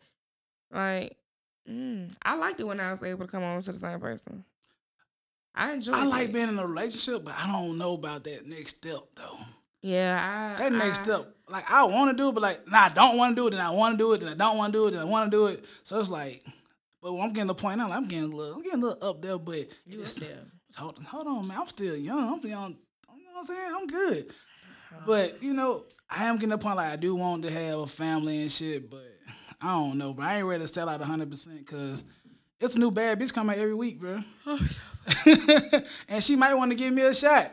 Like, 0.72 1.19
mm, 1.70 2.12
I 2.24 2.36
liked 2.36 2.60
it 2.60 2.64
when 2.68 2.80
I 2.80 2.90
was 2.92 3.04
able 3.04 3.26
to 3.26 3.32
come 3.32 3.44
home 3.44 3.62
to 3.62 3.72
the 3.72 3.78
same 3.78 4.00
person. 4.00 4.44
I 5.56 5.74
enjoy. 5.74 5.94
I 5.94 6.06
like 6.06 6.32
being 6.32 6.50
in 6.50 6.60
a 6.60 6.66
relationship, 6.68 7.26
but 7.26 7.34
I 7.38 7.52
don't 7.52 7.78
know 7.78 7.94
about 7.96 8.24
that 8.24 8.46
next 8.48 8.78
step 8.78 9.02
though. 9.16 9.38
Yeah, 9.82 10.56
I. 10.58 10.62
That 10.62 10.72
next 10.74 11.00
I- 11.00 11.04
step, 11.04 11.26
like 11.50 11.70
I 11.72 11.84
want 11.86 12.12
to 12.12 12.18
do 12.22 12.30
it, 12.30 12.34
but 12.34 12.44
like, 12.44 12.68
nah, 12.68 12.86
I 12.86 12.90
don't 12.90 13.18
want 13.18 13.36
to 13.36 13.42
do 13.42 13.48
it. 13.48 13.54
and 13.54 13.62
I 13.62 13.70
want 13.72 13.94
to 13.94 13.98
do 13.98 14.14
it. 14.14 14.22
Then 14.22 14.30
I 14.34 14.36
don't 14.36 14.58
want 14.58 14.74
to 14.74 14.80
do 14.80 14.88
it. 14.88 14.92
Then 14.92 15.02
I 15.02 15.06
want 15.06 15.32
to 15.32 15.36
do 15.38 15.48
it. 15.48 15.66
So 15.84 16.00
it's 16.00 16.10
like, 16.10 16.44
but 17.02 17.14
I'm 17.18 17.34
getting 17.34 17.48
the 17.48 17.56
point 17.56 17.78
now. 17.78 17.90
Like, 17.90 17.98
I'm 17.98 18.08
getting 18.08 18.32
a 18.32 18.36
little, 18.36 18.56
I'm 18.56 18.62
getting 18.64 18.84
a 18.84 18.86
little 18.88 19.10
up 19.10 19.22
there, 19.22 19.38
but 19.38 19.56
You 19.86 20.00
up 20.00 20.06
it's- 20.06 20.14
there. 20.16 20.38
hold, 20.78 20.98
hold 21.04 21.28
on, 21.28 21.48
man. 21.48 21.58
I'm 21.60 21.68
still 21.68 21.96
young. 21.96 22.34
I'm 22.40 22.48
young. 22.50 22.78
You 23.18 23.24
know 23.26 23.32
what 23.34 23.40
I'm 23.42 23.46
saying? 23.46 23.72
I'm 23.76 23.88
good. 23.88 24.34
But 25.06 25.42
you 25.44 25.54
know, 25.54 25.86
I 26.10 26.26
am 26.26 26.36
getting 26.36 26.50
the 26.50 26.58
point 26.58 26.76
like 26.78 26.92
I 26.92 26.96
do 26.96 27.16
want 27.16 27.44
to 27.44 27.52
have 27.52 27.80
a 27.80 27.88
family 27.88 28.42
and 28.42 28.52
shit, 28.52 28.90
but 28.90 29.04
I 29.62 29.74
don't 29.74 29.98
know. 29.98 30.14
But 30.14 30.26
I 30.26 30.38
ain't 30.38 30.46
ready 30.48 30.62
to 30.62 30.68
sell 30.68 30.90
out 30.90 31.00
100 31.00 31.30
percent 31.30 31.60
because 31.60 32.04
it's 32.60 32.76
a 32.76 32.80
new 32.80 32.92
bad 32.92 33.20
bitch 33.20 33.34
coming 33.34 33.58
every 33.60 33.74
week, 33.76 34.00
bro. 34.00 34.20
and 36.10 36.24
she 36.24 36.36
might 36.36 36.54
want 36.54 36.72
to 36.72 36.78
give 36.78 36.94
me 36.94 37.02
a 37.04 37.14
shot. 37.14 37.52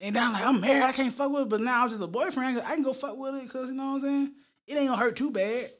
And 0.00 0.14
now 0.14 0.26
I'm 0.26 0.32
like, 0.34 0.44
I'm 0.44 0.60
married, 0.60 0.82
I 0.82 0.92
can't 0.92 1.12
fuck 1.12 1.32
with 1.32 1.42
it, 1.42 1.48
but 1.48 1.60
now 1.60 1.82
I'm 1.84 1.88
just 1.88 2.02
a 2.02 2.06
boyfriend. 2.06 2.60
I 2.60 2.74
can 2.74 2.82
go 2.82 2.92
fuck 2.92 3.16
with 3.16 3.34
it 3.36 3.44
because 3.44 3.70
you 3.70 3.74
know 3.76 3.86
what 3.86 3.94
I'm 3.94 4.00
saying. 4.00 4.32
It 4.66 4.76
ain't 4.76 4.88
gonna 4.88 5.00
hurt 5.00 5.16
too 5.16 5.30
bad. 5.30 5.70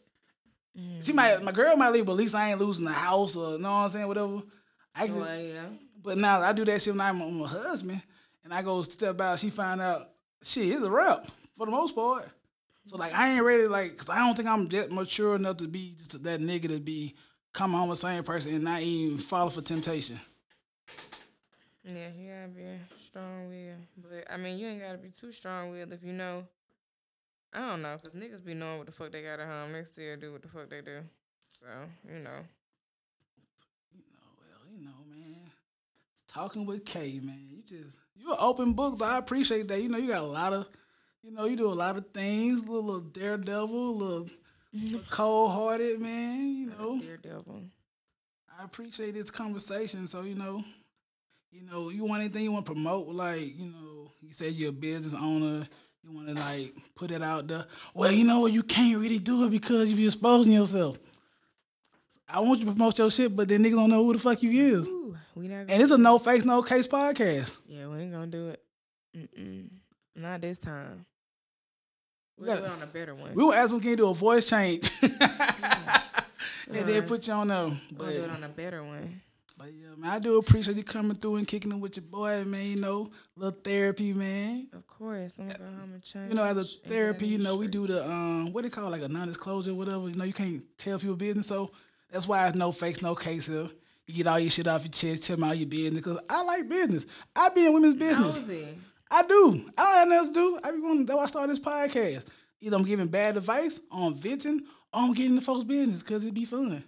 She 1.03 1.12
might, 1.14 1.43
my 1.43 1.53
girl 1.53 1.74
might 1.77 1.89
leave, 1.91 2.05
but 2.05 2.12
at 2.12 2.18
least 2.18 2.35
I 2.35 2.51
ain't 2.51 2.61
losing 2.61 2.85
the 2.85 2.93
house 2.93 3.35
or 3.35 3.53
you 3.53 3.59
know 3.59 3.70
what 3.70 3.77
I'm 3.79 3.91
saying, 3.91 4.07
whatever. 4.07 4.41
I 4.95 5.07
can, 5.07 5.20
Well, 5.20 5.41
yeah. 5.41 5.62
but 6.03 6.18
now 6.18 6.41
I 6.41 6.53
do 6.53 6.64
that 6.66 6.83
shit 6.83 6.93
when 6.93 7.01
I'm 7.01 7.18
with 7.18 7.53
my 7.53 7.61
husband, 7.62 8.03
and 8.45 8.53
I 8.53 8.62
go 8.62 8.83
step 8.83 9.18
out. 9.20 9.39
She 9.39 9.51
find 9.51 9.81
out 9.81 10.03
shit 10.43 10.66
it's 10.68 10.83
a 10.83 10.91
rep 10.91 11.27
for 11.57 11.64
the 11.66 11.72
most 11.72 11.95
part. 11.95 12.29
So 12.87 12.97
like 12.97 13.12
I 13.12 13.34
ain't 13.34 13.43
ready 13.43 13.66
like, 13.66 13.97
cause 13.97 14.09
I 14.09 14.18
don't 14.18 14.37
think 14.37 14.49
I'm 14.49 14.68
just 14.68 14.91
mature 14.91 15.34
enough 15.34 15.57
to 15.59 15.68
be 15.68 15.95
just 15.97 16.22
that 16.22 16.41
nigga 16.41 16.68
to 16.68 16.80
be 16.80 17.14
come 17.53 17.72
home 17.72 17.89
with 17.89 18.01
the 18.01 18.07
same 18.07 18.22
person 18.22 18.55
and 18.55 18.64
not 18.64 18.80
even 18.80 19.18
fall 19.18 19.51
for 19.51 19.60
temptation. 19.60 20.20
Yeah, 21.85 22.09
you 22.16 22.31
gotta 22.31 22.48
be 22.48 22.65
strong 22.98 23.48
willed. 23.48 23.78
But 23.97 24.32
I 24.32 24.36
mean, 24.36 24.59
you 24.59 24.69
ain't 24.69 24.81
gotta 24.81 24.98
be 24.98 25.10
too 25.10 25.32
strong 25.32 25.73
willed 25.73 25.93
if 25.93 26.02
you 26.05 26.12
know. 26.12 26.44
I 27.52 27.60
don't 27.60 27.82
know, 27.82 27.97
cause 28.02 28.15
niggas 28.15 28.44
be 28.44 28.55
knowing 28.55 28.78
what 28.78 28.86
the 28.86 28.93
fuck 28.93 29.10
they 29.10 29.23
got 29.23 29.40
at 29.40 29.48
home. 29.48 29.73
They 29.73 29.82
still 29.82 30.16
do 30.16 30.32
what 30.32 30.43
the 30.43 30.48
fuck 30.48 30.70
they 30.70 30.81
do. 30.81 31.01
So 31.60 31.66
you 32.09 32.20
know. 32.20 32.39
You 33.93 34.02
know, 34.12 34.28
well, 34.39 34.73
you 34.73 34.85
know, 34.85 34.93
man. 35.10 35.51
Talking 36.28 36.66
with 36.66 36.85
K, 36.85 37.20
man. 37.23 37.48
You 37.51 37.62
just 37.62 37.98
you 38.15 38.31
an 38.31 38.39
open 38.40 38.74
book, 38.74 38.98
though. 38.98 39.06
I 39.06 39.19
appreciate 39.19 39.66
that. 39.69 39.82
You 39.82 39.89
know, 39.89 39.98
you 39.98 40.09
got 40.09 40.23
a 40.23 40.27
lot 40.27 40.52
of, 40.52 40.69
you 41.27 41.32
know, 41.32 41.47
you 41.47 41.57
do 41.57 41.70
a 41.70 41.74
lot 41.74 41.97
of 41.97 42.07
things. 42.12 42.62
A 42.62 42.66
little, 42.66 42.85
little 42.85 43.01
daredevil, 43.01 43.89
a 43.90 43.90
little, 43.90 44.31
little 44.73 45.01
cold 45.11 45.53
hearted, 45.53 46.01
man. 46.01 46.57
You 46.57 46.66
know. 46.66 47.01
Daredevil. 47.01 47.62
I 48.59 48.65
appreciate 48.65 49.15
this 49.15 49.31
conversation. 49.31 50.07
So, 50.07 50.23
you 50.23 50.36
know, 50.36 50.62
you 51.51 51.62
know, 51.62 51.90
you 51.90 52.05
want 52.05 52.23
anything 52.23 52.44
you 52.44 52.53
want 52.53 52.65
to 52.66 52.73
promote, 52.73 53.09
like, 53.09 53.59
you 53.59 53.66
know, 53.66 54.11
you 54.23 54.32
said 54.32 54.53
you're 54.53 54.70
a 54.70 54.73
business 54.73 55.15
owner, 55.15 55.66
you 56.03 56.12
want 56.12 56.28
to 56.28 56.35
like 56.35 56.74
put 56.94 57.11
it 57.11 57.23
out 57.23 57.48
there. 57.48 57.66
Well, 57.93 58.12
you 58.12 58.24
know 58.24 58.40
what, 58.40 58.53
you 58.53 58.62
can't 58.62 58.98
really 58.98 59.19
do 59.19 59.44
it 59.44 59.51
because 59.51 59.90
you 59.90 59.97
be 59.97 60.07
exposing 60.07 60.53
yourself. 60.53 60.98
I 62.28 62.40
want 62.40 62.61
you 62.61 62.66
to 62.66 62.73
promote 62.73 62.98
your 62.98 63.11
shit, 63.11 63.35
but 63.35 63.48
then 63.48 63.62
niggas 63.62 63.73
don't 63.73 63.90
know 63.90 64.05
who 64.05 64.12
the 64.12 64.19
fuck 64.19 64.43
you 64.43 64.51
is. 64.51 64.89
Ooh, 64.89 65.16
we 65.35 65.48
not. 65.48 65.70
And 65.70 65.82
it's 65.82 65.93
a 65.93 65.98
no 65.98 66.19
face, 66.19 66.44
no 66.44 66.62
case 66.62 66.89
podcast. 66.89 67.57
yeah, 67.69 67.86
we 67.86 67.98
ain't 67.98 68.12
gonna 68.12 68.27
do 68.27 68.48
it. 68.48 68.62
Mm-mm. 69.16 69.69
Not 70.16 70.40
this 70.40 70.59
time. 70.59 71.05
We 72.38 72.46
We'll 72.46 72.58
do 72.58 72.64
it 72.64 72.70
on 72.70 72.82
a 72.82 72.86
better 72.86 73.14
one. 73.14 73.34
We 73.34 73.44
will 73.44 73.52
ask 73.54 73.70
them 73.70 73.80
can 73.80 73.90
you 73.90 73.96
do 73.96 74.08
a 74.08 74.14
voice 74.14 74.44
change. 74.44 74.90
and 75.02 75.10
then 76.68 77.02
put 77.04 77.26
you 77.26 77.34
on 77.34 77.48
we'll 77.48 77.76
But, 77.96 78.08
do 78.08 78.22
it 78.24 78.30
on 78.30 78.44
a 78.44 78.48
better 78.48 78.82
one. 78.82 79.22
but 79.56 79.68
yeah, 79.72 79.94
man, 79.96 80.10
I 80.10 80.18
do 80.18 80.36
appreciate 80.38 80.76
you 80.76 80.84
coming 80.84 81.14
through 81.14 81.36
and 81.36 81.46
kicking 81.46 81.72
it 81.72 81.78
with 81.78 81.96
your 81.96 82.04
boy, 82.04 82.44
man. 82.44 82.66
You 82.66 82.76
know, 82.76 83.10
little 83.36 83.58
therapy, 83.58 84.12
man. 84.12 84.68
Of 84.74 84.86
course, 84.86 85.34
I'm 85.38 85.48
gonna 85.48 85.58
go 85.58 85.64
home 85.64 85.90
and 85.92 86.02
change. 86.02 86.28
You 86.30 86.34
know, 86.34 86.44
as 86.44 86.58
a 86.58 86.64
therapy, 86.88 87.26
you 87.28 87.38
know, 87.38 87.56
we 87.56 87.68
do 87.68 87.86
the 87.86 88.04
um, 88.04 88.52
what 88.52 88.64
they 88.64 88.70
call 88.70 88.86
it, 88.88 88.90
like 88.90 89.02
a 89.02 89.08
non-disclosure, 89.08 89.74
whatever. 89.74 90.08
You 90.08 90.16
know, 90.16 90.24
you 90.24 90.34
can't 90.34 90.62
tell 90.76 90.98
people 90.98 91.16
business, 91.16 91.46
so 91.46 91.70
that's 92.10 92.28
why 92.28 92.46
it's 92.48 92.56
no 92.56 92.70
fakes, 92.72 93.00
no 93.02 93.14
case 93.14 93.46
here. 93.46 93.68
You 94.06 94.14
get 94.14 94.26
all 94.26 94.38
your 94.38 94.50
shit 94.50 94.68
off 94.68 94.84
your 94.84 94.92
chest, 94.92 95.24
tell 95.24 95.36
me 95.36 95.48
all 95.48 95.54
your 95.54 95.66
business, 95.68 95.94
because 96.04 96.18
I 96.30 96.42
like 96.42 96.68
business. 96.68 97.06
I 97.34 97.48
be 97.48 97.66
in 97.66 97.72
women's 97.72 97.94
business. 97.94 98.36
Nosy. 98.38 98.78
I 99.11 99.23
do. 99.23 99.70
I 99.78 99.83
don't 99.83 99.95
have 99.95 100.09
nothing 100.09 100.12
else 100.12 100.28
to 100.28 100.35
do. 100.35 100.59
I 100.65 100.73
be 100.73 100.81
going. 100.81 101.07
That's 101.07 101.16
why 101.16 101.23
I 101.23 101.27
started 101.27 101.51
this 101.53 101.61
podcast. 101.61 102.27
Either 102.61 102.77
I'm 102.77 102.85
giving 102.85 103.07
bad 103.07 103.37
advice, 103.37 103.81
or 103.93 104.09
I'm 104.09 104.15
venting, 104.15 104.62
or 104.93 105.03
I'm 105.03 105.12
getting 105.12 105.37
the 105.37 105.41
folks' 105.41 105.65
business 105.65 106.03
because 106.03 106.23
it'd 106.23 106.35
be 106.35 106.45
fun. 106.45 106.83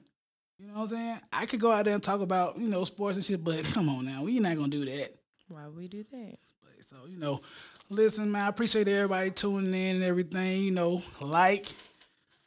You 0.58 0.66
know 0.66 0.74
what 0.74 0.80
I'm 0.82 0.88
saying? 0.88 1.18
I 1.32 1.46
could 1.46 1.60
go 1.60 1.70
out 1.70 1.84
there 1.84 1.94
and 1.94 2.02
talk 2.02 2.20
about 2.20 2.58
you 2.58 2.68
know 2.68 2.84
sports 2.84 3.16
and 3.16 3.24
shit, 3.24 3.44
but 3.44 3.64
come 3.74 3.88
on 3.88 4.04
now, 4.04 4.24
we 4.24 4.40
not 4.40 4.56
gonna 4.56 4.68
do 4.68 4.84
that. 4.86 5.14
Why 5.48 5.66
would 5.66 5.76
we 5.76 5.88
do 5.88 6.02
that? 6.02 6.38
But, 6.62 6.84
so 6.84 6.96
you 7.08 7.18
know, 7.18 7.40
listen, 7.88 8.32
man, 8.32 8.44
I 8.44 8.48
appreciate 8.48 8.88
everybody 8.88 9.30
tuning 9.30 9.72
in 9.72 9.96
and 9.96 10.04
everything. 10.04 10.62
You 10.62 10.72
know, 10.72 11.02
like 11.20 11.68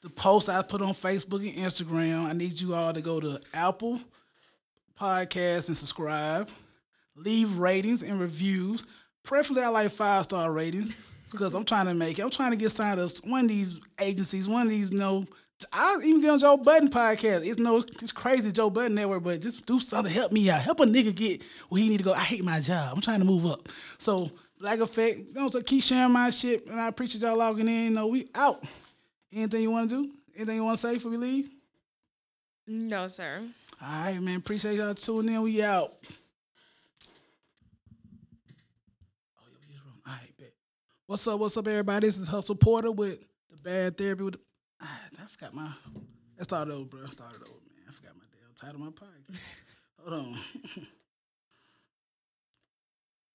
the 0.01 0.09
post 0.09 0.49
I 0.49 0.61
put 0.61 0.81
on 0.81 0.93
Facebook 0.93 1.47
and 1.47 1.57
Instagram. 1.57 2.25
I 2.25 2.33
need 2.33 2.59
you 2.59 2.73
all 2.73 2.91
to 2.91 3.01
go 3.01 3.19
to 3.19 3.39
Apple 3.53 3.99
Podcast 4.99 5.67
and 5.67 5.77
subscribe. 5.77 6.49
Leave 7.15 7.57
ratings 7.59 8.03
and 8.03 8.19
reviews. 8.19 8.83
Preferably, 9.23 9.63
I 9.63 9.69
like 9.69 9.91
five 9.91 10.23
star 10.23 10.51
ratings 10.51 10.93
because 11.31 11.53
I'm 11.53 11.65
trying 11.65 11.85
to 11.87 11.93
make 11.93 12.19
it. 12.19 12.23
I'm 12.23 12.29
trying 12.29 12.51
to 12.51 12.57
get 12.57 12.69
signed 12.71 12.97
to 12.97 13.29
one 13.29 13.45
of 13.45 13.49
these 13.49 13.79
agencies, 13.99 14.47
one 14.47 14.63
of 14.63 14.69
these, 14.69 14.91
you 14.91 14.99
know. 14.99 15.23
I 15.71 15.99
even 16.03 16.21
get 16.21 16.31
on 16.31 16.39
Joe 16.39 16.57
Budden 16.57 16.89
podcast. 16.89 17.45
It's 17.47 17.59
no, 17.59 17.77
it's 17.77 18.11
crazy 18.11 18.51
Joe 18.51 18.71
Budden 18.71 18.95
network, 18.95 19.23
but 19.23 19.41
just 19.41 19.65
do 19.67 19.79
something 19.79 20.11
help 20.11 20.31
me 20.31 20.49
out. 20.49 20.61
Help 20.61 20.79
a 20.79 20.85
nigga 20.85 21.13
get 21.13 21.43
where 21.69 21.81
he 21.81 21.87
need 21.87 21.99
to 21.99 22.03
go. 22.03 22.13
I 22.13 22.19
hate 22.19 22.43
my 22.43 22.59
job. 22.59 22.93
I'm 22.95 23.01
trying 23.01 23.19
to 23.19 23.25
move 23.25 23.45
up. 23.45 23.69
So 23.99 24.31
Black 24.59 24.79
Effect, 24.79 25.17
you 25.19 25.33
know, 25.33 25.47
so 25.49 25.61
keep 25.61 25.83
sharing 25.83 26.11
my 26.13 26.31
shit, 26.31 26.65
and 26.67 26.79
I 26.79 26.87
appreciate 26.87 27.21
y'all 27.21 27.37
logging 27.37 27.67
in. 27.67 27.83
You 27.85 27.89
know, 27.91 28.07
we 28.07 28.27
out. 28.33 28.63
Anything 29.33 29.61
you 29.61 29.71
want 29.71 29.89
to 29.89 30.03
do? 30.03 30.11
Anything 30.35 30.55
you 30.55 30.63
want 30.63 30.79
to 30.79 30.87
say 30.87 30.93
before 30.93 31.11
we 31.11 31.17
leave? 31.17 31.49
No, 32.67 33.07
sir. 33.07 33.41
All 33.81 34.05
right, 34.05 34.21
man. 34.21 34.37
Appreciate 34.37 34.75
y'all 34.75 34.93
tuning 34.93 35.35
in. 35.35 35.41
We 35.41 35.63
out. 35.63 35.93
Oh, 39.35 39.43
yeah, 39.49 39.57
we 39.59 39.73
just 39.73 39.83
wrong. 39.85 39.95
All 40.05 40.13
right, 40.13 40.37
bet. 40.37 40.53
What's 41.11 41.27
up? 41.27 41.41
What's 41.41 41.57
up, 41.57 41.67
everybody? 41.67 42.07
This 42.07 42.17
is 42.17 42.29
Hustle 42.29 42.55
Porter 42.55 42.89
with 42.89 43.19
the 43.49 43.61
Bad 43.61 43.97
Therapy. 43.97 44.23
With 44.23 44.35
the, 44.35 44.39
ah, 44.81 44.99
I 45.21 45.25
forgot 45.25 45.53
my. 45.53 45.69
I 46.39 46.43
started 46.43 46.73
over, 46.73 46.85
bro. 46.85 47.05
Start 47.07 47.31
it 47.31 47.41
over, 47.41 47.59
man. 47.67 47.83
I 47.85 47.91
forgot 47.91 48.13
my 48.15 48.23
damn 48.31 48.55
title 48.55 48.75
of 48.75 48.95
my 48.97 49.07
podcast. 49.07 49.59
Hold 50.07 50.21
on. 50.21 50.87